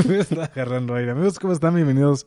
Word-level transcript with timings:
Está 0.08 0.44
agarrando 0.44 0.94
aire. 0.94 1.10
Amigos, 1.10 1.38
¿cómo 1.38 1.52
están? 1.52 1.74
Bienvenidos 1.74 2.26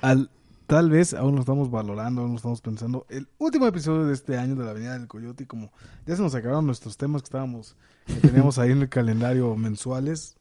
al. 0.00 0.30
Tal 0.66 0.88
vez 0.88 1.14
aún 1.14 1.34
lo 1.34 1.40
estamos 1.40 1.68
valorando, 1.68 2.22
aún 2.22 2.30
lo 2.30 2.36
estamos 2.36 2.60
pensando. 2.60 3.04
El 3.10 3.26
último 3.38 3.66
episodio 3.66 4.06
de 4.06 4.14
este 4.14 4.38
año 4.38 4.54
de 4.54 4.64
la 4.64 4.70
Avenida 4.70 4.92
del 4.96 5.08
Coyote. 5.08 5.42
Y 5.42 5.46
como 5.46 5.72
ya 6.06 6.14
se 6.14 6.22
nos 6.22 6.34
acabaron 6.34 6.64
nuestros 6.64 6.96
temas 6.96 7.22
que 7.22 7.26
estábamos, 7.26 7.76
que 8.06 8.14
teníamos 8.28 8.58
ahí 8.58 8.70
en 8.70 8.82
el 8.82 8.88
calendario 8.88 9.54
mensuales. 9.56 10.36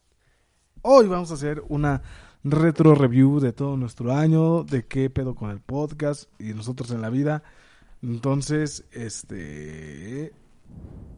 Hoy 0.83 1.07
vamos 1.07 1.31
a 1.31 1.33
hacer 1.33 1.63
una 1.67 2.03
retro 2.43 2.93
review 2.93 3.39
de 3.39 3.51
todo 3.51 3.75
nuestro 3.75 4.13
año, 4.13 4.63
de 4.63 4.85
qué 4.85 5.09
pedo 5.09 5.35
con 5.35 5.49
el 5.49 5.59
podcast 5.59 6.29
y 6.39 6.53
nosotros 6.53 6.91
en 6.91 7.01
la 7.01 7.09
vida. 7.09 7.43
Entonces, 8.03 8.85
este. 8.91 10.31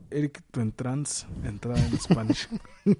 Eric, 0.09 0.41
tu 0.51 0.61
entrance, 0.61 1.27
entrada 1.43 1.85
en 1.85 1.99
Spanish. 1.99 2.47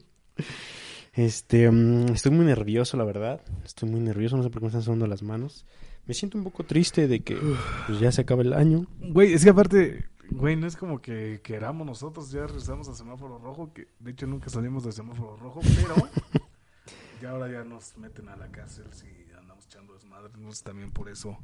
Este, 1.14 1.70
mm, 1.70 2.14
estoy 2.14 2.32
muy 2.32 2.46
nervioso, 2.46 2.98
la 2.98 3.04
verdad. 3.04 3.42
Estoy 3.66 3.90
muy 3.90 4.00
nervioso, 4.00 4.38
no 4.38 4.44
sé 4.44 4.50
por 4.50 4.62
qué 4.62 4.66
me 4.66 4.68
están 4.68 4.84
sudando 4.84 5.08
las 5.08 5.24
manos. 5.24 5.66
Me 6.06 6.14
siento 6.14 6.38
un 6.38 6.44
poco 6.44 6.64
triste 6.64 7.08
de 7.08 7.22
que 7.22 7.38
pues, 7.88 8.00
ya 8.00 8.12
se 8.12 8.22
acaba 8.22 8.42
el 8.42 8.54
año. 8.54 8.88
Güey, 9.00 9.34
es 9.34 9.44
que 9.44 9.50
aparte, 9.50 10.06
güey, 10.30 10.56
no 10.56 10.68
es 10.68 10.78
como 10.78 11.02
que 11.02 11.42
queramos 11.44 11.86
nosotros, 11.86 12.32
ya 12.32 12.48
regresamos 12.48 12.88
a 12.88 12.96
semáforo 12.96 13.38
rojo, 13.40 13.74
que 13.74 13.88
de 14.00 14.12
hecho 14.12 14.26
nunca 14.26 14.50
salimos 14.50 14.84
de 14.86 14.92
semáforo 14.92 15.36
rojo, 15.36 15.60
pero 15.76 15.96
ya 17.22 17.32
ahora 17.32 17.52
ya 17.52 17.64
nos 17.64 17.98
meten 17.98 18.30
a 18.30 18.38
la 18.38 18.48
cárcel 18.48 18.86
si 18.92 19.08
andamos 19.38 19.66
echando 19.66 19.94
desmadre, 19.94 20.32
entonces 20.34 20.64
también 20.64 20.92
por 20.92 21.10
eso 21.10 21.38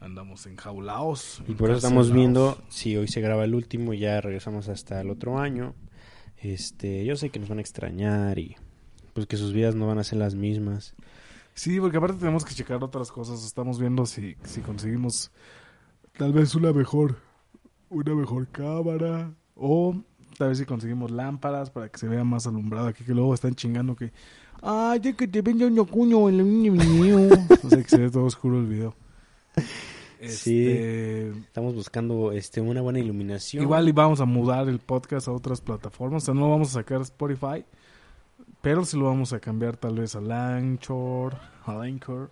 andamos 0.00 0.46
enjaulados. 0.46 1.42
Y 1.46 1.54
por 1.54 1.70
eso 1.70 1.78
estamos 1.78 2.10
viendo 2.10 2.58
si 2.68 2.96
hoy 2.96 3.08
se 3.08 3.20
graba 3.20 3.44
el 3.44 3.54
último 3.54 3.92
y 3.92 3.98
ya 4.00 4.20
regresamos 4.20 4.68
hasta 4.68 5.00
el 5.00 5.10
otro 5.10 5.38
año. 5.38 5.74
Este, 6.36 7.04
yo 7.04 7.16
sé 7.16 7.30
que 7.30 7.38
nos 7.38 7.48
van 7.48 7.58
a 7.58 7.62
extrañar 7.62 8.38
y 8.38 8.56
pues 9.14 9.26
que 9.26 9.36
sus 9.36 9.52
vidas 9.52 9.74
no 9.74 9.86
van 9.86 9.98
a 9.98 10.04
ser 10.04 10.18
las 10.18 10.34
mismas. 10.34 10.94
Sí, 11.54 11.80
porque 11.80 11.96
aparte 11.96 12.18
tenemos 12.18 12.44
que 12.44 12.54
checar 12.54 12.82
otras 12.82 13.10
cosas, 13.12 13.44
estamos 13.44 13.78
viendo 13.78 14.06
si, 14.06 14.36
si 14.44 14.60
conseguimos 14.60 15.30
tal 16.18 16.32
vez 16.32 16.54
una 16.54 16.72
mejor, 16.72 17.16
una 17.90 18.14
mejor 18.14 18.48
cámara 18.48 19.32
o 19.54 19.94
tal 20.36 20.48
vez 20.48 20.58
si 20.58 20.64
conseguimos 20.64 21.10
lámparas 21.10 21.70
para 21.70 21.88
que 21.88 21.98
se 21.98 22.08
vea 22.08 22.24
más 22.24 22.46
alumbrado 22.46 22.88
aquí, 22.88 23.04
que 23.04 23.14
luego 23.14 23.32
están 23.34 23.54
chingando 23.54 23.94
que, 23.94 24.12
ay, 24.62 24.98
de 24.98 25.14
que 25.14 25.28
te 25.28 25.42
vende 25.42 25.66
un 25.66 25.84
cuño 25.86 26.28
el 26.28 26.44
mío. 26.44 27.28
o 27.62 27.68
sea, 27.68 27.82
que 27.82 27.88
se 27.88 27.98
ve 27.98 28.10
todo 28.10 28.24
oscuro 28.24 28.58
el 28.58 28.66
video. 28.66 28.94
Sí, 30.20 30.66
Este, 30.66 31.28
estamos 31.40 31.74
buscando 31.74 32.32
este 32.32 32.60
una 32.60 32.80
buena 32.80 32.98
iluminación. 32.98 33.62
Igual 33.62 33.88
y 33.88 33.92
vamos 33.92 34.20
a 34.20 34.24
mudar 34.24 34.68
el 34.68 34.78
podcast 34.78 35.28
a 35.28 35.32
otras 35.32 35.60
plataformas. 35.60 36.22
O 36.22 36.26
sea, 36.26 36.34
no 36.34 36.42
lo 36.42 36.50
vamos 36.50 36.70
a 36.70 36.80
sacar 36.80 37.02
Spotify, 37.02 37.64
pero 38.64 38.84
sí 38.84 38.98
lo 38.98 39.04
vamos 39.04 39.32
a 39.32 39.38
cambiar 39.38 39.76
tal 39.76 39.94
vez 40.00 40.16
a 40.16 40.56
Anchor, 40.56 41.36
a 41.66 41.80
Anchor 41.82 42.30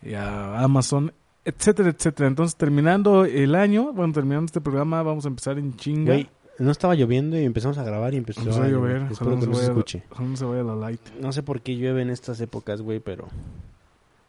y 0.00 0.14
a 0.14 0.60
Amazon, 0.62 1.12
etcétera, 1.44 1.90
etcétera. 1.90 2.28
Entonces, 2.28 2.56
terminando 2.56 3.24
el 3.26 3.54
año, 3.54 3.92
bueno, 3.92 4.12
terminando 4.14 4.46
este 4.46 4.60
programa, 4.62 5.02
vamos 5.02 5.26
a 5.26 5.28
empezar 5.28 5.58
en 5.58 5.76
chinga. 5.76 6.16
No 6.58 6.70
estaba 6.70 6.94
lloviendo 6.94 7.36
y 7.38 7.44
empezamos 7.44 7.76
a 7.78 7.82
grabar 7.82 8.14
y 8.14 8.18
empezó 8.18 8.40
Empezó 8.40 8.62
a 8.62 8.68
llover, 8.68 9.02
Espero 9.10 9.30
no, 9.32 9.36
que 9.36 9.42
se 9.42 9.48
no 9.48 9.54
se 9.54 9.60
vaya, 9.60 9.68
escuche. 9.72 10.02
no 10.18 10.36
se 10.36 10.44
vaya 10.44 10.62
la 10.62 10.76
light. 10.76 11.00
No 11.20 11.32
sé 11.32 11.42
por 11.42 11.60
qué 11.60 11.76
llueve 11.76 12.02
en 12.02 12.10
estas 12.10 12.40
épocas, 12.40 12.80
güey, 12.82 13.00
pero 13.00 13.26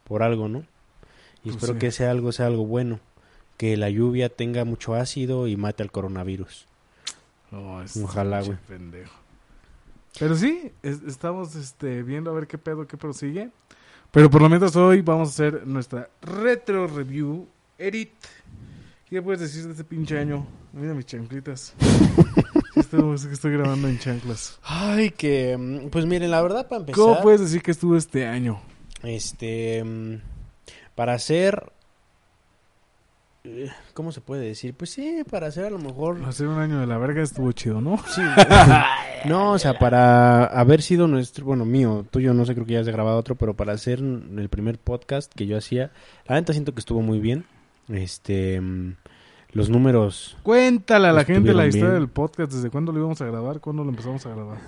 por 0.04 0.22
algo, 0.22 0.48
¿no? 0.48 0.60
Y 0.60 1.50
Pues 1.50 1.56
espero 1.56 1.74
sí. 1.74 1.78
que 1.78 1.86
ese 1.88 2.06
algo 2.06 2.32
sea 2.32 2.46
algo 2.46 2.66
bueno. 2.66 2.98
Que 3.56 3.76
la 3.76 3.88
lluvia 3.90 4.30
tenga 4.30 4.64
mucho 4.64 4.94
ácido 4.94 5.46
y 5.46 5.56
mate 5.56 5.82
al 5.84 5.92
coronavirus. 5.92 6.66
No, 7.52 7.82
es 7.82 7.96
Ojalá, 7.98 8.40
güey. 8.42 8.58
pendejo. 8.66 9.12
Pero 10.18 10.36
sí, 10.36 10.70
es- 10.82 11.02
estamos 11.06 11.54
este, 11.56 12.02
viendo 12.02 12.30
a 12.30 12.34
ver 12.34 12.46
qué 12.46 12.58
pedo, 12.58 12.86
qué 12.86 12.96
prosigue. 12.96 13.50
Pero 14.10 14.30
por 14.30 14.42
lo 14.42 14.48
menos 14.48 14.76
hoy 14.76 15.00
vamos 15.02 15.28
a 15.28 15.32
hacer 15.32 15.66
nuestra 15.66 16.08
retro 16.22 16.86
review. 16.86 17.48
Edit, 17.78 18.12
¿qué 19.10 19.20
puedes 19.20 19.40
decir 19.40 19.64
de 19.64 19.72
este 19.72 19.82
pinche 19.84 20.16
año? 20.18 20.46
Mira 20.72 20.94
mis 20.94 21.06
chanclitas. 21.06 21.74
Sí, 22.74 22.80
estuvo- 22.80 23.14
es 23.14 23.24
que 23.24 23.34
estoy 23.34 23.52
grabando 23.52 23.86
en 23.86 24.00
chanclas. 24.00 24.58
Ay, 24.64 25.10
que... 25.10 25.56
mm, 25.56 25.90
Pues 25.90 26.06
miren, 26.06 26.32
la 26.32 26.42
verdad, 26.42 26.66
para 26.68 26.80
empezar... 26.80 26.96
¿Cómo 27.04 27.20
puedes 27.22 27.40
decir 27.40 27.62
que 27.62 27.70
estuvo 27.70 27.96
este 27.96 28.26
año? 28.26 28.60
Este... 29.04 29.84
mm, 29.84 30.14
Para 30.96 31.14
hacer... 31.14 31.72
eh, 33.44 33.70
¿Cómo 33.92 34.10
se 34.12 34.20
puede 34.20 34.46
decir? 34.46 34.74
Pues 34.74 34.90
sí, 34.90 35.22
para 35.30 35.48
hacer 35.48 35.66
a 35.66 35.70
lo 35.70 35.78
mejor... 35.78 36.22
Hacer 36.24 36.46
un 36.48 36.58
año 36.58 36.80
de 36.80 36.86
la 36.86 36.96
verga 36.98 37.22
estuvo 37.22 37.52
chido, 37.52 37.80
¿no? 37.80 37.98
Sí. 38.08 38.22
no, 39.28 39.52
o 39.52 39.58
sea, 39.58 39.78
para 39.78 40.46
haber 40.46 40.80
sido 40.82 41.06
nuestro, 41.06 41.44
bueno, 41.44 41.64
mío, 41.64 42.06
tuyo 42.10 42.32
no 42.34 42.46
sé, 42.46 42.54
creo 42.54 42.66
que 42.66 42.72
ya 42.74 42.80
has 42.80 42.88
grabado 42.88 43.18
otro, 43.18 43.34
pero 43.34 43.54
para 43.54 43.72
hacer 43.74 43.98
el 44.00 44.48
primer 44.48 44.78
podcast 44.78 45.32
que 45.34 45.46
yo 45.46 45.58
hacía, 45.58 45.92
la 46.26 46.36
neta 46.36 46.52
siento 46.52 46.72
que 46.72 46.80
estuvo 46.80 47.02
muy 47.02 47.20
bien. 47.20 47.44
Este, 47.88 48.60
mm, 48.60 48.96
los 49.52 49.68
números, 49.68 50.36
Cuéntale 50.42 51.08
a 51.08 51.12
la 51.12 51.24
gente 51.24 51.52
la 51.52 51.66
historia 51.66 51.90
bien. 51.90 52.00
del 52.00 52.08
podcast. 52.08 52.50
¿Desde 52.52 52.70
cuándo 52.70 52.92
lo 52.92 52.98
íbamos 53.00 53.20
a 53.20 53.26
grabar? 53.26 53.60
¿Cuándo 53.60 53.84
lo 53.84 53.90
empezamos 53.90 54.24
a 54.24 54.30
grabar? 54.30 54.58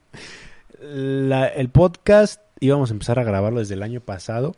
la- 0.82 1.48
el 1.48 1.68
podcast 1.68 2.40
íbamos 2.60 2.90
a 2.90 2.94
empezar 2.94 3.18
a 3.18 3.24
grabarlo 3.24 3.60
desde 3.60 3.74
el 3.74 3.82
año 3.82 4.00
pasado, 4.00 4.56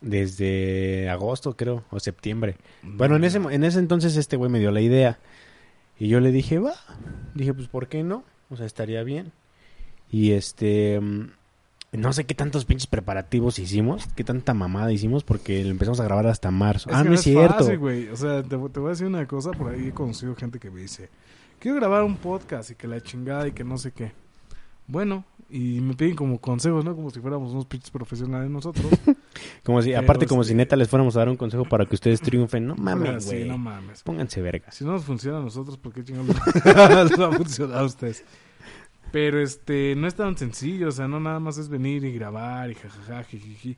desde 0.00 1.08
agosto 1.10 1.56
creo, 1.56 1.84
o 1.90 2.00
septiembre. 2.00 2.56
Bueno, 2.82 3.16
en 3.16 3.24
ese, 3.24 3.38
mo- 3.38 3.50
en 3.50 3.64
ese 3.64 3.78
entonces 3.78 4.16
este 4.16 4.36
güey 4.36 4.50
me 4.50 4.58
dio 4.58 4.70
la 4.70 4.80
idea. 4.80 5.18
Y 5.98 6.08
yo 6.08 6.20
le 6.20 6.32
dije, 6.32 6.58
va. 6.58 6.72
Dije, 7.34 7.52
pues, 7.54 7.68
¿por 7.68 7.88
qué 7.88 8.02
no? 8.02 8.24
O 8.48 8.56
sea, 8.56 8.66
estaría 8.66 9.02
bien. 9.02 9.32
Y 10.10 10.32
este... 10.32 10.98
mm, 11.00 11.30
No 11.92 12.12
sé 12.12 12.24
qué 12.24 12.34
tantos 12.34 12.64
pinches 12.64 12.86
preparativos 12.86 13.58
hicimos, 13.58 14.08
qué 14.16 14.24
tanta 14.24 14.54
mamada 14.54 14.92
hicimos, 14.92 15.24
porque 15.24 15.62
lo 15.62 15.70
empezamos 15.70 16.00
a 16.00 16.04
grabar 16.04 16.26
hasta 16.28 16.50
marzo. 16.50 16.88
Es 16.90 16.96
ah, 16.96 17.04
no 17.04 17.14
es 17.14 17.20
cierto. 17.22 17.58
fácil, 17.58 17.78
güey. 17.78 18.08
O 18.08 18.16
sea, 18.16 18.42
te, 18.42 18.48
te 18.48 18.56
voy 18.56 18.86
a 18.86 18.90
decir 18.90 19.06
una 19.06 19.26
cosa. 19.26 19.50
Por 19.50 19.72
ahí 19.74 19.88
he 19.88 19.92
conocido 19.92 20.34
gente 20.36 20.58
que 20.58 20.70
me 20.70 20.80
dice: 20.80 21.10
Quiero 21.58 21.76
grabar 21.76 22.04
un 22.04 22.16
podcast 22.16 22.70
y 22.70 22.74
que 22.76 22.88
la 22.88 23.00
chingada 23.02 23.46
y 23.48 23.52
que 23.52 23.64
no 23.64 23.76
sé 23.76 23.92
qué. 23.92 24.12
Bueno, 24.86 25.24
y 25.50 25.80
me 25.80 25.94
piden 25.94 26.14
como 26.16 26.38
consejos, 26.40 26.84
¿no? 26.84 26.94
Como 26.94 27.10
si 27.10 27.20
fuéramos 27.20 27.52
unos 27.52 27.66
pinches 27.66 27.90
profesionales 27.90 28.50
nosotros. 28.50 28.86
Como 29.64 29.80
si, 29.82 29.90
Pero, 29.90 30.00
aparte, 30.00 30.26
como 30.26 30.42
si 30.44 30.54
neta 30.54 30.74
les 30.76 30.88
fuéramos 30.88 31.14
a 31.16 31.20
dar 31.20 31.28
un 31.28 31.36
consejo 31.36 31.64
para 31.64 31.86
que 31.86 31.94
ustedes 31.94 32.20
triunfen. 32.20 32.66
No 32.66 32.74
mames, 32.76 33.10
Ah, 33.10 33.20
Sí, 33.20 33.26
güey. 33.36 33.48
no 33.48 33.58
mames. 33.58 34.02
Pónganse 34.02 34.40
vergas. 34.42 34.74
Si 34.74 34.84
no 34.84 34.92
nos 34.92 35.04
funciona 35.04 35.38
a 35.38 35.40
nosotros, 35.42 35.76
¿por 35.76 35.92
qué 35.92 36.02
chingados 36.04 36.28
les 36.28 36.34
va 37.20 37.28
a 37.28 37.32
funcionar 37.32 37.78
a 37.78 37.84
ustedes? 37.84 38.24
Pero 39.12 39.40
este, 39.40 39.94
no 39.96 40.06
es 40.06 40.14
tan 40.14 40.36
sencillo, 40.36 40.88
o 40.88 40.92
sea, 40.92 41.08
no 41.08 41.20
nada 41.20 41.40
más 41.40 41.58
es 41.58 41.68
venir 41.68 42.04
y 42.04 42.12
grabar 42.12 42.70
y 42.70 42.74
jajaja, 42.74 43.22
jijiji. 43.24 43.76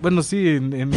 Bueno, 0.00 0.22
sí, 0.22 0.48
en, 0.48 0.72
en, 0.72 0.90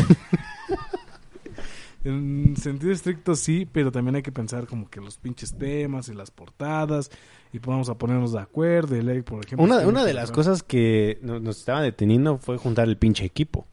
en 2.04 2.56
sentido 2.58 2.92
estricto 2.92 3.36
sí, 3.36 3.68
pero 3.72 3.92
también 3.92 4.16
hay 4.16 4.22
que 4.24 4.32
pensar 4.32 4.66
como 4.68 4.90
que 4.90 5.00
los 5.02 5.18
pinches 5.18 5.54
temas 5.58 6.10
y 6.10 6.14
las 6.14 6.32
portadas 6.32 7.12
y 7.54 7.60
vamos 7.60 7.90
a 7.90 7.96
ponernos 7.98 8.34
de 8.34 8.40
acuerdo. 8.40 8.96
Y 8.96 9.00
Eric, 9.00 9.24
por 9.26 9.44
ejemplo, 9.46 9.64
Una, 9.88 10.04
de 10.06 10.14
las 10.14 10.32
cosas 10.32 10.64
que 10.64 11.20
no- 11.22 11.40
nos 11.40 11.60
estaba 11.60 11.82
deteniendo 11.82 12.38
fue 12.38 12.58
juntar 12.58 12.88
el 12.88 12.98
pinche 12.98 13.26
equipo. 13.26 13.68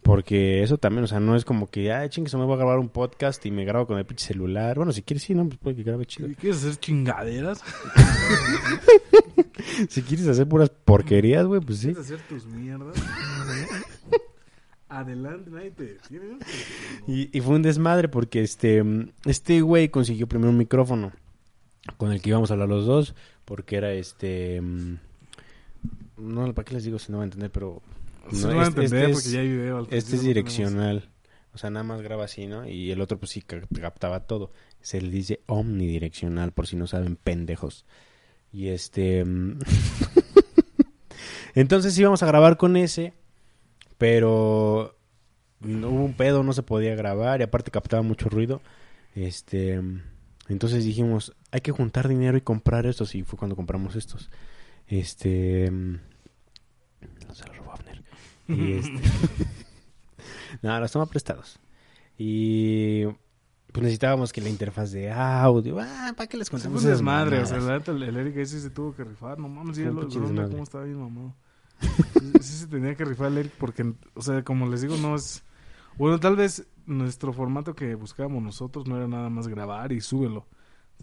Porque 0.00 0.62
eso 0.62 0.78
también, 0.78 1.02
o 1.04 1.06
sea, 1.08 1.18
no 1.18 1.34
es 1.34 1.44
como 1.44 1.66
que, 1.68 1.92
ay, 1.92 2.08
chingue, 2.08 2.34
me 2.38 2.44
voy 2.44 2.54
a 2.54 2.58
grabar 2.58 2.78
un 2.78 2.88
podcast 2.88 3.44
y 3.44 3.50
me 3.50 3.64
grabo 3.64 3.86
con 3.86 3.98
el 3.98 4.06
pinche 4.06 4.26
celular. 4.28 4.76
Bueno, 4.76 4.92
si 4.92 5.02
quieres, 5.02 5.24
sí, 5.24 5.34
no, 5.34 5.44
pues 5.46 5.58
puede 5.58 5.76
que 5.76 5.82
grabe 5.82 6.06
chido. 6.06 6.28
¿Y 6.28 6.36
¿Quieres 6.36 6.58
hacer 6.64 6.76
chingaderas? 6.78 7.62
Si 9.88 10.02
quieres 10.02 10.26
hacer 10.26 10.48
puras 10.48 10.70
porquerías, 10.70 11.46
güey, 11.46 11.60
pues 11.60 11.78
sí. 11.78 11.86
¿Quieres 11.88 12.04
hacer 12.04 12.20
tus 12.28 12.44
mierdas? 12.46 12.96
Adelante, 14.88 15.50
nadie 15.50 15.70
te. 15.72 15.98
Y, 17.06 17.36
y 17.36 17.40
fue 17.40 17.56
un 17.56 17.62
desmadre 17.62 18.08
porque 18.08 18.40
este, 18.42 18.82
este 19.26 19.60
güey 19.60 19.88
consiguió 19.90 20.26
primero 20.26 20.50
un 20.50 20.56
micrófono 20.58 21.12
con 21.98 22.12
el 22.12 22.22
que 22.22 22.30
íbamos 22.30 22.50
a 22.50 22.54
hablar 22.54 22.68
los 22.68 22.86
dos. 22.86 23.14
Porque 23.44 23.76
era 23.76 23.92
este. 23.92 24.60
mm, 24.60 24.96
No, 26.18 26.52
¿para 26.54 26.64
qué 26.64 26.74
les 26.74 26.84
digo 26.84 26.98
si 26.98 27.12
no 27.12 27.18
van 27.18 27.24
a 27.24 27.26
entender? 27.26 27.50
Pero. 27.50 27.82
Sí 28.30 28.42
no, 28.44 28.62
este- 28.62 28.80
entender 28.84 29.10
este 29.10 29.12
porque 29.12 29.28
es- 29.28 29.32
ya 29.32 29.40
hay 29.40 29.48
video. 29.48 29.80
Este 29.90 30.16
es 30.16 30.22
no 30.22 30.28
direccional. 30.28 31.10
O 31.54 31.58
sea, 31.58 31.70
nada 31.70 31.82
más 31.82 32.02
graba 32.02 32.24
así, 32.24 32.46
¿no? 32.46 32.68
Y 32.68 32.90
el 32.90 33.00
otro, 33.00 33.18
pues 33.18 33.30
sí, 33.32 33.40
ca- 33.42 33.66
captaba 33.80 34.26
todo. 34.26 34.52
Se 34.80 35.00
le 35.00 35.08
dice 35.10 35.40
omnidireccional, 35.46 36.52
por 36.52 36.66
si 36.66 36.76
no 36.76 36.86
saben, 36.86 37.16
pendejos. 37.16 37.84
Y 38.52 38.68
este. 38.68 39.24
mm, 39.24 39.58
Entonces 41.54 41.98
íbamos 41.98 42.22
a 42.22 42.26
grabar 42.26 42.56
con 42.56 42.76
ese, 42.76 43.14
pero 43.98 44.96
no 45.60 45.90
hubo 45.90 46.04
un 46.04 46.14
pedo, 46.14 46.42
no 46.42 46.52
se 46.52 46.62
podía 46.62 46.94
grabar 46.94 47.40
y 47.40 47.42
aparte 47.42 47.70
captaba 47.70 48.02
mucho 48.02 48.28
ruido. 48.28 48.62
Este. 49.14 49.80
Entonces 50.48 50.84
dijimos, 50.84 51.34
hay 51.50 51.60
que 51.60 51.72
juntar 51.72 52.08
dinero 52.08 52.38
y 52.38 52.40
comprar 52.40 52.86
estos. 52.86 53.14
Y 53.14 53.22
fue 53.24 53.38
cuando 53.38 53.56
compramos 53.56 53.96
estos. 53.96 54.30
Este. 54.86 55.70
mm, 55.70 55.98
Se 57.34 57.46
los 57.46 57.56
robó 57.58 57.72
Abner. 57.72 58.02
Y 58.46 58.72
este. 58.74 59.00
no, 60.62 60.80
los 60.80 60.92
toma 60.92 61.06
prestados. 61.06 61.58
Y 62.16 63.04
pues 63.72 63.82
necesitábamos 63.82 64.32
que 64.32 64.40
la 64.40 64.48
interfaz 64.48 64.92
de 64.92 65.10
audio. 65.10 65.78
Ah, 65.78 66.12
¿para 66.16 66.26
qué 66.26 66.36
les 66.36 66.48
contamos 66.48 66.82
un 66.82 66.88
esas 66.88 66.98
desmadre, 66.98 67.40
o 67.40 67.46
sea, 67.46 67.58
el, 67.58 68.02
el 68.02 68.16
Eric 68.16 68.38
ese 68.38 68.60
se 68.60 68.70
tuvo 68.70 68.94
que 68.94 69.04
rifar, 69.04 69.38
no 69.38 69.48
mames, 69.48 69.78
un 69.78 69.94
lo 70.34 70.48
cómo 70.48 70.62
estaba 70.62 70.84
bien 70.84 70.98
mamado. 70.98 71.34
se 72.40 72.66
tenía 72.66 72.94
que 72.94 73.04
rifar 73.04 73.28
el 73.28 73.38
Eric 73.38 73.52
porque, 73.58 73.92
o 74.14 74.22
sea, 74.22 74.42
como 74.44 74.68
les 74.68 74.82
digo, 74.82 74.96
no 74.96 75.14
es... 75.14 75.44
Bueno, 75.96 76.20
tal 76.20 76.36
vez 76.36 76.66
nuestro 76.86 77.32
formato 77.32 77.74
que 77.74 77.94
buscábamos 77.94 78.42
nosotros 78.42 78.86
no 78.86 78.96
era 78.96 79.08
nada 79.08 79.28
más 79.30 79.48
grabar 79.48 79.92
y 79.92 80.00
súbelo. 80.00 80.46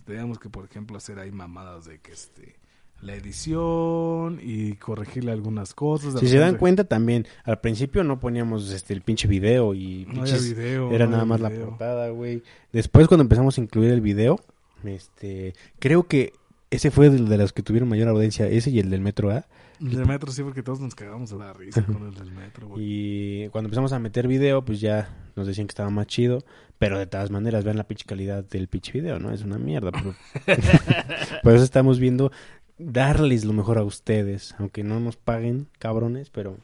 Teníamos 0.06 0.40
que, 0.40 0.50
por 0.50 0.66
ejemplo, 0.66 0.98
hacer 0.98 1.20
ahí 1.20 1.32
mamadas 1.32 1.86
de 1.86 2.00
que 2.00 2.12
este 2.12 2.56
la 3.02 3.14
edición 3.14 4.40
y 4.42 4.76
corregirle 4.76 5.32
algunas 5.34 5.74
cosas. 5.74 6.18
Si 6.20 6.28
se 6.28 6.38
dan 6.38 6.58
cuenta 6.58 6.86
también, 6.86 7.28
al 7.44 7.60
principio 7.60 8.04
no 8.06 8.20
poníamos 8.20 8.72
este 8.72 8.94
el 8.94 9.02
pinche 9.02 9.28
video 9.28 9.74
y 9.74 10.06
No 10.06 10.24
pinches- 10.24 10.56
video. 10.56 10.92
era 10.92 11.06
no 11.06 11.12
nada 11.12 11.26
más 11.26 11.42
la 11.42 11.50
portada, 11.50 12.10
güey. 12.10 12.42
Después 12.72 13.08
cuando 13.08 13.24
empezamos 13.24 13.58
a 13.58 13.62
incluir 13.62 13.92
el 13.92 14.02
video, 14.02 14.40
este, 14.86 15.54
creo 15.80 16.08
que 16.08 16.34
ese 16.76 16.92
fue 16.92 17.08
el 17.08 17.28
de 17.28 17.38
los 17.38 17.52
que 17.54 17.64
tuvieron 17.64 17.90
mayor 17.90 18.08
audiencia, 18.10 18.48
ese 18.48 18.70
y 18.70 18.80
el 18.80 18.90
del 18.90 19.02
Metro 19.02 19.32
A. 19.32 19.46
El 19.82 19.92
del 19.92 20.06
metro 20.06 20.32
sí, 20.32 20.42
porque 20.42 20.64
todos 20.64 20.80
nos 20.80 20.96
cagamos 20.96 21.32
de 21.32 21.38
la 21.38 21.52
risa 21.52 21.82
con 21.86 22.08
el 22.08 22.14
del 22.14 22.32
metro, 22.32 22.68
güey. 22.70 22.82
Y 22.86 23.50
cuando 23.50 23.68
empezamos 23.68 23.92
a 23.92 24.00
meter 24.00 24.26
video, 24.28 24.64
pues 24.64 24.80
ya 24.80 25.10
nos 25.36 25.48
decían 25.48 25.68
que 25.68 25.72
estaba 25.72 25.90
más 25.90 26.08
chido. 26.08 26.46
Pero 26.80 26.98
de 26.98 27.08
todas 27.08 27.30
maneras, 27.30 27.64
vean 27.66 27.76
la 27.78 27.84
pinche 27.86 28.06
calidad 28.06 28.44
del 28.46 28.68
pinche 28.70 28.94
video, 28.94 29.20
¿no? 29.20 29.32
Es 29.32 29.44
una 29.44 29.58
mierda. 29.58 29.92
Pero... 29.92 30.16
Por 31.44 31.54
eso 31.56 31.64
estamos 31.66 32.00
viendo 32.00 32.32
darles 32.78 33.44
lo 33.46 33.52
mejor 33.54 33.78
a 33.78 33.84
ustedes. 33.84 34.56
Aunque 34.60 34.84
no 34.84 35.00
nos 35.02 35.18
paguen, 35.18 35.68
cabrones, 35.80 36.30
pero... 36.30 36.58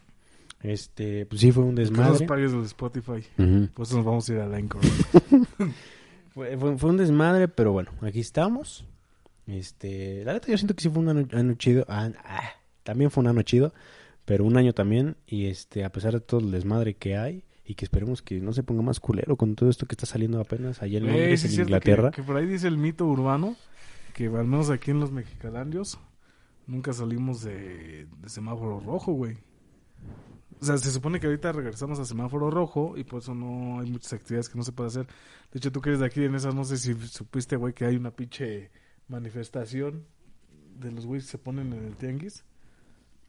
Este, 0.61 1.25
pues 1.25 1.41
sí 1.41 1.51
fue 1.51 1.63
un 1.63 1.75
Que 1.75 1.81
nos 1.81 1.89
desmadre. 1.91 2.25
pagues 2.27 2.53
el 2.53 2.63
Spotify. 2.63 3.23
Ujú. 3.39 3.67
Por 3.73 3.85
eso 3.85 3.97
nos 3.97 4.05
vamos 4.05 4.29
a 4.29 4.33
ir 4.33 4.39
al 4.39 4.53
Anchor. 4.53 4.81
Fue, 6.33 6.57
fue- 6.57 6.77
fue 6.77 6.89
un 6.91 6.95
desmadre, 6.97 7.49
pero 7.49 7.73
bueno, 7.73 7.91
aquí 8.01 8.21
estamos. 8.21 8.85
Este, 9.47 10.23
la 10.23 10.33
neta 10.33 10.47
yo 10.47 10.57
siento 10.57 10.75
que 10.75 10.81
sí 10.81 10.89
fue 10.89 11.01
un 11.01 11.09
año, 11.09 11.27
año 11.33 11.53
chido. 11.55 11.85
Ah, 11.87 12.11
ah, 12.23 12.51
también 12.83 13.11
fue 13.11 13.23
un 13.23 13.29
año 13.29 13.41
chido, 13.41 13.73
pero 14.25 14.45
un 14.45 14.57
año 14.57 14.73
también. 14.73 15.17
Y 15.25 15.47
este, 15.47 15.83
a 15.83 15.91
pesar 15.91 16.13
de 16.13 16.21
todo 16.21 16.39
el 16.39 16.51
desmadre 16.51 16.95
que 16.95 17.17
hay, 17.17 17.43
y 17.63 17.75
que 17.75 17.85
esperemos 17.85 18.21
que 18.21 18.39
no 18.39 18.53
se 18.53 18.63
ponga 18.63 18.81
más 18.81 18.99
culero 18.99 19.37
con 19.37 19.55
todo 19.55 19.69
esto 19.69 19.85
que 19.85 19.93
está 19.93 20.05
saliendo 20.05 20.41
apenas 20.41 20.81
allá 20.81 20.97
en 20.97 21.05
Londres, 21.05 21.45
en 21.45 21.61
Inglaterra. 21.61 22.11
Que, 22.11 22.17
que 22.17 22.23
por 22.23 22.35
ahí 22.35 22.45
dice 22.45 22.67
el 22.67 22.77
mito 22.77 23.05
urbano 23.05 23.55
que 24.13 24.25
al 24.25 24.45
menos 24.45 24.69
aquí 24.69 24.91
en 24.91 24.99
los 24.99 25.11
mexicalandios 25.11 25.97
nunca 26.67 26.91
salimos 26.91 27.43
de, 27.43 28.07
de 28.21 28.29
semáforo 28.29 28.79
rojo, 28.79 29.13
güey. 29.13 29.37
O 30.59 30.65
sea, 30.65 30.77
se 30.77 30.91
supone 30.91 31.19
que 31.19 31.27
ahorita 31.27 31.51
regresamos 31.53 31.97
a 31.99 32.05
semáforo 32.05 32.51
rojo 32.51 32.95
y 32.97 33.03
por 33.03 33.21
eso 33.21 33.33
no 33.33 33.79
hay 33.79 33.89
muchas 33.89 34.13
actividades 34.13 34.49
que 34.49 34.57
no 34.57 34.63
se 34.63 34.71
puede 34.71 34.89
hacer. 34.89 35.07
De 35.51 35.57
hecho, 35.57 35.71
tú 35.71 35.81
que 35.81 35.89
eres 35.89 36.01
de 36.01 36.05
aquí 36.05 36.23
en 36.23 36.35
esas, 36.35 36.53
no 36.53 36.65
sé 36.65 36.77
si 36.77 36.93
supiste, 36.93 37.55
güey, 37.55 37.73
que 37.73 37.85
hay 37.85 37.95
una 37.95 38.11
pinche 38.11 38.69
manifestación 39.11 40.05
de 40.79 40.91
los 40.91 41.05
güeyes 41.05 41.25
que 41.25 41.31
se 41.31 41.37
ponen 41.37 41.73
en 41.73 41.85
el 41.85 41.95
tianguis. 41.95 42.43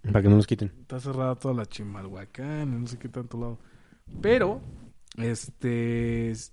Para 0.03 0.23
que 0.23 0.29
no 0.29 0.37
nos 0.37 0.47
quiten. 0.47 0.73
Está 0.81 0.99
cerrada 1.01 1.35
toda 1.37 1.55
la 1.55 1.67
Chimalhuacán, 1.67 2.81
no 2.81 2.87
sé 2.87 2.99
qué 2.99 3.09
tanto 3.09 3.39
lado. 3.39 3.59
Pero, 4.21 4.61
este. 5.17 6.31
es- 6.31 6.53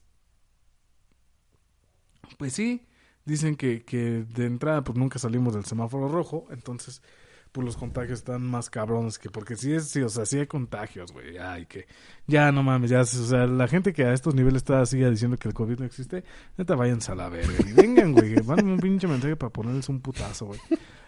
Pues 2.37 2.53
sí, 2.53 2.85
dicen 3.25 3.55
que, 3.55 3.83
que 3.83 4.23
de 4.23 4.45
entrada, 4.45 4.83
pues 4.83 4.97
nunca 4.97 5.17
salimos 5.19 5.53
del 5.53 5.65
semáforo 5.65 6.07
rojo. 6.09 6.47
Entonces, 6.51 7.01
pues 7.51 7.65
los 7.65 7.77
contagios 7.77 8.19
están 8.19 8.43
más 8.43 8.69
cabrones 8.69 9.17
que. 9.17 9.29
Porque 9.29 9.55
sí, 9.55 9.73
es, 9.73 9.87
sí, 9.87 10.01
o 10.01 10.09
sea, 10.09 10.25
sí 10.25 10.39
hay 10.39 10.47
contagios, 10.47 11.11
güey. 11.11 11.37
Ay, 11.37 11.65
que. 11.65 11.87
Ya 12.27 12.51
no 12.51 12.63
mames, 12.63 12.91
ya. 12.91 13.01
O 13.01 13.05
sea, 13.05 13.47
la 13.47 13.67
gente 13.67 13.93
que 13.93 14.03
a 14.03 14.13
estos 14.13 14.35
niveles 14.35 14.57
está 14.57 14.85
sigue 14.85 15.09
diciendo 15.09 15.37
que 15.37 15.47
el 15.47 15.53
COVID 15.53 15.79
no 15.79 15.85
existe, 15.85 16.23
neta, 16.57 16.75
váyanse 16.75 17.11
a 17.11 17.15
la 17.15 17.29
verga. 17.29 17.53
Y 17.67 17.73
vengan, 17.73 18.13
güey. 18.13 18.35
Mándenme 18.43 18.73
un 18.73 18.79
pinche 18.79 19.07
mensaje 19.07 19.35
para 19.35 19.51
ponerles 19.51 19.89
un 19.89 19.99
putazo, 19.99 20.47
güey. 20.47 20.59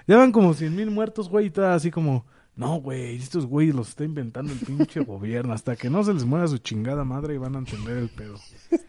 Ya 0.07 0.17
van 0.17 0.31
como 0.31 0.53
cien 0.53 0.75
mil 0.75 0.89
muertos, 0.89 1.29
güey, 1.29 1.45
y 1.45 1.47
está 1.47 1.75
así 1.75 1.91
como, 1.91 2.25
no, 2.55 2.77
güey, 2.77 3.15
estos 3.15 3.45
güeyes 3.45 3.75
los 3.75 3.89
está 3.89 4.03
inventando 4.03 4.51
el 4.51 4.59
pinche 4.59 5.01
gobierno. 5.01 5.53
Hasta 5.53 5.75
que 5.75 5.89
no 5.89 6.03
se 6.03 6.13
les 6.13 6.25
muera 6.25 6.47
su 6.47 6.57
chingada 6.57 7.03
madre 7.03 7.35
y 7.35 7.37
van 7.37 7.55
a 7.55 7.59
entender 7.59 7.97
el 7.97 8.09
pedo. 8.09 8.37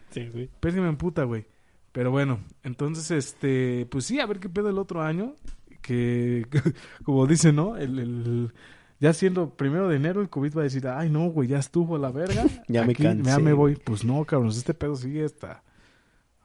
Sí, 0.09 0.27
güey. 0.29 0.49
Pésima 0.59 0.89
en 0.89 0.97
puta, 0.97 1.23
güey. 1.23 1.45
Pero 1.91 2.09
bueno, 2.09 2.39
entonces, 2.63 3.11
este, 3.11 3.87
pues 3.89 4.05
sí, 4.05 4.19
a 4.19 4.25
ver 4.25 4.39
qué 4.39 4.49
pedo 4.49 4.69
el 4.69 4.79
otro 4.79 5.03
año. 5.03 5.35
Que, 5.83 6.47
como 7.03 7.27
dice, 7.27 7.53
¿no? 7.53 7.77
El, 7.77 7.99
el- 7.99 8.53
ya 8.99 9.11
siendo 9.13 9.49
primero 9.55 9.89
de 9.89 9.97
enero, 9.97 10.21
el 10.21 10.29
COVID 10.29 10.55
va 10.55 10.61
a 10.61 10.63
decir, 10.63 10.87
ay, 10.87 11.09
no, 11.09 11.25
güey, 11.27 11.49
ya 11.49 11.59
estuvo 11.59 11.97
la 11.97 12.09
verga. 12.09 12.45
Ya 12.67 12.85
me 12.85 12.95
cansé, 12.95 13.29
Ya 13.29 13.37
me 13.37 13.51
voy. 13.53 13.75
Pues 13.75 14.03
no, 14.05 14.23
cabrón, 14.25 14.49
este 14.49 14.73
pedo 14.73 14.95
sigue 14.95 15.25
hasta, 15.25 15.61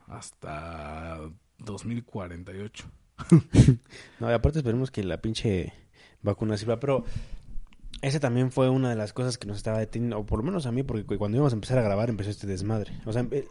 hasta 0.08 1.19
2048. 1.58 2.85
No, 4.20 4.31
y 4.31 4.32
aparte 4.32 4.58
esperemos 4.58 4.90
que 4.90 5.02
la 5.05 5.20
pinche 5.20 5.73
vacuna 6.23 6.56
sirva, 6.56 6.81
pero 6.81 7.05
ese 8.02 8.19
también 8.20 8.50
fue 8.50 8.69
una 8.69 8.90
de 8.90 8.96
las 8.96 9.12
cosas 9.12 9.38
que 9.38 9.46
nos 9.46 9.56
estaba 9.56 9.79
deteniendo, 9.79 10.19
o 10.19 10.26
por 10.26 10.38
lo 10.40 10.44
menos 10.44 10.67
a 10.67 10.73
mí, 10.73 10.82
porque 10.82 11.05
cu- 11.05 11.17
cuando 11.19 11.37
íbamos 11.37 11.52
a 11.52 11.56
empezar 11.56 11.79
a 11.79 11.82
grabar 11.82 12.11
empezó 12.11 12.31
este 12.31 12.46
desmadre. 12.46 12.93
O 13.06 13.12
sea, 13.12 13.26
eh, 13.31 13.46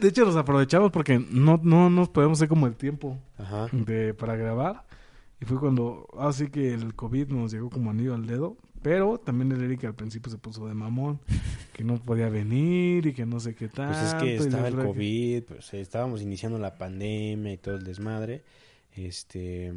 De 0.00 0.08
hecho, 0.08 0.24
nos 0.24 0.36
aprovechamos 0.36 0.90
porque 0.90 1.18
no, 1.18 1.60
no 1.62 1.88
nos 1.90 2.08
podemos 2.08 2.38
hacer 2.38 2.48
como 2.48 2.66
el 2.66 2.74
tiempo 2.76 3.18
ajá. 3.38 3.68
de, 3.72 4.12
para 4.14 4.36
grabar. 4.36 4.84
Y 5.40 5.44
fue 5.46 5.58
cuando, 5.58 6.06
así 6.18 6.48
que 6.48 6.74
el 6.74 6.94
COVID 6.94 7.28
nos 7.28 7.52
llegó 7.52 7.70
como 7.70 7.90
anillo 7.90 8.14
al 8.14 8.26
dedo. 8.26 8.56
Pero 8.82 9.18
también 9.18 9.52
el 9.52 9.62
Eric 9.62 9.84
al 9.84 9.94
principio 9.94 10.32
se 10.32 10.38
puso 10.38 10.66
de 10.66 10.72
mamón, 10.72 11.20
que 11.74 11.84
no 11.84 11.96
podía 11.96 12.30
venir 12.30 13.06
y 13.06 13.12
que 13.12 13.26
no 13.26 13.38
sé 13.38 13.54
qué 13.54 13.68
tal. 13.68 13.88
Pues 13.88 14.02
es 14.02 14.14
que 14.14 14.36
estaba 14.36 14.68
el 14.68 14.76
COVID, 14.76 15.42
pues 15.44 15.74
eh, 15.74 15.80
estábamos 15.82 16.22
iniciando 16.22 16.58
la 16.58 16.78
pandemia 16.78 17.52
y 17.52 17.58
todo 17.58 17.76
el 17.76 17.84
desmadre. 17.84 18.42
Este 18.96 19.72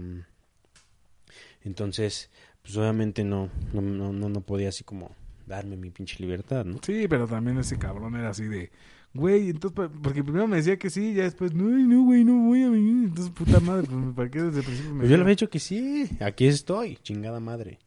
entonces, 1.64 2.30
pues 2.62 2.76
obviamente 2.78 3.24
no, 3.24 3.50
no, 3.74 3.82
no, 3.82 4.14
no, 4.14 4.30
no 4.30 4.42
podía 4.42 4.70
así 4.70 4.84
como 4.84 5.12
darme 5.46 5.78
mi 5.78 5.90
pinche 5.90 6.18
libertad, 6.20 6.66
¿no? 6.66 6.80
Sí, 6.82 7.08
pero 7.08 7.28
también 7.28 7.58
ese 7.58 7.78
cabrón 7.78 8.16
era 8.16 8.30
así 8.30 8.46
de, 8.46 8.72
güey, 9.14 9.50
entonces, 9.50 9.90
porque 10.02 10.24
primero 10.24 10.48
me 10.48 10.58
decía 10.58 10.78
que 10.78 10.90
sí, 10.90 11.14
ya 11.14 11.24
después, 11.24 11.54
no, 11.54 11.66
no, 11.66 12.04
güey, 12.06 12.24
no 12.24 12.48
voy 12.48 12.64
a 12.64 12.70
venir. 12.70 13.06
Entonces, 13.10 13.32
puta 13.34 13.60
madre, 13.60 13.88
pues, 13.90 14.16
¿para 14.16 14.30
qué 14.32 14.42
desde 14.42 14.60
el 14.60 14.66
principio 14.66 14.94
me 14.94 15.00
Pues 15.02 15.10
yo 15.10 15.18
le 15.18 15.22
había 15.22 15.32
dicho 15.32 15.50
que 15.50 15.60
sí, 15.60 16.10
aquí 16.20 16.46
estoy, 16.48 16.98
chingada 17.04 17.40
madre. 17.40 17.80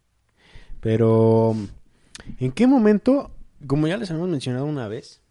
Pero, 0.80 1.54
¿en 2.38 2.52
qué 2.52 2.66
momento, 2.66 3.30
como 3.66 3.86
ya 3.88 3.96
les 3.96 4.10
hemos 4.10 4.28
mencionado 4.28 4.66
una 4.66 4.88
vez, 4.88 5.22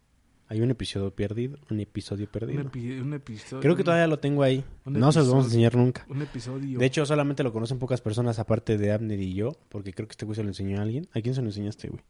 hay 0.47 0.61
un 0.61 0.69
episodio 0.69 1.11
perdido, 1.11 1.57
un 1.71 1.79
episodio 1.79 2.25
Un, 2.25 2.31
perdido? 2.31 2.63
epi- 2.63 3.01
un 3.01 3.13
episodio. 3.13 3.61
Creo 3.61 3.75
que 3.75 3.83
todavía 3.83 4.07
lo 4.07 4.19
tengo 4.19 4.43
ahí. 4.43 4.63
No 4.85 5.11
se 5.11 5.19
los 5.19 5.29
vamos 5.29 5.45
a 5.45 5.47
enseñar 5.47 5.75
nunca. 5.75 6.05
Un 6.09 6.21
episodio. 6.21 6.77
De 6.77 6.85
hecho, 6.85 7.05
solamente 7.05 7.41
lo 7.43 7.51
conocen 7.53 7.79
pocas 7.79 8.01
personas 8.01 8.37
aparte 8.37 8.77
de 8.77 8.91
Abner 8.91 9.19
y 9.19 9.33
yo, 9.33 9.53
porque 9.69 9.93
creo 9.93 10.07
que 10.07 10.11
este 10.13 10.25
güey 10.25 10.35
se 10.35 10.43
lo 10.43 10.49
enseñó 10.49 10.79
a 10.79 10.83
alguien. 10.83 11.07
¿A 11.13 11.21
quién 11.21 11.33
se 11.33 11.41
lo 11.41 11.47
enseñaste, 11.47 11.87
güey? 11.89 12.01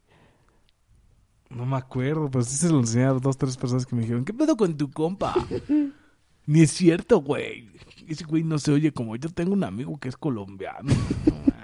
No 1.56 1.66
me 1.66 1.78
acuerdo, 1.78 2.30
pero 2.30 2.44
sí 2.44 2.56
se 2.58 2.70
lo 2.70 2.80
enseñé 2.80 3.06
a 3.06 3.14
dos, 3.14 3.38
tres 3.38 3.56
personas 3.58 3.86
que 3.86 3.96
me 3.96 4.02
dijeron, 4.02 4.26
¿qué 4.26 4.34
pedo 4.34 4.58
con 4.58 4.76
tu 4.78 4.92
compa? 4.92 5.34
Ni 6.48 6.62
es 6.62 6.72
cierto, 6.72 7.22
güey. 7.22 7.70
Ese 8.08 8.26
güey 8.26 8.44
no 8.44 8.60
se 8.60 8.72
oye 8.72 8.92
como 8.92 9.16
yo 9.16 9.30
tengo 9.30 9.54
un 9.54 9.64
amigo 9.64 9.98
que 10.00 10.10
es 10.10 10.18
colombiano. 10.18 10.94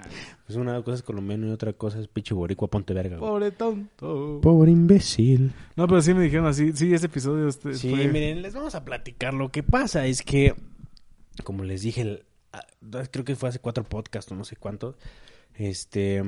Pues 0.44 0.56
una 0.58 0.82
cosa 0.82 0.96
es 0.96 1.02
colombiano 1.02 1.46
y 1.46 1.50
otra 1.50 1.72
cosa 1.72 1.98
es 1.98 2.08
pinche 2.08 2.34
boricua, 2.34 2.68
ponte 2.68 2.92
verga, 2.92 3.16
güey. 3.16 3.30
Pobre 3.30 3.50
tonto. 3.52 4.40
Pobre 4.42 4.70
imbécil. 4.72 5.52
No, 5.76 5.86
pero 5.86 6.02
sí 6.02 6.12
me 6.12 6.24
dijeron 6.24 6.44
así, 6.46 6.72
sí, 6.74 6.92
ese 6.92 7.06
episodio 7.06 7.48
este 7.48 7.72
Sí, 7.74 7.88
fue- 7.88 8.08
miren, 8.08 8.42
les 8.42 8.52
vamos 8.52 8.74
a 8.74 8.84
platicar. 8.84 9.32
Lo 9.32 9.50
que 9.50 9.62
pasa 9.62 10.04
es 10.06 10.20
que, 10.20 10.54
como 11.44 11.64
les 11.64 11.80
dije, 11.82 12.02
el- 12.02 12.24
creo 13.10 13.24
que 13.24 13.36
fue 13.36 13.48
hace 13.48 13.60
cuatro 13.60 13.84
podcasts 13.84 14.30
o 14.32 14.34
no 14.34 14.44
sé 14.44 14.56
cuántos, 14.56 14.96
este, 15.54 16.22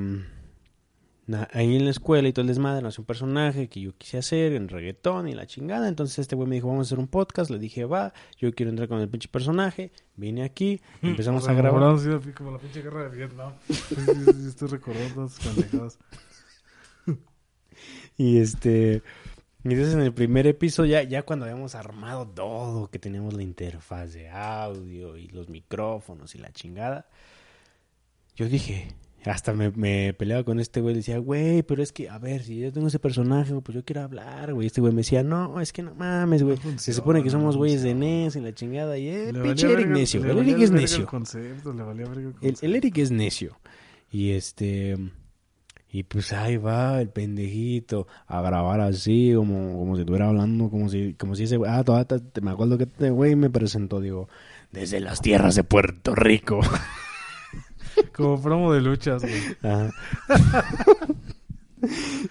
ahí 1.53 1.75
en 1.75 1.85
la 1.85 1.91
escuela 1.91 2.27
y 2.27 2.33
todo 2.33 2.41
el 2.41 2.47
desmadre, 2.47 2.81
nació 2.83 3.01
un 3.01 3.05
personaje 3.07 3.67
que 3.67 3.81
yo 3.81 3.97
quise 3.97 4.17
hacer 4.19 4.53
en 4.53 4.67
reggaetón 4.67 5.27
y 5.27 5.33
la 5.33 5.47
chingada. 5.47 5.87
Entonces 5.87 6.19
este 6.19 6.35
güey 6.35 6.47
me 6.47 6.55
dijo, 6.55 6.67
vamos 6.67 6.85
a 6.85 6.89
hacer 6.89 6.99
un 6.99 7.07
podcast. 7.07 7.49
Le 7.49 7.57
dije, 7.59 7.85
va, 7.85 8.13
yo 8.37 8.53
quiero 8.53 8.69
entrar 8.69 8.87
con 8.87 8.99
el 8.99 9.09
pinche 9.09 9.27
personaje. 9.29 9.91
Vine 10.15 10.43
aquí, 10.43 10.81
empezamos 11.01 11.43
O 11.43 11.45
sea, 11.45 11.53
a 11.53 11.57
grabar. 11.57 11.97
sí, 11.99 12.09
como 12.33 12.51
la 12.51 12.59
pinche 12.59 12.81
guerra 12.81 13.09
de 13.09 13.17
Vietnam. 13.17 13.53
Estoy 14.47 14.67
recordando 14.69 15.29
pendejadas. 15.43 15.97
Y 18.17 18.37
este. 18.37 19.01
Y 19.63 19.69
entonces 19.69 19.95
en 19.95 20.01
el 20.01 20.13
primer 20.13 20.47
episodio, 20.47 20.91
ya, 20.91 21.03
ya 21.03 21.23
cuando 21.23 21.45
habíamos 21.45 21.75
armado 21.75 22.27
todo, 22.27 22.87
que 22.89 22.99
teníamos 22.99 23.33
la 23.33 23.43
interfaz 23.43 24.13
de 24.13 24.29
audio 24.29 25.17
y 25.17 25.27
los 25.27 25.49
micrófonos 25.49 26.35
y 26.35 26.37
la 26.37 26.53
chingada, 26.53 27.07
yo 28.35 28.47
dije, 28.47 28.95
hasta 29.25 29.53
me, 29.53 29.71
me 29.71 30.13
peleaba 30.13 30.43
con 30.43 30.59
este 30.59 30.81
güey, 30.81 30.93
le 30.93 30.99
decía, 30.99 31.17
güey, 31.17 31.63
pero 31.63 31.81
es 31.81 31.91
que, 31.91 32.09
a 32.09 32.17
ver, 32.19 32.43
si 32.43 32.59
yo 32.59 32.71
tengo 32.71 32.87
ese 32.87 32.99
personaje, 32.99 33.53
pues 33.61 33.75
yo 33.75 33.83
quiero 33.83 34.01
hablar, 34.01 34.53
güey. 34.53 34.67
Este 34.67 34.81
güey 34.81 34.93
me 34.93 34.99
decía, 35.01 35.23
no, 35.23 35.59
es 35.59 35.73
que 35.73 35.81
no 35.81 35.95
mames, 35.95 36.43
güey. 36.43 36.57
Se 36.77 36.93
supone 36.93 37.23
que 37.23 37.29
somos 37.29 37.55
no 37.55 37.59
güeyes 37.59 37.81
de. 37.81 37.95
NES 37.95 38.35
y 38.35 38.41
la 38.41 38.53
chingada, 38.53 38.97
y 38.97 39.07
eh, 39.09 39.33
pinche 39.41 39.71
Eric 39.71 39.87
necio. 39.87 40.23
El 40.23 40.37
Eric 40.37 40.59
es 40.59 40.71
necio. 40.71 41.07
El 42.61 42.75
Eric 42.75 42.97
es 42.97 43.11
necio. 43.11 43.57
Y 44.11 44.31
este. 44.31 44.95
Y 45.89 46.03
pues 46.03 46.33
ahí 46.33 46.57
va 46.57 46.99
el 46.99 47.07
pendejito 47.09 48.05
a 48.27 48.41
grabar 48.41 48.81
así, 48.81 49.31
como, 49.33 49.79
como 49.79 49.95
si 49.95 50.01
estuviera 50.01 50.27
hablando, 50.27 50.69
como 50.69 50.89
si, 50.89 51.13
como 51.13 51.35
si 51.35 51.43
ese 51.43 51.57
güey- 51.57 51.69
Ah, 51.69 51.85
todavía 51.85 52.21
me 52.41 52.51
acuerdo 52.51 52.77
que 52.77 52.83
este 52.83 53.11
güey 53.11 53.37
me 53.37 53.49
presentó, 53.49 54.01
digo, 54.01 54.27
desde 54.73 54.99
las 54.99 55.21
tierras 55.21 55.55
de 55.55 55.63
Puerto 55.63 56.13
Rico. 56.13 56.59
Como 58.15 58.41
promo 58.41 58.73
de 58.73 58.81
luchas, 58.81 59.21
güey. 59.21 59.41
Ajá. 59.63 59.91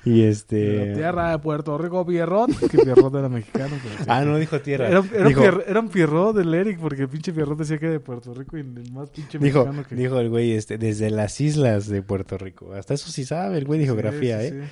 Y 0.04 0.22
La 0.22 0.28
este... 0.30 0.94
tierra 0.94 1.30
de 1.30 1.38
Puerto 1.38 1.78
Rico, 1.78 2.04
Pierrot. 2.04 2.50
Que 2.68 2.78
Pierrot 2.78 3.14
era 3.14 3.28
mexicano. 3.28 3.76
pero 3.82 3.98
sí. 3.98 4.04
Ah, 4.08 4.24
no 4.24 4.36
dijo 4.36 4.60
tierra. 4.60 4.88
Era, 4.88 5.04
era, 5.14 5.28
dijo, 5.28 5.42
Pier- 5.42 5.64
era 5.68 5.80
un 5.80 5.88
Pierrot 5.90 6.34
del 6.36 6.52
Eric, 6.52 6.78
porque 6.80 7.02
el 7.02 7.08
pinche 7.08 7.32
Pierrot 7.32 7.56
decía 7.58 7.78
que 7.78 7.84
era 7.86 7.92
de 7.92 8.00
Puerto 8.00 8.34
Rico 8.34 8.56
y 8.56 8.60
el 8.60 8.92
más 8.92 9.10
pinche 9.10 9.38
dijo, 9.38 9.60
mexicano 9.60 9.86
que... 9.88 9.94
dijo 9.94 10.18
el 10.18 10.28
güey, 10.30 10.52
este, 10.52 10.76
desde 10.76 11.10
las 11.10 11.40
islas 11.40 11.86
de 11.88 12.02
Puerto 12.02 12.36
Rico. 12.36 12.72
Hasta 12.74 12.94
eso 12.94 13.08
sí 13.10 13.24
sabe 13.24 13.58
el 13.58 13.64
güey 13.64 13.78
de 13.78 13.84
Sí, 13.84 13.88
geografía, 13.92 14.40
sí, 14.40 14.46
¿eh? 14.48 14.62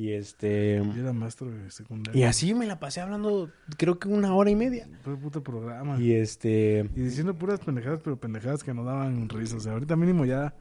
Y 0.00 0.12
este... 0.14 0.76
Yo 0.94 1.02
era 1.02 1.12
maestro 1.12 1.50
de 1.50 1.70
secundaria. 1.70 2.18
Y 2.18 2.24
así 2.24 2.54
me 2.54 2.64
la 2.66 2.80
pasé 2.80 3.02
hablando, 3.02 3.50
creo 3.76 3.98
que 3.98 4.08
una 4.08 4.34
hora 4.34 4.48
y 4.48 4.56
media. 4.56 4.88
Fue 5.02 5.14
puto 5.18 5.42
programa. 5.42 6.00
Y 6.00 6.12
este... 6.14 6.88
Y 6.96 7.00
diciendo 7.02 7.34
puras 7.34 7.60
pendejadas, 7.60 8.00
pero 8.02 8.16
pendejadas 8.18 8.64
que 8.64 8.72
no 8.72 8.82
daban 8.82 9.28
risa. 9.28 9.56
O 9.56 9.60
sea, 9.60 9.72
ahorita 9.72 9.96
mínimo 9.96 10.24
ya. 10.24 10.54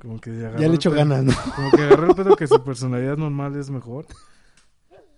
Como 0.00 0.20
que 0.20 0.30
agarró 0.30 0.58
Ya 0.58 0.66
le 0.68 0.74
echo 0.74 0.90
ganas, 0.90 1.22
¿no? 1.22 1.32
Como 1.54 1.70
que 1.70 1.82
agarró 1.82 2.08
el 2.10 2.16
pedo 2.16 2.34
que 2.34 2.48
su 2.48 2.64
personalidad 2.64 3.16
normal 3.16 3.54
es 3.54 3.70
mejor. 3.70 4.06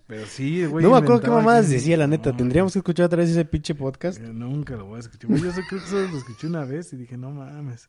Pero 0.07 0.27
sí, 0.27 0.67
güey. 0.67 0.85
no 0.85 0.91
me 0.91 0.99
acuerdo 0.99 1.21
qué 1.23 1.31
mamadas 1.31 1.67
que- 1.67 1.75
decía, 1.75 1.97
la 1.97 2.09
neta. 2.09 2.33
No, 2.33 2.37
Tendríamos 2.37 2.73
que 2.75 2.81
escuchar 2.81 3.07
otra 3.07 3.19
vez 3.21 3.31
ese 3.31 3.45
pinche 3.47 3.75
podcast. 3.75 4.19
eh, 4.21 4.31
Nunca 4.35 4.77
lo 4.77 4.85
voy 4.85 4.97
a 4.97 5.01
escuchar. 5.01 5.31
Yo 5.31 5.51
sé- 5.53 5.63
creo 5.67 5.81
que 5.81 5.87
solo 5.89 6.09
lo 6.09 6.19
escuché 6.19 6.47
una 6.47 6.65
vez 6.67 6.93
y 6.93 6.97
dije, 6.97 7.17
no 7.17 7.31
mames. 7.31 7.89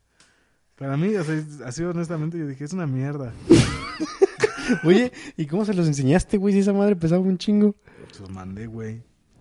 Para 0.82 0.96
mí, 0.96 1.14
o 1.14 1.22
sea, 1.22 1.40
así 1.64 1.84
honestamente, 1.84 2.36
yo 2.38 2.46
dije, 2.48 2.64
es 2.64 2.72
una 2.72 2.88
mierda. 2.88 3.32
Oye, 4.84 5.12
¿y 5.36 5.46
cómo 5.46 5.64
se 5.64 5.74
los 5.74 5.86
enseñaste, 5.86 6.38
güey? 6.38 6.54
Si 6.54 6.60
esa 6.60 6.72
madre 6.72 6.96
pesaba 6.96 7.20
un 7.22 7.38
chingo. 7.38 7.76
Se 8.10 8.20
los 8.20 8.30
mandé, 8.30 8.66
güey. 8.66 9.00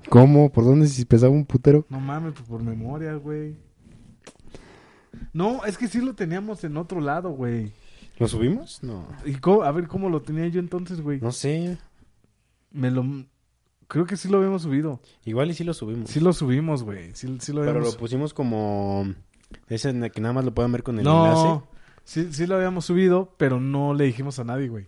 ¿Cómo? 0.10 0.52
¿Por 0.52 0.66
dónde? 0.66 0.88
Si 0.88 1.04
pesaba 1.04 1.32
un 1.32 1.46
putero. 1.46 1.86
No 1.90 2.00
mames, 2.00 2.34
pues 2.34 2.48
por 2.48 2.62
memoria, 2.62 3.16
güey. 3.16 3.56
No, 5.34 5.66
es 5.66 5.78
que 5.80 5.88
sí 5.88 6.00
lo 6.00 6.14
teníamos 6.14 6.64
en 6.64 6.78
otro 6.78 7.02
lado, 7.02 7.32
güey. 7.32 7.72
¿Lo 8.20 8.28
subimos? 8.28 8.84
No. 8.84 9.08
¿Y 9.26 9.34
cómo- 9.36 9.64
a 9.64 9.72
ver 9.72 9.88
cómo 9.88 10.10
lo 10.10 10.22
tenía 10.22 10.48
yo 10.48 10.60
entonces, 10.60 11.02
güey. 11.02 11.20
No 11.22 11.32
sé. 11.32 11.78
Me 12.72 12.92
lo... 12.92 13.04
Creo 13.88 14.06
que 14.06 14.16
sí 14.16 14.30
lo 14.30 14.38
habíamos 14.38 14.62
subido. 14.62 15.02
Igual 15.26 15.50
y 15.50 15.54
sí 15.56 15.64
lo 15.64 15.74
subimos. 15.74 16.10
Sí 16.12 16.20
lo 16.20 16.34
subimos, 16.34 16.84
güey. 16.84 17.16
Sí, 17.16 17.36
sí 17.42 17.52
lo 17.52 17.62
Pero 17.62 17.72
habíamos... 17.72 17.94
lo 17.94 18.00
pusimos 18.00 18.34
como... 18.34 19.12
Ese 19.68 19.90
en 19.90 20.04
el 20.04 20.12
que 20.12 20.22
nada 20.22 20.34
más 20.34 20.46
lo 20.46 20.54
puedan 20.54 20.72
ver 20.72 20.84
con 20.84 20.98
el 21.00 21.04
no, 21.06 21.26
enlace. 21.26 21.66
sí, 22.04 22.34
sí 22.34 22.48
lo 22.48 22.56
habíamos 22.56 22.86
subido, 22.86 23.34
pero 23.38 23.60
no 23.60 23.94
le 23.94 24.06
dijimos 24.06 24.40
a 24.40 24.44
nadie, 24.44 24.68
güey. 24.70 24.88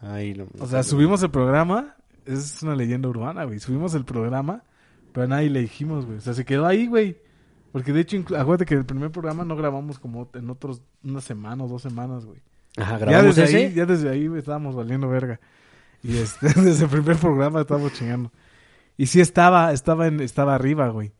Ahí 0.00 0.34
lo- 0.34 0.48
O 0.58 0.66
sea, 0.66 0.82
subimos 0.82 1.22
el 1.22 1.30
programa. 1.30 1.96
Es 2.26 2.62
una 2.62 2.74
leyenda 2.76 3.08
urbana, 3.08 3.44
güey. 3.44 3.58
Subimos 3.60 3.94
el 3.94 4.04
programa, 4.04 4.62
pero 5.12 5.24
a 5.24 5.28
nadie 5.28 5.50
le 5.50 5.60
dijimos, 5.60 6.06
güey. 6.06 6.18
O 6.18 6.20
sea, 6.20 6.34
se 6.34 6.44
quedó 6.44 6.66
ahí, 6.66 6.86
güey. 6.86 7.16
Porque 7.72 7.92
de 7.92 8.00
hecho, 8.00 8.16
acuérdate 8.36 8.66
que 8.66 8.74
el 8.74 8.84
primer 8.84 9.10
programa 9.10 9.44
no 9.44 9.56
grabamos 9.56 9.98
como 9.98 10.28
en 10.34 10.50
otros... 10.50 10.82
Una 11.04 11.20
semana 11.20 11.64
o 11.64 11.68
dos 11.68 11.82
semanas, 11.82 12.24
güey. 12.26 12.40
Ajá, 12.76 12.92
Ya 12.92 12.98
grabamos 12.98 13.36
desde, 13.36 13.44
ese. 13.44 13.66
ahí, 13.68 13.74
ya 13.74 13.86
desde 13.86 14.08
ahí 14.10 14.30
estábamos 14.36 14.74
valiendo 14.74 15.08
verga. 15.08 15.40
Y 16.02 16.16
este, 16.18 16.48
desde 16.60 16.84
el 16.84 16.90
primer 16.90 17.16
programa 17.16 17.60
estábamos 17.60 17.92
chingando. 17.94 18.30
Y 18.96 19.06
sí 19.06 19.20
estaba, 19.20 19.72
estaba 19.72 20.06
en, 20.06 20.20
estaba 20.20 20.54
arriba, 20.54 20.88
güey. 20.88 21.12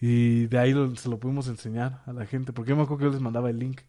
Y 0.00 0.46
de 0.46 0.58
ahí 0.58 0.72
lo- 0.72 0.94
se 0.96 1.08
lo 1.08 1.18
pudimos 1.18 1.48
enseñar 1.48 2.02
a 2.06 2.12
la 2.12 2.24
gente. 2.26 2.52
Porque 2.52 2.70
yo 2.70 2.76
me 2.76 2.82
acuerdo 2.82 2.98
que 2.98 3.04
yo 3.06 3.10
les 3.10 3.20
mandaba 3.20 3.50
el 3.50 3.58
link. 3.58 3.80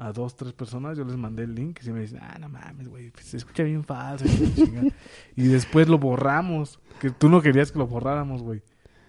A 0.00 0.12
dos, 0.12 0.36
tres 0.36 0.52
personas, 0.52 0.96
yo 0.96 1.04
les 1.04 1.16
mandé 1.16 1.42
el 1.42 1.54
link. 1.54 1.80
Y 1.84 1.90
me 1.90 2.00
dicen, 2.00 2.20
ah, 2.22 2.36
no 2.40 2.48
mames, 2.48 2.88
güey, 2.88 3.10
pues, 3.10 3.26
se 3.26 3.36
escucha 3.36 3.64
bien 3.64 3.82
falso. 3.84 4.24
y 5.36 5.42
después 5.48 5.88
lo 5.88 5.98
borramos. 5.98 6.78
Que 7.00 7.10
tú 7.10 7.28
no 7.28 7.42
querías 7.42 7.72
que 7.72 7.78
lo 7.78 7.86
borráramos, 7.86 8.42
güey. 8.42 8.62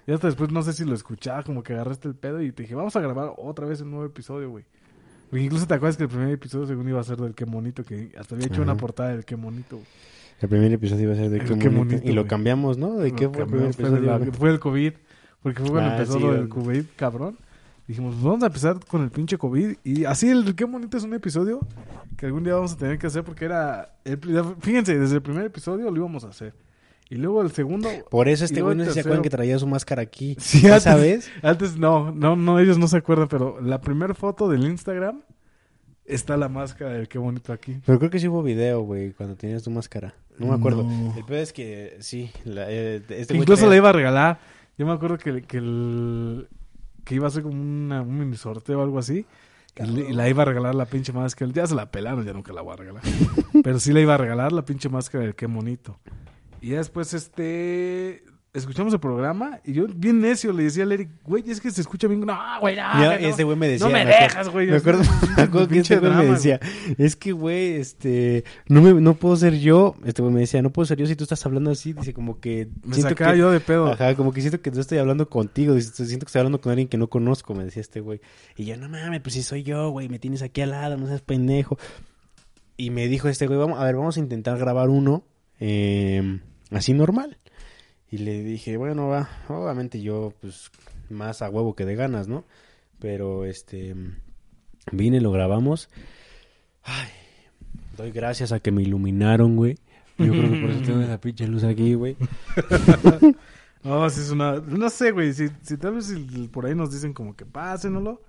Y 0.07 0.11
hasta 0.11 0.27
después 0.27 0.51
no 0.51 0.63
sé 0.63 0.73
si 0.73 0.85
lo 0.85 0.95
escuchaba, 0.95 1.43
como 1.43 1.61
que 1.61 1.73
agarraste 1.73 2.07
el 2.07 2.15
pedo 2.15 2.41
y 2.41 2.51
te 2.51 2.63
dije, 2.63 2.73
vamos 2.73 2.95
a 2.95 2.99
grabar 3.01 3.31
otra 3.37 3.67
vez 3.67 3.79
el 3.81 3.91
nuevo 3.91 4.05
episodio, 4.05 4.49
güey. 4.49 4.65
Incluso 5.31 5.67
te 5.67 5.75
acuerdas 5.75 5.95
que 5.97 6.03
el 6.03 6.09
primer 6.09 6.29
episodio 6.29 6.65
según 6.65 6.89
iba 6.89 6.99
a 6.99 7.03
ser 7.03 7.17
del 7.17 7.35
qué 7.35 7.45
monito, 7.45 7.83
que 7.83 8.11
hasta 8.17 8.33
había 8.33 8.47
hecho 8.47 8.63
una 8.63 8.75
portada 8.75 9.09
del 9.09 9.25
qué 9.25 9.35
monito. 9.35 9.79
El 10.41 10.49
primer 10.49 10.71
episodio 10.73 11.03
iba 11.03 11.13
a 11.13 11.17
ser 11.17 11.29
de 11.29 11.39
qué, 11.41 11.69
bonito, 11.69 12.01
Y 12.03 12.13
lo 12.13 12.25
cambiamos, 12.25 12.79
¿no? 12.79 12.97
¿De 12.97 13.11
qué 13.13 13.29
fue 13.29 13.43
el 13.43 13.47
primer 13.75 14.01
la- 14.01 14.19
fue 14.31 14.49
el 14.49 14.59
COVID, 14.59 14.93
porque 15.43 15.61
fue 15.61 15.71
cuando 15.71 15.89
Ah, 15.91 15.97
empezó 15.97 16.13
sí, 16.13 16.19
lo 16.19 16.31
del 16.33 16.41
el- 16.43 16.49
COVID, 16.49 16.83
cabrón. 16.95 17.37
Dijimos, 17.87 18.13
pues 18.13 18.23
vamos 18.23 18.43
a 18.43 18.47
empezar 18.47 18.77
con 18.87 19.01
el 19.03 19.09
pinche 19.09 19.37
COVID. 19.37 19.77
Y 19.83 20.05
así 20.05 20.29
el 20.29 20.53
qué 20.55 20.65
bonito 20.65 20.95
es 20.97 21.03
un 21.03 21.13
episodio 21.15 21.59
que 22.17 22.27
algún 22.27 22.43
día 22.43 22.53
vamos 22.53 22.73
a 22.73 22.77
tener 22.77 22.99
que 22.99 23.07
hacer 23.07 23.23
porque 23.23 23.45
era... 23.45 23.93
El, 24.05 24.19
fíjense, 24.61 24.99
desde 24.99 25.15
el 25.15 25.21
primer 25.23 25.45
episodio 25.45 25.89
lo 25.89 25.97
íbamos 25.97 26.23
a 26.23 26.27
hacer. 26.27 26.53
Y 27.09 27.15
luego 27.15 27.41
el 27.41 27.49
segundo... 27.51 27.89
Por 28.11 28.27
eso 28.27 28.45
este 28.45 28.61
güey 28.61 28.75
no 28.75 28.85
se 28.85 28.99
acuerdan 28.99 29.23
que 29.23 29.31
traía 29.31 29.57
su 29.57 29.65
máscara 29.65 30.03
aquí. 30.03 30.35
Sí, 30.39 30.61
¿Ya 30.61 30.75
antes- 30.75 30.83
sabes? 30.83 31.31
Antes 31.41 31.77
no, 31.77 32.11
no, 32.11 32.35
no, 32.35 32.59
ellos 32.59 32.77
no 32.77 32.87
se 32.87 32.97
acuerdan, 32.97 33.27
pero 33.27 33.59
la 33.59 33.81
primera 33.81 34.13
foto 34.13 34.47
del 34.47 34.65
Instagram 34.65 35.21
está 36.05 36.37
la 36.37 36.47
máscara 36.49 36.91
del 36.91 37.07
qué 37.07 37.17
bonito 37.17 37.51
aquí. 37.53 37.79
Pero 37.87 37.97
creo 37.97 38.11
que 38.11 38.19
sí 38.19 38.27
hubo 38.27 38.43
video, 38.43 38.81
güey, 38.81 39.13
cuando 39.13 39.35
tenías 39.35 39.63
tu 39.63 39.71
máscara. 39.71 40.13
No 40.37 40.47
me 40.47 40.53
acuerdo. 40.53 40.83
No. 40.83 41.15
El 41.17 41.25
peor 41.25 41.39
es 41.39 41.53
que 41.53 41.97
sí. 42.01 42.29
La, 42.45 42.65
eh, 42.69 43.01
este 43.09 43.35
incluso 43.35 43.67
la 43.67 43.75
iba 43.75 43.89
a 43.89 43.93
regalar. 43.93 44.39
Yo 44.79 44.85
me 44.85 44.93
acuerdo 44.93 45.17
que, 45.17 45.41
que, 45.41 45.57
el, 45.57 46.47
que 47.03 47.15
iba 47.15 47.27
a 47.27 47.29
ser 47.29 47.43
como 47.43 47.61
una, 47.61 48.01
un 48.01 48.17
mini 48.17 48.37
sorteo 48.37 48.79
o 48.79 48.81
algo 48.81 48.97
así. 48.97 49.25
Y, 49.75 50.13
la 50.13 50.29
iba 50.29 50.43
a 50.43 50.45
regalar 50.45 50.73
la 50.73 50.85
pinche 50.85 51.11
máscara. 51.11 51.51
Ya 51.51 51.67
se 51.67 51.75
la 51.75 51.91
pelaron, 51.91 52.23
ya 52.23 52.31
nunca 52.31 52.53
la 52.53 52.61
voy 52.61 52.73
a 52.73 52.75
regalar. 52.77 53.03
Pero 53.63 53.77
sí 53.77 53.91
la 53.91 53.99
iba 53.99 54.13
a 54.13 54.17
regalar 54.17 54.53
la 54.53 54.63
pinche 54.63 54.87
máscara 54.87 55.25
del 55.25 55.35
qué 55.35 55.47
bonito. 55.47 55.99
Y 56.61 56.69
ya 56.69 56.77
después, 56.77 57.13
este. 57.13 58.23
Escuchamos 58.59 58.93
el 58.93 58.99
programa 58.99 59.59
y 59.65 59.73
yo, 59.73 59.85
bien 59.87 60.21
necio, 60.21 60.51
le 60.53 60.63
decía 60.63 60.83
al 60.83 60.91
Eric, 60.91 61.09
güey, 61.23 61.43
es 61.49 61.59
que 61.61 61.71
se 61.71 61.81
escucha 61.81 62.07
bien. 62.07 62.21
No, 62.21 62.37
güey, 62.61 62.75
no. 62.75 62.93
No. 62.93 63.11
este 63.11 63.43
güey 63.43 63.57
me 63.57 63.67
decía. 63.67 63.87
no 63.87 63.91
me 63.93 64.01
acuerdo- 64.01 64.21
dejas, 64.21 64.49
güey. 64.49 64.67
Me 64.67 64.75
acuerdo, 64.77 65.03
me 65.37 65.43
acuerdo 65.43 65.67
que 65.67 65.79
este 65.79 65.97
güey 65.97 66.11
me 66.13 66.25
decía, 66.25 66.59
es 66.97 67.15
que 67.15 67.31
güey, 67.31 67.73
este, 67.73 68.43
no 68.67 68.81
me, 68.81 68.93
no 68.93 69.13
puedo 69.15 69.35
ser 69.35 69.57
yo, 69.59 69.95
este 70.05 70.21
güey 70.21 70.33
me 70.33 70.41
decía, 70.41 70.61
no 70.61 70.69
puedo 70.71 70.85
ser 70.85 70.97
yo 70.97 71.05
si 71.07 71.15
tú 71.15 71.23
estás 71.23 71.45
hablando 71.45 71.71
así, 71.71 71.93
dice 71.93 72.13
como 72.13 72.39
que 72.39 72.67
Me 72.83 72.93
siento 72.95 73.09
sacaba 73.09 73.33
que, 73.33 73.39
yo 73.39 73.51
de 73.51 73.59
pedo. 73.59 73.87
ajá, 73.91 74.15
como 74.15 74.31
que 74.33 74.41
siento 74.41 74.61
que 74.61 74.71
no 74.71 74.81
estoy 74.81 74.97
hablando 74.99 75.29
contigo, 75.29 75.73
dice, 75.75 76.05
siento 76.05 76.25
que 76.25 76.29
estoy 76.29 76.39
hablando 76.39 76.61
con 76.61 76.71
alguien 76.71 76.87
que 76.87 76.97
no 76.97 77.09
conozco, 77.09 77.53
me 77.55 77.63
decía 77.63 77.81
este 77.81 77.99
güey, 78.01 78.21
y 78.55 78.65
yo, 78.65 78.77
no 78.77 78.89
mames, 78.89 79.21
pues 79.21 79.33
si 79.35 79.43
soy 79.43 79.63
yo, 79.63 79.89
güey, 79.89 80.09
me 80.09 80.19
tienes 80.19 80.41
aquí 80.41 80.61
al 80.61 80.71
lado, 80.71 80.97
no 80.97 81.07
seas 81.07 81.21
pendejo, 81.21 81.77
y 82.77 82.91
me 82.91 83.07
dijo 83.07 83.27
este 83.27 83.47
güey, 83.47 83.59
vamos, 83.59 83.79
a 83.79 83.83
ver, 83.83 83.95
vamos 83.95 84.17
a 84.17 84.19
intentar 84.19 84.57
grabar 84.57 84.89
uno, 84.89 85.23
eh, 85.59 86.39
así 86.71 86.93
normal, 86.93 87.37
y 88.11 88.19
le 88.19 88.43
dije, 88.43 88.77
bueno, 88.77 89.07
va, 89.07 89.29
obviamente 89.47 90.01
yo, 90.01 90.33
pues, 90.41 90.71
más 91.09 91.41
a 91.41 91.49
huevo 91.49 91.75
que 91.75 91.85
de 91.85 91.95
ganas, 91.95 92.27
¿no? 92.27 92.43
Pero, 92.99 93.45
este, 93.45 93.95
vine, 94.91 95.21
lo 95.21 95.31
grabamos. 95.31 95.89
Ay, 96.83 97.09
doy 97.97 98.11
gracias 98.11 98.51
a 98.51 98.59
que 98.59 98.71
me 98.71 98.81
iluminaron, 98.81 99.55
güey. 99.55 99.77
Yo 100.17 100.31
creo 100.31 100.51
que 100.51 100.59
por 100.59 100.69
eso 100.71 100.81
tengo 100.81 101.01
esa 101.03 101.21
pinche 101.21 101.47
luz 101.47 101.63
aquí, 101.63 101.93
güey. 101.93 102.17
No, 103.83 104.09
si 104.09 104.19
es 104.19 104.31
una. 104.31 104.55
No 104.55 104.89
sé, 104.89 105.11
güey. 105.11 105.33
Si, 105.33 105.47
si 105.61 105.77
tal 105.77 105.95
vez 105.95 106.07
si 106.07 106.49
por 106.49 106.65
ahí 106.65 106.75
nos 106.75 106.91
dicen 106.91 107.13
como 107.13 107.35
que 107.35 107.45
pásenlo. 107.45 108.21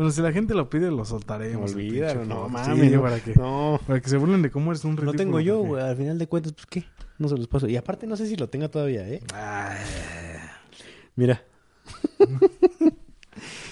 Bueno, 0.00 0.12
si 0.12 0.22
la 0.22 0.32
gente 0.32 0.54
lo 0.54 0.70
pide, 0.70 0.90
lo 0.90 1.04
soltaremos. 1.04 1.74
Olvídalo, 1.74 2.24
no 2.24 2.48
mames. 2.48 2.80
Sí, 2.80 2.88
no, 2.88 3.02
para, 3.02 3.20
que, 3.20 3.34
no, 3.34 3.78
para 3.86 4.00
que 4.00 4.08
se 4.08 4.16
burlen 4.16 4.40
de 4.40 4.50
cómo 4.50 4.70
eres 4.70 4.82
un 4.86 4.92
no 4.92 5.02
ridículo. 5.02 5.18
tengo 5.18 5.40
yo, 5.40 5.58
güey. 5.58 5.82
Al 5.82 5.94
final 5.94 6.18
de 6.18 6.26
cuentas, 6.26 6.54
pues, 6.54 6.64
¿qué? 6.64 6.84
No 7.18 7.28
se 7.28 7.36
los 7.36 7.46
paso. 7.48 7.68
Y 7.68 7.76
aparte, 7.76 8.06
no 8.06 8.16
sé 8.16 8.26
si 8.26 8.34
lo 8.36 8.48
tenga 8.48 8.70
todavía, 8.70 9.06
¿eh? 9.06 9.20
Ay. 9.34 9.76
Mira. 11.16 11.44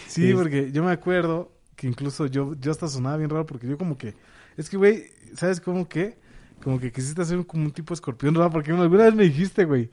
Sí, 0.07 0.29
Es- 0.31 0.37
porque 0.37 0.71
yo 0.71 0.83
me 0.85 0.91
acuerdo 0.91 1.51
que 1.77 1.87
incluso 1.87 2.27
yo, 2.27 2.55
yo 2.61 2.73
hasta 2.73 2.89
sonaba 2.89 3.17
bien 3.17 3.31
raro 3.31 3.47
porque 3.47 3.67
yo 3.67 3.79
como 3.79 3.97
que... 3.97 4.15
Es 4.59 4.69
que, 4.69 4.77
güey, 4.77 5.05
¿sabes 5.35 5.61
cómo 5.63 5.89
que? 5.89 6.19
Como 6.63 6.79
que 6.79 6.91
quisiste 6.93 7.23
hacer 7.23 7.47
como 7.47 7.65
un 7.65 7.71
tipo 7.71 7.95
escorpión 7.95 8.35
dorado 8.35 8.51
porque 8.51 8.71
alguna 8.73 9.05
vez 9.05 9.15
me 9.15 9.23
dijiste, 9.25 9.65
güey. 9.65 9.89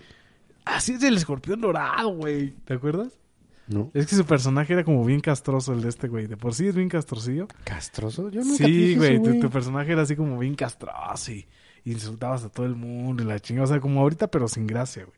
Así 0.66 0.94
es 0.94 1.04
el 1.04 1.16
escorpión 1.16 1.62
dorado, 1.62 2.10
güey. 2.10 2.52
¿Te 2.66 2.74
acuerdas? 2.74 3.14
¿No? 3.68 3.90
Es 3.94 4.06
que 4.08 4.16
su 4.16 4.26
personaje 4.26 4.74
era 4.74 4.84
como 4.84 5.04
bien 5.04 5.22
castroso 5.22 5.74
el 5.74 5.82
de 5.82 5.90
este, 5.90 6.08
güey. 6.08 6.28
De 6.28 6.38
por 6.38 6.54
sí 6.54 6.68
es 6.68 6.76
bien 6.76 6.90
castrosillo. 6.90 7.48
¿Castroso? 7.64 8.30
Yo 8.30 8.42
nunca 8.42 8.64
Sí, 8.64 8.96
güey, 8.96 9.16
eso, 9.16 9.24
tu, 9.24 9.40
tu 9.40 9.50
personaje 9.50 9.92
era 9.92 10.04
así 10.04 10.16
como 10.16 10.38
bien 10.38 10.56
castroso 10.56 11.32
y 11.32 11.48
insultabas 11.84 12.44
a 12.44 12.50
todo 12.50 12.66
el 12.66 12.76
mundo 12.76 13.24
y 13.24 13.26
la 13.26 13.40
chingada, 13.40 13.66
o 13.66 13.68
sea, 13.68 13.80
como 13.80 14.02
ahorita 14.02 14.28
pero 14.28 14.48
sin 14.48 14.68
gracia, 14.68 15.06
güey. 15.06 15.18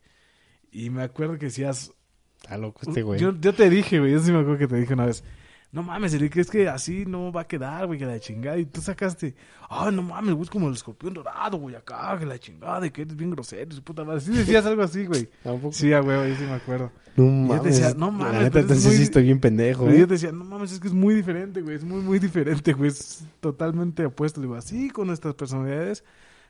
Y 0.71 0.89
me 0.89 1.01
acuerdo 1.03 1.37
que 1.37 1.45
decías, 1.45 1.93
Está 2.41 2.57
loco 2.57 2.81
este 2.87 3.01
güey. 3.01 3.19
yo, 3.19 3.33
yo 3.39 3.53
te 3.53 3.69
dije, 3.69 3.99
güey, 3.99 4.11
yo 4.11 4.19
sí 4.19 4.31
me 4.31 4.39
acuerdo 4.39 4.59
que 4.59 4.67
te 4.67 4.75
dije 4.75 4.93
una 4.93 5.05
vez, 5.05 5.23
no 5.71 5.83
mames, 5.83 6.13
Eric, 6.13 6.37
es 6.37 6.49
que 6.49 6.67
así 6.69 7.05
no 7.05 7.31
va 7.31 7.41
a 7.41 7.47
quedar, 7.47 7.85
güey, 7.87 7.99
que 7.99 8.05
la 8.05 8.19
chingada. 8.19 8.57
Y 8.57 8.65
tú 8.65 8.81
sacaste, 8.81 9.35
ah, 9.69 9.91
no 9.91 10.01
mames, 10.01 10.33
güey, 10.33 10.43
es 10.45 10.49
como 10.49 10.67
el 10.69 10.73
escorpión 10.73 11.13
dorado, 11.13 11.57
güey, 11.57 11.75
acá, 11.75 12.17
que 12.17 12.25
la 12.25 12.39
chingada, 12.39 12.85
y 12.87 12.91
que 12.91 13.01
eres 13.03 13.15
bien 13.15 13.31
grosero, 13.31 13.71
su 13.75 13.83
puta 13.83 14.03
madre. 14.03 14.21
Sí 14.21 14.31
decías 14.31 14.65
algo 14.65 14.81
así, 14.81 15.05
güey. 15.05 15.29
Tampoco. 15.43 15.73
Sí, 15.73 15.91
a 15.93 15.99
güey, 15.99 16.29
yo 16.29 16.35
sí 16.35 16.43
me 16.45 16.53
acuerdo. 16.53 16.91
No 17.17 17.25
yo 17.25 17.31
mames. 17.31 17.61
te 17.63 17.67
decía, 17.69 17.93
no 17.97 18.11
mames, 18.11 18.33
La 18.33 18.39
neta, 18.43 18.59
entonces 18.59 18.85
muy- 18.85 18.95
sí 18.95 19.03
estoy 19.03 19.23
bien 19.23 19.39
pendejo, 19.39 19.89
¿eh? 19.89 19.99
yo 19.99 20.07
te 20.07 20.13
decía, 20.13 20.31
no 20.31 20.43
mames, 20.45 20.71
es 20.71 20.79
que 20.79 20.87
es 20.87 20.93
muy 20.93 21.13
diferente, 21.15 21.61
güey. 21.61 21.75
Es 21.75 21.83
muy, 21.83 22.01
muy 22.01 22.19
diferente, 22.19 22.73
güey. 22.73 22.89
Es 22.89 23.23
totalmente 23.41 24.05
opuesto. 24.05 24.39
Le 24.39 24.47
digo, 24.47 24.55
así 24.55 24.89
con 24.89 25.07
nuestras 25.07 25.33
personalidades 25.35 26.03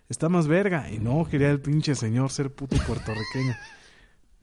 está 0.09 0.29
más 0.29 0.47
verga. 0.47 0.91
Y 0.91 0.99
no 0.99 1.25
quería 1.29 1.49
el 1.51 1.59
pinche 1.61 1.95
señor 1.95 2.31
ser 2.31 2.51
puto 2.51 2.75
puertorriqueño. 2.85 3.55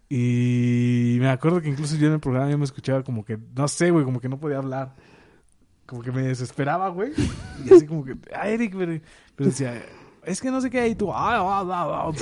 Y 0.09 1.17
me 1.21 1.29
acuerdo 1.31 1.61
que 1.61 1.69
incluso 1.69 1.97
yo 1.97 2.07
en 2.09 2.15
el 2.15 2.21
programa 2.21 2.51
yo 2.51 2.59
me 2.59 2.65
escuchaba 2.65 3.03
como 3.03 3.25
que, 3.25 3.39
no 3.57 3.67
sé, 3.69 3.91
güey, 3.91 4.05
como 4.05 4.21
que 4.21 4.29
no 4.29 4.39
podía 4.39 4.59
hablar. 4.59 4.95
Como 5.87 6.03
que 6.03 6.13
me 6.13 6.23
desesperaba, 6.23 6.89
güey. 6.89 7.13
Y 7.65 7.75
así 7.75 7.87
como 7.87 8.05
que, 8.05 8.15
ah, 8.35 8.49
Eric, 8.49 8.75
pero, 8.77 8.99
pero 9.37 9.51
decía, 9.51 9.83
es 10.25 10.41
que 10.41 10.51
no 10.51 10.61
sé 10.63 10.71
qué, 10.71 10.89
y 10.89 10.95
tú, 10.95 11.13
ah, 11.13 11.37
ah, 11.37 11.65
ah, 11.69 12.09
ah", 12.09 12.13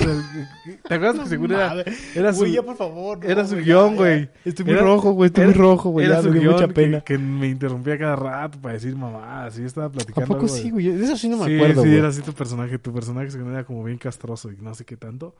¿te 0.88 0.94
acuerdas 0.94 1.22
que 1.22 1.28
seguro 1.28 1.54
era, 1.54 1.84
era 2.14 2.32
su, 2.32 2.40
Güey, 2.40 2.52
ya, 2.52 2.62
por 2.64 2.76
favor. 2.76 3.18
no, 3.22 3.24
era 3.30 3.44
su 3.44 3.54
güey, 3.54 3.64
guion, 3.64 3.94
güey. 3.96 4.28
Estoy 4.44 4.64
muy 4.64 4.74
Era- 4.74 4.82
rojo, 4.82 5.12
güey. 5.12 5.26
Estoy 5.28 5.44
muy 5.44 5.54
rojo, 5.54 5.90
güey. 5.90 6.06
era 6.06 6.16
Ya 6.16 6.22
su 6.22 6.30
me 6.30 6.40
guion 6.40 6.52
mucha 6.54 6.66
que- 6.68 6.74
pena. 6.74 7.00
Que, 7.02 7.18
me 7.18 7.48
interrumpía 7.48 7.96
cada 7.98 8.16
rato 8.16 8.58
para 8.60 8.74
decir 8.74 8.96
mamá, 8.96 9.44
así 9.46 9.62
estaba 9.62 9.86
¿A 9.86 9.90
platicando. 9.90 10.26
poco 10.26 10.40
algo 10.46 10.48
sí, 10.48 10.70
güey? 10.70 10.86
De 10.88 11.04
eso 11.04 11.16
sí 11.16 11.28
no 11.28 11.36
me 11.36 11.46
sí, 11.46 11.54
acuerdo, 11.56 11.82
sí, 11.82 11.88
güey. 11.88 11.98
era 11.98 12.08
así 12.08 12.22
tu 12.22 12.32
personaje. 12.32 12.78
Tu 12.78 12.92
personaje 12.92 13.30
se 13.30 13.38
era 13.38 13.64
como 13.64 13.84
bien 13.84 13.98
castroso 13.98 14.50
y 14.50 14.56
no 14.56 14.74
sé 14.74 14.84
qué 14.84 14.96
tanto. 14.96 15.36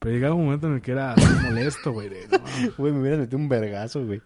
Pero 0.00 0.12
llegaba 0.14 0.34
un 0.34 0.44
momento 0.46 0.66
en 0.66 0.74
el 0.74 0.80
que 0.82 0.90
era 0.92 1.14
molesto, 1.42 1.92
güey. 1.92 2.08
de, 2.08 2.26
no. 2.28 2.38
Güey, 2.78 2.92
me 2.92 3.00
hubieras 3.00 3.20
metido 3.20 3.38
un 3.38 3.48
vergazo, 3.48 4.04
güey. 4.04 4.20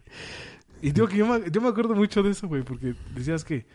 Y 0.81 0.93
digo 0.93 1.07
que 1.09 1.19
yo 1.19 1.27
me, 1.27 1.51
yo 1.51 1.61
me 1.61 1.69
acuerdo 1.69 1.95
mucho 1.95 2.23
de 2.23 2.31
eso, 2.31 2.49
güey, 2.49 2.63
porque 2.63 2.95
decías 3.15 3.45
que. 3.45 3.67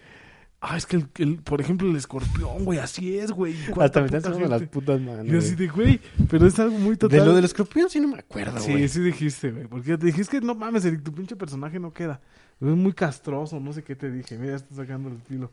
Ah, 0.61 0.75
es 0.75 0.85
que, 0.85 0.97
el, 0.97 1.07
el- 1.19 1.37
por 1.37 1.61
ejemplo, 1.61 1.89
el 1.89 1.95
escorpión, 1.95 2.65
güey, 2.65 2.79
así 2.79 3.17
es, 3.17 3.31
güey. 3.31 3.55
Hasta 3.79 3.99
me 4.01 4.07
están 4.07 4.21
sacando 4.21 4.47
las 4.49 4.63
putas 4.63 4.99
manos. 4.99 5.25
Y 5.27 5.35
así 5.37 5.55
de, 5.55 5.67
güey, 5.69 6.01
pero 6.29 6.47
es 6.47 6.59
algo 6.59 6.77
muy 6.77 6.97
total. 6.97 7.19
De 7.19 7.25
lo 7.25 7.33
del 7.33 7.45
escorpión 7.45 7.89
sí 7.89 7.99
no 8.01 8.09
me 8.09 8.19
acuerdo, 8.19 8.59
Sí, 8.59 8.71
güey. 8.73 8.89
sí 8.89 8.99
dijiste, 8.99 9.51
güey. 9.51 9.67
Porque 9.67 9.97
te 9.97 10.05
dijiste 10.07 10.39
que 10.41 10.45
no 10.45 10.55
mames, 10.55 10.83
Eric, 10.83 11.01
tu 11.03 11.13
pinche 11.13 11.35
personaje 11.37 11.79
no 11.79 11.93
queda. 11.93 12.19
Es 12.61 12.67
muy 12.67 12.91
castroso, 12.91 13.57
no 13.61 13.71
sé 13.71 13.83
qué 13.83 13.95
te 13.95 14.11
dije. 14.11 14.37
Mira, 14.37 14.51
ya 14.51 14.55
está 14.57 14.75
sacando 14.75 15.07
el 15.09 15.21
filo. 15.21 15.49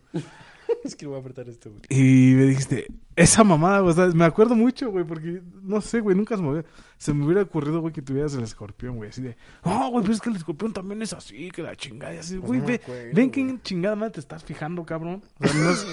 Es 0.87 0.97
que 0.97 1.07
voy 1.07 1.17
a 1.17 1.21
apretar 1.21 1.49
esto, 1.49 1.71
güey. 1.71 1.83
Y 1.89 2.35
me 2.35 2.45
dijiste, 2.45 2.87
esa 3.15 3.45
mamada, 3.45 3.81
güey. 3.81 3.93
o 3.93 3.95
sea, 3.95 4.07
me 4.09 4.25
acuerdo 4.25 4.55
mucho, 4.55 4.91
güey, 4.91 5.05
porque 5.05 5.43
no 5.63 5.81
sé, 5.81 6.01
güey, 6.01 6.17
nunca 6.17 6.37
se 6.37 6.43
me, 6.43 6.51
hubiera, 6.51 6.69
se 6.97 7.13
me 7.13 7.25
hubiera 7.25 7.43
ocurrido, 7.43 7.81
güey, 7.81 7.93
que 7.93 8.03
tuvieras 8.03 8.35
el 8.35 8.45
escorpión, 8.45 8.97
güey. 8.97 9.11
Así 9.11 9.23
de, 9.23 9.37
no, 9.65 9.91
güey, 9.91 10.03
pero 10.03 10.15
es 10.15 10.21
que 10.21 10.31
el 10.31 10.37
escorpión 10.37 10.73
también 10.73 11.03
es 11.03 11.13
así, 11.13 11.51
que 11.51 11.63
la 11.63 11.77
chingada. 11.77 12.15
Y 12.15 12.19
así, 12.19 12.37
güey, 12.37 12.61
no 12.61 12.67
me 12.67 12.73
ve, 12.79 12.81
acuerdo, 12.83 13.11
ven 13.15 13.33
en 13.35 13.63
chingada 13.63 13.97
madre 13.97 14.13
te 14.13 14.21
estás 14.21 14.45
fijando, 14.45 14.85
cabrón. 14.85 15.23
O 15.41 15.47
sea, 15.47 15.55
no 15.63 15.71
es, 15.71 15.87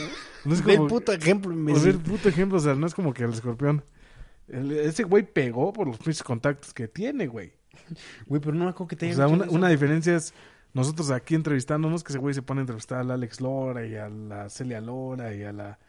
no 0.46 0.54
es 0.54 0.64
Ve 0.66 0.72
el 0.74 0.78
como. 0.78 0.90
puto 0.90 1.12
ejemplo, 1.14 1.76
sea, 1.76 1.90
el 1.92 2.00
puto 2.00 2.30
ejemplo, 2.30 2.58
o 2.58 2.62
sea, 2.62 2.76
no 2.76 2.88
es 2.88 2.94
como 2.94 3.14
que 3.14 3.24
el 3.24 3.32
escorpión. 3.34 3.84
el- 4.48 4.72
ese 4.72 5.04
güey 5.04 5.24
pegó 5.24 5.74
por 5.74 5.88
los 5.88 5.98
pinches 5.98 6.24
contactos 6.24 6.74
que 6.74 6.88
tiene, 6.88 7.28
güey. 7.28 7.54
Güey, 8.28 8.40
pero 8.42 8.54
no 8.54 8.66
me 8.66 8.70
acuerdo 8.70 8.90
que 8.90 8.96
te 8.96 9.12
O 9.12 9.16
sea, 9.16 9.28
una, 9.28 9.46
una 9.50 9.68
diferencia 9.68 10.16
es 10.16 10.34
nosotros 10.74 11.12
aquí 11.12 11.36
entrevistándonos, 11.36 12.04
que 12.04 12.14
ese 12.14 12.20
güey 12.20 12.34
se 12.34 12.42
pone 12.42 12.60
a 12.60 12.64
entrevistar 12.64 13.00
al 13.00 13.12
Alex 13.12 13.42
Lora 13.42 13.86
y 13.86 13.96
a 13.96 14.10
la 14.10 14.50
Celia 14.50 14.82
Lora 14.82 15.34
y 15.34 15.44
a 15.44 15.54
la 15.54 15.80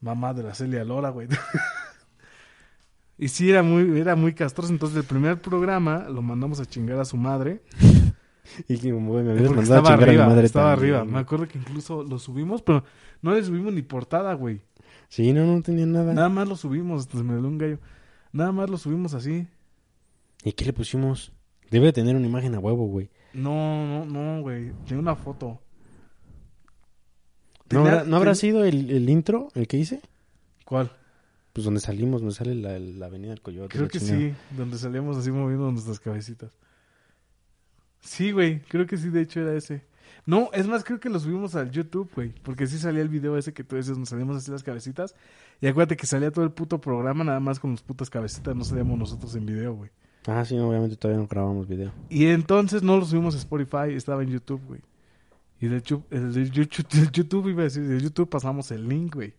mamá 0.00 0.34
de 0.34 0.42
la 0.42 0.54
Celia 0.54 0.84
Lora, 0.84 1.10
güey. 1.10 1.28
y 3.18 3.28
sí, 3.28 3.50
era 3.50 3.62
muy, 3.62 3.98
era 3.98 4.16
muy 4.16 4.34
castroso. 4.34 4.72
Entonces, 4.72 4.98
el 4.98 5.04
primer 5.04 5.40
programa 5.40 6.06
lo 6.08 6.20
mandamos 6.20 6.60
a 6.60 6.66
chingar 6.66 6.98
a 7.00 7.04
su 7.04 7.16
madre. 7.16 7.62
Y 8.68 8.78
que, 8.78 8.90
güey, 8.90 9.22
me 9.22 9.34
mandado 9.34 9.60
a 9.60 9.62
estaba 9.62 9.82
chingar 9.82 9.92
a 9.92 9.96
mi 9.96 10.02
arriba, 10.02 10.26
madre 10.26 10.46
estaba 10.46 10.74
también, 10.74 10.94
arriba. 10.96 11.12
Me 11.12 11.18
acuerdo 11.20 11.46
que 11.46 11.58
incluso 11.58 12.02
lo 12.02 12.18
subimos, 12.18 12.62
pero 12.62 12.82
no 13.22 13.32
le 13.32 13.44
subimos 13.44 13.72
ni 13.72 13.82
portada, 13.82 14.34
güey. 14.34 14.60
Sí, 15.08 15.32
no, 15.32 15.44
no 15.44 15.62
tenía 15.62 15.86
nada. 15.86 16.12
Nada 16.14 16.28
más 16.28 16.48
lo 16.48 16.56
subimos, 16.56 17.04
se 17.04 17.22
me 17.22 17.36
dio 17.36 17.46
un 17.46 17.58
gallo. 17.58 17.78
Nada 18.32 18.50
más 18.50 18.68
lo 18.68 18.76
subimos 18.76 19.14
así. 19.14 19.46
¿Y 20.42 20.52
qué 20.52 20.64
le 20.64 20.72
pusimos? 20.72 21.32
Debe 21.70 21.86
de 21.86 21.92
tener 21.92 22.16
una 22.16 22.26
imagen 22.26 22.54
a 22.56 22.58
huevo, 22.58 22.86
güey. 22.86 23.10
No, 23.32 23.86
no, 23.86 24.06
no, 24.06 24.42
güey. 24.42 24.72
Tiene 24.86 25.00
una 25.02 25.14
foto. 25.16 25.46
¿No, 25.48 25.58
Tenía- 27.68 27.92
habrá, 27.92 28.04
¿no 28.04 28.16
habrá 28.16 28.32
ten- 28.32 28.40
sido 28.40 28.64
el, 28.64 28.90
el 28.90 29.08
intro 29.08 29.48
el 29.54 29.66
que 29.68 29.76
hice? 29.76 30.00
¿Cuál? 30.64 30.90
Pues 31.52 31.64
donde 31.64 31.80
salimos, 31.80 32.20
donde 32.20 32.34
sale 32.34 32.54
la, 32.54 32.78
la 32.78 33.06
avenida 33.06 33.30
del 33.30 33.40
Coyote. 33.42 33.76
Creo 33.76 33.88
que 33.88 33.98
chingada. 34.00 34.18
sí, 34.20 34.34
donde 34.56 34.78
salíamos 34.78 35.16
así 35.16 35.30
moviendo 35.30 35.70
nuestras 35.70 36.00
cabecitas. 36.00 36.52
Sí, 38.00 38.32
güey, 38.32 38.60
creo 38.62 38.86
que 38.86 38.96
sí, 38.96 39.10
de 39.10 39.20
hecho 39.22 39.40
era 39.40 39.54
ese. 39.54 39.84
No, 40.26 40.50
es 40.52 40.66
más, 40.66 40.84
creo 40.84 41.00
que 41.00 41.08
lo 41.08 41.18
subimos 41.18 41.54
al 41.54 41.70
YouTube, 41.70 42.10
güey, 42.14 42.30
porque 42.42 42.66
sí 42.66 42.78
salía 42.78 43.02
el 43.02 43.08
video 43.08 43.36
ese 43.36 43.52
que 43.52 43.64
tú 43.64 43.76
decías, 43.76 43.96
donde 43.96 44.08
salíamos 44.08 44.36
así 44.36 44.50
las 44.50 44.62
cabecitas. 44.62 45.14
Y 45.60 45.66
acuérdate 45.66 45.96
que 45.96 46.06
salía 46.06 46.30
todo 46.30 46.44
el 46.44 46.52
puto 46.52 46.80
programa, 46.80 47.24
nada 47.24 47.40
más 47.40 47.58
con 47.58 47.72
las 47.72 47.82
putas 47.82 48.10
cabecitas, 48.10 48.54
no 48.54 48.64
salíamos 48.64 48.98
nosotros 48.98 49.34
en 49.34 49.46
video, 49.46 49.74
güey. 49.74 49.90
Ah, 50.26 50.44
sí, 50.44 50.58
obviamente 50.58 50.96
todavía 50.96 51.22
no 51.22 51.28
grabamos 51.28 51.66
video. 51.66 51.92
Y 52.08 52.26
entonces 52.26 52.82
no 52.82 52.98
lo 52.98 53.04
subimos 53.04 53.34
a 53.34 53.38
Spotify, 53.38 53.94
estaba 53.94 54.22
en 54.22 54.30
YouTube, 54.30 54.60
güey. 54.66 54.80
Y 55.60 55.68
de 55.68 55.76
YouTube, 55.76 56.04
el 56.10 56.50
YouTube, 56.50 56.88
del 56.88 57.10
YouTube, 57.10 57.48
iba 57.48 57.62
a 57.62 57.64
decir, 57.64 57.82
de 57.86 58.00
YouTube 58.00 58.28
pasamos 58.28 58.70
el 58.70 58.88
link, 58.88 59.14
güey. 59.14 59.34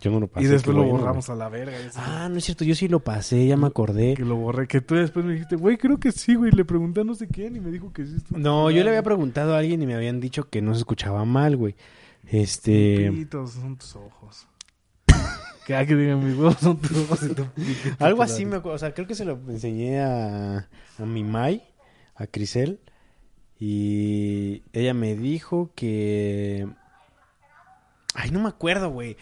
Yo 0.00 0.10
no 0.10 0.20
lo 0.20 0.26
pasé. 0.28 0.46
Y 0.46 0.48
después 0.48 0.76
lo 0.76 0.82
bueno, 0.82 0.98
borramos 0.98 1.30
a 1.30 1.34
la 1.34 1.48
verga. 1.48 1.76
Ah, 1.96 2.28
no 2.30 2.36
es 2.36 2.44
cierto, 2.44 2.64
yo 2.64 2.74
sí 2.74 2.86
lo 2.86 3.00
pasé, 3.00 3.46
ya 3.46 3.56
me 3.56 3.66
acordé. 3.66 4.14
Que 4.14 4.24
lo 4.24 4.36
borré, 4.36 4.68
que 4.68 4.80
tú 4.80 4.94
después 4.94 5.24
me 5.24 5.32
dijiste, 5.32 5.56
güey, 5.56 5.78
creo 5.78 5.98
que 5.98 6.12
sí, 6.12 6.34
güey. 6.34 6.52
Le 6.52 6.64
pregunté 6.64 7.00
a 7.00 7.04
no 7.04 7.14
sé 7.14 7.28
quién 7.28 7.56
y 7.56 7.60
me 7.60 7.70
dijo 7.70 7.92
que 7.92 8.04
sí. 8.04 8.16
No, 8.30 8.70
yo 8.70 8.82
le 8.82 8.90
había 8.90 9.02
preguntado 9.02 9.54
a 9.54 9.58
alguien 9.58 9.80
y 9.82 9.86
me 9.86 9.94
habían 9.94 10.20
dicho 10.20 10.48
que 10.50 10.60
no 10.60 10.74
se 10.74 10.80
escuchaba 10.80 11.24
mal, 11.24 11.56
güey. 11.56 11.76
Este... 12.26 13.10
Pitos, 13.10 13.52
son 13.52 13.76
tus 13.76 13.96
ojos. 13.96 14.46
Que 15.66 15.86
que 15.86 15.96
digan 15.96 16.24
mis 16.24 16.36
huevos 16.36 16.58
son 16.60 16.78
tus 16.78 16.96
ojos 16.96 17.22
y 17.24 17.34
tu 17.34 17.44
Algo 17.98 18.22
así 18.22 18.46
me 18.46 18.56
acuerdo, 18.56 18.76
o 18.76 18.78
sea, 18.78 18.94
creo 18.94 19.08
que 19.08 19.16
se 19.16 19.24
lo 19.24 19.40
enseñé 19.48 20.00
a, 20.00 20.68
a 20.98 21.04
mi 21.04 21.24
Mai, 21.24 21.64
a 22.14 22.28
Crisel, 22.28 22.78
y 23.58 24.62
ella 24.72 24.94
me 24.94 25.16
dijo 25.16 25.72
que... 25.74 26.68
Ay, 28.14 28.30
no 28.30 28.40
me 28.40 28.48
acuerdo, 28.48 28.90
güey. 28.90 29.16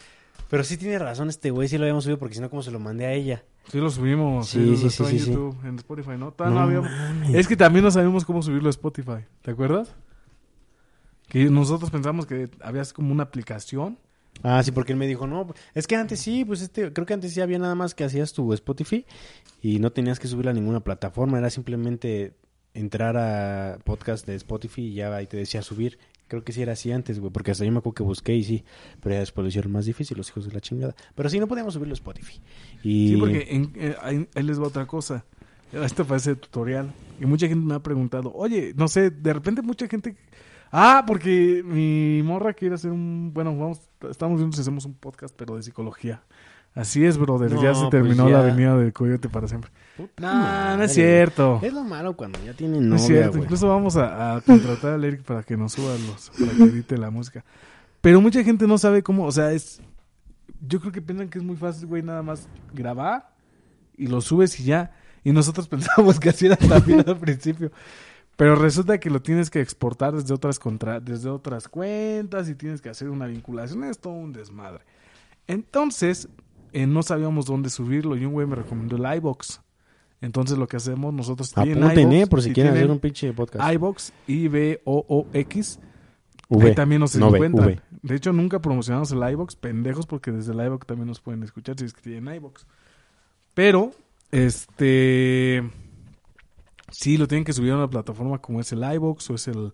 Pero 0.51 0.63
sí 0.65 0.77
tiene 0.77 0.99
razón 0.99 1.31
este 1.31 1.51
güey, 1.51 1.67
sí 1.69 1.79
lo 1.79 1.85
habíamos 1.85 2.05
subido 2.05 2.19
porque 2.19 2.35
si 2.35 2.41
no, 2.41 2.51
¿cómo 2.51 2.63
se 2.63 2.71
lo 2.71 2.79
mandé 2.79 3.07
a 3.07 3.13
ella? 3.13 3.43
Sí, 3.69 3.79
lo 3.79 3.91
subimos. 3.91 4.49
Sí, 4.49 4.77
Sí, 4.77 4.77
sí, 4.77 4.91
sí, 4.91 5.03
en 5.03 5.09
sí, 5.09 5.19
sí. 5.19 5.31
YouTube, 5.31 5.57
en 5.65 5.77
Spotify, 5.77 6.13
¿no? 6.19 6.35
Habíamos... 6.39 6.91
mames. 6.91 7.35
Es 7.35 7.49
que 7.49 7.57
también 7.57 7.85
no 7.85 7.91
sabíamos 7.91 8.25
cómo 8.25 8.43
subirlo 8.43 8.69
a 8.69 8.71
Spotify. 8.71 9.25
¿Te 9.41 9.53
acuerdas? 9.53 9.95
Que 11.29 11.47
nosotros 11.47 11.91
pensamos 11.91 12.27
que 12.27 12.51
había 12.61 12.83
como 12.95 13.13
una 13.13 13.23
aplicación. 13.23 13.99
Ah, 14.43 14.63
sí, 14.63 14.73
porque 14.73 14.93
él 14.93 14.99
me 14.99 15.07
dijo, 15.07 15.27
no, 15.27 15.55
es 15.75 15.87
que 15.87 15.97
antes 15.97 16.21
sí, 16.21 16.45
pues 16.45 16.61
este, 16.61 16.93
creo 16.93 17.07
que 17.07 17.15
antes 17.15 17.33
sí 17.33 17.41
había 17.41 17.59
nada 17.59 17.75
más 17.75 17.95
que 17.95 18.05
hacías 18.05 18.33
tu 18.33 18.53
Spotify 18.53 19.07
y 19.63 19.79
no 19.79 19.91
tenías 19.93 20.19
que 20.19 20.29
subirla 20.29 20.51
a 20.51 20.55
ninguna 20.55 20.81
plataforma, 20.81 21.39
era 21.39 21.49
simplemente 21.51 22.35
entrar 22.75 23.17
a 23.17 23.79
podcast 23.85 24.27
de 24.27 24.35
Spotify 24.35 24.83
y 24.83 24.95
ya 24.95 25.15
ahí 25.15 25.27
te 25.27 25.37
decía 25.37 25.63
subir. 25.63 25.99
Creo 26.27 26.43
que 26.43 26.53
sí 26.53 26.63
era 26.63 26.73
así 26.73 26.91
antes, 26.91 27.21
güey, 27.21 27.31
porque 27.33 27.51
hasta 27.53 27.65
yo 27.65 27.71
me 27.71 27.79
acuerdo 27.79 27.95
que 27.95 28.03
busqué 28.03 28.35
y 28.35 28.45
sí, 28.45 28.65
pero 29.01 29.15
ya 29.15 29.21
después 29.21 29.43
lo 29.45 29.49
hicieron 29.49 29.71
más 29.73 29.85
difícil 29.87 30.17
los 30.17 30.29
hijos 30.31 30.47
de 30.47 30.53
la 30.53 30.61
chingada. 30.61 30.95
Pero 31.15 31.29
sí, 31.29 31.39
no 31.39 31.47
podíamos 31.47 31.75
subirlo 31.75 31.93
a 31.93 31.95
Spotify. 31.95 32.41
Y... 32.83 33.11
Sí, 33.11 33.17
porque 33.17 33.47
en- 33.51 33.73
eh, 33.77 33.95
ahí, 34.03 34.27
les 34.43 34.59
va 34.61 34.67
otra 34.67 34.87
cosa. 34.87 35.25
Esto 35.73 36.05
parece 36.07 36.35
tutorial. 36.35 36.93
Y 37.21 37.27
mucha 37.27 37.47
gente 37.47 37.65
me 37.65 37.75
ha 37.75 37.83
preguntado, 37.83 38.33
oye, 38.35 38.73
no 38.77 38.89
sé, 38.89 39.11
de 39.11 39.33
repente 39.33 39.63
mucha 39.63 39.87
gente... 39.87 40.17
Ah, 40.73 41.05
porque 41.07 41.63
mi 41.65 42.21
morra 42.25 42.53
quiere 42.53 42.75
hacer 42.75 42.91
un... 42.91 43.31
Bueno, 43.33 43.57
vamos, 43.57 43.81
estamos 44.11 44.39
viendo 44.39 44.55
si 44.57 44.61
hacemos 44.63 44.85
un 44.85 44.95
podcast, 44.95 45.35
pero 45.37 45.57
de 45.57 45.63
psicología. 45.63 46.23
Así 46.75 47.05
es, 47.05 47.17
brother. 47.19 47.51
ya 47.51 47.69
No, 47.69 47.75
se 47.75 47.81
pues 47.83 47.91
terminó 47.91 48.29
ya. 48.29 48.39
la 48.39 48.41
avenida 48.43 48.77
del 48.77 48.93
coyote 48.93 49.29
para 49.29 49.47
siempre. 49.47 49.71
Puta 49.97 50.21
No, 50.21 50.77
no 50.79 50.83
es 50.83 50.93
cierto. 50.93 51.61
Es 51.63 51.73
lo 51.73 51.85
malo 51.85 52.17
cuando 52.17 52.39
ya 52.45 52.53
tienen 52.53 52.89
No 52.89 52.97
novia, 52.97 52.97
es 52.97 53.07
cierto. 53.07 53.31
güey. 53.33 53.43
Incluso 53.45 53.69
vamos 53.69 53.97
a, 53.97 54.37
a 54.37 54.41
contratar 54.41 54.99
a 55.01 55.07
Eric 55.07 55.23
para 55.23 55.43
que 55.45 55.57
nos 55.57 55.73
suba 55.73 55.93
los... 55.93 56.31
Para 56.31 56.51
que 56.57 56.63
edite 56.65 56.99
la 56.99 57.11
música. 57.11 57.45
Pero 58.01 58.21
mucha 58.21 58.43
gente 58.43 58.67
no 58.67 58.77
sabe 58.77 59.03
cómo... 59.05 59.25
O 59.25 59.31
sea, 59.33 59.53
es... 59.53 59.81
Yo 60.67 60.81
creo 60.81 60.91
que 60.93 61.01
piensan 61.01 61.29
que 61.29 61.39
es 61.39 61.45
muy 61.45 61.57
fácil, 61.57 61.87
güey, 61.87 62.03
nada 62.03 62.23
más 62.23 62.49
grabar 62.73 63.31
y 63.97 64.09
lo 64.09 64.21
subes 64.21 64.59
y 64.59 64.65
ya. 64.65 64.93
Y 65.23 65.31
nosotros 65.31 65.69
pensamos 65.69 66.19
que 66.19 66.31
así 66.31 66.47
era 66.47 66.57
también 66.57 67.05
al 67.07 67.19
principio. 67.19 67.71
Pero 68.37 68.57
resulta 68.57 68.99
que 68.99 69.11
lo 69.11 69.23
tienes 69.23 69.51
que 69.51 69.61
exportar 69.61 70.15
desde 70.15 70.35
otras 70.35 70.59
contra 70.59 71.01
desde 71.01 71.29
otras 71.29 71.69
cuentas 71.69 72.49
y 72.49 72.55
tienes 72.55 72.81
que 72.81 72.89
hacer 72.89 73.09
una 73.11 73.27
vinculación. 73.27 73.85
Es 73.85 73.99
todo 73.99 74.15
un 74.15 74.33
desmadre. 74.33 74.85
Entonces, 75.47 76.29
eh, 76.73 76.87
no 76.87 77.03
sabíamos 77.03 77.47
dónde 77.47 77.71
subirlo 77.71 78.17
y 78.17 78.25
un 78.25 78.33
güey 78.33 78.47
me 78.47 78.57
recomendó 78.57 78.97
el 78.97 79.17
iBox. 79.19 79.61
Entonces 80.21 80.57
lo 80.57 80.67
que 80.67 80.79
hacemos 80.79 81.13
nosotros 81.13 81.53
Apunten, 81.57 82.13
eh, 82.13 82.27
por 82.27 82.43
si 82.43 82.53
quieren 82.53 82.73
hacer 82.73 82.91
un 82.91 82.99
pinche 82.99 83.33
podcast. 83.33 83.73
iBox, 83.75 84.13
I-B-O-O-X. 84.27 85.81
V. 86.49 86.67
Ahí 86.67 86.75
también 86.75 87.01
nos 87.01 87.15
No, 87.17 87.29
V, 87.29 87.37
encuentran. 87.37 87.69
V. 87.69 87.83
De 88.03 88.15
hecho, 88.17 88.33
nunca 88.33 88.61
promocionamos 88.61 89.11
el 89.13 89.31
iBox, 89.31 89.57
pendejos, 89.57 90.07
porque 90.07 90.31
desde 90.31 90.53
el 90.53 90.61
iBox 90.67 90.87
también 90.87 91.09
nos 91.09 91.21
pueden 91.21 91.43
escuchar 91.43 91.77
si 91.79 91.85
es 91.85 91.93
que 91.93 92.03
tienen 92.03 92.35
iBox. 92.35 92.67
Pero, 93.55 93.93
este. 94.31 95.63
Sí, 96.95 97.17
lo 97.17 97.27
tienen 97.29 97.45
que 97.45 97.53
subir 97.53 97.73
a 97.73 97.77
una 97.77 97.89
plataforma 97.91 98.39
como 98.39 98.61
es 98.61 98.73
el 98.73 98.83
iBox 98.83 99.31
o 99.31 99.35
es 99.35 99.49
el, 99.49 99.73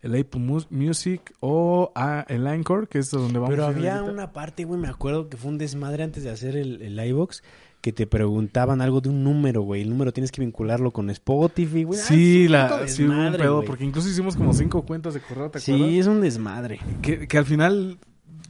el 0.00 0.20
Apple 0.20 0.40
Mu- 0.40 0.66
Music 0.70 1.32
o 1.40 1.92
a 1.94 2.24
el 2.28 2.46
Anchor, 2.46 2.88
que 2.88 2.98
es 2.98 3.10
donde 3.10 3.38
vamos 3.38 3.50
Pero 3.50 3.64
a 3.64 3.68
había 3.68 4.02
una 4.02 4.32
parte, 4.32 4.64
güey, 4.64 4.80
me 4.80 4.88
acuerdo 4.88 5.28
que 5.28 5.36
fue 5.36 5.50
un 5.50 5.58
desmadre 5.58 6.02
antes 6.04 6.22
de 6.24 6.30
hacer 6.30 6.56
el, 6.56 6.80
el 6.82 7.04
iVox, 7.08 7.42
que 7.80 7.92
te 7.92 8.06
preguntaban 8.06 8.80
algo 8.80 9.00
de 9.00 9.08
un 9.08 9.24
número, 9.24 9.62
güey. 9.62 9.82
El 9.82 9.90
número 9.90 10.12
tienes 10.12 10.30
que 10.30 10.40
vincularlo 10.40 10.92
con 10.92 11.10
Spotify, 11.10 11.82
güey. 11.82 11.98
Ah, 11.98 12.04
Sí, 12.04 12.46
la, 12.46 12.86
sí 12.86 13.02
hubo 13.04 13.12
un 13.12 13.32
pedo, 13.32 13.64
porque 13.64 13.84
incluso 13.84 14.08
hicimos 14.08 14.36
como 14.36 14.52
cinco 14.52 14.82
cuentas 14.82 15.14
de 15.14 15.20
correo, 15.20 15.50
¿te 15.50 15.58
acuerdas? 15.58 15.88
Sí, 15.88 15.98
es 15.98 16.06
un 16.06 16.20
desmadre. 16.20 16.78
Que, 17.02 17.26
que 17.26 17.38
al 17.38 17.44
final, 17.44 17.98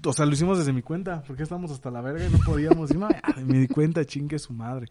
o 0.05 0.13
sea, 0.13 0.27
lo 0.27 0.33
hicimos 0.33 0.59
desde 0.59 0.75
mi 0.75 0.83
cuenta, 0.83 1.23
porque 1.27 1.45
estamos 1.45 1.71
hasta 1.71 1.91
la 1.91 2.03
verga 2.03 2.27
y 2.27 2.31
no 2.31 2.39
podíamos. 2.45 2.91
Y 2.91 2.99
ya, 2.99 3.09
de 3.35 3.45
mi 3.45 3.67
cuenta, 3.69 4.05
chingue 4.05 4.39
su 4.39 4.53
madre. 4.53 4.89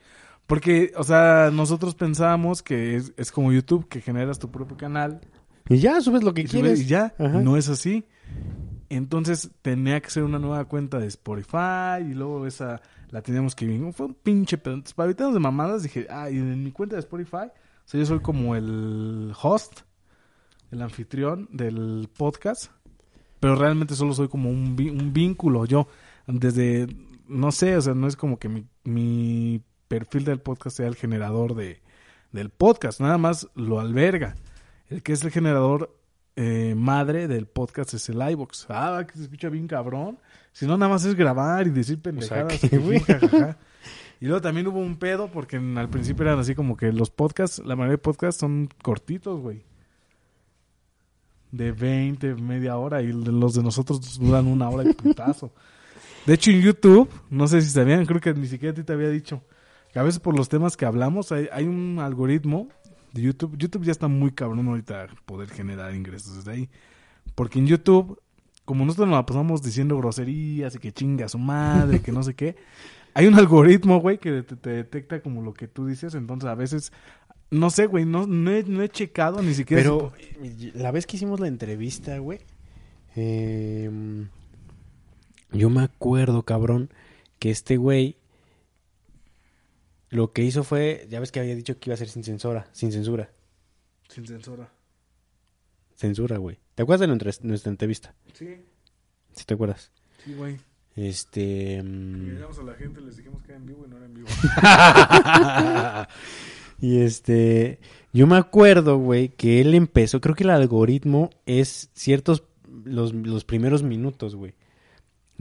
Porque, 0.52 0.92
o 0.98 1.06
sea, 1.06 1.50
nosotros 1.50 1.96
pensábamos 1.96 2.62
que 2.62 2.98
es, 2.98 3.14
es 3.16 3.32
como 3.32 3.54
YouTube, 3.54 3.88
que 3.88 4.02
generas 4.02 4.38
tu 4.38 4.52
propio 4.52 4.76
canal 4.76 5.22
Y 5.70 5.78
ya, 5.78 6.02
subes 6.02 6.24
lo 6.24 6.34
que 6.34 6.42
y, 6.42 6.48
subes 6.48 6.62
quieres. 6.64 6.82
y 6.82 6.86
ya. 6.88 7.16
Ajá. 7.18 7.40
No 7.40 7.56
es 7.56 7.70
así. 7.70 8.04
Entonces 8.90 9.50
tenía 9.62 10.02
que 10.02 10.10
ser 10.10 10.24
una 10.24 10.40
nueva 10.40 10.66
cuenta 10.66 11.00
de 11.00 11.08
Spotify 11.08 12.02
y 12.02 12.14
luego 12.14 12.46
esa 12.46 12.82
la 13.12 13.22
teníamos 13.22 13.56
que 13.56 13.64
ir. 13.64 13.94
Fue 13.94 14.08
un 14.08 14.14
pinche 14.14 14.58
pedo. 14.58 14.74
Entonces, 14.74 14.94
para 14.94 15.06
evitarnos 15.06 15.36
de 15.36 15.40
mamadas, 15.40 15.84
dije, 15.84 16.06
ah, 16.10 16.30
y 16.30 16.36
en 16.36 16.62
mi 16.62 16.74
cuenta 16.74 16.98
de 16.98 17.00
Spotify, 17.00 17.48
o 17.48 17.86
sea, 17.86 17.98
yo 18.02 18.06
soy 18.06 18.20
como 18.20 18.54
el 18.58 19.32
host, 19.42 19.84
el 20.70 20.82
anfitrión 20.82 21.48
del 21.54 22.10
podcast, 22.18 22.74
pero 23.40 23.56
realmente 23.56 23.96
solo 23.96 24.14
soy 24.14 24.28
como 24.28 24.50
un, 24.50 24.76
un 24.78 25.14
vínculo. 25.14 25.64
Yo, 25.64 25.88
desde, 26.28 26.88
no 27.26 27.54
sé, 27.54 27.78
o 27.78 27.82
sea, 27.82 27.94
no 27.94 28.06
es 28.06 28.18
como 28.18 28.38
que 28.38 28.50
mi, 28.50 28.68
mi 28.84 29.64
perfil 29.92 30.24
del 30.24 30.40
podcast 30.40 30.78
sea 30.78 30.88
el 30.88 30.96
generador 30.96 31.54
de, 31.54 31.82
del 32.32 32.50
podcast, 32.50 33.02
nada 33.02 33.18
más 33.18 33.50
lo 33.56 33.82
alberga. 33.82 34.38
El 34.90 35.04
que 35.04 35.12
es 35.12 35.22
el 35.26 35.32
generador 35.32 35.94
eh, 36.38 36.76
madre 36.78 37.28
del 37.28 37.46
podcast 37.46 37.94
es 37.94 38.08
el 38.08 38.22
iVox. 38.32 38.68
Ah, 38.70 39.06
que 39.06 39.18
se 39.18 39.24
escucha 39.24 39.50
bien 39.50 39.68
cabrón. 39.68 40.18
Si 40.54 40.66
no, 40.66 40.78
nada 40.78 40.94
más 40.94 41.04
es 41.04 41.16
grabar 41.16 41.68
y 41.68 41.72
decir 41.72 42.02
pendejadas. 42.02 42.62
¿qué, 42.62 42.78
y 44.22 44.26
luego 44.26 44.42
también 44.42 44.66
hubo 44.68 44.80
un 44.80 44.96
pedo 44.96 45.30
porque 45.30 45.58
en- 45.58 45.78
al 45.78 45.90
principio 45.90 46.24
eran 46.24 46.40
así 46.40 46.56
como 46.56 46.78
que 46.78 46.94
los 46.94 47.10
podcasts, 47.10 47.60
la 47.60 47.76
mayoría 47.76 47.98
de 47.98 47.98
podcasts 47.98 48.40
son 48.40 48.70
cortitos, 48.82 49.42
güey. 49.42 49.62
De 51.52 51.74
20, 51.74 52.36
media 52.36 52.78
hora 52.78 53.02
y 53.02 53.12
los 53.12 53.56
de 53.56 53.62
nosotros 53.62 54.18
duran 54.20 54.48
una 54.48 54.70
hora 54.70 54.90
y 54.90 54.94
putazo. 54.94 55.52
De 56.26 56.36
hecho, 56.36 56.50
en 56.50 56.62
YouTube, 56.62 57.10
no 57.30 57.46
sé 57.50 57.62
si 57.62 57.70
sabían, 57.70 58.06
creo 58.06 58.22
que 58.22 58.34
ni 58.34 58.48
siquiera 58.48 58.72
a 58.72 58.76
ti 58.76 58.84
te 58.84 58.94
había 58.94 59.10
dicho, 59.10 59.44
a 60.00 60.04
veces 60.04 60.20
por 60.20 60.38
los 60.38 60.50
temas 60.50 60.78
que 60.78 60.86
hablamos 60.86 61.32
hay, 61.32 61.48
hay 61.52 61.66
un 61.66 62.00
algoritmo 62.00 62.70
de 63.14 63.22
YouTube. 63.22 63.58
YouTube 63.58 63.84
ya 63.84 63.92
está 63.92 64.08
muy 64.08 64.32
cabrón 64.32 64.68
ahorita 64.68 65.08
poder 65.26 65.50
generar 65.50 65.94
ingresos 65.94 66.38
desde 66.38 66.52
ahí. 66.52 66.70
Porque 67.36 67.60
en 67.60 67.68
YouTube, 67.68 68.22
como 68.66 68.86
nosotros 68.86 69.10
nos 69.10 69.18
la 69.18 69.26
pasamos 69.26 69.62
diciendo 69.62 69.98
groserías 69.98 70.76
y 70.76 70.80
que 70.80 70.92
chinga 70.92 71.26
a 71.26 71.30
su 71.30 71.40
madre, 71.40 72.02
que 72.02 72.12
no 72.12 72.24
sé 72.24 72.34
qué, 72.36 72.56
hay 73.14 73.28
un 73.28 73.36
algoritmo, 73.36 74.00
güey, 74.00 74.18
que 74.18 74.44
te, 74.44 74.56
te 74.56 74.70
detecta 74.70 75.22
como 75.22 75.42
lo 75.42 75.54
que 75.54 75.68
tú 75.68 75.86
dices. 75.86 76.16
Entonces, 76.16 76.50
a 76.50 76.56
veces, 76.56 76.94
no 77.50 77.70
sé, 77.70 77.86
güey, 77.88 78.06
no, 78.06 78.28
no, 78.28 78.52
he, 78.52 78.64
no 78.64 78.82
he 78.82 78.90
checado 78.90 79.42
ni 79.42 79.54
siquiera. 79.54 79.84
Pero 79.84 80.14
eh, 80.20 80.72
la 80.74 80.92
vez 80.92 81.06
que 81.06 81.18
hicimos 81.18 81.40
la 81.40 81.48
entrevista, 81.48 82.18
güey, 82.20 82.40
eh, 83.16 83.90
yo 85.52 85.70
me 85.70 85.82
acuerdo, 85.82 86.44
cabrón, 86.44 86.90
que 87.40 87.52
este 87.52 87.76
güey 87.76 88.21
lo 90.12 90.32
que 90.34 90.44
hizo 90.44 90.64
fue, 90.64 91.08
ya 91.10 91.20
ves 91.20 91.32
que 91.32 91.40
había 91.40 91.56
dicho 91.56 91.80
que 91.80 91.90
iba 91.90 91.96
a 91.96 91.98
ser 91.98 92.10
sin 92.10 92.24
censura, 92.24 92.68
sin 92.74 92.92
censura. 92.92 93.32
Sin 94.10 94.28
censura. 94.28 94.70
Censura, 95.96 96.38
güey. 96.38 96.60
¿Te 96.76 96.84
acuerdas 96.84 97.02
de 97.02 97.08
nuestra, 97.08 97.48
nuestra 97.48 97.70
entrevista? 97.72 98.14
Sí, 98.34 98.58
¿Sí 99.34 99.46
te 99.46 99.54
acuerdas? 99.54 99.92
sí, 100.24 100.34
güey. 100.34 100.58
Este... 100.96 101.82
mm, 101.82 102.34
Llegamos 102.34 102.60
a 102.60 102.64
la 102.64 102.74
gente, 102.74 103.00
les 103.00 103.16
dijimos 103.16 103.42
que 103.44 103.52
era 103.54 103.58
en 103.58 103.66
vivo 103.66 103.86
y 103.86 103.90
no 103.90 103.96
era 103.98 104.06
en 104.06 104.14
vivo. 104.14 104.28
y 106.82 107.00
este, 107.02 107.80
yo 108.12 108.28
me 108.28 108.36
acuerdo, 108.36 108.98
güey, 108.98 109.30
que 109.30 109.62
él 109.62 109.74
empezó, 109.74 110.20
creo 110.20 110.36
que 110.36 110.44
el 110.44 110.50
algoritmo 110.50 111.30
es 111.46 111.90
ciertos, 111.94 112.44
los, 112.84 113.14
los 113.14 113.46
primeros 113.46 113.84
minutos, 113.84 114.36
güey. 114.36 114.54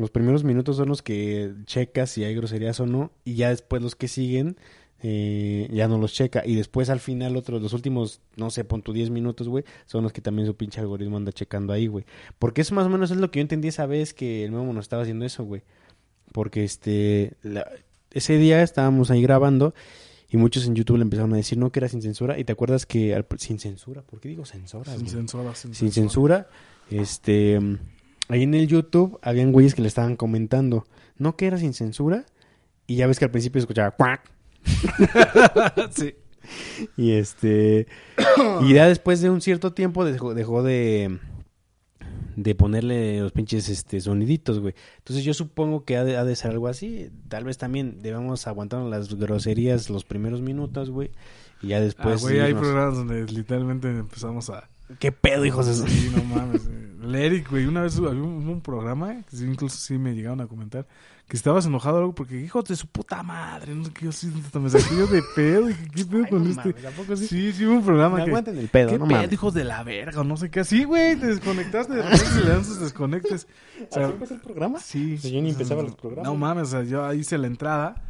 Los 0.00 0.10
primeros 0.10 0.42
minutos 0.44 0.76
son 0.76 0.88
los 0.88 1.02
que 1.02 1.52
checas 1.66 2.10
si 2.10 2.24
hay 2.24 2.34
groserías 2.34 2.80
o 2.80 2.86
no, 2.86 3.12
y 3.24 3.34
ya 3.34 3.50
después 3.50 3.82
los 3.82 3.94
que 3.94 4.08
siguen, 4.08 4.56
eh, 5.02 5.68
ya 5.72 5.88
no 5.88 5.98
los 5.98 6.12
checa. 6.12 6.42
Y 6.44 6.54
después 6.56 6.90
al 6.90 7.00
final, 7.00 7.36
otros, 7.36 7.62
los 7.62 7.72
últimos, 7.72 8.20
no 8.36 8.50
sé, 8.50 8.64
pon 8.64 8.82
tu 8.82 8.92
10 8.92 9.10
minutos, 9.10 9.48
güey, 9.48 9.64
son 9.86 10.02
los 10.02 10.12
que 10.12 10.20
también 10.20 10.46
su 10.46 10.54
pinche 10.56 10.80
algoritmo 10.80 11.16
anda 11.16 11.32
checando 11.32 11.72
ahí, 11.72 11.86
güey. 11.86 12.04
Porque 12.38 12.60
eso 12.62 12.74
más 12.74 12.86
o 12.86 12.90
menos 12.90 13.10
es 13.10 13.16
lo 13.18 13.30
que 13.30 13.38
yo 13.38 13.42
entendí 13.42 13.68
esa 13.68 13.86
vez 13.86 14.12
que 14.14 14.44
el 14.44 14.52
Memo 14.52 14.72
nos 14.72 14.84
estaba 14.84 15.02
haciendo 15.02 15.24
eso, 15.24 15.44
güey. 15.44 15.62
Porque 16.32 16.64
este, 16.64 17.32
la- 17.42 17.66
ese 18.12 18.36
día 18.38 18.62
estábamos 18.62 19.10
ahí 19.10 19.22
grabando 19.22 19.74
y 20.30 20.36
muchos 20.36 20.66
en 20.66 20.74
YouTube 20.74 20.96
le 20.98 21.02
empezaron 21.02 21.32
a 21.32 21.36
decir 21.36 21.58
no 21.58 21.70
que 21.72 21.80
era 21.80 21.88
sin 21.88 22.02
censura. 22.02 22.38
Y 22.38 22.44
te 22.44 22.52
acuerdas 22.52 22.84
que 22.86 23.14
al- 23.14 23.26
sin 23.38 23.58
censura, 23.58 24.02
¿por 24.02 24.20
qué 24.20 24.28
digo 24.28 24.44
censura? 24.44 24.94
Sin 24.96 25.08
censura, 25.08 25.54
sin, 25.54 25.74
sin 25.74 25.90
censura, 25.92 26.48
este, 26.90 27.58
ahí 28.30 28.42
en 28.44 28.54
el 28.54 28.66
YouTube 28.66 29.18
habían 29.22 29.52
güeyes 29.52 29.74
que 29.74 29.82
le 29.82 29.88
estaban 29.88 30.16
comentando, 30.16 30.86
no 31.18 31.36
que 31.36 31.46
era 31.46 31.58
sin 31.58 31.74
censura, 31.74 32.24
y 32.86 32.96
ya 32.96 33.06
ves 33.06 33.18
que 33.18 33.24
al 33.26 33.30
principio 33.30 33.58
escuchaba 33.60 33.90
cuac, 33.92 34.30
sí. 35.90 36.14
y 36.96 37.12
este, 37.12 37.86
y 38.62 38.74
ya 38.74 38.86
después 38.88 39.20
de 39.20 39.30
un 39.30 39.40
cierto 39.40 39.72
tiempo 39.72 40.04
dejó, 40.04 40.34
dejó 40.34 40.62
de, 40.62 41.18
de 42.36 42.54
ponerle 42.54 43.20
los 43.20 43.32
pinches 43.32 43.68
este 43.68 44.00
soniditos, 44.00 44.60
güey. 44.60 44.74
Entonces 44.98 45.24
yo 45.24 45.34
supongo 45.34 45.84
que 45.84 45.96
ha 45.96 46.04
de, 46.04 46.16
ha 46.16 46.24
de 46.24 46.36
ser 46.36 46.50
algo 46.52 46.68
así, 46.68 47.10
tal 47.28 47.44
vez 47.44 47.58
también 47.58 48.00
debemos 48.02 48.46
aguantar 48.46 48.82
las 48.82 49.14
groserías 49.14 49.90
los 49.90 50.04
primeros 50.04 50.40
minutos, 50.40 50.90
güey, 50.90 51.10
y 51.62 51.68
ya 51.68 51.76
Ah, 51.76 51.80
después... 51.80 52.20
güey, 52.22 52.40
hay 52.40 52.54
programas 52.54 52.94
donde 52.96 53.24
literalmente 53.32 53.88
empezamos 53.88 54.50
a... 54.50 54.68
¿Qué 54.98 55.12
pedo, 55.12 55.44
hijos 55.44 55.66
de 55.66 55.74
su- 55.74 55.86
Sí, 55.86 56.10
no 56.16 56.24
mames. 56.24 56.68
Eh. 57.14 57.18
El 57.18 57.24
Eric, 57.32 57.50
güey, 57.50 57.66
una 57.66 57.82
vez 57.82 57.96
había 57.98 58.10
un, 58.10 58.44
hubo 58.44 58.52
un 58.52 58.60
programa, 58.60 59.22
que 59.28 59.36
sí, 59.36 59.44
incluso 59.44 59.76
sí 59.76 59.98
me 59.98 60.14
llegaron 60.14 60.40
a 60.40 60.46
comentar, 60.46 60.86
que 61.28 61.36
estabas 61.36 61.66
enojado 61.66 61.96
o 61.96 62.00
algo 62.00 62.14
porque, 62.14 62.40
hijos 62.40 62.64
de 62.64 62.76
su 62.76 62.86
puta 62.88 63.22
madre, 63.22 63.74
no 63.74 63.84
sé 63.84 63.92
qué, 63.92 64.04
yo 64.06 64.12
sí, 64.12 64.32
me 64.54 64.68
saqué 64.70 64.96
yo 64.96 65.06
de 65.06 65.22
pedo, 65.36 65.66
dije, 65.66 65.88
¿qué 65.94 66.04
pedo 66.04 66.24
Ay, 66.24 66.30
con 66.30 66.44
no 66.44 66.50
este? 66.50 66.68
mames, 66.70 66.84
¿a 66.84 66.90
poco 66.90 67.16
sí? 67.16 67.26
Sí, 67.26 67.52
sí, 67.52 67.66
hubo 67.66 67.74
un 67.76 67.84
programa 67.84 68.16
Me 68.16 68.24
que... 68.24 68.30
aguanten 68.30 68.58
el 68.58 68.68
pedo, 68.68 68.88
¿Qué 68.90 68.98
no 68.98 69.06
pedo, 69.06 69.16
mames. 69.18 69.32
hijos 69.32 69.54
de 69.54 69.64
la 69.64 69.82
verga? 69.84 70.20
o 70.20 70.24
No 70.24 70.36
sé 70.36 70.50
qué. 70.50 70.64
Sí, 70.64 70.84
güey, 70.84 71.16
te 71.16 71.26
desconectaste 71.28 71.94
de 71.94 72.02
repente 72.02 72.40
le 72.44 72.50
dan 72.50 72.64
sus 72.64 72.80
desconectes. 72.80 73.46
O 73.80 73.94
sea, 73.94 74.04
¿Así 74.04 74.12
empezó 74.12 74.34
el 74.34 74.40
programa? 74.40 74.78
Sí. 74.78 75.16
Pues 75.18 75.32
yo 75.32 75.40
ni 75.40 75.48
o 75.48 75.52
sea, 75.52 75.52
empezaba 75.52 75.82
los 75.82 75.94
programas. 75.96 76.30
No 76.30 76.36
mames, 76.38 76.68
o 76.68 76.70
sea, 76.70 76.82
yo 76.82 77.12
hice 77.14 77.38
la 77.38 77.46
entrada 77.46 78.02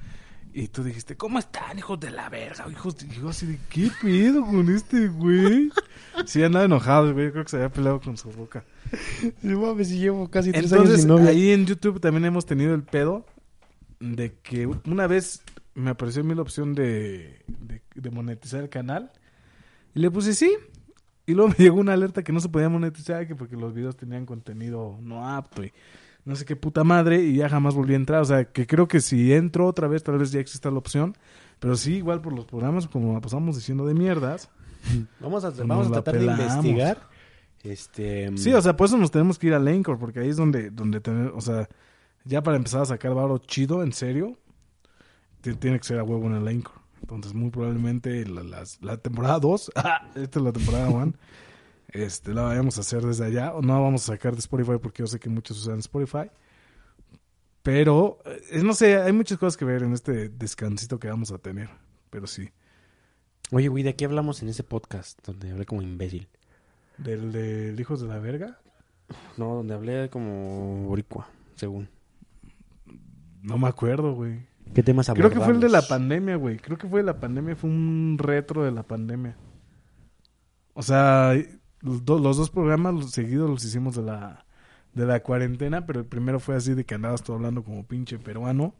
y 0.52 0.68
tú 0.68 0.82
dijiste, 0.82 1.16
¿cómo 1.16 1.38
están, 1.38 1.78
hijos 1.78 1.98
de 2.00 2.10
la 2.10 2.28
verga? 2.28 2.66
Hijos 2.70 2.96
de... 2.98 3.08
Yo 3.08 3.28
así 3.28 3.46
de, 3.46 3.58
¿qué 3.68 3.90
pedo 4.02 4.44
con 4.44 4.68
este 4.74 5.08
güey? 5.08 5.70
Sí, 6.26 6.42
andaba 6.42 6.64
enojado, 6.64 7.12
güey. 7.12 7.26
Yo 7.26 7.32
creo 7.32 7.44
que 7.44 7.50
se 7.50 7.56
había 7.56 7.68
peleado 7.70 8.00
con 8.00 8.16
su 8.16 8.30
boca. 8.32 8.64
No 9.42 9.60
mames, 9.60 9.88
si 9.88 9.98
llevo 9.98 10.28
casi 10.28 10.50
tres 10.50 10.72
años 10.72 10.72
Entonces, 10.72 11.00
sin 11.02 11.08
novia. 11.08 11.30
ahí 11.30 11.50
en 11.50 11.66
YouTube 11.66 12.00
también 12.00 12.24
hemos 12.24 12.46
tenido 12.46 12.74
el 12.74 12.82
pedo 12.82 13.24
de 14.00 14.34
que 14.42 14.66
una 14.66 15.06
vez 15.06 15.42
me 15.74 15.90
apareció 15.90 16.22
a 16.22 16.24
mí 16.24 16.34
la 16.34 16.42
opción 16.42 16.74
de, 16.74 17.42
de, 17.46 17.82
de 17.94 18.10
monetizar 18.10 18.60
el 18.62 18.68
canal 18.68 19.12
y 19.94 20.00
le 20.00 20.10
puse 20.10 20.34
sí. 20.34 20.52
Y 21.26 21.34
luego 21.34 21.50
me 21.56 21.62
llegó 21.64 21.78
una 21.78 21.92
alerta 21.92 22.24
que 22.24 22.32
no 22.32 22.40
se 22.40 22.48
podía 22.48 22.68
monetizar, 22.68 23.26
que 23.28 23.36
porque 23.36 23.54
los 23.54 23.72
videos 23.72 23.96
tenían 23.96 24.26
contenido 24.26 24.98
no 25.00 25.28
apto 25.28 25.62
y 25.62 25.72
no 26.24 26.36
sé 26.36 26.44
qué 26.44 26.56
puta 26.56 26.84
madre, 26.84 27.22
y 27.22 27.36
ya 27.36 27.48
jamás 27.48 27.74
volví 27.74 27.94
a 27.94 27.96
entrar. 27.96 28.20
O 28.20 28.24
sea, 28.24 28.44
que 28.44 28.66
creo 28.66 28.88
que 28.88 29.00
si 29.00 29.32
entro 29.32 29.66
otra 29.66 29.88
vez, 29.88 30.02
tal 30.02 30.18
vez 30.18 30.32
ya 30.32 30.40
exista 30.40 30.70
la 30.70 30.78
opción. 30.78 31.16
Pero 31.58 31.76
sí, 31.76 31.96
igual 31.96 32.20
por 32.20 32.32
los 32.32 32.46
programas, 32.46 32.88
como 32.88 33.12
la 33.12 33.20
pasamos 33.20 33.56
diciendo 33.56 33.86
de 33.86 33.94
mierdas. 33.94 34.50
Vamos 35.20 35.44
a, 35.44 35.50
vamos 35.50 35.88
a 35.88 35.90
tratar 36.02 36.18
de 36.18 36.26
investigar. 36.26 37.08
Este. 37.62 38.36
Sí, 38.38 38.52
o 38.54 38.62
sea, 38.62 38.76
por 38.76 38.86
eso 38.86 38.96
nos 38.96 39.10
tenemos 39.10 39.38
que 39.38 39.48
ir 39.48 39.54
al 39.54 39.68
Anchor, 39.68 39.98
porque 39.98 40.20
ahí 40.20 40.30
es 40.30 40.36
donde, 40.36 40.70
donde 40.70 41.00
tener, 41.00 41.32
o 41.34 41.40
sea, 41.40 41.68
ya 42.24 42.42
para 42.42 42.56
empezar 42.56 42.82
a 42.82 42.86
sacar 42.86 43.14
varo 43.14 43.38
chido, 43.38 43.82
en 43.82 43.92
serio, 43.92 44.38
tiene 45.42 45.78
que 45.78 45.84
ser 45.84 45.98
a 45.98 46.04
huevo 46.04 46.26
en 46.26 46.36
el 46.36 46.48
Anchor. 46.48 46.80
Entonces, 47.02 47.34
muy 47.34 47.50
probablemente 47.50 48.26
la, 48.26 48.64
la 48.80 48.96
temporada 48.96 49.38
2, 49.38 49.72
esta 50.14 50.38
es 50.38 50.44
la 50.44 50.52
temporada 50.52 50.88
1, 50.88 51.12
este, 51.92 52.32
la 52.34 52.42
vayamos 52.42 52.78
a 52.78 52.80
hacer 52.82 53.02
desde 53.02 53.24
allá, 53.26 53.52
o 53.54 53.62
no 53.62 53.74
la 53.74 53.80
vamos 53.80 54.02
a 54.08 54.12
sacar 54.12 54.32
de 54.34 54.40
Spotify 54.40 54.78
porque 54.80 55.02
yo 55.02 55.06
sé 55.06 55.18
que 55.20 55.28
muchos 55.28 55.58
usan 55.60 55.78
Spotify. 55.80 56.30
Pero, 57.62 58.18
eh, 58.24 58.62
no 58.62 58.72
sé, 58.72 58.96
hay 58.96 59.12
muchas 59.12 59.38
cosas 59.38 59.56
que 59.56 59.64
ver 59.64 59.82
en 59.82 59.92
este 59.92 60.28
descansito 60.30 60.98
que 60.98 61.08
vamos 61.08 61.30
a 61.30 61.38
tener, 61.38 61.68
pero 62.08 62.26
sí. 62.26 62.48
Oye, 63.52 63.68
güey, 63.68 63.82
¿de 63.82 63.94
qué 63.96 64.04
hablamos 64.06 64.42
en 64.42 64.48
ese 64.48 64.62
podcast? 64.62 65.18
Donde 65.26 65.50
hablé 65.50 65.66
como 65.66 65.82
imbécil. 65.82 66.28
Del 66.96 67.32
de 67.32 67.74
Hijos 67.78 68.00
de 68.00 68.08
la 68.08 68.18
Verga, 68.18 68.58
No, 69.36 69.56
donde 69.56 69.74
hablé 69.74 70.08
como 70.10 70.84
boricua, 70.86 71.28
según. 71.56 71.88
no 73.42 73.58
me 73.58 73.68
acuerdo, 73.68 74.12
güey. 74.14 74.48
¿Qué 74.74 74.82
temas 74.82 75.06
Creo 75.06 75.26
abordamos? 75.26 75.38
que 75.38 75.44
fue 75.44 75.54
el 75.54 75.60
de 75.60 75.68
la 75.68 75.82
pandemia, 75.82 76.36
güey. 76.36 76.58
Creo 76.58 76.78
que 76.78 76.86
fue 76.88 77.00
de 77.00 77.06
la 77.06 77.18
pandemia, 77.18 77.56
fue 77.56 77.68
un 77.70 78.16
retro 78.18 78.62
de 78.62 78.70
la 78.70 78.84
pandemia. 78.84 79.36
O 80.74 80.82
sea, 80.82 81.32
los, 81.82 82.04
do- 82.04 82.18
los 82.18 82.36
dos 82.36 82.50
programas 82.50 82.94
los 82.94 83.10
seguidos 83.10 83.48
los 83.50 83.64
hicimos 83.64 83.96
de 83.96 84.02
la 84.02 84.44
de 84.94 85.06
la 85.06 85.22
cuarentena, 85.22 85.86
pero 85.86 86.00
el 86.00 86.06
primero 86.06 86.40
fue 86.40 86.56
así 86.56 86.74
de 86.74 86.84
que 86.84 86.96
andabas 86.96 87.22
tú 87.22 87.32
hablando 87.32 87.62
como 87.62 87.86
pinche 87.86 88.18
peruano. 88.18 88.74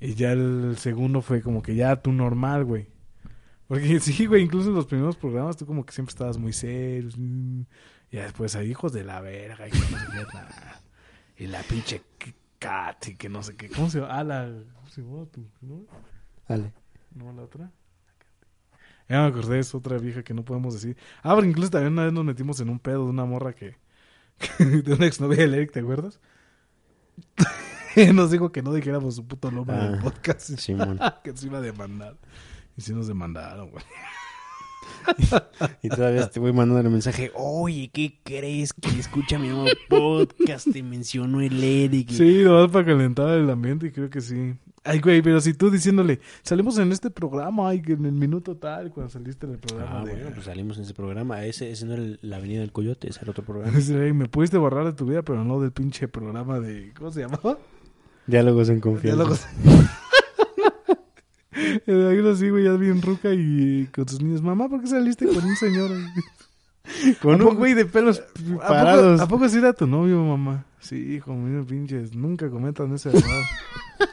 Y 0.00 0.14
ya 0.14 0.32
el 0.32 0.76
segundo 0.78 1.22
fue 1.22 1.42
como 1.42 1.62
que 1.62 1.74
ya 1.76 1.96
tú 2.02 2.12
normal, 2.12 2.64
güey. 2.64 2.88
Porque 3.68 4.00
sí, 4.00 4.26
güey, 4.26 4.42
incluso 4.44 4.68
en 4.70 4.74
los 4.76 4.86
primeros 4.86 5.16
programas 5.16 5.56
tú 5.56 5.66
como 5.66 5.86
que 5.86 5.92
siempre 5.92 6.12
estabas 6.12 6.38
muy 6.38 6.52
serio. 6.52 7.10
mm, 7.16 7.62
Y 8.10 8.16
después 8.18 8.56
hay 8.56 8.70
hijos 8.70 8.92
de 8.92 9.04
la 9.04 9.20
verga 9.20 9.68
y 9.68 9.70
que 9.70 9.78
no 9.78 9.84
sé 9.86 10.06
qué. 10.12 10.24
Y 11.44 11.46
la 11.48 11.62
pinche 11.62 12.02
cat 12.58 13.08
y 13.08 13.16
que 13.16 13.28
no 13.28 13.42
sé 13.42 13.56
qué. 13.56 13.68
¿Cómo 13.70 13.88
se 13.90 14.00
llama? 14.00 14.14
Ah, 14.18 14.24
la... 14.24 14.52
¿Cómo 14.76 14.88
se 14.88 15.02
llama 15.02 15.26
tu? 15.26 15.44
¿No? 15.62 15.86
Dale. 16.48 16.72
¿No 17.14 17.32
la 17.32 17.42
otra? 17.42 17.70
Ya 19.12 19.20
me 19.20 19.26
acordé, 19.26 19.58
es 19.58 19.74
otra 19.74 19.98
vieja 19.98 20.22
que 20.22 20.32
no 20.32 20.42
podemos 20.42 20.72
decir. 20.72 20.96
Ah, 21.22 21.34
pero 21.34 21.46
incluso 21.46 21.70
también 21.70 21.92
una 21.92 22.04
vez 22.04 22.14
nos 22.14 22.24
metimos 22.24 22.58
en 22.60 22.70
un 22.70 22.78
pedo 22.78 23.04
de 23.04 23.10
una 23.10 23.26
morra 23.26 23.52
que, 23.54 23.76
de 24.58 24.94
una 24.94 25.04
exnovia 25.06 25.36
de 25.46 25.56
Eric, 25.58 25.70
¿te 25.72 25.80
acuerdas? 25.80 26.18
nos 28.14 28.30
dijo 28.30 28.52
que 28.52 28.62
no 28.62 28.72
dijéramos 28.72 29.16
su 29.16 29.26
puto 29.26 29.50
nombre 29.50 29.76
Ah, 29.76 29.88
del 29.90 30.00
podcast. 30.00 30.48
Simón. 30.58 30.98
que 31.22 31.36
se 31.36 31.46
iba 31.46 31.58
a 31.58 31.60
demandar. 31.60 32.16
Y 32.74 32.80
sí 32.80 32.94
nos 32.94 33.06
demandaron, 33.06 33.70
güey. 33.70 33.84
Y 35.82 35.88
todavía 35.90 36.30
te 36.30 36.40
voy 36.40 36.52
mandando 36.54 36.80
el 36.80 36.90
mensaje, 36.90 37.30
oye, 37.34 37.90
¿qué 37.92 38.18
crees 38.24 38.72
que 38.72 38.98
escucha 38.98 39.38
mi 39.38 39.48
nuevo 39.48 39.66
podcast? 39.90 40.68
Te 40.72 40.82
mencionó 40.82 41.42
el 41.42 41.62
Eric. 41.62 42.08
Sí, 42.10 42.42
nomás 42.44 42.70
para 42.70 42.86
calentar 42.86 43.28
el 43.38 43.50
ambiente 43.50 43.88
y 43.88 43.90
creo 43.92 44.08
que 44.08 44.22
sí. 44.22 44.54
Ay, 44.84 44.98
güey, 45.00 45.22
pero 45.22 45.40
si 45.40 45.54
tú 45.54 45.70
diciéndole, 45.70 46.18
salimos 46.42 46.76
en 46.78 46.90
este 46.90 47.08
programa, 47.08 47.68
ay, 47.68 47.80
que 47.82 47.92
en 47.92 48.04
el 48.04 48.12
minuto 48.12 48.56
tal, 48.56 48.90
cuando 48.90 49.10
saliste 49.10 49.46
en 49.46 49.52
el 49.52 49.58
programa. 49.58 50.00
Ah, 50.00 50.04
de- 50.04 50.12
bueno, 50.12 50.30
pues 50.34 50.44
salimos 50.46 50.76
en 50.76 50.82
ese 50.82 50.92
programa. 50.94 51.44
Ese, 51.44 51.70
ese 51.70 51.86
no 51.86 51.92
era 51.92 52.02
el- 52.02 52.18
la 52.22 52.38
Avenida 52.38 52.60
del 52.60 52.72
Coyote, 52.72 53.08
ese 53.08 53.20
era 53.22 53.30
otro 53.30 53.44
programa. 53.44 53.72
Dice, 53.76 54.06
"Ey, 54.06 54.12
me 54.12 54.28
pudiste 54.28 54.58
borrar 54.58 54.84
de 54.84 54.92
tu 54.92 55.06
vida, 55.06 55.22
pero 55.22 55.44
no 55.44 55.60
del 55.60 55.70
pinche 55.70 56.08
programa 56.08 56.58
de. 56.58 56.92
¿Cómo 56.98 57.12
se 57.12 57.20
llamaba? 57.20 57.58
Diálogos 58.26 58.68
en 58.70 58.80
confianza. 58.80 59.16
Diálogos. 59.16 59.46
Eh, 61.54 62.08
Hay 62.10 62.18
uno 62.18 62.30
así, 62.30 62.48
güey, 62.48 62.64
ya 62.64 62.72
bien 62.72 63.02
ruca 63.02 63.28
y 63.32 63.86
con 63.94 64.08
sus 64.08 64.22
niños. 64.22 64.42
Mamá, 64.42 64.68
¿por 64.68 64.80
qué 64.80 64.86
saliste 64.86 65.26
con 65.26 65.44
un 65.44 65.56
señor? 65.56 65.90
Con 67.22 67.40
¿A 67.40 67.44
un 67.46 67.54
güey 67.56 67.74
de 67.74 67.84
pelos 67.84 68.18
¿A 68.20 68.24
poco, 68.50 68.58
parados. 68.58 69.20
¿A 69.20 69.28
poco 69.28 69.48
sí 69.48 69.58
era 69.58 69.72
tu 69.72 69.86
novio, 69.86 70.20
mamá? 70.24 70.64
Sí, 70.80 70.96
hijo 70.96 71.32
mío, 71.32 71.64
pinches. 71.64 72.12
Nunca 72.14 72.50
cometan 72.50 72.92
ese 72.92 73.10
error. 73.10 73.22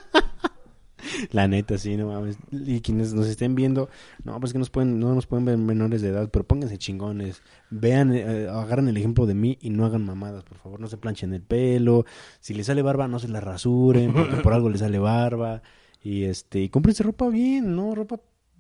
La 1.32 1.48
neta, 1.48 1.78
sí, 1.78 1.98
no 1.98 2.08
mames. 2.08 2.38
Y 2.52 2.82
quienes 2.82 3.14
nos 3.14 3.28
estén 3.28 3.56
viendo, 3.56 3.90
no, 4.24 4.40
pues 4.40 4.54
que 4.54 4.60
nos 4.60 4.70
pueden, 4.70 5.00
no 5.00 5.14
nos 5.16 5.28
pueden 5.28 5.46
ver 5.46 5.58
menores 5.58 6.02
de 6.02 6.10
edad, 6.10 6.30
pero 6.32 6.46
pónganse 6.46 6.78
chingones. 6.78 7.42
Vean, 7.70 8.14
eh, 8.14 8.48
agarren 8.50 8.88
el 8.88 8.98
ejemplo 8.98 9.26
de 9.26 9.36
mí 9.36 9.58
y 9.62 9.70
no 9.70 9.86
hagan 9.86 10.06
mamadas, 10.06 10.44
por 10.44 10.58
favor. 10.58 10.80
No 10.80 10.88
se 10.88 10.98
planchen 10.98 11.34
el 11.34 11.42
pelo. 11.42 12.06
Si 12.40 12.54
les 12.54 12.68
sale 12.68 12.82
barba, 12.82 13.08
no 13.08 13.20
se 13.20 13.28
la 13.28 13.42
rasuren, 13.42 14.14
porque 14.14 14.38
por 14.38 14.54
algo 14.54 14.70
les 14.70 14.82
sale 14.82 15.00
barba. 15.00 15.62
Y 16.02 16.24
este, 16.24 16.62
y 16.62 16.70
cómprense 16.70 17.04
ropa 17.04 17.30
bien, 17.30 17.76
¿no? 17.76 17.94
Ropa. 17.96 18.20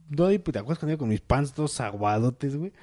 Doy, 0.10 0.40
¿Te 0.40 0.58
acuerdas 0.58 0.80
cuando 0.80 0.94
iba 0.94 1.00
con 1.00 1.10
mis 1.10 1.22
pants 1.22 1.54
todos 1.54 1.80
aguadotes, 1.82 2.56
güey? 2.56 2.74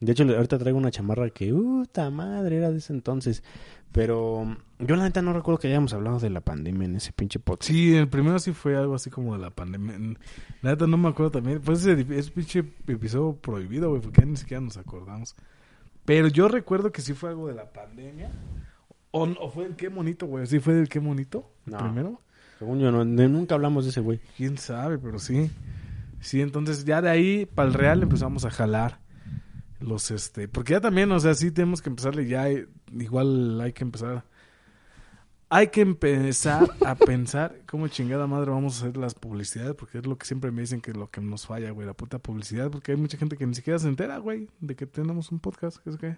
De 0.00 0.12
hecho, 0.12 0.24
ahorita 0.24 0.58
traigo 0.58 0.76
una 0.76 0.90
chamarra 0.90 1.30
que, 1.30 1.50
puta 1.50 2.10
madre, 2.10 2.58
era 2.58 2.70
de 2.70 2.78
ese 2.78 2.92
entonces. 2.92 3.42
Pero 3.94 4.56
yo 4.80 4.96
la 4.96 5.04
neta 5.04 5.22
no 5.22 5.32
recuerdo 5.32 5.60
que 5.60 5.68
hayamos 5.68 5.92
hablado 5.92 6.18
de 6.18 6.28
la 6.28 6.40
pandemia 6.40 6.86
en 6.86 6.96
ese 6.96 7.12
pinche 7.12 7.38
podcast. 7.38 7.70
Sí, 7.70 7.94
el 7.94 8.08
primero 8.08 8.40
sí 8.40 8.50
fue 8.52 8.76
algo 8.76 8.96
así 8.96 9.08
como 9.08 9.34
de 9.34 9.38
la 9.40 9.50
pandemia. 9.50 9.96
La 10.62 10.70
neta 10.70 10.88
no 10.88 10.96
me 10.96 11.10
acuerdo 11.10 11.30
también. 11.30 11.60
Pues 11.60 11.86
ese, 11.86 12.04
ese 12.12 12.32
pinche 12.32 12.64
episodio 12.88 13.36
prohibido, 13.36 13.90
güey, 13.90 14.02
porque 14.02 14.26
ni 14.26 14.36
siquiera 14.36 14.60
nos 14.60 14.78
acordamos. 14.78 15.36
Pero 16.04 16.26
yo 16.26 16.48
recuerdo 16.48 16.90
que 16.90 17.02
sí 17.02 17.14
fue 17.14 17.28
algo 17.30 17.46
de 17.46 17.54
la 17.54 17.72
pandemia. 17.72 18.32
O, 19.12 19.28
o 19.28 19.48
fue 19.48 19.66
el 19.66 19.76
qué 19.76 19.90
monito, 19.90 20.26
güey. 20.26 20.44
¿Sí 20.48 20.58
fue 20.58 20.80
el 20.80 20.88
qué 20.88 20.98
monito? 20.98 21.52
No. 21.64 21.78
Primero. 21.78 22.20
Según 22.58 22.80
yo, 22.80 22.90
no, 22.90 23.04
nunca 23.04 23.54
hablamos 23.54 23.84
de 23.84 23.90
ese 23.90 24.00
güey. 24.00 24.18
Quién 24.36 24.58
sabe, 24.58 24.98
pero 24.98 25.20
sí. 25.20 25.52
Sí, 26.18 26.40
entonces 26.40 26.84
ya 26.84 27.00
de 27.00 27.10
ahí 27.10 27.46
para 27.46 27.68
el 27.68 27.74
real 27.74 28.02
empezamos 28.02 28.44
a 28.44 28.50
jalar 28.50 28.98
los 29.84 30.10
este, 30.10 30.48
porque 30.48 30.72
ya 30.72 30.80
también, 30.80 31.12
o 31.12 31.20
sea, 31.20 31.34
sí 31.34 31.50
tenemos 31.50 31.82
que 31.82 31.90
empezarle 31.90 32.26
ya 32.26 32.48
eh, 32.48 32.66
igual 32.98 33.60
hay 33.60 33.72
que 33.72 33.84
empezar 33.84 34.24
hay 35.48 35.68
que 35.68 35.82
empezar 35.82 36.68
a 36.84 36.94
pensar 37.06 37.60
cómo 37.66 37.86
chingada 37.86 38.26
madre 38.26 38.50
vamos 38.50 38.74
a 38.74 38.86
hacer 38.86 38.96
las 38.96 39.14
publicidades, 39.14 39.74
porque 39.74 39.98
es 39.98 40.06
lo 40.06 40.18
que 40.18 40.26
siempre 40.26 40.50
me 40.50 40.62
dicen 40.62 40.80
que 40.80 40.90
es 40.90 40.96
lo 40.96 41.08
que 41.10 41.20
nos 41.20 41.46
falla, 41.46 41.70
güey, 41.70 41.86
la 41.86 41.94
puta 41.94 42.18
publicidad, 42.18 42.70
porque 42.70 42.92
hay 42.92 42.98
mucha 42.98 43.16
gente 43.18 43.36
que 43.36 43.46
ni 43.46 43.54
siquiera 43.54 43.78
se 43.78 43.86
entera, 43.86 44.18
güey, 44.18 44.48
de 44.60 44.74
que 44.74 44.86
tenemos 44.86 45.30
un 45.30 45.38
podcast, 45.38 45.78
¿qué 45.78 45.90
es 45.90 45.96
que? 45.96 46.16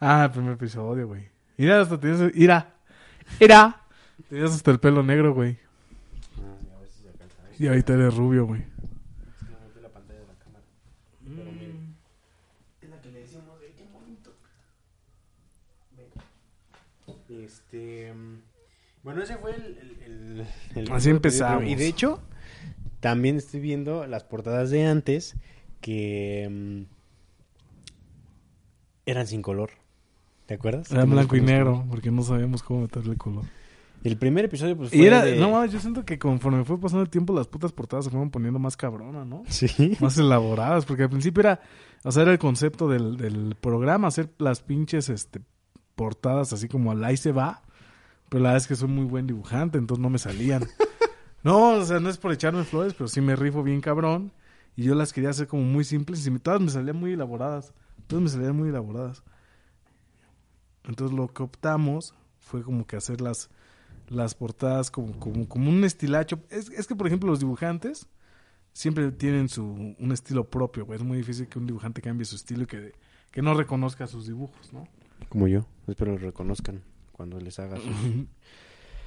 Ah, 0.00 0.24
el 0.24 0.30
primer 0.30 0.52
episodio, 0.54 1.06
güey. 1.06 1.28
Mira, 1.58 1.82
hasta 1.82 2.00
tienes, 2.00 2.34
mira, 2.34 2.76
mira, 3.38 3.82
tenías 4.28 4.52
hasta 4.52 4.70
el 4.70 4.80
pelo 4.80 5.02
negro, 5.02 5.34
güey. 5.34 5.58
Y 7.58 7.66
ahorita 7.66 7.92
eres 7.92 8.14
rubio, 8.14 8.46
güey. 8.46 8.64
Bueno, 19.08 19.22
ese 19.22 19.38
fue 19.38 19.52
el. 19.56 19.62
el- 19.64 20.02
el- 20.04 20.46
el- 20.82 20.92
Así 20.92 21.08
empezamos. 21.08 21.64
Y 21.64 21.74
de 21.76 21.86
hecho, 21.88 22.20
también 23.00 23.36
estoy 23.38 23.58
viendo 23.60 24.06
las 24.06 24.22
portadas 24.24 24.68
de 24.70 24.84
antes 24.86 25.34
que. 25.80 26.46
mm, 26.50 26.82
eran 29.06 29.26
sin 29.26 29.40
color. 29.40 29.70
¿Te 30.44 30.54
acuerdas? 30.54 30.90
Era 30.92 31.06
blanco 31.06 31.36
y 31.36 31.40
negro, 31.40 31.86
porque 31.88 32.10
no 32.10 32.22
sabíamos 32.22 32.62
cómo 32.62 32.82
meterle 32.82 33.16
color. 33.16 33.44
El 34.04 34.18
primer 34.18 34.44
episodio, 34.44 34.76
pues 34.76 34.90
fue. 34.90 34.98
Y 34.98 35.06
era, 35.06 35.24
de- 35.24 35.36
no 35.36 35.50
mames, 35.52 35.72
yo 35.72 35.80
siento 35.80 36.04
que 36.04 36.18
conforme 36.18 36.64
fue 36.66 36.78
pasando 36.78 37.02
el 37.02 37.08
tiempo, 37.08 37.32
las 37.34 37.46
putas 37.48 37.72
portadas 37.72 38.04
se 38.04 38.10
fueron 38.10 38.30
poniendo 38.30 38.58
más 38.58 38.76
cabronas, 38.76 39.26
¿no? 39.26 39.42
Sí. 39.48 39.96
Más 40.00 40.18
elaboradas, 40.18 40.84
porque 40.84 41.04
al 41.04 41.08
principio 41.10 41.40
era, 41.40 41.60
o 42.04 42.12
sea, 42.12 42.24
era 42.24 42.32
el 42.32 42.38
concepto 42.38 42.88
del, 42.88 43.16
del 43.16 43.56
programa, 43.58 44.08
hacer 44.08 44.28
las 44.36 44.60
pinches, 44.60 45.08
este, 45.08 45.40
portadas 45.94 46.52
así 46.52 46.68
como 46.68 46.92
al 46.92 47.02
ahí 47.04 47.16
se 47.16 47.32
va, 47.32 47.62
pero 48.28 48.42
la 48.42 48.50
verdad 48.50 48.62
es 48.62 48.68
que 48.68 48.76
soy 48.76 48.88
muy 48.88 49.04
buen 49.04 49.26
dibujante, 49.26 49.78
entonces 49.78 50.02
no 50.02 50.10
me 50.10 50.18
salían. 50.18 50.64
no, 51.42 51.72
o 51.74 51.84
sea, 51.84 52.00
no 52.00 52.08
es 52.08 52.18
por 52.18 52.32
echarme 52.32 52.64
flores, 52.64 52.94
pero 52.94 53.08
sí 53.08 53.20
me 53.20 53.36
rifo 53.36 53.62
bien 53.62 53.80
cabrón, 53.80 54.32
y 54.76 54.84
yo 54.84 54.94
las 54.94 55.12
quería 55.12 55.30
hacer 55.30 55.46
como 55.46 55.62
muy 55.62 55.84
simples, 55.84 56.26
y 56.26 56.38
todas 56.38 56.60
me 56.60 56.70
salían 56.70 56.96
muy 56.96 57.12
elaboradas, 57.12 57.72
todas 58.06 58.22
me 58.22 58.28
salían 58.28 58.56
muy 58.56 58.68
elaboradas. 58.68 59.22
Entonces 60.84 61.16
lo 61.16 61.28
que 61.28 61.42
optamos 61.42 62.14
fue 62.38 62.62
como 62.62 62.86
que 62.86 62.96
hacer 62.96 63.20
las, 63.20 63.50
las 64.08 64.34
portadas 64.34 64.90
como, 64.90 65.18
como, 65.18 65.48
como 65.48 65.70
un 65.70 65.84
estilacho. 65.84 66.40
Es, 66.50 66.70
es 66.70 66.86
que, 66.86 66.96
por 66.96 67.06
ejemplo, 67.06 67.28
los 67.28 67.40
dibujantes 67.40 68.08
siempre 68.72 69.10
tienen 69.12 69.48
su, 69.48 69.64
un 69.98 70.12
estilo 70.12 70.48
propio, 70.48 70.86
güey. 70.86 70.98
Es 70.98 71.04
muy 71.04 71.18
difícil 71.18 71.46
que 71.46 71.58
un 71.58 71.66
dibujante 71.66 72.00
cambie 72.00 72.24
su 72.24 72.36
estilo 72.36 72.62
y 72.62 72.66
que, 72.66 72.92
que 73.30 73.42
no 73.42 73.52
reconozca 73.52 74.06
sus 74.06 74.26
dibujos, 74.26 74.72
¿no? 74.72 74.88
Como 75.28 75.46
yo. 75.46 75.66
Espero 75.86 76.12
lo 76.12 76.18
reconozcan 76.18 76.82
cuando 77.18 77.38
les 77.40 77.58
haga 77.58 77.76
su... 77.76 78.26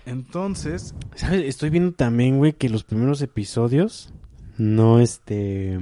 Entonces, 0.05 0.93
¿Sabes? 1.15 1.43
Estoy 1.45 1.69
viendo 1.69 1.93
también, 1.93 2.37
güey, 2.37 2.53
que 2.53 2.69
los 2.69 2.83
primeros 2.83 3.21
episodios 3.21 4.13
no, 4.57 4.99
este... 4.99 5.77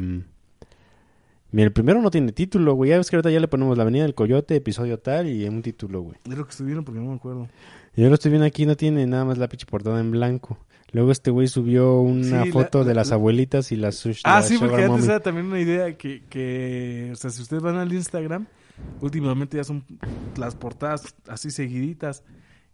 Mira, 1.51 1.65
el 1.65 1.73
primero 1.73 1.99
no 2.01 2.11
tiene 2.11 2.31
título, 2.31 2.75
güey. 2.75 2.91
Ya 2.91 2.97
ves 2.97 3.09
que 3.09 3.15
ahorita 3.15 3.31
ya 3.31 3.39
le 3.39 3.47
ponemos 3.47 3.75
La 3.75 3.81
Avenida 3.83 4.03
del 4.03 4.13
Coyote, 4.13 4.55
episodio 4.55 4.99
tal 4.99 5.27
y 5.27 5.47
un 5.47 5.61
título, 5.63 6.01
güey. 6.01 6.15
es 6.29 6.37
lo 6.37 6.45
que 6.45 6.51
estoy 6.51 6.67
viendo 6.67 6.85
porque 6.85 6.99
no 6.99 7.07
me 7.09 7.15
acuerdo. 7.15 7.47
Yo 7.95 8.07
lo 8.07 8.13
estoy 8.13 8.29
viendo 8.29 8.45
aquí, 8.45 8.65
no 8.67 8.75
tiene 8.77 9.07
nada 9.07 9.25
más 9.25 9.37
la 9.39 9.49
pinche 9.49 9.65
portada 9.65 9.99
en 9.99 10.11
blanco. 10.11 10.59
Luego 10.91 11.11
este 11.11 11.31
güey 11.31 11.47
subió 11.47 11.99
una 12.01 12.43
Sí, 12.43 12.47
la- 12.49 12.53
foto 12.53 12.79
de 12.83 12.93
la- 12.93 13.01
las 13.01 13.09
la- 13.09 13.15
abuelitas 13.15 13.71
y 13.71 13.77
las 13.77 13.95
sush, 13.95 14.21
Ah, 14.25 14.41
la 14.41 14.45
sí, 14.45 14.57
porque 14.59 14.83
antes 14.83 15.05
era 15.05 15.19
también 15.21 15.47
una 15.47 15.59
idea 15.59 15.97
que, 15.97 16.23
que, 16.29 17.09
o 17.11 17.15
sea, 17.15 17.31
si 17.31 17.41
ustedes 17.41 17.63
van 17.63 17.77
al 17.77 17.91
Instagram, 17.93 18.45
últimamente 19.01 19.57
ya 19.57 19.63
son 19.63 19.85
las 20.37 20.55
portadas 20.55 21.15
así 21.27 21.51
seguiditas. 21.51 22.23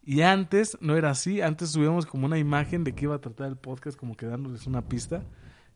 Y 0.04 0.22
antes 0.22 0.78
no 0.82 0.96
era 0.96 1.10
así, 1.10 1.42
antes 1.42 1.70
subíamos 1.70 2.06
como 2.06 2.26
una 2.28 2.38
imagen 2.38 2.84
de 2.84 2.94
qué 2.94 3.06
iba 3.06 3.16
a 3.16 3.22
tratar 3.22 3.48
el 3.48 3.58
podcast, 3.58 3.98
como 3.98 4.16
que 4.16 4.28
dándoles 4.28 4.68
una 4.68 4.88
pista. 4.88 5.24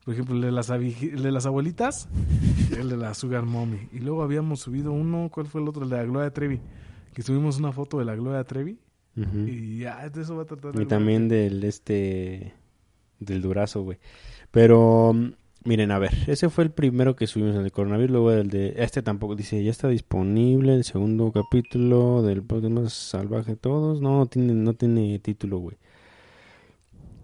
Por 0.06 0.13
ejemplo, 0.13 0.36
el 0.36 0.42
de 0.42 0.52
las, 0.52 0.70
el 0.70 1.24
de 1.24 1.32
las 1.32 1.46
abuelitas, 1.46 2.08
y 2.72 2.76
el 2.76 2.89
de 2.89 2.98
la 2.98 3.13
Sugar 3.13 3.46
Mommy. 3.46 3.89
Y 3.92 4.00
luego 4.00 4.22
habíamos 4.22 4.62
subido 4.62 4.92
uno, 4.92 5.30
¿cuál 5.32 5.48
fue 5.48 5.62
el 5.62 5.68
otro? 5.68 5.84
El 5.84 5.89
de 5.89 5.98
la 5.98 6.04
Gloria 6.04 6.32
Trevi. 6.32 6.62
Que 7.13 7.24
subimos 7.24 7.58
una 7.58 7.72
foto 7.72 7.98
de 7.98 8.06
la 8.06 8.15
Gloria 8.15 8.44
Trevi. 8.44 8.80
Ujú. 9.18 9.48
Y 9.48 9.80
ya, 9.80 10.08
de 10.08 10.22
eso 10.22 10.36
va 10.36 10.44
a 10.44 10.46
tratar 10.46 10.80
Y 10.80 10.86
también 10.86 11.28
del 11.28 11.63
este 11.63 12.54
del 13.20 13.42
durazo, 13.42 13.82
güey. 13.82 13.98
Pero 14.52 15.13
mm, 15.13 15.32
miren, 15.69 15.91
a 15.91 15.99
ver, 15.99 16.12
ese 16.25 16.49
fue 16.49 16.63
el 16.63 16.71
primero 16.71 17.15
que 17.15 17.27
subimos 17.27 17.55
el 17.55 17.63
de 17.63 17.69
coronavirus, 17.69 18.12
luego 18.12 18.32
el 18.32 18.49
de 18.49 18.73
este 18.77 19.03
tampoco 19.03 19.36
dice, 19.36 19.63
ya 19.63 19.69
está 19.69 19.88
disponible 19.88 20.73
el 20.73 20.84
segundo 20.84 21.32
capítulo 21.32 22.23
del 22.23 22.41
podcast 22.41 22.73
más 22.73 22.93
salvaje 22.93 23.51
de 23.51 23.58
todos. 23.58 24.01
No, 24.01 24.17
no 24.17 24.25
tiene 24.25 24.53
no 24.53 24.73
tiene 24.73 25.19
título, 25.19 25.60
güey. 25.60 25.77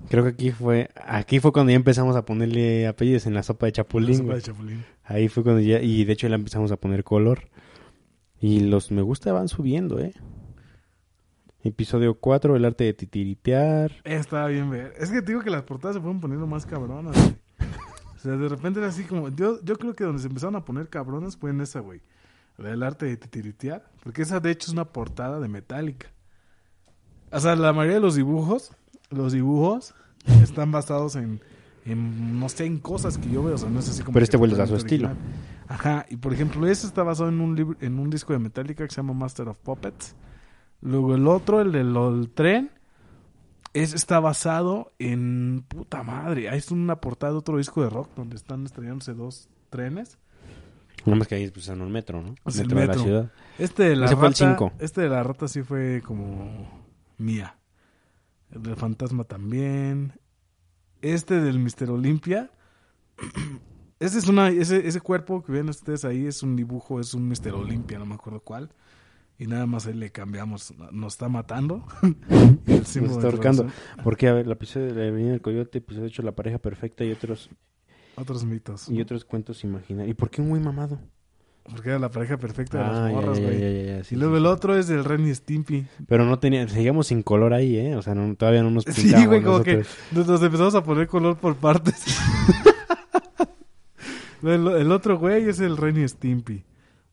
Creo 0.10 0.24
que 0.24 0.30
aquí 0.30 0.52
fue 0.52 0.92
aquí 1.08 1.40
fue 1.40 1.52
cuando 1.52 1.72
ya 1.72 1.76
empezamos 1.76 2.16
a 2.16 2.24
ponerle 2.24 2.86
apellidos 2.86 3.26
en 3.26 3.34
la 3.34 3.42
sopa 3.42 3.66
de 3.66 3.72
la 3.72 3.78
chapulín. 3.78 4.18
sopa 4.18 4.26
güey. 4.26 4.38
de 4.38 4.44
chapulín. 4.44 4.86
Ahí 5.04 5.28
fue 5.28 5.42
cuando 5.42 5.62
ya 5.62 5.82
y 5.82 6.06
de 6.06 6.14
hecho 6.14 6.30
le 6.30 6.36
empezamos 6.36 6.72
a 6.72 6.78
poner 6.78 7.04
color. 7.04 7.50
Y 8.40 8.60
los 8.60 8.92
me 8.92 9.02
gusta 9.02 9.34
van 9.34 9.48
subiendo, 9.48 10.00
¿eh? 10.00 10.14
Episodio 11.64 12.20
4, 12.20 12.56
el 12.56 12.66
arte 12.66 12.84
de 12.84 12.94
titiritear. 12.94 13.92
Estaba 14.04 14.50
bien 14.50 14.70
ver. 14.70 14.94
Es 15.00 15.10
que 15.10 15.24
te 15.24 15.32
digo 15.32 15.42
que 15.42 15.50
las 15.50 15.64
portadas 15.64 15.96
se 15.96 16.00
fueron 16.00 16.22
poniendo 16.22 16.46
más 16.46 16.68
cabronas, 16.68 17.16
güey. 17.20 17.45
O 18.26 18.28
sea, 18.28 18.38
de 18.38 18.50
repente 18.50 18.80
era 18.80 18.90
así 18.90 19.04
como... 19.04 19.30
Yo, 19.30 19.62
yo 19.64 19.78
creo 19.78 19.94
que 19.94 20.04
donde 20.04 20.20
se 20.20 20.28
empezaron 20.28 20.56
a 20.56 20.66
poner 20.66 20.90
cabronas 20.90 21.38
fue 21.38 21.52
en 21.52 21.62
esa, 21.62 21.80
güey. 21.80 22.02
La 22.58 22.70
del 22.70 22.82
arte 22.82 23.06
de 23.06 23.18
titiritear. 23.18 23.88
Porque 24.04 24.24
esa, 24.24 24.40
de 24.40 24.50
hecho, 24.50 24.66
es 24.66 24.74
una 24.74 24.86
portada 24.86 25.40
de 25.40 25.48
Metallica. 25.48 26.08
O 27.32 27.40
sea, 27.40 27.56
la 27.56 27.72
mayoría 27.72 27.98
de 27.98 28.02
los 28.02 28.16
dibujos, 28.16 28.72
los 29.12 29.32
dibujos 29.32 29.94
están 30.42 30.72
basados 30.72 31.16
en, 31.18 31.40
en 31.86 32.40
no 32.40 32.50
sé, 32.50 32.66
en 32.66 32.80
cosas 32.80 33.20
que 33.20 33.30
yo 33.30 33.44
veo. 33.44 33.54
O 33.54 33.58
sea, 33.60 33.70
no 33.70 33.80
es 33.80 33.90
así 33.90 34.02
como... 34.02 34.14
Pero 34.14 34.24
este 34.24 34.40
les 34.40 34.58
da 34.58 34.66
su 34.66 34.76
estilo. 34.76 35.12
Ajá. 35.68 36.08
Y, 36.10 36.18
por 36.18 36.34
ejemplo, 36.34 36.66
ese 36.66 36.88
está 36.88 37.04
basado 37.04 37.30
en 37.30 37.40
un, 37.42 37.56
libro, 37.56 37.78
en 37.80 38.00
un 38.00 38.10
disco 38.10 38.34
de 38.34 38.40
Metallica 38.40 38.86
que 38.86 38.90
se 38.90 39.02
llama 39.02 39.14
Master 39.14 39.50
of 39.50 39.58
Puppets. 39.58 40.16
Luego 40.82 41.14
el 41.14 41.28
otro, 41.28 41.62
el 41.62 41.72
del 41.72 41.96
el 41.96 42.32
tren, 42.34 42.72
es, 43.76 43.94
está 43.94 44.20
basado 44.20 44.94
en... 45.00 45.66
Puta 45.68 46.02
madre, 46.02 46.50
ahí 46.50 46.58
es 46.58 46.72
una 46.72 47.02
portada 47.02 47.34
de 47.34 47.40
otro 47.40 47.58
disco 47.58 47.84
de 47.84 47.90
rock 47.90 48.10
donde 48.16 48.38
están 48.38 48.66
estrellándose 48.66 49.14
dos 49.14 49.50
trenes. 49.70 50.18
Nada 51.06 51.18
más 51.18 51.28
que 51.28 51.36
ahí 51.36 51.52
pues, 51.52 51.68
en 51.68 51.82
un 51.82 51.92
metro, 51.92 52.22
¿no? 52.22 52.36
Es 52.46 52.58
el 52.58 52.68
metro 52.68 52.80
de 52.80 52.88
la 52.88 52.94
ciudad. 52.94 53.32
Este 53.60 53.84
de 53.84 53.96
la 53.98 54.06
Ese 54.06 54.16
fue 54.16 54.28
el 54.30 54.34
rata, 54.34 54.74
este 54.80 55.02
de 55.02 55.10
la 55.10 55.24
rata 55.24 55.48
sí 55.50 55.62
fue 55.62 56.02
como 56.04 56.86
mía. 57.18 57.58
El 58.50 58.64
del 58.64 58.78
fantasma 58.78 59.26
también. 59.26 60.14
Este 61.02 61.42
del 61.42 61.60
Mister 61.60 61.92
Olimpia. 61.92 62.50
Ese 64.00 64.20
es 64.20 64.28
una, 64.28 64.50
ese, 64.50 64.86
ese 64.88 65.00
cuerpo 65.00 65.42
que 65.42 65.54
ven 65.54 65.70
ustedes 65.70 66.04
ahí 66.04 66.28
es 66.28 66.44
un 66.44 66.58
dibujo, 66.58 67.00
es 67.00 67.14
un 67.14 67.30
Mister 67.30 67.54
Olimpia, 67.54 67.98
no 67.98 68.06
me 68.06 68.16
acuerdo 68.16 68.42
cuál. 68.42 68.70
Y 69.38 69.48
nada 69.48 69.66
más 69.66 69.86
ahí 69.86 69.94
le 69.94 70.12
cambiamos, 70.12 70.74
nos 70.92 71.14
está 71.14 71.28
matando. 71.28 71.86
el 72.68 72.86
símbolo 72.86 73.16
está 73.16 73.28
ahorcando. 73.28 73.68
Porque, 74.04 74.28
a 74.30 74.34
ver, 74.34 74.46
el 74.46 74.52
episodio 74.54 74.94
de 74.94 75.02
la 75.02 75.08
Avenida 75.10 75.32
del 75.32 75.42
Coyote, 75.42 75.80
episodio 75.80 76.06
8, 76.08 76.22
La 76.24 76.32
pareja 76.32 76.58
perfecta 76.58 77.04
y 77.04 77.12
otros, 77.12 77.50
Otros 78.16 78.46
mitos. 78.46 78.88
y 78.90 79.02
otros 79.02 79.26
cuentos 79.26 79.64
imaginarios. 79.66 80.12
¿Y 80.12 80.14
por 80.14 80.30
qué 80.30 80.42
un 80.42 80.50
güey 80.50 80.62
mamado? 80.62 81.00
Porque 81.70 81.90
era 81.90 82.00
la 82.00 82.10
pareja 82.12 82.38
perfecta 82.38 82.78
de 82.78 82.84
Ah, 82.84 82.88
las 82.92 83.08
ya, 83.10 83.16
morras, 83.16 83.40
güey. 83.42 84.04
sí, 84.04 84.16
y 84.16 84.18
luego 84.20 84.36
sí, 84.36 84.38
el 84.38 84.44
sí. 84.44 84.48
otro 84.54 84.78
es 84.78 84.88
del 84.88 85.04
Ren 85.04 85.28
y 85.28 85.34
Stimpy. 85.36 85.88
Pero 86.08 86.24
no 86.24 86.38
tenía, 86.40 86.66
seguíamos 86.70 87.08
sin 87.08 87.24
color 87.24 87.54
ahí, 87.56 87.76
¿eh? 87.76 87.96
O 87.98 88.02
sea, 88.04 88.14
no- 88.16 88.36
todavía 88.36 88.62
no 88.64 88.70
nos 88.70 88.84
Sí, 88.86 89.02
pintábamos 89.02 89.28
güey, 89.28 89.42
como 89.42 89.64
que 89.64 89.84
nos, 90.12 90.28
nos 90.28 90.42
empezamos 90.44 90.76
a 90.76 90.84
poner 90.84 91.08
color 91.08 91.38
por 91.38 91.56
partes. 91.58 92.06
el, 94.44 94.68
el 94.68 94.92
otro 94.92 95.18
güey 95.18 95.50
es 95.50 95.60
el 95.60 95.76
Ren 95.76 95.98
y 96.02 96.08
Stimpy. 96.08 96.64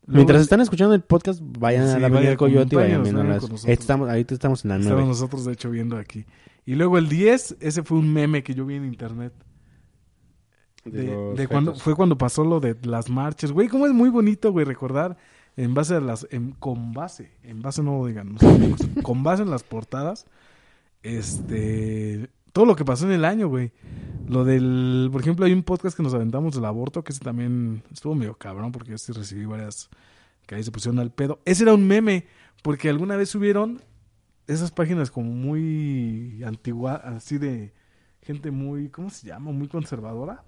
Luego 0.07 0.17
Mientras 0.17 0.43
están 0.43 0.61
escuchando 0.61 0.95
el 0.95 1.03
podcast, 1.03 1.41
vayan 1.43 1.87
Sí, 1.87 1.95
a 1.95 1.99
la 2.01 2.09
Avenida 2.09 2.37
Coyote 2.37 2.75
y 2.75 2.79
vayan 2.79 3.03
viendo 3.05 3.23
las... 3.23 3.65
Estamos, 3.65 4.09
ahorita 4.09 4.35
estamos 4.35 4.65
en 4.65 4.71
la 4.71 4.77
Estamos 4.77 4.97
9. 4.97 5.09
nosotros, 5.09 5.45
de 5.45 5.53
hecho, 5.53 5.71
viendo 5.71 5.97
aquí. 5.97 6.27
Y 6.67 6.75
luego 6.75 6.99
el 6.99 7.09
10, 7.09 7.59
ese 7.61 7.83
fue 7.85 7.99
un 7.99 8.13
meme 8.13 8.43
que 8.43 8.53
yo 8.53 8.67
vi 8.67 8.75
en 8.75 8.85
internet. 8.85 9.33
De, 10.85 11.47
cuando, 11.49 11.77
fue 11.77 11.95
cuando 11.95 12.19
pasó 12.19 12.43
lo 12.43 12.59
de 12.59 12.77
las 12.83 13.09
marchas. 13.09 13.53
Güey, 13.53 13.69
cómo 13.69 13.87
es 13.87 13.93
muy 13.93 14.09
bonito, 14.09 14.51
güey, 14.51 14.65
recordar 14.65 15.17
en 15.57 15.73
base 15.73 15.95
a 15.95 16.01
las... 16.01 16.27
En, 16.31 16.53
con 16.53 16.93
base, 16.93 17.31
en 17.45 17.63
base 17.63 17.85
no 17.85 18.05
digan, 18.05 18.33
no 18.33 18.39
sabemos, 18.41 18.81
con 19.05 19.23
base 19.23 19.45
en 19.45 19.51
las 19.51 19.63
portadas, 19.63 20.27
este... 21.05 22.29
Todo 22.53 22.67
lo 22.67 22.77
que 22.77 22.85
pasó 22.85 23.07
en 23.07 23.13
el 23.13 23.25
año, 23.25 23.49
güey. 23.49 23.73
Lo 24.29 24.45
del... 24.45 25.09
Por 25.11 25.21
ejemplo, 25.21 25.47
hay 25.47 25.53
un 25.53 25.63
podcast 25.63 25.97
que 25.97 26.03
nos 26.03 26.15
aventamos 26.15 26.55
del 26.55 26.65
aborto, 26.65 27.03
que 27.03 27.13
ese 27.13 27.21
también 27.21 27.83
estuvo 27.93 28.15
medio 28.15 28.35
cabrón, 28.35 28.73
porque 28.73 28.93
yo 28.93 28.99
sí 28.99 29.13
recibí 29.13 29.45
varias... 29.45 29.89
Que 30.47 30.57
ahí 30.57 30.63
se 30.63 30.71
pusieron 30.71 30.99
al 30.99 31.13
pedo. 31.13 31.41
Ese 31.45 31.63
era 31.63 31.73
un 31.73 31.87
meme, 31.87 32.27
porque 32.63 32.89
alguna 32.89 33.17
vez 33.17 33.31
subieron 33.31 33.81
esas 34.47 34.71
páginas 34.71 35.11
como 35.11 35.31
muy 35.31 36.43
antigua, 36.45 36.95
así 36.97 37.39
de 37.39 37.73
gente 38.23 38.51
muy, 38.51 38.89
¿cómo 38.89 39.09
se 39.11 39.29
llama? 39.29 39.53
Muy 39.53 39.69
conservadora. 39.69 40.45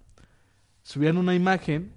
Subían 0.83 1.17
una 1.17 1.35
imagen 1.35 1.93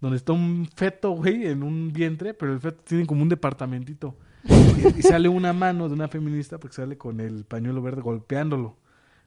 donde 0.00 0.16
está 0.16 0.32
un 0.32 0.68
feto, 0.74 1.10
güey, 1.10 1.46
en 1.46 1.62
un 1.62 1.92
vientre, 1.92 2.34
pero 2.34 2.52
el 2.52 2.60
feto 2.60 2.82
tiene 2.84 3.06
como 3.06 3.22
un 3.22 3.28
departamentito. 3.28 4.16
Y, 4.44 4.98
y 4.98 5.02
sale 5.02 5.28
una 5.28 5.52
mano 5.52 5.88
de 5.88 5.94
una 5.94 6.08
feminista 6.08 6.58
porque 6.58 6.76
sale 6.76 6.96
con 6.96 7.20
el 7.20 7.44
pañuelo 7.44 7.82
verde 7.82 8.02
golpeándolo. 8.02 8.76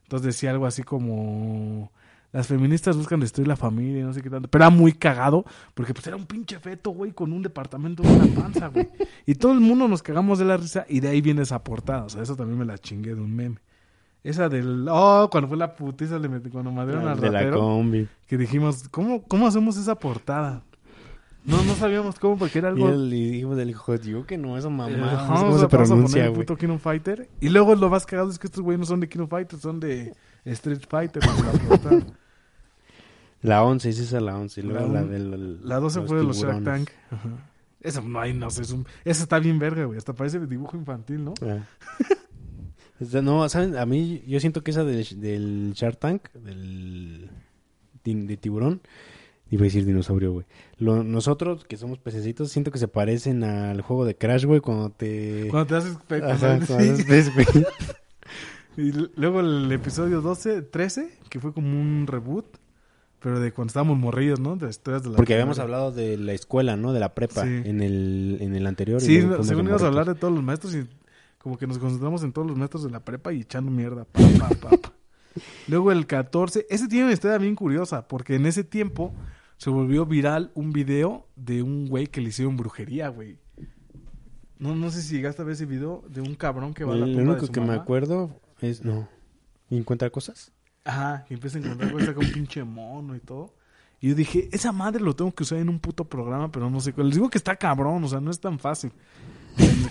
Entonces 0.04 0.26
decía 0.26 0.50
algo 0.50 0.66
así 0.66 0.82
como 0.82 1.90
las 2.34 2.48
feministas 2.48 2.96
buscan 2.96 3.20
destruir 3.20 3.46
la 3.46 3.54
familia 3.54 4.00
y 4.00 4.02
no 4.02 4.12
sé 4.12 4.20
qué 4.20 4.28
tanto. 4.28 4.48
Pero 4.48 4.64
era 4.64 4.70
muy 4.70 4.92
cagado 4.92 5.44
porque 5.72 5.94
pues 5.94 6.04
era 6.08 6.16
un 6.16 6.26
pinche 6.26 6.58
feto, 6.58 6.90
güey, 6.90 7.12
con 7.12 7.32
un 7.32 7.42
departamento 7.42 8.02
de 8.02 8.08
una 8.08 8.26
panza, 8.42 8.68
güey. 8.68 8.88
Y 9.24 9.36
todo 9.36 9.52
el 9.52 9.60
mundo 9.60 9.86
nos 9.86 10.02
cagamos 10.02 10.40
de 10.40 10.44
la 10.44 10.56
risa 10.56 10.84
y 10.88 10.98
de 10.98 11.08
ahí 11.08 11.20
viene 11.20 11.42
esa 11.42 11.62
portada. 11.62 12.02
O 12.02 12.08
sea, 12.08 12.22
eso 12.22 12.34
también 12.34 12.58
me 12.58 12.64
la 12.64 12.76
chingué 12.76 13.14
de 13.14 13.20
un 13.20 13.34
meme. 13.34 13.58
Esa 14.24 14.48
del... 14.48 14.88
Oh, 14.90 15.28
cuando 15.30 15.46
fue 15.48 15.56
la 15.56 15.76
putiza, 15.76 16.18
le 16.18 16.28
metí, 16.28 16.50
cuando 16.50 16.72
madrearon 16.72 17.06
al 17.06 17.20
de 17.20 17.30
la 17.30 17.38
ratero, 17.38 17.60
combi. 17.60 18.08
que 18.26 18.36
dijimos, 18.36 18.88
¿cómo, 18.88 19.22
¿cómo 19.22 19.46
hacemos 19.46 19.76
esa 19.76 19.94
portada? 19.94 20.64
No, 21.44 21.62
no 21.62 21.74
sabíamos 21.74 22.18
cómo 22.18 22.38
porque 22.38 22.58
era 22.58 22.68
Y 22.70 22.72
algo... 22.72 22.88
el 22.88 23.12
hijo 23.12 23.54
del 23.54 23.70
hijo 23.70 23.98
digo 23.98 24.24
que 24.26 24.38
no, 24.38 24.56
eso 24.56 24.68
Eh, 24.68 24.70
mamá. 24.70 24.96
No 24.96 25.04
ajá, 25.04 25.18
sé 25.20 25.26
cómo 25.26 25.36
se 25.36 25.44
vamos 25.44 25.62
a 25.62 25.68
poner 25.68 25.86
pronuncia, 25.86 26.24
el 26.24 26.30
güey. 26.30 26.40
puto 26.40 26.56
King 26.56 26.68
of 26.70 26.82
Fighter. 26.82 27.28
Y 27.40 27.48
luego 27.50 27.74
lo 27.74 27.90
más 27.90 28.06
cagado 28.06 28.30
es 28.30 28.38
que 28.38 28.46
estos 28.46 28.62
güeyes 28.62 28.80
no 28.80 28.86
son 28.86 29.00
de 29.00 29.08
King 29.08 29.20
of 29.20 29.30
Fighter, 29.30 29.58
son 29.58 29.78
de 29.80 30.14
Street 30.46 30.80
Fighter. 30.88 31.22
la 31.24 31.52
portada. 31.68 32.06
La 33.42 33.62
11, 33.62 33.88
es 33.90 33.98
esa 33.98 34.20
la 34.20 34.36
11. 34.38 34.60
y 34.60 34.64
Luego 34.64 34.86
La 34.86 34.92
la, 35.00 35.02
un- 35.02 35.10
del... 35.10 35.68
La 35.68 35.80
12 35.80 36.00
fue 36.02 36.16
de 36.18 36.24
los 36.24 36.38
Shark. 36.38 36.64
Tank. 36.64 36.88
Ajá. 37.10 37.28
Eso 37.82 38.00
no 38.00 38.18
hay, 38.18 38.32
no 38.32 38.48
sé, 38.48 38.62
es 38.62 38.70
un... 38.70 38.86
Esa 39.04 39.24
está 39.24 39.38
bien 39.38 39.58
verga, 39.58 39.84
güey. 39.84 39.98
Hasta 39.98 40.14
parece 40.14 40.38
de 40.40 40.46
dibujo 40.46 40.74
infantil, 40.78 41.22
¿no? 41.24 41.34
Ah. 41.42 41.58
No, 43.22 43.46
¿saben? 43.50 43.76
A 43.76 43.84
mí, 43.84 44.22
yo 44.26 44.40
siento 44.40 44.62
que 44.64 44.70
esa 44.70 44.84
del, 44.84 45.04
del 45.20 45.72
Shark 45.74 45.98
Tank, 45.98 46.30
del 46.32 47.28
de 48.02 48.36
tiburón, 48.38 48.80
iba 49.54 49.62
a 49.62 49.64
decir 49.64 49.84
dinosaurio, 49.84 50.32
güey. 50.32 50.46
Nosotros, 50.78 51.64
que 51.64 51.76
somos 51.76 51.98
pececitos, 51.98 52.50
siento 52.50 52.70
que 52.70 52.78
se 52.78 52.88
parecen 52.88 53.44
al 53.44 53.80
juego 53.82 54.04
de 54.04 54.16
Crash, 54.16 54.44
güey, 54.44 54.60
cuando 54.60 54.90
te... 54.90 55.48
Cuando 55.50 55.66
te 55.66 55.74
haces... 55.76 55.96
pe- 56.08 56.16
Ajá, 56.24 56.38
cuando- 56.58 56.66
cuando 56.66 56.84
sí. 56.84 56.90
haces 56.90 57.06
pez, 57.06 57.34
güey. 57.34 57.46
Y 58.76 58.90
luego 59.14 59.38
el 59.38 59.70
episodio 59.70 60.20
12, 60.20 60.62
13, 60.62 61.08
que 61.30 61.38
fue 61.38 61.52
como 61.52 61.80
un 61.80 62.08
reboot, 62.08 62.44
pero 63.20 63.38
de 63.38 63.52
cuando 63.52 63.68
estábamos 63.68 63.96
morrillos, 63.96 64.40
¿no? 64.40 64.56
De 64.56 64.66
las 64.66 64.74
historias 64.74 65.04
de 65.04 65.10
la 65.10 65.16
Porque 65.16 65.34
habíamos 65.34 65.58
primaria. 65.58 65.76
hablado 65.76 65.92
de 65.92 66.16
la 66.18 66.32
escuela, 66.32 66.76
¿no? 66.76 66.92
De 66.92 66.98
la 66.98 67.14
prepa, 67.14 67.42
Sí. 67.44 67.62
en, 67.64 67.80
el, 67.80 68.38
en 68.40 68.56
el 68.56 68.66
anterior. 68.66 69.00
Sí, 69.00 69.24
según 69.42 69.68
ibas 69.68 69.84
a 69.84 69.86
hablar 69.86 70.06
de 70.06 70.16
todos 70.16 70.34
los 70.34 70.42
maestros 70.42 70.74
y 70.74 70.88
como 71.38 71.56
que 71.56 71.68
nos 71.68 71.78
concentramos 71.78 72.24
en 72.24 72.32
todos 72.32 72.48
los 72.48 72.56
maestros 72.56 72.82
de 72.82 72.90
la 72.90 72.98
prepa 72.98 73.32
y 73.32 73.42
echando 73.42 73.70
mierda. 73.70 74.06
Pa, 74.06 74.20
pa, 74.40 74.48
pa, 74.48 74.70
pa. 74.76 74.92
Luego 75.68 75.92
el 75.92 76.06
14, 76.08 76.66
ese 76.68 76.88
tiene 76.88 77.04
una 77.04 77.12
historia 77.14 77.38
bien 77.38 77.54
curiosa, 77.54 78.08
porque 78.08 78.34
en 78.34 78.46
ese 78.46 78.64
tiempo 78.64 79.14
se 79.56 79.70
volvió 79.70 80.06
viral 80.06 80.50
un 80.54 80.72
video 80.72 81.28
de 81.36 81.62
un 81.62 81.86
güey 81.88 82.06
que 82.06 82.20
le 82.20 82.28
hicieron 82.28 82.56
brujería, 82.56 83.08
güey. 83.08 83.38
No, 84.58 84.74
no 84.74 84.90
sé 84.90 85.02
si 85.02 85.16
llegaste 85.16 85.42
a 85.42 85.44
ver 85.44 85.54
ese 85.54 85.66
video 85.66 86.04
de 86.08 86.20
un 86.20 86.34
cabrón 86.34 86.74
que 86.74 86.84
va 86.84 86.94
a 86.94 86.96
la 86.96 87.06
El 87.06 87.12
tumba 87.12 87.22
de 87.24 87.30
único 87.30 87.46
su 87.46 87.52
que 87.52 87.60
me 87.60 87.66
mamá. 87.68 87.82
acuerdo 87.82 88.40
es... 88.60 88.84
No. 88.84 89.08
¿Y 89.70 89.76
encuentra 89.76 90.10
cosas? 90.10 90.52
Ajá, 90.84 91.24
que 91.26 91.34
empieza 91.34 91.58
a 91.58 91.62
encontrar 91.62 91.92
cosas 91.92 92.14
con 92.14 92.24
un 92.24 92.32
pinche 92.32 92.62
mono 92.64 93.16
y 93.16 93.20
todo. 93.20 93.54
Y 94.00 94.08
yo 94.10 94.14
dije, 94.14 94.48
esa 94.52 94.70
madre 94.70 95.02
lo 95.02 95.16
tengo 95.16 95.34
que 95.34 95.42
usar 95.42 95.58
en 95.58 95.68
un 95.68 95.80
puto 95.80 96.04
programa, 96.04 96.52
pero 96.52 96.68
no 96.68 96.80
sé 96.80 96.92
cuál. 96.92 97.08
Les 97.08 97.16
digo 97.16 97.30
que 97.30 97.38
está 97.38 97.56
cabrón, 97.56 98.04
o 98.04 98.08
sea, 98.08 98.20
no 98.20 98.30
es 98.30 98.38
tan 98.38 98.58
fácil. 98.58 98.92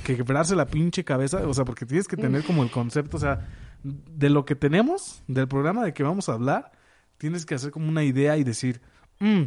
Que 0.03 0.15
quebrarse 0.15 0.55
la 0.55 0.67
pinche 0.67 1.03
cabeza, 1.03 1.47
o 1.47 1.53
sea, 1.53 1.65
porque 1.65 1.85
tienes 1.85 2.07
que 2.07 2.17
tener 2.17 2.43
como 2.43 2.63
el 2.63 2.69
concepto, 2.69 3.17
o 3.17 3.19
sea, 3.19 3.47
de 3.83 4.29
lo 4.29 4.45
que 4.45 4.55
tenemos, 4.55 5.23
del 5.27 5.47
programa 5.47 5.83
de 5.83 5.93
que 5.93 6.03
vamos 6.03 6.29
a 6.29 6.33
hablar, 6.33 6.71
tienes 7.17 7.45
que 7.45 7.55
hacer 7.55 7.71
como 7.71 7.87
una 7.87 8.03
idea 8.03 8.37
y 8.37 8.43
decir, 8.43 8.81
mm, 9.19 9.41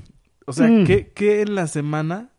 o 0.46 0.52
sea, 0.52 0.68
Mm. 0.68 0.84
¿qué, 0.84 1.12
¿qué 1.14 1.42
en 1.42 1.54
la 1.54 1.66
semana, 1.66 2.30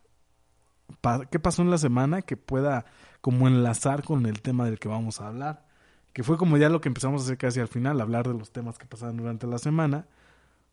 pa- 1.00 1.26
qué 1.26 1.38
pasó 1.38 1.62
en 1.62 1.70
la 1.70 1.78
semana 1.78 2.22
que 2.22 2.36
pueda 2.36 2.86
como 3.20 3.48
enlazar 3.48 4.02
con 4.04 4.26
el 4.26 4.40
tema 4.42 4.64
del 4.64 4.78
que 4.78 4.88
vamos 4.88 5.20
a 5.20 5.28
hablar? 5.28 5.66
Que 6.12 6.22
fue 6.22 6.36
como 6.36 6.56
ya 6.56 6.68
lo 6.68 6.80
que 6.80 6.88
empezamos 6.88 7.22
a 7.22 7.24
hacer 7.24 7.38
casi 7.38 7.60
al 7.60 7.68
final, 7.68 8.00
hablar 8.00 8.26
de 8.26 8.34
los 8.34 8.50
temas 8.50 8.78
que 8.78 8.86
pasaban 8.86 9.16
durante 9.16 9.46
la 9.46 9.58
semana. 9.58 10.06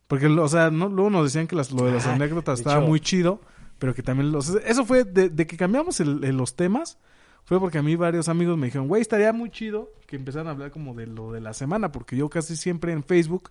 Porque, 0.08 0.26
o 0.26 0.48
sea, 0.48 0.70
no, 0.70 0.88
luego 0.88 1.10
nos 1.10 1.24
decían 1.24 1.46
que 1.46 1.56
las, 1.56 1.72
lo 1.72 1.84
de 1.84 1.92
las 1.92 2.06
Ah, 2.06 2.14
anécdotas 2.14 2.58
de 2.58 2.62
estaba 2.62 2.78
hecho- 2.78 2.86
muy 2.88 3.00
chido, 3.00 3.40
pero 3.78 3.94
que 3.94 4.02
también 4.02 4.32
los... 4.32 4.48
Eso 4.50 4.84
fue 4.84 5.04
de, 5.04 5.28
de 5.28 5.46
que 5.46 5.56
cambiamos 5.56 6.00
el- 6.00 6.22
el- 6.24 6.36
los 6.36 6.56
temas, 6.56 6.98
fue 7.44 7.60
porque 7.60 7.78
a 7.78 7.82
mí 7.82 7.94
varios 7.96 8.28
amigos 8.28 8.56
me 8.56 8.66
dijeron, 8.66 8.88
güey, 8.88 9.02
estaría 9.02 9.32
muy 9.32 9.50
chido 9.50 9.90
que 10.06 10.16
empezaran 10.16 10.46
a 10.48 10.50
hablar 10.52 10.70
como 10.70 10.94
de 10.94 11.06
lo 11.06 11.32
de 11.32 11.40
la 11.40 11.52
semana, 11.54 11.92
porque 11.92 12.16
yo 12.16 12.28
casi 12.28 12.56
siempre 12.56 12.92
en 12.92 13.02
Facebook 13.04 13.50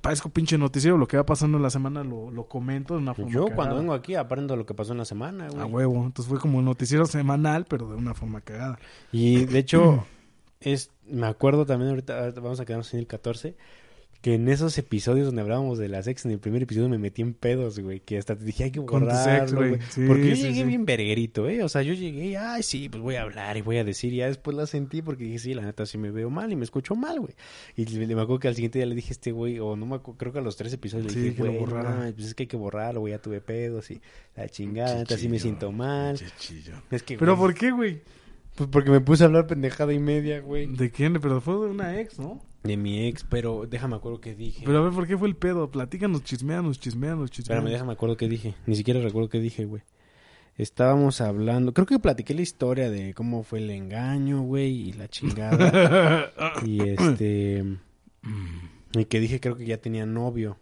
parezco 0.00 0.28
pinche 0.28 0.58
noticiero, 0.58 0.98
lo 0.98 1.06
que 1.06 1.16
va 1.16 1.26
pasando 1.26 1.56
en 1.56 1.62
la 1.62 1.70
semana 1.70 2.04
lo, 2.04 2.30
lo 2.30 2.46
comento 2.46 2.94
de 2.94 3.00
una 3.00 3.14
forma 3.14 3.30
Yo 3.30 3.44
cagada. 3.44 3.56
cuando 3.56 3.76
vengo 3.76 3.94
aquí 3.94 4.14
aprendo 4.14 4.56
lo 4.56 4.66
que 4.66 4.74
pasó 4.74 4.92
en 4.92 4.98
la 4.98 5.04
semana, 5.04 5.48
güey. 5.48 5.60
A 5.60 5.66
huevo, 5.66 6.04
entonces 6.04 6.28
fue 6.28 6.38
como 6.38 6.58
un 6.58 6.64
noticiero 6.64 7.06
semanal, 7.06 7.66
pero 7.68 7.88
de 7.88 7.96
una 7.96 8.14
forma 8.14 8.40
cagada. 8.40 8.78
Y 9.12 9.46
de 9.46 9.58
hecho, 9.58 10.06
es, 10.60 10.90
me 11.06 11.26
acuerdo 11.26 11.66
también 11.66 11.90
ahorita, 11.90 12.18
ahorita 12.20 12.40
vamos 12.40 12.60
a 12.60 12.64
quedarnos 12.64 12.92
en 12.94 13.00
el 13.00 13.06
14, 13.06 13.56
que 14.24 14.32
en 14.36 14.48
esos 14.48 14.78
episodios 14.78 15.26
donde 15.26 15.42
hablábamos 15.42 15.76
de 15.76 15.86
las 15.86 16.06
ex, 16.06 16.24
en 16.24 16.30
el 16.30 16.38
primer 16.38 16.62
episodio 16.62 16.88
me 16.88 16.96
metí 16.96 17.20
en 17.20 17.34
pedos, 17.34 17.78
güey, 17.78 18.00
que 18.00 18.16
hasta 18.16 18.34
te 18.34 18.42
dije, 18.42 18.64
hay 18.64 18.70
que 18.70 18.80
borrarlo, 18.80 19.42
ex, 19.42 19.52
güey. 19.52 19.78
Sí, 19.90 20.04
porque 20.06 20.30
yo 20.30 20.36
sí, 20.36 20.42
llegué 20.44 20.54
sí. 20.54 20.64
bien 20.64 20.86
verguerito, 20.86 21.46
¿eh? 21.46 21.62
O 21.62 21.68
sea, 21.68 21.82
yo 21.82 21.92
llegué 21.92 22.38
ay, 22.38 22.62
sí, 22.62 22.88
pues 22.88 23.02
voy 23.02 23.16
a 23.16 23.20
hablar 23.20 23.58
y 23.58 23.60
voy 23.60 23.76
a 23.76 23.84
decir, 23.84 24.14
y 24.14 24.16
ya 24.16 24.28
después 24.28 24.56
la 24.56 24.66
sentí 24.66 25.02
porque 25.02 25.24
dije, 25.24 25.38
sí, 25.40 25.52
la 25.52 25.60
neta 25.60 25.84
sí 25.84 25.98
me 25.98 26.10
veo 26.10 26.30
mal 26.30 26.50
y 26.50 26.56
me 26.56 26.64
escucho 26.64 26.94
mal, 26.94 27.20
güey. 27.20 27.34
Y 27.76 27.84
le- 27.84 28.06
me 28.06 28.22
acuerdo 28.22 28.38
que 28.38 28.48
al 28.48 28.54
siguiente 28.54 28.78
día 28.78 28.86
le 28.86 28.94
dije 28.94 29.12
este 29.12 29.30
güey, 29.30 29.58
o 29.58 29.76
no 29.76 29.84
me 29.84 29.96
acuerdo, 29.96 30.16
creo 30.16 30.32
que 30.32 30.38
a 30.38 30.42
los 30.42 30.56
tres 30.56 30.72
episodios 30.72 31.14
le 31.14 31.20
dije, 31.20 31.42
güey, 31.42 31.60
no 31.60 31.66
pues 32.14 32.26
es 32.28 32.34
que 32.34 32.44
hay 32.44 32.46
que 32.46 32.56
borrarlo, 32.56 33.00
güey, 33.00 33.10
ya 33.12 33.18
tuve 33.20 33.42
pedos 33.42 33.90
y 33.90 34.00
la 34.36 34.48
chingada, 34.48 35.00
neta 35.00 35.18
sí 35.18 35.28
me 35.28 35.38
siento 35.38 35.70
mal. 35.70 36.18
Es 36.90 37.02
que, 37.02 37.18
¿Pero 37.18 37.36
por 37.36 37.52
qué, 37.52 37.72
güey? 37.72 38.00
Pues 38.54 38.70
porque 38.70 38.90
me 38.90 39.00
puse 39.02 39.24
a 39.24 39.26
hablar 39.26 39.46
pendejada 39.46 39.92
y 39.92 39.98
media, 39.98 40.40
güey. 40.40 40.66
¿De 40.74 40.90
quién? 40.90 41.12
Pero 41.20 41.42
fue 41.42 41.52
de 41.56 41.72
una 41.72 42.00
ex, 42.00 42.18
¿no? 42.18 42.40
De 42.64 42.78
mi 42.78 43.06
ex, 43.06 43.24
pero 43.28 43.66
déjame 43.68 43.96
acuerdo 43.96 44.22
que 44.22 44.34
dije. 44.34 44.62
Pero 44.64 44.78
a 44.78 44.80
ver, 44.82 44.92
¿por 44.92 45.06
qué 45.06 45.18
fue 45.18 45.28
el 45.28 45.36
pedo? 45.36 45.70
Platícanos, 45.70 46.24
chismeanos, 46.24 46.80
chismeanos, 46.80 47.30
chismeanos. 47.30 47.38
Espérame, 47.38 47.70
déjame 47.70 47.92
acuerdo 47.92 48.16
que 48.16 48.26
dije. 48.26 48.54
Ni 48.64 48.74
siquiera 48.74 49.00
recuerdo 49.02 49.28
qué 49.28 49.38
dije, 49.38 49.66
güey. 49.66 49.82
estábamos 50.56 51.20
hablando, 51.20 51.74
creo 51.74 51.86
que 51.86 51.98
platiqué 51.98 52.32
la 52.32 52.40
historia 52.40 52.88
de 52.88 53.12
cómo 53.12 53.42
fue 53.42 53.58
el 53.58 53.68
engaño, 53.68 54.40
güey, 54.40 54.88
y 54.88 54.92
la 54.94 55.08
chingada. 55.08 56.32
y 56.64 56.88
este... 56.88 57.76
Y 58.96 59.04
que 59.04 59.20
dije 59.20 59.40
creo 59.40 59.56
que 59.56 59.66
ya 59.66 59.76
tenía 59.78 60.06
novio. 60.06 60.56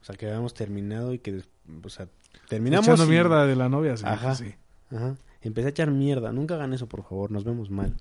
O 0.00 0.04
sea, 0.04 0.16
que 0.16 0.26
habíamos 0.26 0.54
terminado 0.54 1.12
y 1.14 1.20
que, 1.20 1.42
o 1.84 1.88
sea, 1.88 2.08
terminamos. 2.48 2.88
Echando 2.88 3.04
y- 3.04 3.10
mierda 3.10 3.46
de 3.46 3.54
la 3.54 3.68
novia, 3.68 3.96
sí. 3.96 4.04
Ajá. 4.06 4.34
sí. 4.34 4.54
Ajá. 4.90 5.16
Empecé 5.42 5.68
a 5.68 5.70
echar 5.70 5.90
mierda. 5.92 6.32
Nunca 6.32 6.54
hagan 6.54 6.72
eso, 6.72 6.88
por 6.88 7.04
favor. 7.04 7.30
Nos 7.30 7.44
vemos 7.44 7.70
mal. 7.70 7.94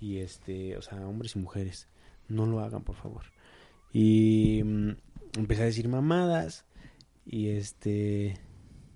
Y 0.00 0.18
este, 0.18 0.76
o 0.76 0.82
sea, 0.82 1.06
hombres 1.06 1.36
y 1.36 1.38
mujeres, 1.38 1.86
no 2.28 2.46
lo 2.46 2.60
hagan, 2.60 2.82
por 2.82 2.96
favor. 2.96 3.22
Y 3.92 4.62
mm, 4.64 4.90
empecé 5.38 5.62
a 5.62 5.66
decir 5.66 5.88
mamadas. 5.88 6.64
Y 7.26 7.48
este. 7.48 8.38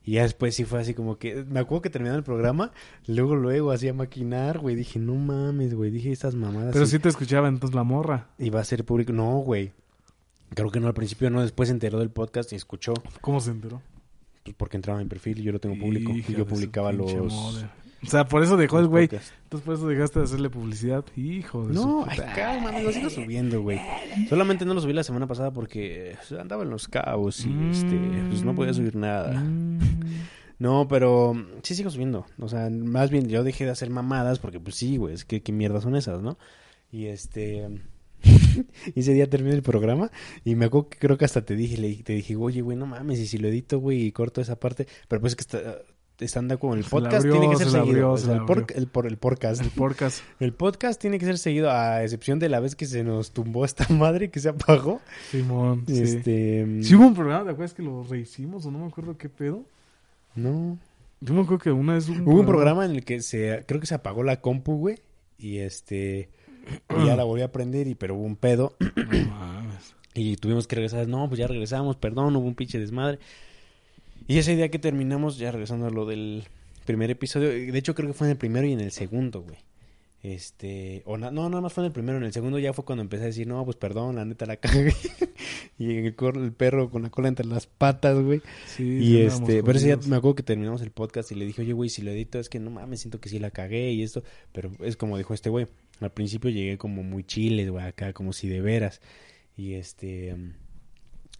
Y 0.04 0.12
ya 0.12 0.22
después 0.22 0.54
sí 0.54 0.64
fue 0.64 0.80
así 0.80 0.94
como 0.94 1.18
que. 1.18 1.44
Me 1.44 1.60
acuerdo 1.60 1.82
que 1.82 1.90
terminando 1.90 2.18
el 2.18 2.24
programa. 2.24 2.72
Luego, 3.06 3.36
luego 3.36 3.70
hacía 3.72 3.92
maquinar, 3.94 4.58
güey. 4.58 4.74
Dije, 4.74 4.98
no 4.98 5.14
mames, 5.14 5.74
güey. 5.74 5.90
Dije 5.90 6.10
estas 6.10 6.34
mamadas. 6.34 6.72
Pero 6.72 6.84
y- 6.84 6.88
sí 6.88 6.98
te 6.98 7.08
escuchaba 7.08 7.48
entonces 7.48 7.74
la 7.74 7.84
morra. 7.84 8.28
y 8.38 8.50
va 8.50 8.60
a 8.60 8.64
ser 8.64 8.84
público. 8.84 9.12
No, 9.12 9.38
güey. 9.38 9.72
Creo 10.54 10.70
que 10.70 10.80
no 10.80 10.86
al 10.88 10.94
principio, 10.94 11.28
no. 11.30 11.42
Después 11.42 11.68
se 11.68 11.74
enteró 11.74 11.98
del 11.98 12.10
podcast 12.10 12.52
y 12.52 12.56
escuchó. 12.56 12.94
¿Cómo 13.20 13.40
se 13.40 13.50
enteró? 13.50 13.82
pues, 14.44 14.56
porque 14.56 14.76
entraba 14.76 14.98
en 15.00 15.06
mi 15.06 15.10
perfil 15.10 15.38
y 15.40 15.42
yo 15.42 15.52
lo 15.52 15.60
tengo 15.60 15.78
público. 15.78 16.12
Y 16.12 16.22
yo 16.34 16.46
publicaba 16.46 16.90
los. 16.92 17.12
madre. 17.14 17.68
O 18.07 18.07
sea, 18.07 18.26
por 18.26 18.42
eso 18.42 18.57
dejó 18.57 18.78
el 18.78 18.86
güey. 18.86 19.05
Entonces 19.05 19.64
por 19.64 19.74
eso 19.74 19.88
dejaste 19.88 20.20
de 20.20 20.24
hacerle 20.26 20.51
publicidad. 20.51 21.05
Hijo 21.16 21.66
de 21.66 21.74
No, 21.74 22.05
ay, 22.09 22.18
calma, 22.34 22.70
lo 22.80 22.92
sigo 22.92 23.11
subiendo, 23.11 23.61
güey. 23.62 23.80
Solamente 24.28 24.64
no 24.64 24.74
lo 24.74 24.80
subí 24.80 24.92
la 24.92 25.03
semana 25.03 25.26
pasada 25.26 25.51
porque 25.51 26.12
eh, 26.12 26.16
andaba 26.38 26.62
en 26.62 26.70
los 26.70 26.86
cabos 26.86 27.44
y 27.44 27.53
este, 27.70 27.99
pues 28.28 28.44
no 28.44 28.55
podía 28.55 28.72
subir 28.72 28.94
nada. 28.94 29.40
Mm. 29.40 29.78
No, 30.59 30.88
pero 30.88 31.34
mm, 31.34 31.61
sí 31.62 31.74
sigo 31.74 31.90
subiendo. 31.90 32.26
O 32.38 32.49
sea, 32.49 32.68
más 32.70 33.11
bien 33.11 33.28
yo 33.28 33.44
dejé 33.44 33.64
de 33.64 33.70
hacer 33.70 33.90
mamadas 33.90 34.38
porque, 34.38 34.61
pues 34.61 34.76
sí, 34.76 34.96
güey, 34.96 35.14
es 35.14 35.24
que 35.24 35.42
qué 35.42 35.53
mierdas 35.53 35.84
son 35.84 35.96
esas, 35.96 36.22
¿no? 36.22 36.38
Y 36.90 37.07
este. 37.07 37.68
ese 38.96 39.12
día 39.12 39.30
terminé 39.30 39.55
el 39.55 39.62
programa 39.62 40.11
y 40.44 40.57
me 40.57 40.64
acuerdo 40.64 40.88
que 40.88 40.99
creo 40.99 41.16
que 41.16 41.24
hasta 41.24 41.44
te 41.44 41.55
dije, 41.55 41.76
le, 41.78 41.94
te 42.03 42.14
dije, 42.14 42.34
oye, 42.34 42.62
güey, 42.62 42.76
no 42.76 42.86
mames, 42.86 43.20
y 43.20 43.28
si 43.28 43.38
lo 43.38 43.46
edito, 43.46 43.78
güey, 43.78 44.07
y 44.07 44.12
corto 44.12 44.40
esa 44.40 44.59
parte. 44.59 44.88
Pero 45.07 45.20
pues 45.20 45.32
es 45.32 45.36
que 45.36 45.42
está, 45.42 45.78
estando 46.20 46.58
con 46.58 46.76
el 46.78 46.84
podcast 46.84 47.16
abrió, 47.16 47.32
tiene 47.32 47.48
que 47.50 47.56
ser 47.56 47.66
se 47.66 47.72
seguido. 47.72 47.88
abrió, 47.90 48.12
o 48.12 48.16
se 48.18 48.24
sea, 48.26 48.34
la 48.34 48.40
el, 48.40 48.46
por- 48.46 48.66
el, 48.74 48.86
por, 48.88 49.06
el 49.06 49.16
podcast. 49.18 49.62
El 49.62 49.70
podcast. 49.70 50.22
El 50.40 50.52
podcast 50.52 51.00
tiene 51.00 51.18
que 51.18 51.24
ser 51.26 51.38
seguido, 51.38 51.70
a 51.70 52.02
excepción 52.02 52.38
de 52.38 52.48
la 52.48 52.60
vez 52.60 52.74
que 52.76 52.86
se 52.86 53.04
nos 53.04 53.32
tumbó 53.32 53.64
esta 53.64 53.86
madre 53.92 54.30
que 54.30 54.40
se 54.40 54.48
apagó. 54.48 55.00
Simón. 55.30 55.84
Este. 55.86 56.82
Sí 56.82 56.94
hubo 56.94 57.06
un 57.06 57.14
programa, 57.14 57.44
¿te 57.44 57.50
acuerdas 57.50 57.74
que 57.74 57.82
lo 57.82 58.02
rehicimos 58.04 58.66
o 58.66 58.70
no 58.70 58.78
me 58.78 58.86
acuerdo 58.86 59.16
qué 59.16 59.28
pedo? 59.28 59.64
No. 60.34 60.78
Yo 61.20 61.34
me 61.34 61.40
acuerdo 61.42 61.58
que 61.62 61.70
una 61.72 61.94
vez 61.94 62.08
hubo 62.08 62.16
un, 62.18 62.28
Hubo 62.28 62.40
un 62.40 62.46
programa 62.46 62.84
en 62.84 62.92
el 62.92 63.04
que 63.04 63.20
se. 63.22 63.64
Creo 63.66 63.80
que 63.80 63.86
se 63.86 63.94
apagó 63.94 64.22
la 64.22 64.40
compu, 64.40 64.76
güey. 64.76 64.98
Y 65.38 65.58
este. 65.58 66.28
y 67.00 67.06
ya 67.06 67.16
la 67.16 67.24
volví 67.24 67.42
a 67.42 67.50
prender, 67.52 67.86
y, 67.88 67.94
pero 67.94 68.14
hubo 68.14 68.24
un 68.24 68.36
pedo. 68.36 68.76
No 68.96 69.30
mames. 69.30 69.94
Y 70.14 70.36
tuvimos 70.36 70.66
que 70.66 70.74
regresar. 70.76 71.06
No, 71.06 71.28
pues 71.28 71.38
ya 71.38 71.46
regresamos, 71.46 71.96
perdón, 71.96 72.34
hubo 72.36 72.46
un 72.46 72.54
pinche 72.56 72.78
desmadre. 72.80 73.18
Y 74.28 74.38
ese 74.38 74.54
día 74.54 74.68
que 74.70 74.78
terminamos, 74.78 75.38
ya 75.38 75.50
regresando 75.50 75.86
a 75.86 75.90
lo 75.90 76.06
del 76.06 76.44
primer 76.84 77.10
episodio. 77.10 77.48
De 77.48 77.76
hecho, 77.78 77.94
creo 77.96 78.08
que 78.08 78.14
fue 78.14 78.28
en 78.28 78.32
el 78.32 78.36
primero 78.36 78.66
y 78.66 78.72
en 78.72 78.80
el 78.80 78.92
segundo, 78.92 79.40
güey. 79.42 79.56
Este, 80.22 81.02
o 81.06 81.16
na- 81.16 81.30
no, 81.30 81.48
nada 81.48 81.60
más 81.62 81.72
fue 81.72 81.84
en 81.84 81.86
el 81.86 81.92
primero, 81.92 82.18
en 82.18 82.24
el 82.24 82.32
segundo 82.32 82.58
ya 82.58 82.72
fue 82.72 82.84
cuando 82.84 83.02
empecé 83.02 83.22
a 83.22 83.26
decir, 83.26 83.46
no, 83.46 83.64
pues 83.64 83.76
perdón, 83.76 84.16
la 84.16 84.24
neta 84.24 84.46
la 84.46 84.56
cagué. 84.56 84.92
y 85.78 85.94
el, 85.96 86.16
cor- 86.16 86.36
el 86.36 86.52
perro 86.52 86.90
con 86.90 87.02
la 87.02 87.10
cola 87.10 87.28
entre 87.28 87.46
las 87.46 87.66
patas, 87.66 88.18
güey. 88.18 88.42
Sí, 88.66 88.84
y 89.00 89.18
este, 89.20 89.62
pero 89.62 89.78
ese 89.78 89.92
jodidos. 89.92 90.08
me 90.08 90.16
acuerdo 90.16 90.34
que 90.34 90.42
terminamos 90.42 90.82
el 90.82 90.90
podcast 90.90 91.30
y 91.30 91.36
le 91.36 91.46
dije, 91.46 91.62
oye, 91.62 91.72
güey, 91.72 91.88
si 91.88 92.02
lo 92.02 92.10
edito 92.10 92.38
es 92.40 92.48
que 92.48 92.58
no 92.58 92.70
mames, 92.70 93.00
siento 93.00 93.20
que 93.20 93.28
sí 93.28 93.38
la 93.38 93.50
cagué 93.52 93.92
y 93.92 94.02
esto. 94.02 94.24
Pero 94.52 94.72
es 94.80 94.96
como 94.96 95.16
dijo 95.16 95.34
este 95.34 95.50
güey, 95.50 95.68
al 96.00 96.10
principio 96.10 96.50
llegué 96.50 96.78
como 96.78 97.02
muy 97.04 97.22
chile, 97.22 97.68
güey, 97.70 97.84
acá, 97.86 98.12
como 98.12 98.32
si 98.32 98.48
de 98.48 98.60
veras. 98.60 99.00
Y 99.56 99.74
este, 99.74 100.34
mm, 100.34 100.52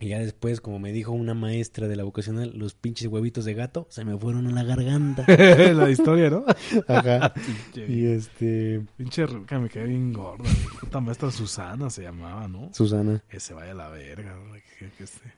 y 0.01 0.09
ya 0.09 0.19
después, 0.21 0.61
como 0.61 0.79
me 0.79 0.93
dijo 0.93 1.11
una 1.13 1.35
maestra 1.35 1.89
de 1.89 1.97
la 1.97 2.05
vocacional, 2.05 2.53
los 2.57 2.75
pinches 2.75 3.09
huevitos 3.09 3.45
de 3.45 3.55
gato 3.55 3.87
se 3.91 4.05
me 4.05 4.17
fueron 4.17 4.47
a 4.47 4.53
la 4.53 4.63
garganta. 4.63 5.25
la 5.75 5.91
historia, 5.91 6.31
¿no? 6.31 6.45
Ajá. 6.89 7.33
Y 7.75 8.07
este, 8.07 8.83
pinche 8.97 9.27
ruca 9.27 9.59
me 9.59 9.69
cae 9.69 9.85
bien 9.87 10.13
gorda. 10.13 10.45
Puta 10.81 11.01
maestra 11.01 11.31
Susana 11.31 11.91
se 11.91 12.03
llamaba, 12.03 12.47
¿no? 12.49 12.71
Susana. 12.73 13.23
Que 13.29 13.41
se 13.41 13.55
vaya 13.55 13.73
a 13.73 13.75
la 13.75 13.89
verga. 13.89 14.37
güey, 14.49 14.63
Que, 14.79 14.89
que 14.97 15.05
este... 15.05 15.33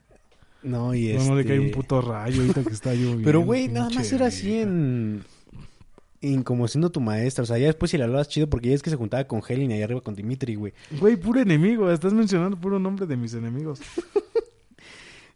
No, 0.62 0.94
y 0.94 1.14
No, 1.14 1.24
no 1.24 1.36
le 1.36 1.44
cae 1.46 1.58
un 1.58 1.66
este- 1.66 1.76
puto 1.76 2.02
rayo 2.02 2.42
ahorita 2.42 2.62
que 2.62 2.72
está 2.74 2.92
lloviendo. 2.92 3.24
Pero, 3.24 3.40
güey, 3.40 3.68
nada 3.68 3.88
más 3.90 4.12
era 4.12 4.26
así 4.26 4.58
en... 4.60 5.22
En 6.22 6.42
como 6.42 6.68
siendo 6.68 6.90
tu 6.90 7.00
maestra, 7.00 7.44
o 7.44 7.46
sea, 7.46 7.56
ya 7.56 7.64
después 7.68 7.90
si 7.90 7.96
la 7.96 8.04
hablabas 8.04 8.28
chido, 8.28 8.46
porque 8.50 8.68
ya 8.68 8.74
es 8.74 8.82
que 8.82 8.90
se 8.90 8.96
juntaba 8.96 9.24
con 9.24 9.40
Helen 9.48 9.70
y 9.70 9.74
allá 9.74 9.86
arriba 9.86 10.02
con 10.02 10.14
Dimitri, 10.14 10.54
güey. 10.54 10.74
Güey, 11.00 11.16
puro 11.16 11.40
enemigo. 11.40 11.90
Estás 11.90 12.12
mencionando 12.12 12.58
puro 12.60 12.78
nombre 12.78 13.06
de 13.06 13.16
mis 13.16 13.32
enemigos. 13.32 13.80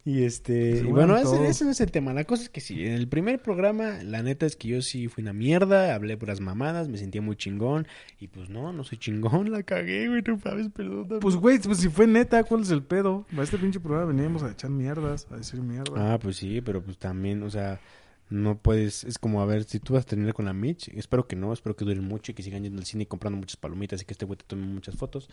Y 0.06 0.24
este, 0.24 0.76
y 0.76 0.82
bueno, 0.82 1.14
mueven 1.14 1.46
ese, 1.46 1.64
no 1.64 1.70
es 1.70 1.80
el 1.80 1.90
tema. 1.90 2.12
La 2.12 2.24
cosa 2.24 2.42
es 2.42 2.50
que 2.50 2.60
sí, 2.60 2.84
en 2.84 2.92
el 2.92 3.08
primer 3.08 3.40
programa, 3.40 4.02
la 4.02 4.22
neta 4.22 4.44
es 4.44 4.54
que 4.54 4.68
yo 4.68 4.82
sí 4.82 5.08
fui 5.08 5.22
una 5.22 5.32
mierda, 5.32 5.94
hablé 5.94 6.18
puras 6.18 6.40
mamadas, 6.40 6.88
me 6.88 6.98
sentía 6.98 7.22
muy 7.22 7.36
chingón. 7.36 7.86
Y 8.20 8.28
pues 8.28 8.50
no, 8.50 8.70
no 8.74 8.84
soy 8.84 8.98
chingón, 8.98 9.50
la 9.50 9.62
cagué, 9.62 10.08
güey, 10.08 10.20
no 10.26 10.38
sabes, 10.38 10.68
perdón. 10.68 11.20
Pues, 11.20 11.36
güey, 11.36 11.58
pues 11.58 11.78
si 11.78 11.88
fue 11.88 12.06
neta, 12.06 12.44
¿cuál 12.44 12.62
es 12.62 12.70
el 12.70 12.82
pedo? 12.82 13.26
A 13.34 13.42
este 13.42 13.56
pinche 13.56 13.80
programa 13.80 14.12
veníamos 14.12 14.42
a 14.42 14.50
echar 14.50 14.68
mierdas, 14.68 15.26
a 15.30 15.38
decir 15.38 15.62
mierda. 15.62 16.14
Ah, 16.14 16.18
pues 16.18 16.36
sí, 16.36 16.60
pero 16.60 16.82
pues 16.82 16.98
también, 16.98 17.42
o 17.42 17.48
sea, 17.48 17.80
no 18.28 18.58
puedes, 18.58 19.04
es 19.04 19.18
como 19.18 19.40
a 19.40 19.46
ver, 19.46 19.64
si 19.64 19.80
tú 19.80 19.94
vas 19.94 20.04
a 20.04 20.08
terminar 20.08 20.34
con 20.34 20.44
la 20.44 20.52
Mitch, 20.52 20.88
espero 20.88 21.26
que 21.26 21.34
no, 21.34 21.50
espero 21.50 21.76
que 21.76 21.86
duren 21.86 22.04
mucho 22.04 22.32
y 22.32 22.34
que 22.34 22.42
sigan 22.42 22.62
yendo 22.62 22.78
al 22.78 22.84
cine 22.84 23.04
y 23.04 23.06
comprando 23.06 23.38
muchas 23.38 23.56
palomitas 23.56 24.02
y 24.02 24.04
que 24.04 24.12
este 24.12 24.26
güey 24.26 24.36
te 24.36 24.44
tome 24.44 24.66
muchas 24.66 24.96
fotos. 24.96 25.30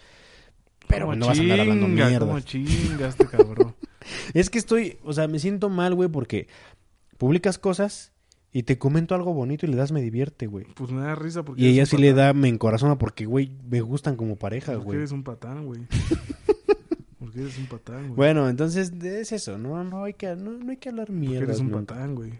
Pero 0.87 1.13
no 1.13 1.27
vas 1.27 1.37
a 1.37 1.41
andar 1.41 1.59
hablando 1.59 1.89
mierda. 1.89 2.19
como 2.19 2.39
chinga 2.39 3.09
este 3.09 3.25
cabrón. 3.25 3.75
Es 4.33 4.49
que 4.49 4.57
estoy, 4.59 4.97
o 5.03 5.13
sea, 5.13 5.27
me 5.27 5.39
siento 5.39 5.69
mal, 5.69 5.93
güey, 5.95 6.09
porque 6.09 6.47
publicas 7.17 7.57
cosas 7.57 8.11
y 8.51 8.63
te 8.63 8.77
comento 8.77 9.15
algo 9.15 9.33
bonito 9.33 9.65
y 9.65 9.69
le 9.69 9.77
das 9.77 9.91
me 9.91 10.01
divierte, 10.01 10.47
güey. 10.47 10.65
Pues 10.75 10.91
me 10.91 11.01
da 11.01 11.15
risa 11.15 11.43
porque 11.43 11.61
Y 11.61 11.67
ella 11.67 11.85
sí 11.85 11.97
le 11.97 12.13
da 12.13 12.33
me 12.33 12.49
encorazona 12.49 12.97
porque, 12.97 13.25
güey, 13.25 13.51
me 13.69 13.81
gustan 13.81 14.15
como 14.15 14.35
pareja, 14.35 14.73
Porque 14.73 14.85
güey. 14.85 14.97
eres 14.97 15.11
un 15.11 15.23
patán, 15.23 15.65
güey. 15.65 15.81
Porque 17.19 17.41
eres 17.41 17.57
un 17.59 17.67
patán, 17.67 18.01
güey. 18.07 18.15
Bueno, 18.15 18.49
entonces 18.49 18.91
es 19.03 19.31
eso, 19.31 19.57
no, 19.57 19.83
no 19.83 20.03
hay 20.03 20.15
que, 20.15 20.35
no, 20.35 20.51
no 20.51 20.71
hay 20.71 20.77
que 20.77 20.89
hablar 20.89 21.05
Porque 21.07 21.19
mierda. 21.19 21.43
eres 21.45 21.59
un 21.59 21.69
patán, 21.69 22.15
güey. 22.15 22.33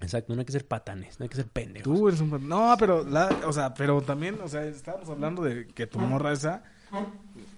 Exacto, 0.00 0.32
no 0.32 0.40
hay 0.40 0.46
que 0.46 0.52
ser 0.52 0.64
patanes, 0.64 1.18
no 1.18 1.24
hay 1.24 1.28
que 1.28 1.34
ser 1.36 1.46
pendejos. 1.48 1.92
Tú 1.92 2.06
eres 2.08 2.20
un 2.20 2.30
patán. 2.30 2.48
No, 2.48 2.74
pero, 2.78 3.04
la, 3.04 3.28
o 3.46 3.52
sea, 3.52 3.74
pero 3.74 4.00
también, 4.00 4.36
o 4.42 4.46
sea, 4.48 4.64
estábamos 4.64 5.08
hablando 5.08 5.42
de 5.42 5.66
que 5.66 5.86
tu 5.88 5.98
morra 5.98 6.32
esa. 6.32 6.62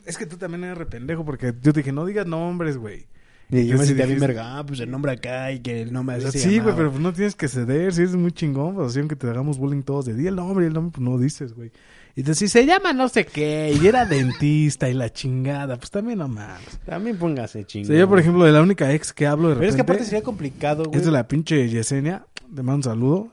Es 0.06 0.16
que 0.16 0.24
tú 0.26 0.38
también 0.38 0.64
eres 0.64 0.78
re 0.78 0.86
pendejo 0.86 1.24
porque 1.24 1.54
yo 1.62 1.72
te 1.74 1.80
dije, 1.80 1.92
no 1.92 2.06
digas 2.06 2.26
nombres, 2.26 2.78
güey. 2.78 3.06
Y 3.50 3.66
yo 3.66 3.76
me 3.78 3.84
sentía 3.84 4.06
bien 4.06 4.20
verga, 4.20 4.58
ah, 4.58 4.64
pues 4.66 4.80
el 4.80 4.90
nombre 4.90 5.12
acá 5.12 5.50
y 5.52 5.60
que 5.60 5.82
el 5.82 5.92
nombre 5.92 6.16
así 6.16 6.38
Sí, 6.38 6.58
güey, 6.60 6.74
pero 6.76 6.90
pues 6.90 7.02
no 7.02 7.12
tienes 7.12 7.34
que 7.34 7.48
ceder, 7.48 7.92
si 7.92 8.02
eres 8.02 8.14
muy 8.16 8.32
chingón, 8.32 8.74
pues 8.76 8.88
así 8.88 8.98
aunque 9.00 9.16
te 9.16 9.28
hagamos 9.28 9.58
bullying 9.58 9.82
todos 9.82 10.04
de 10.06 10.14
di 10.14 10.26
el 10.26 10.36
nombre 10.36 10.64
y 10.64 10.68
el 10.68 10.74
nombre, 10.74 10.92
pues 10.94 11.02
no 11.08 11.18
dices, 11.18 11.54
güey. 11.54 11.72
Y 12.16 12.22
te 12.22 12.32
decís, 12.32 12.50
se 12.52 12.66
llama 12.66 12.92
no 12.92 13.08
sé 13.08 13.24
qué, 13.26 13.76
y 13.80 13.86
era 13.86 14.04
dentista 14.06 14.88
y 14.88 14.94
la 14.94 15.10
chingada, 15.12 15.76
pues 15.76 15.90
también 15.90 16.18
no 16.18 16.28
mames. 16.28 16.78
También 16.84 17.16
póngase 17.16 17.60
O 17.60 17.62
chingón. 17.64 17.88
sea, 17.88 17.98
yo, 17.98 18.08
por 18.08 18.18
ejemplo, 18.20 18.44
de 18.44 18.52
la 18.52 18.62
única 18.62 18.92
ex 18.92 19.12
que 19.12 19.26
hablo 19.26 19.48
de 19.48 19.54
Pero 19.54 19.60
repente, 19.62 19.70
es 19.70 19.76
que 19.76 19.82
aparte 19.82 20.04
sería 20.04 20.22
complicado, 20.22 20.84
güey. 20.84 20.98
es 20.98 21.04
de 21.04 21.10
la 21.12 21.26
pinche 21.26 21.68
Yesenia, 21.68 22.26
te 22.54 22.62
mando 22.62 22.74
un 22.76 22.82
saludo. 22.84 23.32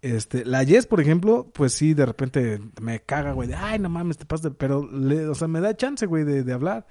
Este, 0.00 0.44
la 0.44 0.62
Yes, 0.62 0.86
por 0.86 1.00
ejemplo, 1.00 1.50
pues 1.52 1.72
sí, 1.72 1.92
de 1.92 2.06
repente 2.06 2.60
me 2.80 3.00
caga, 3.00 3.32
güey, 3.32 3.48
de, 3.48 3.56
ay, 3.56 3.80
no 3.80 3.88
mames, 3.88 4.16
te 4.16 4.26
pasas, 4.26 4.44
de-". 4.44 4.50
pero, 4.52 4.88
le, 4.90 5.26
o 5.26 5.34
sea, 5.34 5.48
me 5.48 5.60
da 5.60 5.76
chance, 5.76 6.06
güey, 6.06 6.22
de, 6.24 6.44
de 6.44 6.52
hablar. 6.52 6.86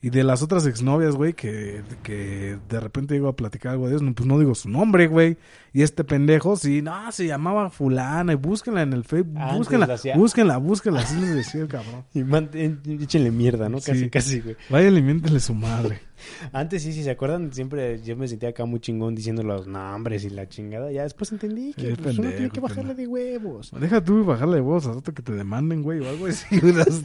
Y 0.00 0.10
de 0.10 0.22
las 0.22 0.42
otras 0.42 0.64
exnovias, 0.64 1.16
güey, 1.16 1.32
que, 1.32 1.82
que 2.04 2.56
de 2.68 2.78
repente 2.80 3.14
llego 3.14 3.26
a 3.28 3.34
platicar 3.34 3.72
algo 3.72 3.88
de 3.88 3.96
eso, 3.96 4.04
no, 4.04 4.14
pues 4.14 4.28
no 4.28 4.38
digo 4.38 4.54
su 4.54 4.68
nombre, 4.68 5.08
güey. 5.08 5.36
Y 5.72 5.82
este 5.82 6.04
pendejo, 6.04 6.56
sí, 6.56 6.82
no, 6.82 7.10
se 7.10 7.26
llamaba 7.26 7.68
fulana, 7.70 8.32
y 8.32 8.36
búsquenla 8.36 8.82
en 8.82 8.92
el 8.92 9.02
Facebook, 9.02 9.36
Antes 9.38 9.58
búsquenla, 9.58 9.86
la 9.88 9.94
hacía- 9.94 10.16
búsquenla, 10.16 10.56
búsquenla, 10.58 11.00
así 11.00 11.20
les 11.20 11.34
decía 11.34 11.62
el 11.62 11.68
cabrón. 11.68 12.04
Y 12.14 12.22
man- 12.22 12.48
échenle 12.54 13.32
mierda, 13.32 13.68
¿no? 13.68 13.78
Casi, 13.78 13.98
Sí. 14.04 14.10
casi, 14.10 14.40
güey. 14.40 14.56
Vayan 14.70 14.96
y 14.96 15.02
miéntenle 15.02 15.40
su 15.40 15.54
madre. 15.54 16.00
Antes 16.52 16.82
sí, 16.82 16.92
si 16.92 17.02
se 17.02 17.10
acuerdan, 17.10 17.52
siempre 17.52 18.00
yo 18.02 18.16
me 18.16 18.26
sentía 18.28 18.50
acá 18.50 18.64
muy 18.64 18.80
chingón 18.80 19.14
diciendo 19.14 19.42
los 19.42 19.66
nombres 19.66 20.24
y 20.24 20.30
la 20.30 20.48
chingada. 20.48 20.90
Ya 20.92 21.02
después 21.02 21.32
entendí 21.32 21.72
que 21.74 21.90
Sí, 21.94 22.02
pues, 22.02 22.18
uno 22.18 22.28
tiene 22.28 22.32
pendejo, 22.32 22.52
que 22.54 22.60
bajarle 22.60 22.94
pendejo. 22.94 23.00
de 23.00 23.06
huevos. 23.38 23.70
Deja 23.80 24.02
tú 24.04 24.24
bajarle 24.24 24.56
de 24.56 24.60
voz, 24.62 24.86
al 24.86 24.94
rato 24.96 25.12
que 25.14 25.22
te 25.22 25.32
demanden, 25.32 25.82
güey, 25.82 26.00
o 26.00 26.08
algo 26.08 26.26
así. 26.26 26.46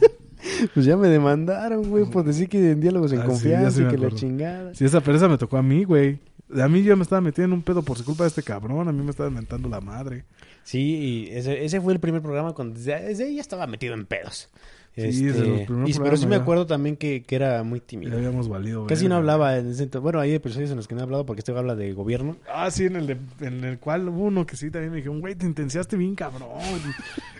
Pues 0.74 0.84
ya 0.84 0.96
me 0.98 1.08
demandaron, 1.08 1.88
güey, 1.88 2.04
por 2.04 2.22
decir 2.22 2.48
que 2.50 2.72
en 2.72 2.80
diálogos 2.80 3.12
en 3.12 3.20
Ah, 3.20 3.22
sí, 3.22 3.28
confianza 3.28 3.70
sí 3.70 3.82
y 3.82 3.88
que 3.88 3.96
la 3.96 4.10
chingada. 4.10 4.74
Sí, 4.74 4.84
esa 4.84 5.00
pereza 5.00 5.26
me 5.26 5.38
tocó 5.38 5.56
a 5.56 5.62
mí, 5.62 5.84
güey. 5.84 6.18
A 6.60 6.68
mí 6.68 6.82
yo 6.82 6.94
me 6.96 7.02
estaba 7.02 7.22
metiendo 7.22 7.54
en 7.54 7.58
un 7.60 7.62
pedo 7.64 7.82
por 7.82 7.96
su 7.96 8.04
culpa 8.04 8.24
de 8.24 8.28
este 8.28 8.42
cabrón. 8.42 8.86
A 8.86 8.92
mí 8.92 9.02
me 9.02 9.10
estaba 9.10 9.30
inventando 9.30 9.70
la 9.70 9.80
madre. 9.80 10.24
Sí, 10.62 10.80
y 10.80 11.28
ese, 11.30 11.64
ese 11.64 11.80
fue 11.80 11.94
el 11.94 11.98
primer 12.00 12.20
programa 12.20 12.52
cuando 12.52 12.78
desde 12.78 13.24
ahí 13.24 13.36
ya 13.36 13.40
estaba 13.40 13.66
metido 13.66 13.94
en 13.94 14.04
pedos. 14.04 14.50
Sí, 14.96 15.24
desde 15.24 15.44
los 15.46 15.60
primeros 15.62 15.90
y- 15.90 15.98
pero 15.98 16.16
sí 16.16 16.26
me 16.26 16.36
ya. 16.36 16.42
acuerdo 16.42 16.66
también 16.66 16.96
que, 16.96 17.24
que 17.24 17.34
era 17.34 17.64
muy 17.64 17.80
Ya 17.80 17.86
tímido. 17.86 18.16
habíamos 18.16 18.48
valido. 18.48 18.86
Casi 18.86 19.08
no 19.08 19.16
hablaba 19.16 19.56
en 19.58 19.70
ese. 19.70 19.86
Bueno, 19.98 20.20
hay 20.20 20.32
episodios 20.34 20.70
en 20.70 20.76
los 20.76 20.86
que 20.86 20.94
no 20.94 21.00
he 21.00 21.04
hablado 21.04 21.26
porque 21.26 21.40
este 21.40 21.50
habla 21.50 21.74
de 21.74 21.92
gobierno. 21.94 22.36
Ah, 22.48 22.70
sí, 22.70 22.84
en 22.84 22.94
el, 22.96 23.06
de- 23.08 23.16
en 23.40 23.64
el 23.64 23.78
cual 23.80 24.08
hubo 24.08 24.22
uno 24.24 24.46
que 24.46 24.56
sí 24.56 24.70
también 24.70 24.92
me 24.92 24.98
dijeron, 24.98 25.20
güey, 25.20 25.34
te 25.34 25.46
intensiaste 25.46 25.96
bien 25.96 26.14
cabrón. 26.14 26.48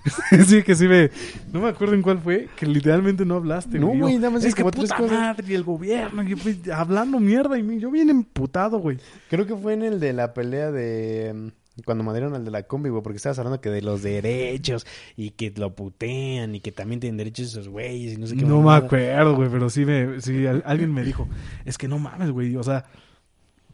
sí, 0.47 0.63
que 0.63 0.75
sí 0.75 0.87
me... 0.89 1.11
No 1.53 1.61
me 1.61 1.69
acuerdo 1.69 1.95
en 1.95 2.03
cuál 2.03 2.19
fue, 2.19 2.49
que 2.57 2.67
literalmente 2.67 3.25
no 3.25 3.37
hablaste. 3.37 3.79
No, 3.79 3.89
güey, 3.89 4.17
nada 4.17 4.31
más 4.31 4.45
Es 4.45 4.55
que 4.55 4.63
tres 4.65 4.75
puta 4.75 4.97
cosas. 4.97 5.13
madre, 5.19 5.45
y 5.49 5.55
el 5.55 5.63
gobierno, 5.63 6.23
y 6.23 6.35
pues, 6.35 6.69
hablando 6.71 7.21
mierda, 7.21 7.59
y 7.59 7.79
yo 7.81 7.91
bien 7.91 8.11
emputado, 8.11 8.79
güey. 8.79 8.99
Creo 9.31 9.47
que 9.47 9.55
fue 9.57 9.75
en 9.75 9.83
el 9.83 10.01
de 10.01 10.13
la 10.13 10.35
pelea 10.35 10.71
de... 10.73 11.53
Cuando 11.85 12.05
madrieron 12.05 12.35
al 12.35 12.45
de 12.45 12.51
la 12.53 12.63
combi, 12.63 12.89
güey, 12.91 13.03
porque 13.03 13.17
estabas 13.17 13.39
hablando 13.41 13.61
que 13.61 13.69
de 13.69 13.83
los 13.83 14.03
derechos 14.03 14.87
y 15.17 15.31
que 15.31 15.53
lo 15.57 15.75
putean 15.75 16.55
y 16.55 16.61
que 16.61 16.71
también 16.71 17.01
tienen 17.01 17.17
derechos 17.17 17.49
esos 17.49 17.69
güeyes 17.69 18.15
y 18.15 18.17
no 18.17 18.27
sé 18.29 18.37
qué. 18.37 18.45
No 18.45 18.63
me 18.63 18.73
acuerdo, 18.75 19.35
güey, 19.35 19.49
pero 19.49 19.69
sí, 19.69 19.85
me, 19.85 20.21
sí 20.21 20.47
al- 20.47 20.63
alguien 20.67 20.93
me 20.95 21.03
dijo, 21.03 21.29
es 21.65 21.77
que 21.77 21.89
no 21.89 21.99
mames, 21.99 22.31
güey, 22.31 22.55
o 22.57 22.63
sea... 22.63 22.85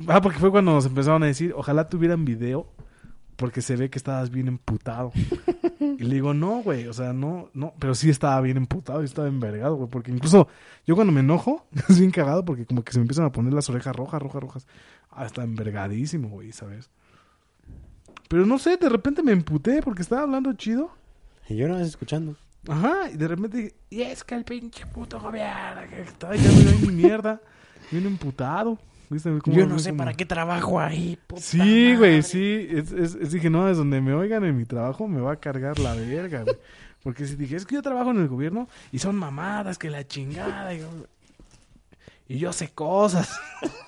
Ah, 0.08 0.22
porque 0.22 0.38
fue 0.38 0.50
cuando 0.50 0.72
nos 0.72 0.86
empezaron 0.86 1.22
a 1.22 1.26
decir, 1.26 1.52
ojalá 1.54 1.90
tuvieran 1.90 2.24
video, 2.24 2.66
porque 3.36 3.60
se 3.60 3.76
ve 3.76 3.90
que 3.90 3.98
estabas 3.98 4.30
bien 4.30 4.48
emputado. 4.48 5.12
y 5.78 6.02
le 6.02 6.14
digo, 6.14 6.32
no, 6.32 6.62
güey, 6.62 6.86
o 6.86 6.94
sea, 6.94 7.12
no, 7.12 7.50
no, 7.52 7.74
pero 7.78 7.94
sí 7.94 8.08
estaba 8.08 8.40
bien 8.40 8.56
emputado 8.56 9.02
y 9.02 9.04
estaba 9.04 9.28
envergado, 9.28 9.76
güey, 9.76 9.90
porque 9.90 10.10
incluso 10.10 10.48
yo 10.86 10.94
cuando 10.94 11.12
me 11.12 11.20
enojo, 11.20 11.66
es 11.90 11.98
bien 11.98 12.12
cagado 12.12 12.46
porque 12.46 12.64
como 12.64 12.82
que 12.82 12.92
se 12.92 12.98
me 12.98 13.02
empiezan 13.02 13.26
a 13.26 13.32
poner 13.32 13.52
las 13.52 13.68
orejas 13.68 13.94
rojas, 13.94 14.22
rojas, 14.22 14.42
rojas. 14.42 14.66
Ah, 15.10 15.26
está 15.26 15.42
envergadísimo, 15.42 16.30
güey, 16.30 16.52
¿sabes? 16.52 16.88
Pero 18.30 18.46
no 18.46 18.60
sé, 18.60 18.76
de 18.76 18.88
repente 18.88 19.24
me 19.24 19.32
emputé 19.32 19.82
porque 19.82 20.02
estaba 20.02 20.22
hablando 20.22 20.52
chido. 20.52 20.88
Y 21.48 21.56
yo 21.56 21.66
no 21.66 21.74
vas 21.74 21.88
escuchando. 21.88 22.36
Ajá, 22.68 23.10
y 23.12 23.16
de 23.16 23.26
repente 23.26 23.56
dije, 23.56 23.74
y 23.90 24.02
es 24.02 24.22
que 24.22 24.36
el 24.36 24.44
pinche 24.44 24.86
puto 24.86 25.18
gobierno 25.18 25.80
que 25.90 26.02
está 26.02 26.36
ya 26.36 26.48
me 26.52 26.86
mi 26.86 26.92
mierda, 27.02 27.40
bien 27.90 28.06
emputado. 28.06 28.78
Yo 29.46 29.66
no 29.66 29.80
sé 29.80 29.90
como- 29.90 29.98
para 29.98 30.14
qué 30.14 30.24
trabajo 30.24 30.78
ahí. 30.78 31.18
puta 31.26 31.42
Sí, 31.42 31.96
güey, 31.96 32.22
sí. 32.22 32.68
Es, 32.70 32.92
es- 32.92 33.16
es- 33.16 33.32
dije, 33.32 33.50
no, 33.50 33.68
es 33.68 33.76
donde 33.76 34.00
me 34.00 34.14
oigan 34.14 34.44
en 34.44 34.56
mi 34.56 34.64
trabajo 34.64 35.08
me 35.08 35.20
va 35.20 35.32
a 35.32 35.36
cargar 35.40 35.80
la 35.80 35.94
verga, 35.94 36.44
güey. 36.44 36.54
Porque 37.02 37.26
si 37.26 37.34
dije, 37.34 37.56
es 37.56 37.66
que 37.66 37.74
yo 37.74 37.82
trabajo 37.82 38.12
en 38.12 38.18
el 38.20 38.28
gobierno 38.28 38.68
y 38.92 39.00
son 39.00 39.16
mamadas, 39.16 39.76
que 39.76 39.90
la 39.90 40.06
chingada. 40.06 40.72
Y 40.72 40.78
yo, 40.80 40.88
y 42.28 42.38
yo 42.38 42.52
sé 42.52 42.68
cosas. 42.68 43.36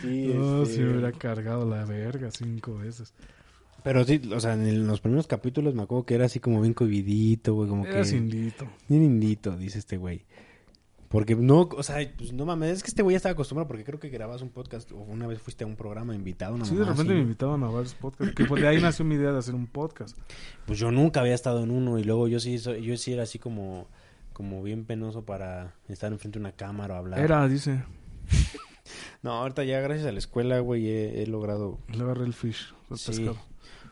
Sí, 0.00 0.32
No, 0.34 0.64
si 0.64 0.80
me 0.80 0.92
hubiera 0.92 1.12
cargado 1.12 1.68
la 1.68 1.84
verga 1.84 2.30
cinco 2.30 2.78
veces. 2.78 3.14
Pero 3.82 4.04
sí, 4.04 4.20
o 4.34 4.40
sea, 4.40 4.54
en 4.54 4.86
los 4.86 5.00
primeros 5.00 5.26
capítulos 5.26 5.74
me 5.74 5.82
acuerdo 5.82 6.04
que 6.04 6.14
era 6.14 6.26
así 6.26 6.40
como 6.40 6.60
bien 6.60 6.74
covidito, 6.74 7.54
güey, 7.54 7.68
como 7.68 7.84
que... 7.84 8.00
indito. 8.10 8.66
Bien 8.88 9.02
indito, 9.02 9.56
dice 9.56 9.78
este 9.78 9.96
güey. 9.96 10.24
Porque 11.10 11.34
no, 11.34 11.62
o 11.62 11.82
sea, 11.82 11.96
pues 12.16 12.32
no 12.32 12.46
mames, 12.46 12.70
es 12.70 12.82
que 12.84 12.88
este 12.88 13.02
güey 13.02 13.14
ya 13.14 13.16
estaba 13.16 13.32
acostumbrado 13.32 13.66
porque 13.66 13.82
creo 13.82 13.98
que 13.98 14.10
grabas 14.10 14.42
un 14.42 14.50
podcast 14.50 14.92
o 14.92 14.98
una 14.98 15.26
vez 15.26 15.42
fuiste 15.42 15.64
a 15.64 15.66
un 15.66 15.74
programa 15.74 16.14
invitado. 16.14 16.54
Una 16.54 16.64
Sí, 16.64 16.76
de 16.76 16.84
repente 16.84 17.02
así, 17.02 17.14
me 17.14 17.20
invitaban 17.22 17.64
a 17.64 17.66
varios 17.66 17.94
podcasts. 17.94 18.32
Que 18.32 18.44
de 18.44 18.68
ahí 18.68 18.80
nació 18.80 19.04
mi 19.04 19.16
idea 19.16 19.32
de 19.32 19.38
hacer 19.38 19.56
un 19.56 19.66
podcast. 19.66 20.16
Pues 20.66 20.78
yo 20.78 20.92
nunca 20.92 21.18
había 21.18 21.34
estado 21.34 21.64
en 21.64 21.72
uno 21.72 21.98
y 21.98 22.04
luego 22.04 22.28
yo 22.28 22.38
sí, 22.38 22.58
yo 22.58 22.96
sí 22.96 23.12
era 23.12 23.24
así 23.24 23.40
como, 23.40 23.88
como 24.32 24.62
bien 24.62 24.84
penoso 24.84 25.24
para 25.24 25.74
estar 25.88 26.12
enfrente 26.12 26.38
de 26.38 26.44
una 26.44 26.52
cámara 26.52 26.94
o 26.94 26.98
hablar. 26.98 27.18
Era, 27.18 27.48
dice, 27.48 27.82
No, 29.22 29.32
ahorita 29.32 29.64
ya 29.64 29.80
gracias 29.80 30.06
a 30.06 30.12
la 30.12 30.18
escuela, 30.18 30.60
güey, 30.60 30.88
he, 30.88 31.22
he 31.22 31.26
logrado... 31.26 31.78
le 31.88 32.02
agarré 32.02 32.24
el 32.24 32.32
fish, 32.34 32.72
el 32.90 32.96
Sí. 32.98 33.10
pescado. 33.12 33.36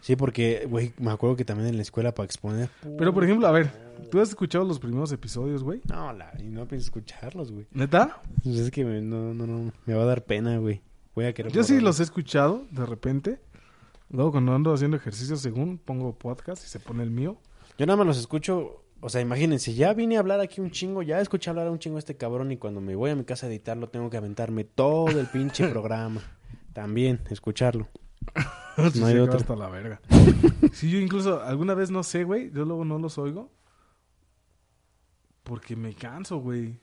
Sí, 0.00 0.14
porque, 0.16 0.66
güey, 0.70 0.92
me 0.98 1.10
acuerdo 1.10 1.34
que 1.36 1.44
también 1.44 1.68
en 1.68 1.76
la 1.76 1.82
escuela 1.82 2.14
para 2.14 2.24
exponer... 2.24 2.70
Pero, 2.96 3.12
por 3.12 3.24
ejemplo, 3.24 3.46
a 3.48 3.50
ver, 3.50 3.70
¿tú 4.10 4.20
has 4.20 4.28
escuchado 4.28 4.64
los 4.64 4.78
primeros 4.78 5.10
episodios, 5.10 5.64
güey? 5.64 5.80
No, 5.88 6.12
la, 6.12 6.32
y 6.38 6.44
no 6.44 6.66
pienso 6.68 6.84
escucharlos, 6.86 7.50
güey. 7.50 7.66
¿Neta? 7.72 8.22
Pues 8.44 8.56
es 8.58 8.70
que 8.70 8.84
me- 8.84 9.00
no, 9.02 9.34
no, 9.34 9.46
no, 9.46 9.72
me 9.86 9.94
va 9.94 10.02
a 10.04 10.06
dar 10.06 10.24
pena, 10.24 10.56
güey. 10.58 10.82
Voy 11.16 11.24
a 11.24 11.34
querer 11.34 11.50
Yo 11.52 11.64
sí 11.64 11.80
los 11.80 11.98
he 11.98 12.04
escuchado 12.04 12.64
de 12.70 12.86
repente. 12.86 13.40
Luego 14.10 14.30
cuando 14.30 14.54
ando 14.54 14.72
haciendo 14.72 14.96
ejercicio, 14.96 15.36
según 15.36 15.78
pongo 15.78 16.14
podcast 16.16 16.64
y 16.64 16.68
se 16.68 16.78
pone 16.78 17.02
el 17.02 17.10
mío. 17.10 17.36
Yo 17.76 17.84
nada 17.84 17.96
más 17.96 18.06
los 18.06 18.18
escucho, 18.18 18.84
o 19.00 19.08
sea, 19.08 19.20
imagínense, 19.20 19.74
ya 19.74 19.92
vine 19.94 20.16
a 20.16 20.20
hablar 20.20 20.40
aquí 20.40 20.60
un 20.60 20.70
chingo, 20.70 21.02
ya 21.02 21.20
escuché 21.20 21.50
hablar 21.50 21.68
a 21.68 21.70
un 21.70 21.78
chingo 21.78 21.96
a 21.96 21.98
este 22.00 22.16
cabrón 22.16 22.50
y 22.50 22.56
cuando 22.56 22.80
me 22.80 22.96
voy 22.96 23.10
a 23.10 23.16
mi 23.16 23.24
casa 23.24 23.46
a 23.46 23.48
editarlo 23.48 23.88
tengo 23.88 24.10
que 24.10 24.16
aventarme 24.16 24.64
todo 24.64 25.08
el 25.20 25.26
pinche 25.26 25.68
programa. 25.70 26.20
También, 26.72 27.20
escucharlo. 27.30 27.88
Sí, 28.92 29.00
No 29.00 29.06
hay 29.06 29.16
acaba 29.16 29.36
hasta 29.38 29.56
la 29.56 29.68
verga. 29.68 30.00
Sí, 30.72 30.88
yo 30.88 31.00
incluso 31.00 31.42
alguna 31.42 31.74
vez 31.74 31.90
no 31.90 32.04
sé, 32.04 32.22
güey. 32.22 32.52
Yo 32.52 32.64
luego 32.64 32.84
no 32.84 32.96
los 33.00 33.18
oigo. 33.18 33.50
Porque 35.42 35.74
me 35.74 35.94
canso, 35.94 36.38
güey. 36.38 36.78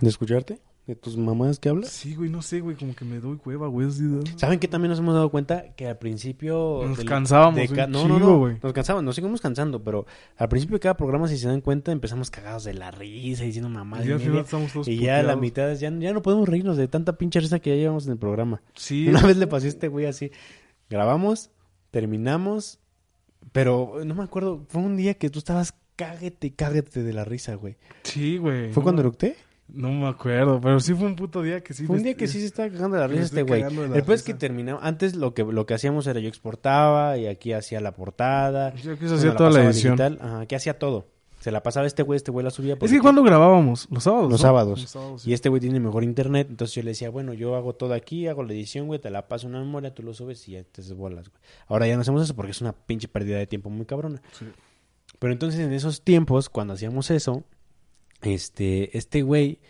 ¿De 0.00 0.08
escucharte? 0.08 0.60
¿De 0.88 0.96
tus 0.96 1.18
mamás 1.18 1.58
que 1.58 1.68
hablas? 1.68 1.90
Sí, 1.90 2.14
güey, 2.14 2.30
no 2.30 2.40
sé, 2.40 2.60
güey. 2.60 2.74
Como 2.74 2.96
que 2.96 3.04
me 3.04 3.20
doy 3.20 3.36
cueva, 3.36 3.66
güey. 3.68 3.86
así 3.88 4.02
de- 4.04 4.22
¿Saben 4.38 4.58
que 4.58 4.68
también 4.68 4.88
nos 4.88 4.98
hemos 4.98 5.12
dado 5.12 5.30
cuenta? 5.30 5.74
Que 5.76 5.86
al 5.86 5.98
principio... 5.98 6.80
Nos 6.82 6.96
del- 6.96 7.06
cansábamos 7.06 7.56
de 7.60 7.68
ca- 7.68 7.86
no, 7.86 8.08
no, 8.08 8.18
no, 8.18 8.38
güey. 8.38 8.56
nos 8.62 8.72
cansábamos, 8.72 9.04
nos 9.04 9.14
seguimos 9.14 9.42
cansando, 9.42 9.84
pero 9.84 10.06
al 10.38 10.48
principio 10.48 10.76
de 10.76 10.80
cada 10.80 10.96
programa, 10.96 11.28
si 11.28 11.36
se 11.36 11.46
dan 11.46 11.60
cuenta, 11.60 11.92
empezamos 11.92 12.30
cagados 12.30 12.64
de 12.64 12.72
la 12.72 12.90
risa, 12.90 13.44
diciendo 13.44 13.68
mamá 13.68 14.02
Y 14.02 14.10
al 14.10 14.18
final 14.18 14.38
estamos 14.38 14.72
todos 14.72 14.88
Y 14.88 14.96
ya 14.98 15.18
a 15.18 15.22
la 15.22 15.36
mitad 15.36 15.70
ya, 15.74 15.90
ya 15.98 16.12
no 16.14 16.22
podemos 16.22 16.48
reírnos 16.48 16.78
de 16.78 16.88
tanta 16.88 17.18
pinche 17.18 17.38
risa 17.38 17.58
que 17.60 17.68
ya 17.68 17.76
llevamos 17.76 18.06
en 18.06 18.12
el 18.12 18.18
programa. 18.18 18.62
Sí, 18.74 19.06
Una 19.10 19.20
vez 19.20 19.36
le 19.36 19.46
pasé 19.46 19.66
a 19.66 19.68
este 19.68 19.88
güey 19.88 20.06
así. 20.06 20.32
Grabamos, 20.88 21.50
terminamos, 21.90 22.78
pero 23.52 24.00
no 24.06 24.14
me 24.14 24.22
acuerdo. 24.24 24.64
Fue 24.68 24.80
un 24.80 24.96
día 24.96 25.12
que 25.14 25.28
tú 25.28 25.38
estabas 25.38 25.74
cáguete, 25.96 26.54
cáguete 26.54 27.02
de 27.02 27.12
la 27.12 27.24
risa, 27.24 27.56
güey. 27.56 27.76
sí, 28.04 28.38
güey. 28.38 28.72
¿Fue 28.72 28.80
no, 28.80 28.84
cuando 28.84 29.02
eructé? 29.02 29.36
No 29.72 29.92
me 29.92 30.08
acuerdo, 30.08 30.60
pero 30.60 30.80
sí 30.80 30.94
fue 30.94 31.06
un 31.06 31.14
puto 31.16 31.42
día 31.42 31.62
que 31.62 31.74
sí. 31.74 31.86
Fue 31.86 31.96
un 31.96 32.02
día 32.02 32.14
que 32.14 32.26
sí 32.26 32.40
se 32.40 32.46
estaba 32.46 32.70
cagando 32.70 32.96
de 32.96 33.02
la 33.02 33.06
risa 33.06 33.24
este 33.24 33.42
güey. 33.42 33.62
Después 33.92 34.22
que 34.22 34.32
risa. 34.32 34.38
terminamos, 34.38 34.82
antes 34.82 35.14
lo 35.14 35.34
que 35.34 35.44
lo 35.44 35.66
que 35.66 35.74
hacíamos 35.74 36.06
era 36.06 36.20
yo 36.20 36.28
exportaba 36.28 37.18
y 37.18 37.26
aquí 37.26 37.52
hacía 37.52 37.80
la 37.80 37.92
portada. 37.92 38.74
Yo 38.76 38.98
que 38.98 39.04
Bueno, 39.04 39.16
hacía 39.16 39.36
toda 39.36 39.50
la 39.50 39.64
edición. 39.64 39.96
digital, 39.96 40.18
Ajá, 40.22 40.40
aquí 40.40 40.54
hacía 40.54 40.78
todo. 40.78 41.06
Se 41.40 41.52
la 41.52 41.62
pasaba 41.62 41.86
este 41.86 42.02
güey, 42.02 42.16
este 42.16 42.32
güey 42.32 42.42
la 42.42 42.50
subía. 42.50 42.76
Es 42.80 42.90
que 42.90 42.98
cuando 42.98 43.22
grabábamos, 43.22 43.86
los 43.90 44.02
sábados. 44.02 44.30
Los 44.30 44.40
¿no? 44.40 44.46
sábados. 44.46 44.80
Los 44.80 44.90
sábados, 44.90 45.26
Y 45.26 45.32
este 45.34 45.48
güey 45.48 45.60
tiene 45.60 45.78
mejor 45.78 46.02
internet, 46.02 46.48
entonces 46.50 46.74
yo 46.74 46.82
le 46.82 46.90
decía, 46.90 47.10
bueno, 47.10 47.32
yo 47.32 47.54
hago 47.54 47.74
todo 47.74 47.94
aquí, 47.94 48.26
hago 48.26 48.42
la 48.42 48.52
edición, 48.54 48.88
güey, 48.88 48.98
te 48.98 49.08
la 49.10 49.28
paso 49.28 49.46
una 49.46 49.60
memoria, 49.60 49.94
tú 49.94 50.02
lo 50.02 50.14
subes 50.14 50.48
y 50.48 50.52
ya 50.52 50.64
te 50.64 50.82
bolas, 50.94 51.28
güey. 51.28 51.40
Ahora 51.68 51.86
ya 51.86 51.94
no 51.94 52.00
hacemos 52.00 52.22
eso 52.22 52.34
porque 52.34 52.50
es 52.50 52.60
una 52.60 52.72
pinche 52.72 53.06
pérdida 53.06 53.38
de 53.38 53.46
tiempo 53.46 53.70
muy 53.70 53.86
cabrona. 53.86 54.20
Sí. 54.32 54.46
Pero 55.20 55.32
entonces 55.32 55.60
en 55.60 55.72
esos 55.72 56.02
tiempos, 56.02 56.48
cuando 56.48 56.74
hacíamos 56.74 57.10
eso, 57.12 57.44
este, 58.22 58.96
este 58.96 59.22
güey 59.22 59.60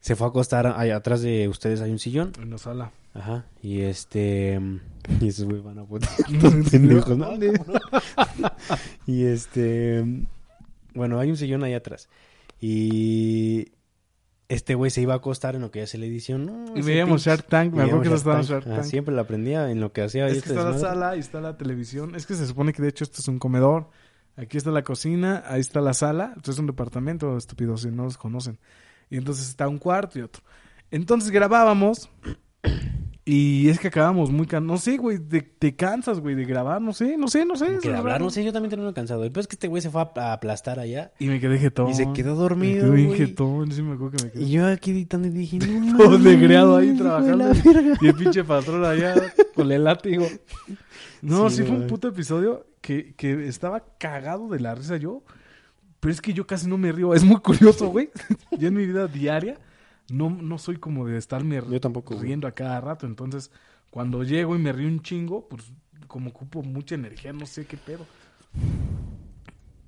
se 0.00 0.14
fue 0.14 0.26
a 0.26 0.30
acostar, 0.30 0.66
allá 0.66 0.96
atrás 0.96 1.20
de 1.20 1.48
ustedes 1.48 1.80
hay 1.80 1.90
un 1.90 1.98
sillón, 1.98 2.32
En 2.40 2.50
la 2.50 2.58
sala. 2.58 2.92
ajá, 3.14 3.46
y 3.60 3.80
este, 3.80 4.60
y 5.20 5.28
esos 5.28 5.46
güey 5.46 5.60
van 5.60 5.78
a 5.78 5.84
putear, 5.84 6.12
estos 6.32 6.54
pendejos, 6.70 7.18
¿no? 7.18 7.30
y 9.06 9.24
este, 9.24 10.04
bueno, 10.94 11.18
hay 11.18 11.30
un 11.30 11.36
sillón 11.36 11.64
ahí 11.64 11.74
atrás, 11.74 12.08
y 12.60 13.72
este 14.48 14.74
güey 14.76 14.90
se 14.90 15.00
iba 15.00 15.14
a 15.14 15.16
acostar 15.16 15.56
en 15.56 15.62
lo 15.62 15.70
que 15.70 15.82
hace 15.82 15.98
la 15.98 16.06
edición, 16.06 16.46
¿no? 16.46 16.76
Y 16.76 16.82
veíamos 16.82 17.24
Shark 17.24 17.46
Tank. 17.48 17.72
Me 17.74 17.82
acuerdo 17.82 18.02
que 18.02 18.08
veíamos 18.08 18.20
estaba 18.20 18.38
en 18.38 18.44
Shark 18.44 18.64
Tank. 18.64 18.78
Ah, 18.78 18.84
siempre 18.84 19.14
la 19.14 19.22
aprendía 19.22 19.70
en 19.70 19.80
lo 19.80 19.92
que 19.92 20.02
hacía. 20.02 20.28
Es 20.28 20.42
que 20.42 20.50
está 20.50 20.62
la 20.62 20.72
desmadre. 20.72 20.94
sala 20.94 21.16
y 21.16 21.18
está 21.18 21.40
la 21.40 21.56
televisión. 21.56 22.14
Es 22.14 22.26
que 22.26 22.34
se 22.34 22.46
supone 22.46 22.72
que 22.72 22.80
de 22.80 22.88
hecho 22.88 23.02
esto 23.02 23.20
es 23.20 23.28
un 23.28 23.38
comedor. 23.38 23.90
Aquí 24.36 24.58
está 24.58 24.70
la 24.70 24.82
cocina, 24.82 25.44
ahí 25.46 25.60
está 25.60 25.80
la 25.80 25.94
sala. 25.94 26.34
Esto 26.36 26.50
es 26.50 26.58
un 26.58 26.66
departamento, 26.66 27.36
estúpido, 27.36 27.76
si 27.76 27.90
no 27.90 28.04
los 28.04 28.18
conocen. 28.18 28.58
Y 29.08 29.16
entonces 29.16 29.48
está 29.48 29.66
un 29.68 29.78
cuarto 29.78 30.18
y 30.18 30.22
otro. 30.22 30.42
Entonces 30.90 31.30
grabábamos. 31.30 32.10
Y 33.28 33.68
es 33.70 33.80
que 33.80 33.88
acabamos 33.88 34.30
muy 34.30 34.46
can... 34.46 34.64
No 34.64 34.76
sé, 34.78 34.98
güey, 34.98 35.18
te, 35.18 35.42
te 35.42 35.74
cansas, 35.74 36.20
güey, 36.20 36.36
de 36.36 36.44
grabar. 36.44 36.80
No 36.80 36.92
sé, 36.92 37.16
no 37.16 37.26
sé, 37.26 37.44
no 37.44 37.56
sé. 37.56 37.78
Que 37.82 37.88
de 37.88 37.96
hablar, 37.96 38.12
raro. 38.14 38.26
no 38.26 38.30
sé, 38.30 38.44
yo 38.44 38.52
también 38.52 38.70
tenía 38.70 38.92
cansado. 38.92 39.22
Después 39.22 39.44
es 39.44 39.48
que 39.48 39.56
este 39.56 39.66
güey 39.66 39.82
se 39.82 39.90
fue 39.90 40.00
a, 40.14 40.32
aplastar 40.32 40.78
allá 40.78 41.10
Y 41.18 41.26
me 41.26 41.40
quedé 41.40 41.58
jetón. 41.58 41.90
y 41.90 41.94
se 41.94 42.12
quedó 42.12 42.34
Me 42.36 42.40
dormido. 42.40 42.84
quedé 42.84 42.94
bien 42.94 43.08
güey. 43.08 43.18
jetón. 43.18 43.72
Sí 43.72 43.82
me 43.82 43.94
acuerdo 43.94 44.16
que 44.16 44.24
me 44.26 44.30
quedé. 44.30 44.44
Y 44.44 44.50
yo 44.52 44.68
aquí 44.68 44.92
editando 44.92 45.26
y 45.26 45.32
dije, 45.32 45.58
no 45.58 45.96
Todo 46.04 46.20
negreado 46.20 46.76
ahí 46.76 46.96
trabajando. 46.96 47.50
Y 48.00 48.06
el 48.06 48.14
pinche 48.14 48.44
patrón 48.44 48.84
allá 48.84 49.14
con 49.56 49.72
el 49.72 49.82
látigo. 49.82 50.24
No, 51.22 51.50
Sí, 51.50 51.56
sí, 51.56 51.62
fue 51.64 51.74
un 51.74 51.86
puto 51.88 52.08
episodio 52.08 52.66
que, 52.80 53.14
que 53.16 53.48
estaba 53.48 53.82
cagado 53.98 54.48
de 54.48 54.60
la 54.60 54.74
risa 54.76 54.98
yo. 54.98 55.24
Pero 55.98 56.12
es 56.12 56.20
que 56.20 56.32
yo 56.32 56.46
casi 56.46 56.68
no 56.68 56.78
me 56.78 56.92
río. 56.92 57.14
Es 57.14 57.24
muy 57.24 57.40
curioso, 57.40 57.88
güey. 57.88 58.10
yo 58.56 58.68
en 58.68 58.74
mi 58.74 58.86
vida 58.86 59.08
diaria 59.08 59.58
no, 60.10 60.30
no 60.30 60.58
soy 60.58 60.76
como 60.76 61.06
de 61.06 61.16
estarme 61.18 61.60
Yo 61.70 61.80
tampoco, 61.80 62.14
güey. 62.14 62.26
riendo 62.26 62.46
a 62.46 62.52
cada 62.52 62.80
rato. 62.80 63.06
Entonces, 63.06 63.50
cuando 63.90 64.22
llego 64.22 64.54
y 64.56 64.58
me 64.58 64.72
río 64.72 64.88
un 64.88 65.00
chingo, 65.02 65.48
pues 65.48 65.72
como 66.06 66.30
ocupo 66.30 66.62
mucha 66.62 66.94
energía, 66.94 67.32
no 67.32 67.46
sé 67.46 67.66
qué 67.66 67.76
pedo. 67.76 68.06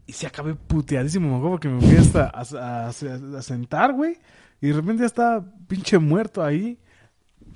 Y 0.06 0.12
se 0.12 0.26
acabé 0.26 0.54
puteadísimo, 0.54 1.28
me 1.28 1.34
acuerdo 1.36 1.50
porque 1.52 1.68
me 1.68 1.80
fui 1.80 1.96
hasta 1.96 2.24
a, 2.28 2.40
a- 2.40 2.86
a- 2.86 3.38
a 3.38 3.42
sentar, 3.42 3.92
güey. 3.92 4.16
Y 4.60 4.68
de 4.68 4.72
repente 4.72 5.00
ya 5.02 5.06
estaba 5.06 5.44
pinche 5.68 5.98
muerto 5.98 6.42
ahí. 6.42 6.78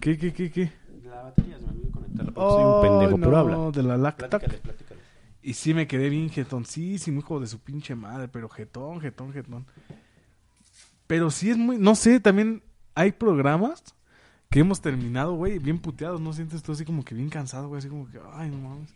¿Qué, 0.00 0.18
qué, 0.18 0.32
qué, 0.32 0.50
qué? 0.50 0.70
La 1.04 1.22
batería 1.22 1.58
se 1.58 1.64
me 1.64 1.70
olvidó 1.70 1.90
conectarla 1.92 2.32
porque 2.32 2.50
soy 2.50 2.64
un 2.64 2.82
pendejo, 2.82 3.14
Oh, 3.14 3.18
no, 3.18 3.24
pero 3.26 3.36
habla. 3.38 3.70
de 3.70 3.82
la 3.82 3.96
lacta. 3.96 4.28
Platícales, 4.28 4.60
platícales. 4.60 5.02
Y 5.42 5.54
sí 5.54 5.74
me 5.74 5.86
quedé 5.88 6.08
bien 6.10 6.28
jetoncísimo, 6.30 7.18
hijo 7.20 7.40
de 7.40 7.46
su 7.46 7.58
pinche 7.58 7.94
madre, 7.96 8.28
pero 8.28 8.48
jetón, 8.48 9.00
jetón, 9.00 9.32
jetón. 9.32 9.66
Pero 11.12 11.30
sí 11.30 11.50
es 11.50 11.58
muy, 11.58 11.76
no 11.76 11.94
sé, 11.94 12.20
también 12.20 12.62
hay 12.94 13.12
programas 13.12 13.84
que 14.48 14.60
hemos 14.60 14.80
terminado, 14.80 15.34
güey, 15.34 15.58
bien 15.58 15.78
puteados, 15.78 16.22
¿no 16.22 16.32
sientes 16.32 16.62
tú 16.62 16.72
así 16.72 16.86
como 16.86 17.04
que 17.04 17.14
bien 17.14 17.28
cansado, 17.28 17.68
güey? 17.68 17.80
Así 17.80 17.90
como 17.90 18.10
que, 18.10 18.18
ay, 18.32 18.48
no 18.48 18.56
mames. 18.56 18.88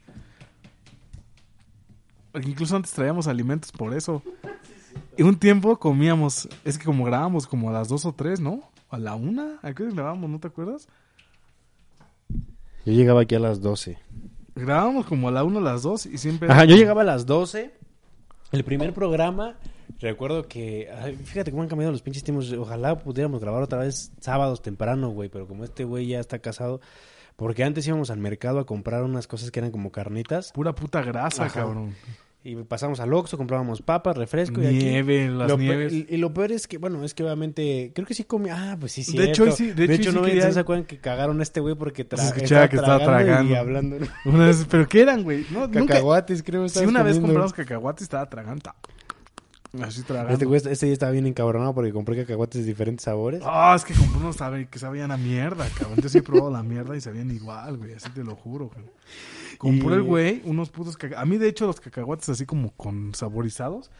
Porque 2.33 2.49
incluso 2.49 2.75
antes 2.75 2.93
traíamos 2.93 3.27
alimentos 3.27 3.71
por 3.71 3.93
eso. 3.93 4.23
Y 5.19 5.25
un 5.25 5.37
tiempo 5.37 5.79
comíamos, 5.79 6.49
es 6.65 6.79
que 6.79 6.87
como 6.87 7.05
grabábamos 7.05 7.47
como 7.47 7.69
a 7.69 7.73
las 7.75 7.89
dos 7.89 8.07
o 8.07 8.15
tres, 8.15 8.41
¿no? 8.41 8.63
A 8.89 8.97
la 8.97 9.15
una, 9.15 9.59
¿a 9.61 9.75
qué 9.75 9.83
hora 9.83 9.93
grabábamos? 9.93 10.31
¿No 10.31 10.41
te 10.41 10.49
acuerdas? 10.49 10.89
Yo 12.87 12.95
llegaba 12.95 13.21
aquí 13.21 13.35
a 13.35 13.41
las 13.41 13.61
12. 13.61 13.99
Grabábamos 14.55 15.05
como 15.05 15.29
a 15.29 15.33
la 15.33 15.45
una, 15.45 15.59
a 15.59 15.63
las 15.63 15.83
dos 15.83 16.07
y 16.07 16.17
siempre... 16.17 16.51
Ajá, 16.51 16.65
yo 16.65 16.77
llegaba 16.77 17.03
a 17.03 17.05
las 17.05 17.27
12. 17.27 17.75
El 18.53 18.65
primer 18.65 18.95
programa, 18.95 19.57
recuerdo 20.01 20.47
que. 20.49 20.89
ay, 20.91 21.17
fíjate 21.17 21.51
cómo 21.51 21.63
han 21.63 21.69
cambiado 21.69 21.93
los 21.93 22.03
pinches 22.03 22.23
tiempos. 22.25 22.53
Ojalá 22.53 22.99
pudiéramos 22.99 23.41
grabar 23.41 23.63
otra 23.63 23.79
vez 23.79 24.13
sábados 24.21 24.63
temprano, 24.63 25.11
güey. 25.11 25.29
Pero 25.29 25.47
como 25.47 25.65
este 25.65 25.85
güey 25.85 26.07
ya 26.09 26.21
está 26.21 26.39
casado. 26.39 26.81
Porque 27.37 27.65
antes 27.65 27.87
íbamos 27.87 28.11
al 28.11 28.19
mercado 28.19 28.59
a 28.61 28.65
comprar 28.67 29.03
unas 29.03 29.27
cosas 29.27 29.51
que 29.51 29.61
eran 29.61 29.71
como 29.71 29.93
carnitas. 29.93 30.53
Pura 30.53 30.75
puta 30.75 31.03
grasa, 31.03 31.45
Ajá. 31.45 31.61
cabrón. 31.61 31.95
Y 32.43 32.55
pasamos 32.63 33.01
al 33.01 33.13
Oxxo, 33.13 33.37
comprábamos 33.37 33.83
papas, 33.83 34.17
refresco. 34.17 34.63
y 34.63 34.67
aquí- 34.67 34.77
Nieve, 34.85 35.29
las 35.29 35.51
lo 35.51 35.59
nieves. 35.59 35.93
y, 35.93 36.07
y 36.09 36.17
lo 36.17 36.33
peor 36.33 36.53
es 36.53 36.69
que, 36.69 36.79
bueno, 36.79 37.03
es 37.03 37.13
que 37.13 37.25
obviamente, 37.25 37.91
creo 37.93 38.07
que 38.07 38.15
sí 38.15 38.23
comía, 38.23 38.55
ah, 38.73 38.77
pues 38.79 38.93
sí, 38.93 39.03
sí. 39.03 39.19
De 39.19 39.25
hecho, 39.31 39.51
sí, 39.51 39.73
de 39.73 39.85
hecho, 39.93 40.13
sí 40.13 40.17
no 40.17 40.23
quería- 40.23 40.53
se 40.53 40.61
acuerdan 40.61 40.85
que 40.87 40.99
cagaron 40.99 41.41
a 41.41 41.43
este 41.43 41.59
güey 41.59 41.75
porque 41.75 42.09
tra- 42.09 42.23
escuchaba 42.23 42.69
que 42.69 42.77
estaba 42.77 43.43
y 43.43 43.53
hablando. 43.55 43.97
Una 44.27 44.47
vez, 44.47 44.65
¿Pero 44.71 44.87
qué 44.89 45.01
eran, 45.03 45.25
güey? 45.25 45.45
No, 45.51 45.67
nunca... 45.67 45.95
Cacahuates, 45.95 46.45
creo. 46.45 46.63
Si 46.69 46.79
estabas 46.79 46.89
una 46.89 47.03
vez 47.03 47.19
compramos 47.19 47.53
cacahuates 47.53 48.05
estaba 48.05 48.31
tragando. 48.31 48.73
Así. 49.83 50.03
Este 50.29 50.45
güey, 50.45 50.61
este 50.65 50.87
día 50.87 50.93
estaba 50.93 51.13
bien 51.13 51.27
encabronado 51.27 51.75
porque 51.75 51.93
compré 51.93 52.17
cacahuates 52.17 52.63
de 52.63 52.67
diferentes 52.67 53.05
sabores. 53.05 53.43
Ah, 53.45 53.75
es 53.77 53.85
que 53.85 53.95
compré 53.95 54.19
unos 54.19 54.37
sabe, 54.37 54.69
que 54.69 54.79
sabían 54.79 55.11
a 55.11 55.17
mierda, 55.17 55.69
cabrón. 55.79 55.99
Yo 56.03 56.09
sí 56.09 56.19
he 56.19 56.23
probado 56.23 56.51
la 56.51 56.63
mierda 56.63 56.97
y 56.97 57.01
sabían 57.01 57.31
igual, 57.31 57.77
güey. 57.79 57.95
Así 57.95 58.11
te 58.11 58.25
lo 58.25 58.37
juro, 58.37 58.71
güey. 58.75 58.87
Compré 59.59 59.89
Y- 59.89 59.93
el 59.95 60.03
güey 60.03 60.43
unos 60.45 60.71
putos 60.71 60.97
cacahuates. 60.97 61.23
A 61.23 61.27
mí, 61.27 61.39
de 61.39 61.49
hecho, 61.49 61.67
los 61.67 61.81
cacahuates 61.81 62.29
así 62.29 62.47
como 62.47 62.73
con 62.73 63.15
saborizados. 63.15 63.91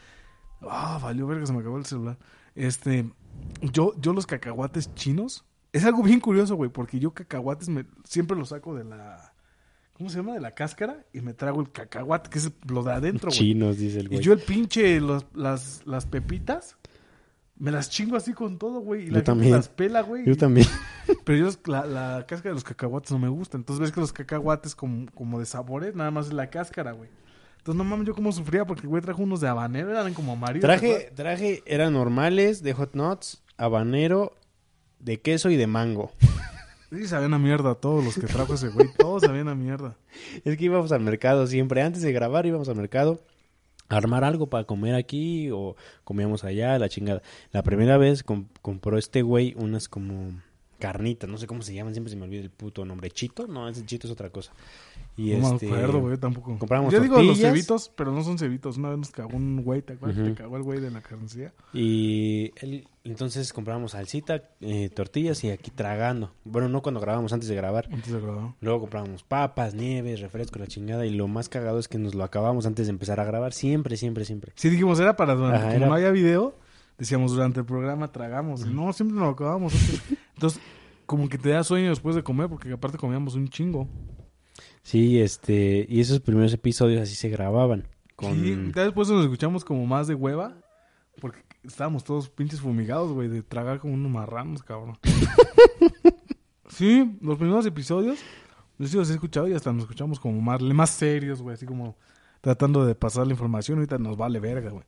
Ah, 0.63 0.99
valió 1.03 1.27
verga, 1.27 1.47
se 1.47 1.53
me 1.53 1.61
acabó 1.61 1.79
el 1.79 1.87
celular. 1.87 2.19
Este, 2.55 3.11
yo, 3.61 3.93
yo 4.01 4.13
los 4.13 4.27
cacahuates 4.27 4.95
chinos. 4.95 5.45
Es 5.73 5.85
algo 5.85 6.03
bien 6.03 6.21
curioso, 6.21 6.55
güey, 6.57 6.71
porque 6.71 6.99
yo 6.99 7.13
cacahuates 7.13 7.69
me, 7.69 7.85
siempre 8.05 8.37
los 8.37 8.49
saco 8.49 8.75
de 8.75 8.85
la... 8.85 9.35
¿Cómo 9.97 10.11
se 10.11 10.17
llama? 10.19 10.35
De 10.35 10.41
la 10.41 10.51
cáscara 10.55 11.05
y 11.13 11.21
me 11.23 11.33
trago 11.33 11.61
el 11.61 11.73
cacahuate, 11.73 12.29
que 12.29 12.39
es 12.39 12.51
lo 12.69 12.83
de 12.83 12.93
adentro, 12.93 13.29
güey. 13.31 13.39
Chinos, 13.39 13.79
dice 13.79 14.01
el 14.01 14.07
Y 14.07 14.09
güey. 14.09 14.21
yo 14.21 14.33
el 14.35 14.41
pinche, 14.41 15.01
los- 15.01 15.25
las, 15.35 15.83
las 15.87 16.05
pepitas, 16.05 16.77
me 17.59 17.71
las 17.71 17.89
chingo 17.89 18.17
así 18.17 18.35
con 18.35 18.59
todo, 18.59 18.81
güey. 18.81 19.05
Y 19.05 19.07
Yo 19.07 19.13
la 19.13 19.15
gente 19.19 19.25
también. 19.27 19.53
las 19.53 19.69
pela, 19.71 20.03
güey. 20.03 20.27
Yo 20.27 20.37
también. 20.37 20.67
Pero 21.25 21.39
yo 21.51 21.57
la, 21.67 21.87
la 21.87 22.27
cáscara 22.29 22.51
de 22.51 22.55
los 22.57 22.65
cacahuates 22.65 23.11
no 23.13 23.19
me 23.19 23.29
gusta. 23.29 23.57
Entonces 23.57 23.81
ves 23.81 23.93
que 23.93 24.01
los 24.01 24.13
cacahuates 24.13 24.75
como, 24.75 25.11
como 25.13 25.39
de 25.41 25.47
sabores, 25.47 25.95
nada 25.95 26.11
más 26.11 26.27
es 26.27 26.33
la 26.35 26.51
cáscara, 26.51 26.93
güey. 26.93 27.09
Entonces 27.59 27.79
no 27.79 27.85
mames, 27.85 28.07
yo 28.07 28.15
como 28.15 28.31
sufría 28.33 28.65
porque 28.67 28.83
el 28.83 28.89
güey 28.89 29.03
trajo 29.03 29.23
unos 29.23 29.41
de 29.41 29.49
habanero, 29.49 29.91
eran 29.91 30.13
como 30.13 30.33
amarillos. 30.35 30.61
¿te 30.61 30.67
Traje, 30.67 31.11
traje, 31.17 31.63
eran 31.67 31.95
normales, 31.95 32.63
de 32.63 32.75
hot 32.75 32.95
nuts, 32.95 33.43
habanero, 33.57 34.37
de 35.01 35.21
queso 35.23 35.49
y 35.51 35.57
de 35.57 35.67
mango. 35.67 36.13
Sí, 36.91 37.07
sabían 37.09 37.35
a 37.35 37.39
mierda 37.39 37.75
todos 37.75 38.05
los 38.05 38.15
que 38.15 38.27
trajo 38.27 38.55
ese 38.55 38.69
güey. 38.69 38.89
Todos 38.97 39.23
sabían 39.23 39.49
a 39.49 39.55
mierda. 39.55 39.97
Es 40.45 40.57
que 40.57 40.65
íbamos 40.65 40.93
al 40.93 41.01
mercado 41.01 41.47
siempre. 41.47 41.83
Antes 41.83 42.03
de 42.03 42.13
grabar 42.13 42.47
íbamos 42.47 42.69
al 42.69 42.77
mercado 42.77 43.21
a 43.89 43.97
armar 43.97 44.25
algo 44.25 44.49
para 44.49 44.65
comer 44.65 44.95
aquí 44.95 45.51
o 45.51 45.77
comíamos 46.05 46.45
allá, 46.45 46.79
la 46.79 46.89
chingada. 46.89 47.23
La 47.53 47.63
primera 47.63 47.99
vez 47.99 48.23
com- 48.23 48.47
compró 48.63 48.99
este 48.99 49.23
güey 49.23 49.55
unas 49.57 49.89
como 49.89 50.31
carnitas, 50.79 51.29
no 51.29 51.39
sé 51.39 51.47
cómo 51.47 51.63
se 51.63 51.75
llaman, 51.75 51.93
siempre 51.95 52.11
se 52.11 52.17
me 52.17 52.25
olvida 52.25 52.41
el 52.43 52.51
puto 52.51 52.85
nombre. 52.85 53.11
¿Chito? 53.11 53.47
No, 53.47 53.69
ese 53.69 53.85
chito 53.85 54.07
es 54.07 54.13
otra 54.13 54.31
cosa. 54.31 54.53
Y 55.17 55.31
no 55.35 55.55
este... 55.55 55.67
me 55.67 55.77
acuerdo, 55.77 56.01
güey, 56.01 56.19
tampoco. 56.19 56.59
compramos 56.59 56.93
Yo 56.93 57.01
digo 57.01 57.17
los 57.17 57.27
tortillas. 57.27 57.51
cevitos, 57.53 57.91
pero 57.97 58.13
no 58.13 58.23
son 58.23 58.39
cevitos. 58.39 58.77
Una 58.77 58.91
vez 58.91 58.99
nos 58.99 59.11
cagó 59.11 59.35
un 59.37 59.63
güey, 59.65 59.81
¿te 59.83 59.95
acuerdas? 59.95 60.23
Te 60.25 60.35
cagó 60.35 60.57
el 60.59 60.63
güey 60.63 60.79
de 60.81 60.91
la 60.91 61.01
carnicía. 61.01 61.53
Y 61.73 62.53
él- 62.57 62.87
entonces 63.05 63.53
comprábamos 63.53 63.93
salsita, 63.93 64.43
eh, 64.61 64.91
tortillas 64.91 65.43
y 65.45 65.51
aquí 65.51 65.71
tragando. 65.71 66.33
Bueno, 66.45 66.69
no 66.69 66.83
cuando 66.83 67.01
grabamos, 67.01 67.33
antes 67.33 67.49
de 67.49 67.55
grabar. 67.55 67.89
Antes 67.93 68.13
de 68.13 68.21
grabar. 68.21 68.55
Luego 68.61 68.81
comprábamos 68.81 69.23
papas, 69.23 69.75
nieves, 69.75 70.21
refresco, 70.21 70.59
la 70.59 70.67
chingada. 70.67 71.07
Y 71.07 71.11
lo 71.11 71.29
más 71.29 71.49
cagado 71.49 71.79
es 71.79 71.89
que 71.89 71.99
nos 71.99 72.15
lo 72.15 72.25
acabamos 72.25 72.67
antes 72.67 72.87
de 72.87 72.91
empezar 72.91 73.19
a 73.21 73.25
grabar. 73.25 73.53
Siempre, 73.55 73.97
siempre, 73.97 74.25
siempre. 74.25 74.53
Sí, 74.57 74.69
dijimos, 74.69 74.99
era 75.01 75.17
para 75.17 75.33
Ajá, 75.35 75.75
era- 75.77 75.87
no 75.87 75.95
había 75.95 76.11
video, 76.11 76.55
decíamos 76.99 77.33
durante 77.33 77.61
el 77.61 77.67
programa 77.67 78.11
tragamos. 78.13 78.67
No, 78.67 78.93
siempre 78.93 79.17
nos 79.17 79.25
lo 79.25 79.31
acabamos. 79.33 79.75
Entonces, 80.35 80.61
como 81.07 81.29
que 81.29 81.39
te 81.39 81.51
da 81.51 81.65
sueño 81.65 81.91
después 81.91 82.17
de 82.17 82.23
comer, 82.23 82.49
porque 82.49 82.73
aparte 82.73 82.99
comíamos 82.99 83.35
un 83.35 83.49
chingo. 83.49 83.89
Sí, 84.83 85.21
este, 85.21 85.87
y 85.89 86.01
esos 86.01 86.21
primeros 86.21 86.53
episodios 86.53 87.03
así 87.03 87.15
se 87.15 87.29
grababan. 87.29 87.87
Con... 88.15 88.35
Sí, 88.35 88.73
ya 88.75 88.85
después 88.85 89.09
nos 89.09 89.25
escuchamos 89.25 89.65
como 89.65 89.87
más 89.87 90.07
de 90.07 90.15
hueva, 90.15 90.57
porque 91.21 91.41
estábamos 91.65 92.05
todos 92.05 92.29
pinches 92.29 92.61
fumigados, 92.61 93.13
güey, 93.13 93.29
de 93.29 93.43
tragar 93.43 93.81
como 93.81 93.95
unos 93.95 94.11
marranos, 94.11 94.63
cabrón. 94.63 94.97
sí, 96.69 97.19
los 97.21 97.37
primeros 97.37 97.67
episodios, 97.67 98.19
yo 98.79 98.87
sí 98.87 98.97
los 98.97 99.11
he 99.11 99.15
escuchado 99.15 99.49
y 99.49 99.55
hasta 99.55 99.73
nos 99.73 99.83
escuchamos 99.83 100.21
como 100.21 100.41
más, 100.41 100.61
más 100.63 100.91
serios, 100.91 101.43
güey, 101.43 101.55
así 101.55 101.67
como 101.67 101.97
tratando 102.41 102.85
de 102.87 102.95
pasar 102.95 103.27
la 103.27 103.33
información. 103.33 103.79
Ahorita 103.79 103.99
nos 103.99 104.17
vale 104.17 104.39
verga, 104.41 104.71
güey. 104.71 104.85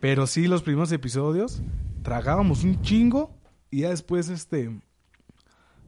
Pero 0.00 0.26
sí, 0.26 0.46
los 0.46 0.62
primeros 0.62 0.92
episodios, 0.92 1.62
tragábamos 2.02 2.64
un 2.64 2.80
chingo 2.82 3.34
y 3.70 3.80
ya 3.80 3.90
después, 3.90 4.28
este, 4.28 4.70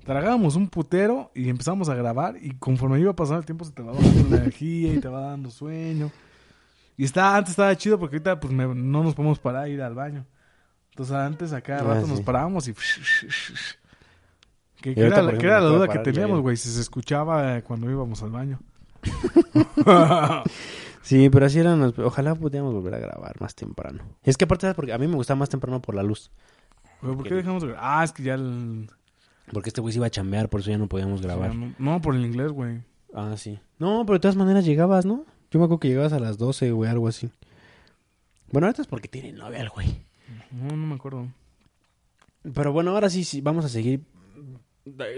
tragábamos 0.04 0.56
un 0.56 0.68
putero 0.68 1.30
y 1.34 1.48
empezamos 1.48 1.88
a 1.88 1.94
grabar 1.94 2.36
y 2.40 2.50
conforme 2.56 2.98
iba 3.00 3.14
pasando 3.14 3.40
el 3.40 3.46
tiempo 3.46 3.64
se 3.64 3.72
te 3.72 3.82
va 3.82 3.92
dando 3.92 4.36
energía 4.36 4.94
y 4.94 4.98
te 5.00 5.08
va 5.08 5.20
dando 5.20 5.50
sueño. 5.50 6.10
Y 6.96 7.04
está, 7.04 7.36
antes 7.36 7.50
estaba 7.50 7.76
chido 7.76 7.98
porque 7.98 8.16
ahorita 8.16 8.40
pues 8.40 8.52
me- 8.52 8.74
no 8.74 9.04
nos 9.04 9.14
podemos 9.14 9.38
parar 9.38 9.64
a 9.64 9.68
ir 9.68 9.80
al 9.82 9.94
baño. 9.94 10.26
Entonces 10.90 11.14
antes 11.14 11.52
a 11.52 11.60
cada 11.60 11.80
Ah, 11.82 11.94
rato 11.94 12.06
sí. 12.06 12.10
nos 12.12 12.20
parábamos 12.22 12.66
y... 12.66 12.74
Que, 14.80 14.90
Y 14.90 14.94
que 14.94 15.02
ahorita, 15.02 15.20
era, 15.20 15.38
que 15.38 15.46
era 15.46 15.60
la 15.60 15.68
duda 15.68 15.88
que 15.88 15.98
teníamos, 16.00 16.40
güey, 16.40 16.56
si 16.56 16.68
se 16.70 16.80
escuchaba 16.80 17.60
cuando 17.62 17.88
íbamos 17.90 18.22
al 18.22 18.30
baño. 18.30 18.58
Sí, 21.02 21.30
pero 21.30 21.46
así 21.46 21.58
eran. 21.58 21.80
los- 21.80 21.98
Ojalá 21.98 22.34
pudiéramos 22.34 22.74
volver 22.74 22.94
a 22.94 22.98
grabar 22.98 23.40
más 23.40 23.54
temprano. 23.54 24.02
Es 24.22 24.36
que 24.36 24.44
aparte, 24.44 24.62
¿sabes? 24.62 24.76
porque 24.76 24.92
a 24.92 24.98
mí 24.98 25.06
me 25.06 25.14
gustaba 25.16 25.38
más 25.38 25.48
temprano 25.48 25.80
por 25.80 25.94
la 25.94 26.02
luz. 26.02 26.30
Pero, 27.00 27.16
¿Por 27.16 27.28
qué 27.28 27.34
dejamos 27.34 27.62
de 27.62 27.68
grabar? 27.68 28.00
Ah, 28.00 28.04
es 28.04 28.12
que 28.12 28.22
ya 28.22 28.34
el... 28.34 28.90
Porque 29.52 29.70
este 29.70 29.80
güey 29.80 29.92
se 29.92 29.98
iba 29.98 30.06
a 30.06 30.10
chambear, 30.10 30.48
por 30.50 30.60
eso 30.60 30.70
ya 30.70 30.78
no 30.78 30.88
podíamos 30.88 31.22
grabar. 31.22 31.54
No, 31.54 31.72
no, 31.78 32.00
por 32.02 32.14
el 32.14 32.24
inglés, 32.26 32.52
güey. 32.52 32.82
Ah, 33.14 33.34
sí. 33.38 33.58
No, 33.78 34.04
pero 34.04 34.14
de 34.18 34.20
todas 34.20 34.36
maneras 34.36 34.64
llegabas, 34.66 35.06
¿no? 35.06 35.24
Yo 35.50 35.58
me 35.58 35.64
acuerdo 35.64 35.80
que 35.80 35.88
llegabas 35.88 36.12
a 36.12 36.18
las 36.18 36.36
12, 36.36 36.72
güey, 36.72 36.90
algo 36.90 37.08
así. 37.08 37.30
Bueno, 38.52 38.66
ahorita 38.66 38.82
es 38.82 38.88
porque 38.88 39.08
tiene 39.08 39.32
novia 39.32 39.60
el 39.60 39.70
güey. 39.70 40.04
No, 40.50 40.76
no 40.76 40.86
me 40.86 40.94
acuerdo. 40.96 41.28
Pero 42.54 42.72
bueno, 42.72 42.90
ahora 42.92 43.08
sí, 43.08 43.24
sí, 43.24 43.40
vamos 43.40 43.64
a 43.64 43.68
seguir. 43.68 44.02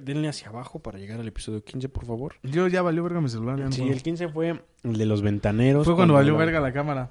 Denle 0.03 0.29
hacia 0.29 0.49
abajo 0.49 0.79
para 0.81 0.99
llegar 0.99 1.21
al 1.21 1.29
episodio 1.29 1.63
15, 1.65 1.89
por 1.89 2.07
favor. 2.07 2.35
Yo 2.43 2.67
ya 2.69 2.83
valió 2.83 3.03
verga 3.03 3.21
mi 3.21 3.29
celular. 3.29 3.59
ya 3.59 3.65
no 3.67 3.73
Sí, 3.73 3.89
el 3.89 4.03
15 4.03 4.29
fue 4.29 4.63
el 4.83 4.97
de 4.99 5.07
los 5.07 5.23
ventaneros. 5.23 5.85
Fue 5.87 5.95
cuando 5.97 6.15
valió 6.15 6.33
la- 6.33 6.39
verga 6.39 6.61
la 6.61 6.73
cámara. 6.73 7.11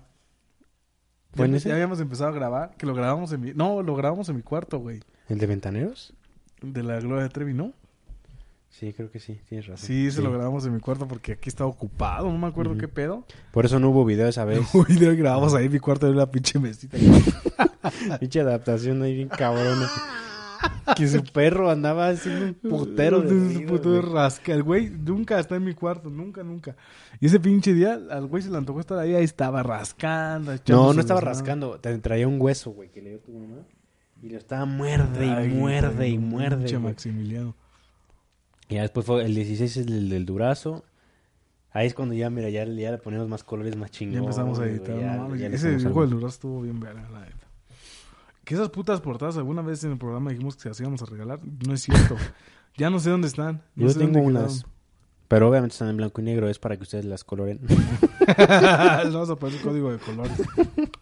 ¿Fue 1.34 1.46
en 1.46 1.52
ya, 1.52 1.58
ese? 1.58 1.70
ya 1.70 1.76
habíamos 1.76 2.00
empezado 2.00 2.30
a 2.30 2.34
grabar, 2.34 2.76
que 2.78 2.86
lo 2.88 2.94
grabamos 2.96 3.32
en 3.34 3.42
mi... 3.42 3.54
No, 3.54 3.84
lo 3.84 3.96
grabamos 3.96 4.28
en 4.30 4.36
mi 4.38 4.42
cuarto, 4.42 4.80
güey. 4.80 5.00
¿El 5.28 5.38
de 5.38 5.46
ventaneros? 5.46 6.14
De 6.62 6.82
la 6.82 7.00
Gloria 7.00 7.24
de 7.24 7.30
Trevi, 7.30 7.54
¿no? 7.54 7.72
Sí, 8.72 8.94
creo 8.94 9.12
que 9.12 9.20
sí, 9.20 9.40
tienes 9.48 9.68
razón. 9.68 9.86
Sí, 9.88 10.10
se 10.12 10.22
lo 10.22 10.32
grabamos 10.32 10.66
en 10.66 10.74
mi 10.74 10.80
cuarto 10.80 11.08
porque 11.08 11.34
aquí 11.34 11.50
estaba 11.50 11.70
ocupado, 11.70 12.32
no 12.32 12.38
me 12.38 12.48
acuerdo 12.48 12.78
qué 12.78 12.88
pedo. 12.88 13.26
Por 13.52 13.66
eso 13.66 13.80
no 13.80 13.90
hubo 13.90 14.06
video 14.06 14.28
esa 14.28 14.46
vez. 14.46 14.62
Uy, 14.74 14.96
lo 15.00 15.16
grabamos 15.16 15.54
ahí 15.54 15.66
en 15.66 15.74
mi 15.74 15.80
cuarto 15.80 16.06
de 16.08 16.14
una 16.14 16.30
pinche 16.32 16.60
mesita. 16.60 16.98
Pinche 18.20 18.40
adaptación 18.42 19.02
ahí 19.02 19.16
bien 19.16 19.28
cabrona. 19.30 19.90
que 20.96 21.08
su 21.08 21.24
perro 21.24 21.70
andaba 21.70 22.10
haciendo 22.10 22.46
un 22.48 22.54
putero 22.56 23.22
de 23.22 23.36
de 23.40 23.66
güey. 23.66 24.02
rasca. 24.02 24.54
El 24.54 24.64
güey 24.64 24.90
nunca 24.90 25.40
está 25.40 25.56
en 25.56 25.64
mi 25.64 25.74
cuarto, 25.74 26.10
nunca, 26.10 26.44
nunca. 26.44 26.76
Y 27.20 27.28
ese 27.28 27.40
pinche 27.40 27.74
día, 27.74 28.00
al 28.10 28.28
güey 28.28 28.44
se 28.44 28.50
le 28.50 28.58
antojó 28.58 28.80
estar 28.80 28.98
ahí, 28.98 29.14
ahí 29.16 29.24
estaba 29.24 29.64
rascando. 29.64 30.54
No, 30.68 30.94
no 30.94 31.00
estaba 31.02 31.22
rascando. 31.22 31.80
Te 31.80 31.98
traía 32.00 32.28
un 32.28 32.42
hueso, 32.42 32.72
güey, 32.72 32.90
que 32.90 33.02
le 33.02 33.10
dio 33.12 33.20
tu 33.20 33.32
mamá. 33.34 33.64
Y 34.22 34.30
lo 34.30 34.38
estaba 34.38 34.66
muerde 34.66 35.26
y 35.26 35.30
Ay, 35.30 35.48
muerde 35.50 36.08
y 36.10 36.12
pinche 36.18 36.26
muerde. 36.28 36.58
güey. 36.72 36.80
Maximiliano. 36.80 37.56
Y 38.68 38.76
ya 38.76 38.82
después 38.82 39.06
fue 39.06 39.24
el 39.26 39.34
16 39.34 39.78
es 39.78 39.88
el 39.88 40.10
del 40.10 40.26
durazo. 40.26 40.84
Ahí 41.72 41.88
es 41.88 41.94
cuando 41.94 42.16
ya, 42.16 42.30
mira, 42.30 42.50
ya, 42.50 42.66
ya 42.66 42.92
le 42.92 42.98
ponemos 42.98 43.28
más 43.30 43.44
colores 43.44 43.76
más 43.78 43.92
chingones. 43.92 44.22
Ya 44.22 44.26
empezamos 44.26 44.60
a 44.60 44.64
güey, 44.64 44.76
editar. 44.76 45.00
ya- 45.00 45.16
no 45.18 45.36
ya 45.36 45.48
ese 45.48 45.76
dibujo 45.78 46.02
del. 46.02 46.10
Durazno 46.10 46.28
estuvo 46.30 46.62
bien 46.64 46.80
verga, 46.80 47.08
la 47.12 47.22
neta. 47.22 47.39
Que 48.50 48.56
esas 48.56 48.70
putas 48.70 49.00
portadas 49.00 49.38
alguna 49.38 49.62
vez 49.62 49.84
en 49.84 49.92
el 49.92 50.00
programa 50.00 50.32
dijimos 50.32 50.56
que 50.56 50.64
se 50.64 50.70
las 50.70 50.80
íbamos 50.80 51.04
a 51.04 51.06
regalar. 51.06 51.40
No 51.68 51.72
es 51.76 51.82
cierto. 51.84 52.16
ya 52.78 52.90
no 52.90 53.00
sé 53.00 53.12
dónde 53.12 53.28
están. 53.28 53.62
No 53.76 53.84
Yo 53.86 53.90
sé 53.94 54.00
dónde 54.00 54.14
tengo 54.16 54.28
unas. 54.28 54.54
quedaron. 54.54 54.72
Pero 55.28 55.50
obviamente 55.50 55.74
están 55.74 55.90
en 55.90 55.98
blanco 55.98 56.20
y 56.20 56.24
negro, 56.24 56.50
es 56.50 56.58
para 56.58 56.76
que 56.76 56.82
ustedes 56.82 57.06
las 57.06 57.24
coloren. 57.24 57.60
Les 57.68 59.14
vamos 59.14 59.30
a 59.30 59.36
poner 59.36 59.56
un 59.58 59.62
código 59.62 59.92
de 59.92 60.00
colores. 60.00 60.42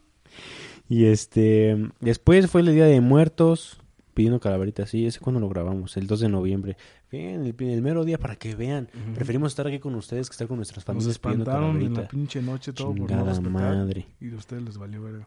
y 0.90 1.06
este, 1.06 1.90
después 2.02 2.52
fue 2.52 2.60
el 2.60 2.74
Día 2.74 2.84
de 2.84 3.00
Muertos, 3.00 3.80
pidiendo 4.14 4.42
calaveritas, 4.42 4.90
sí, 4.90 5.06
ese 5.06 5.22
cuando 5.22 5.40
lo 5.40 5.48
grabamos, 5.48 5.96
el 5.96 6.06
2 6.06 6.20
de 6.20 6.28
noviembre. 6.28 6.76
Bien, 7.10 7.46
el, 7.46 7.56
el 7.58 7.82
mero 7.82 8.04
día 8.04 8.18
para 8.20 8.36
que 8.36 8.56
vean. 8.56 8.90
Preferimos 9.16 9.54
estar 9.54 9.66
aquí 9.66 9.80
con 9.80 9.96
ustedes 9.96 10.28
que 10.28 10.34
estar 10.34 10.50
con 10.50 10.58
nuestras 10.58 10.80
Nos 10.80 10.86
familias 10.86 11.18
pidiendo 11.18 11.44
espantaron 11.46 11.82
en 11.82 11.94
la 11.94 12.08
pinche 12.10 12.42
noche 12.42 12.74
todo 12.74 12.90
por 12.90 13.00
no 13.00 13.08
Chingada 13.08 13.30
respetar. 13.30 13.52
madre. 13.54 14.06
Y 14.20 14.34
a 14.34 14.36
ustedes 14.36 14.64
les 14.64 14.78
valió 14.78 15.02
verga. 15.02 15.26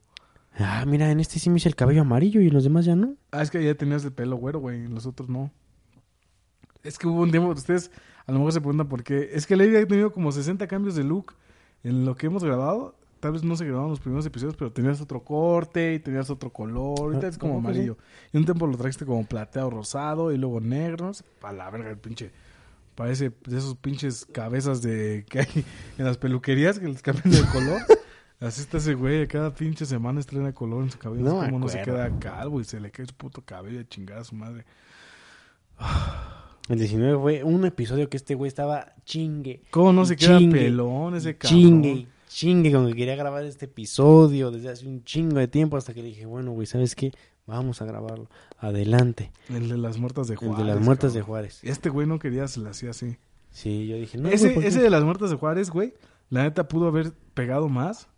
Ah, 0.58 0.84
mira, 0.86 1.10
en 1.10 1.20
este 1.20 1.38
sí 1.38 1.48
me 1.50 1.56
hice 1.58 1.68
el 1.68 1.76
cabello 1.76 2.02
amarillo 2.02 2.40
y 2.40 2.48
en 2.48 2.54
los 2.54 2.64
demás 2.64 2.84
ya 2.84 2.96
no. 2.96 3.14
Ah, 3.32 3.42
es 3.42 3.50
que 3.50 3.64
ya 3.64 3.74
tenías 3.74 4.04
el 4.04 4.12
pelo 4.12 4.36
güero, 4.36 4.58
güey. 4.60 4.84
En 4.84 4.94
los 4.94 5.06
otros 5.06 5.28
no. 5.28 5.50
Es 6.82 6.98
que 6.98 7.06
hubo 7.06 7.22
un 7.22 7.30
tiempo, 7.30 7.48
ustedes 7.50 7.90
a 8.26 8.32
lo 8.32 8.38
mejor 8.38 8.52
se 8.52 8.60
preguntan 8.60 8.88
por 8.88 9.02
qué. 9.02 9.30
Es 9.32 9.46
que 9.46 9.56
Lady 9.56 9.76
ha 9.76 9.86
tenido 9.86 10.12
como 10.12 10.32
60 10.32 10.66
cambios 10.66 10.94
de 10.96 11.04
look 11.04 11.34
en 11.84 12.04
lo 12.04 12.16
que 12.16 12.26
hemos 12.26 12.42
grabado. 12.44 12.94
Tal 13.20 13.32
vez 13.32 13.42
no 13.44 13.54
se 13.54 13.66
grabaron 13.66 13.90
los 13.90 14.00
primeros 14.00 14.24
episodios, 14.24 14.56
pero 14.56 14.72
tenías 14.72 15.00
otro 15.00 15.22
corte 15.22 15.92
y 15.94 15.98
tenías 15.98 16.30
otro 16.30 16.50
color. 16.50 16.98
Ahorita 17.00 17.26
Ah, 17.26 17.30
es 17.30 17.38
como 17.38 17.58
amarillo. 17.58 17.98
Y 18.32 18.38
un 18.38 18.44
tiempo 18.46 18.66
lo 18.66 18.76
trajiste 18.78 19.04
como 19.04 19.24
plateado 19.26 19.68
rosado 19.70 20.32
y 20.32 20.38
luego 20.38 20.60
negro. 20.60 21.06
No 21.06 21.14
sé, 21.14 21.24
pa' 21.40 21.52
la 21.52 21.70
verga 21.70 21.90
el 21.90 21.98
pinche. 21.98 22.30
Parece 22.94 23.30
de 23.46 23.58
esos 23.58 23.76
pinches 23.76 24.24
cabezas 24.26 24.80
de 24.82 25.24
que 25.28 25.40
hay 25.40 25.64
en 25.98 26.04
las 26.06 26.16
peluquerías 26.18 26.78
que 26.78 26.88
les 26.88 27.02
cambian 27.02 27.30
de 27.30 27.42
color. 27.52 27.80
Así 28.40 28.62
está 28.62 28.78
ese 28.78 28.94
güey, 28.94 29.28
cada 29.28 29.54
pinche 29.54 29.84
semana 29.84 30.18
estrena 30.18 30.52
color 30.54 30.82
en 30.84 30.90
su 30.90 30.98
cabello. 30.98 31.22
No 31.22 31.36
como 31.44 31.58
no 31.58 31.68
se 31.68 31.82
queda 31.82 32.10
calvo 32.18 32.60
y 32.60 32.64
se 32.64 32.80
le 32.80 32.90
cae 32.90 33.04
su 33.04 33.14
puto 33.14 33.42
cabello 33.42 33.80
a 33.80 33.84
chingar 33.84 34.18
a 34.18 34.24
su 34.24 34.34
madre. 34.34 34.64
El 36.68 36.78
19 36.78 37.18
fue 37.18 37.44
un 37.44 37.64
episodio 37.66 38.08
que 38.08 38.16
este 38.16 38.34
güey 38.34 38.48
estaba 38.48 38.94
chingue. 39.04 39.62
¿Cómo 39.70 39.92
no 39.92 40.06
se 40.06 40.16
queda 40.16 40.38
Chingue, 40.38 40.58
pelón 40.58 41.14
ese 41.16 41.36
cabrón? 41.36 41.60
Chingue, 41.60 42.06
chingue 42.28 42.72
con 42.72 42.86
que 42.86 42.94
quería 42.94 43.16
grabar 43.16 43.44
este 43.44 43.66
episodio 43.66 44.50
desde 44.50 44.70
hace 44.70 44.86
un 44.86 45.04
chingo 45.04 45.38
de 45.38 45.48
tiempo 45.48 45.76
hasta 45.76 45.92
que 45.92 46.00
le 46.00 46.08
dije, 46.08 46.26
bueno, 46.26 46.52
güey, 46.52 46.66
¿sabes 46.66 46.94
qué? 46.94 47.12
Vamos 47.46 47.82
a 47.82 47.84
grabarlo. 47.84 48.30
Adelante. 48.58 49.32
El 49.48 49.68
de 49.68 49.76
las 49.76 49.98
muertas 49.98 50.28
de 50.28 50.34
El 50.34 50.38
Juárez. 50.38 50.58
de 50.58 50.64
las 50.64 50.80
muertas 50.80 51.12
de. 51.12 51.22
Juárez. 51.22 51.58
Este 51.62 51.90
güey 51.90 52.06
no 52.06 52.18
quería, 52.18 52.46
se 52.46 52.60
la 52.60 52.70
hacía 52.70 52.90
así. 52.90 53.16
Sí, 53.50 53.88
yo 53.88 53.96
dije, 53.96 54.16
no, 54.16 54.28
ese, 54.28 54.54
ese 54.66 54.80
de 54.80 54.90
las 54.90 55.02
muertas 55.02 55.30
de 55.30 55.36
Juárez, 55.36 55.70
güey, 55.70 55.92
la 56.28 56.44
neta 56.44 56.68
pudo 56.68 56.86
haber 56.86 57.12
pegado 57.34 57.68
más. 57.68 58.08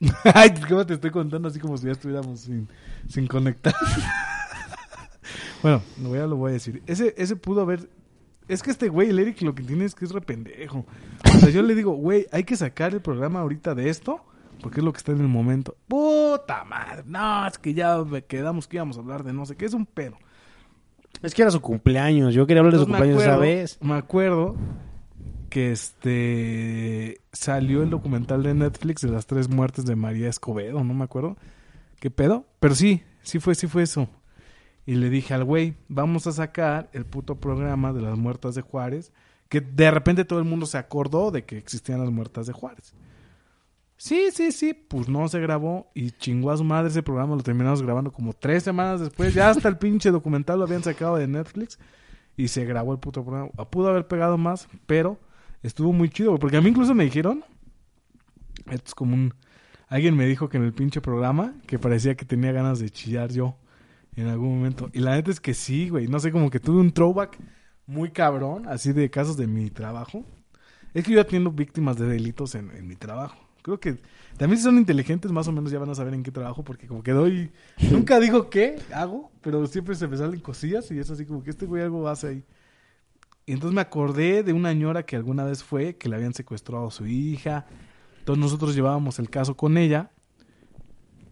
Ay, 0.34 0.52
¿cómo 0.68 0.84
te 0.84 0.94
estoy 0.94 1.10
contando 1.10 1.48
así 1.48 1.58
como 1.58 1.76
si 1.76 1.86
ya 1.86 1.92
estuviéramos 1.92 2.40
sin, 2.40 2.68
sin 3.08 3.26
conectar? 3.26 3.74
bueno, 5.62 5.82
lo 6.02 6.08
voy 6.10 6.18
a, 6.18 6.26
lo 6.26 6.36
voy 6.36 6.50
a 6.50 6.54
decir. 6.54 6.82
Ese, 6.86 7.14
ese 7.16 7.36
pudo 7.36 7.62
haber... 7.62 7.88
Es 8.48 8.62
que 8.62 8.70
este 8.70 8.88
güey, 8.88 9.10
el 9.10 9.18
Eric, 9.18 9.42
lo 9.42 9.54
que 9.54 9.64
tiene 9.64 9.84
es 9.84 9.94
que 9.94 10.04
es 10.04 10.12
rependejo. 10.12 10.86
O 11.24 11.38
sea, 11.40 11.48
yo 11.48 11.62
le 11.62 11.74
digo, 11.74 11.92
güey, 11.92 12.26
hay 12.30 12.44
que 12.44 12.56
sacar 12.56 12.92
el 12.92 13.00
programa 13.00 13.40
ahorita 13.40 13.74
de 13.74 13.88
esto, 13.88 14.24
porque 14.62 14.80
es 14.80 14.84
lo 14.84 14.92
que 14.92 14.98
está 14.98 15.10
en 15.10 15.20
el 15.20 15.28
momento. 15.28 15.76
Puta 15.88 16.64
madre, 16.64 17.02
no, 17.06 17.46
es 17.46 17.58
que 17.58 17.74
ya 17.74 17.98
me 18.04 18.24
quedamos 18.24 18.68
que 18.68 18.76
íbamos 18.76 18.98
a 18.98 19.00
hablar 19.00 19.24
de 19.24 19.32
no 19.32 19.46
sé 19.46 19.56
qué, 19.56 19.64
es 19.64 19.74
un 19.74 19.84
pedo. 19.84 20.16
Es 21.22 21.34
que 21.34 21.42
era 21.42 21.50
su 21.50 21.60
cumpleaños. 21.60 22.34
Yo 22.34 22.46
quería 22.46 22.60
hablar 22.60 22.74
de 22.74 22.78
su 22.78 22.84
Entonces, 22.84 23.08
me 23.08 23.14
cumpleaños 23.14 23.34
esa 23.34 23.40
vez. 23.40 23.78
Me 23.82 23.94
acuerdo 23.94 24.54
que 25.48 25.72
este 25.72 27.20
salió 27.32 27.82
el 27.82 27.90
documental 27.90 28.42
de 28.42 28.54
Netflix 28.54 29.02
de 29.02 29.10
las 29.10 29.26
tres 29.26 29.48
muertes 29.48 29.84
de 29.86 29.96
María 29.96 30.28
Escobedo, 30.28 30.82
no 30.84 30.94
me 30.94 31.04
acuerdo. 31.04 31.36
¿Qué 32.00 32.10
pedo? 32.10 32.46
Pero 32.60 32.74
sí, 32.74 33.02
sí 33.22 33.38
fue, 33.38 33.54
sí 33.54 33.66
fue 33.66 33.82
eso. 33.82 34.08
Y 34.84 34.94
le 34.94 35.10
dije 35.10 35.34
al 35.34 35.44
güey, 35.44 35.74
vamos 35.88 36.26
a 36.26 36.32
sacar 36.32 36.88
el 36.92 37.06
puto 37.06 37.36
programa 37.36 37.92
de 37.92 38.02
las 38.02 38.16
muertas 38.16 38.54
de 38.54 38.62
Juárez, 38.62 39.12
que 39.48 39.60
de 39.60 39.90
repente 39.90 40.24
todo 40.24 40.38
el 40.38 40.44
mundo 40.44 40.66
se 40.66 40.78
acordó 40.78 41.30
de 41.30 41.44
que 41.44 41.58
existían 41.58 42.00
las 42.00 42.10
muertas 42.10 42.46
de 42.46 42.52
Juárez. 42.52 42.94
Sí, 43.96 44.28
sí, 44.32 44.52
sí, 44.52 44.74
pues 44.74 45.08
no 45.08 45.26
se 45.28 45.40
grabó 45.40 45.90
y 45.94 46.10
chingó 46.10 46.50
a 46.50 46.56
su 46.56 46.64
madre 46.64 46.88
ese 46.88 47.02
programa, 47.02 47.34
lo 47.34 47.42
terminamos 47.42 47.82
grabando 47.82 48.12
como 48.12 48.34
tres 48.34 48.62
semanas 48.62 49.00
después, 49.00 49.32
ya 49.32 49.48
hasta 49.48 49.68
el 49.68 49.78
pinche 49.78 50.10
documental 50.10 50.58
lo 50.58 50.66
habían 50.66 50.82
sacado 50.82 51.16
de 51.16 51.26
Netflix 51.26 51.78
y 52.36 52.48
se 52.48 52.66
grabó 52.66 52.92
el 52.92 52.98
puto 52.98 53.24
programa. 53.24 53.50
Pudo 53.70 53.88
haber 53.88 54.06
pegado 54.06 54.36
más, 54.36 54.68
pero 54.86 55.18
estuvo 55.66 55.92
muy 55.92 56.08
chido, 56.08 56.38
porque 56.38 56.56
a 56.56 56.60
mí 56.60 56.70
incluso 56.70 56.94
me 56.94 57.04
dijeron, 57.04 57.44
esto 58.70 58.86
es 58.86 58.94
como 58.94 59.14
un... 59.14 59.34
Alguien 59.88 60.16
me 60.16 60.26
dijo 60.26 60.48
que 60.48 60.56
en 60.56 60.64
el 60.64 60.72
pinche 60.72 61.00
programa 61.00 61.54
que 61.66 61.78
parecía 61.78 62.16
que 62.16 62.24
tenía 62.24 62.50
ganas 62.52 62.80
de 62.80 62.90
chillar 62.90 63.30
yo 63.30 63.56
en 64.16 64.26
algún 64.26 64.56
momento. 64.56 64.90
Y 64.92 65.00
la 65.00 65.14
neta 65.14 65.30
es 65.30 65.40
que 65.40 65.54
sí, 65.54 65.88
güey, 65.88 66.08
no 66.08 66.18
sé, 66.18 66.32
como 66.32 66.50
que 66.50 66.58
tuve 66.58 66.80
un 66.80 66.90
throwback 66.90 67.38
muy 67.86 68.10
cabrón, 68.10 68.66
así 68.66 68.92
de 68.92 69.10
casos 69.10 69.36
de 69.36 69.46
mi 69.46 69.70
trabajo. 69.70 70.24
Es 70.92 71.04
que 71.04 71.12
yo 71.12 71.20
atiendo 71.20 71.52
víctimas 71.52 71.96
de 71.96 72.06
delitos 72.06 72.54
en, 72.54 72.70
en 72.72 72.86
mi 72.86 72.96
trabajo. 72.96 73.38
Creo 73.62 73.78
que 73.78 73.98
también 74.36 74.58
si 74.58 74.64
son 74.64 74.78
inteligentes, 74.78 75.30
más 75.32 75.48
o 75.48 75.52
menos 75.52 75.70
ya 75.70 75.78
van 75.78 75.90
a 75.90 75.94
saber 75.94 76.14
en 76.14 76.22
qué 76.22 76.30
trabajo, 76.30 76.64
porque 76.64 76.86
como 76.86 77.02
que 77.02 77.12
doy... 77.12 77.50
Nunca 77.90 78.18
digo 78.20 78.50
qué 78.50 78.76
hago, 78.92 79.30
pero 79.40 79.66
siempre 79.66 79.94
se 79.94 80.08
me 80.08 80.16
salen 80.16 80.40
cosillas 80.40 80.90
y 80.90 80.98
es 80.98 81.10
así 81.10 81.26
como 81.26 81.42
que 81.42 81.50
este 81.50 81.66
güey 81.66 81.82
algo 81.82 82.08
hace 82.08 82.28
ahí. 82.28 82.44
Y 83.46 83.52
entonces 83.52 83.74
me 83.74 83.80
acordé 83.80 84.42
de 84.42 84.52
una 84.52 84.72
ñora 84.72 85.06
que 85.06 85.14
alguna 85.14 85.44
vez 85.44 85.62
fue, 85.62 85.96
que 85.96 86.08
le 86.08 86.16
habían 86.16 86.34
secuestrado 86.34 86.88
a 86.88 86.90
su 86.90 87.06
hija. 87.06 87.64
Entonces 88.18 88.42
nosotros 88.42 88.74
llevábamos 88.74 89.20
el 89.20 89.30
caso 89.30 89.56
con 89.56 89.78
ella. 89.78 90.10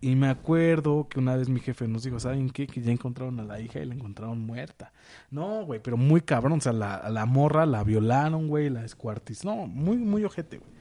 Y 0.00 0.14
me 0.14 0.28
acuerdo 0.28 1.08
que 1.08 1.18
una 1.18 1.34
vez 1.34 1.48
mi 1.48 1.58
jefe 1.58 1.88
nos 1.88 2.04
dijo, 2.04 2.20
¿saben 2.20 2.50
qué? 2.50 2.68
Que 2.68 2.82
ya 2.82 2.92
encontraron 2.92 3.40
a 3.40 3.42
la 3.42 3.58
hija 3.60 3.80
y 3.80 3.86
la 3.86 3.94
encontraron 3.94 4.38
muerta. 4.38 4.92
No, 5.30 5.64
güey, 5.64 5.80
pero 5.82 5.96
muy 5.96 6.20
cabrón. 6.20 6.58
O 6.58 6.60
sea, 6.60 6.72
la, 6.72 7.08
la 7.10 7.26
morra 7.26 7.66
la 7.66 7.82
violaron, 7.82 8.46
güey, 8.46 8.70
la 8.70 8.84
escuartiz. 8.84 9.44
No, 9.44 9.66
muy, 9.66 9.96
muy 9.96 10.24
ojete, 10.24 10.58
güey. 10.58 10.73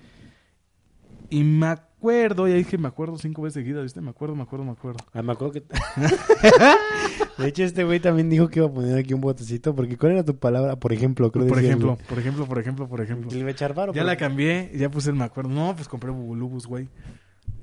Y 1.34 1.43
me 1.43 1.65
acuerdo, 1.65 2.47
ya 2.47 2.53
dije, 2.53 2.77
me 2.77 2.88
acuerdo 2.88 3.17
cinco 3.17 3.41
veces 3.41 3.55
seguidas, 3.55 3.81
¿viste? 3.81 3.99
Me 4.01 4.11
acuerdo, 4.11 4.36
me 4.36 4.43
acuerdo, 4.43 4.65
me 4.65 4.71
acuerdo. 4.73 4.99
Ah, 5.13 5.23
me 5.23 5.31
acuerdo 5.31 5.53
que... 5.53 5.63
de 7.41 7.47
hecho, 7.47 7.63
este 7.63 7.84
güey 7.84 7.99
también 7.99 8.29
dijo 8.29 8.49
que 8.49 8.59
iba 8.59 8.67
a 8.67 8.71
poner 8.71 8.95
aquí 8.99 9.15
un 9.15 9.21
botecito. 9.21 9.73
Porque 9.73 9.97
¿cuál 9.97 10.11
era 10.11 10.23
tu 10.23 10.38
palabra? 10.38 10.75
Por 10.75 10.93
ejemplo, 10.93 11.31
creo 11.31 11.47
Por 11.47 11.57
ejemplo, 11.57 11.97
por 12.07 12.19
ejemplo, 12.19 12.45
por 12.45 12.59
ejemplo, 12.59 12.88
por 12.88 13.01
ejemplo. 13.01 13.31
Le 13.31 13.39
iba 13.39 13.47
a 13.47 13.51
echar 13.51 13.73
varo. 13.73 13.93
Ya 13.93 14.03
la 14.03 14.15
cambié, 14.15 14.71
ya 14.75 14.91
puse 14.91 15.09
el 15.09 15.15
me 15.15 15.23
acuerdo. 15.23 15.49
No, 15.49 15.75
pues 15.75 15.88
compré 15.88 16.11
bubulubus, 16.11 16.67
güey. 16.67 16.88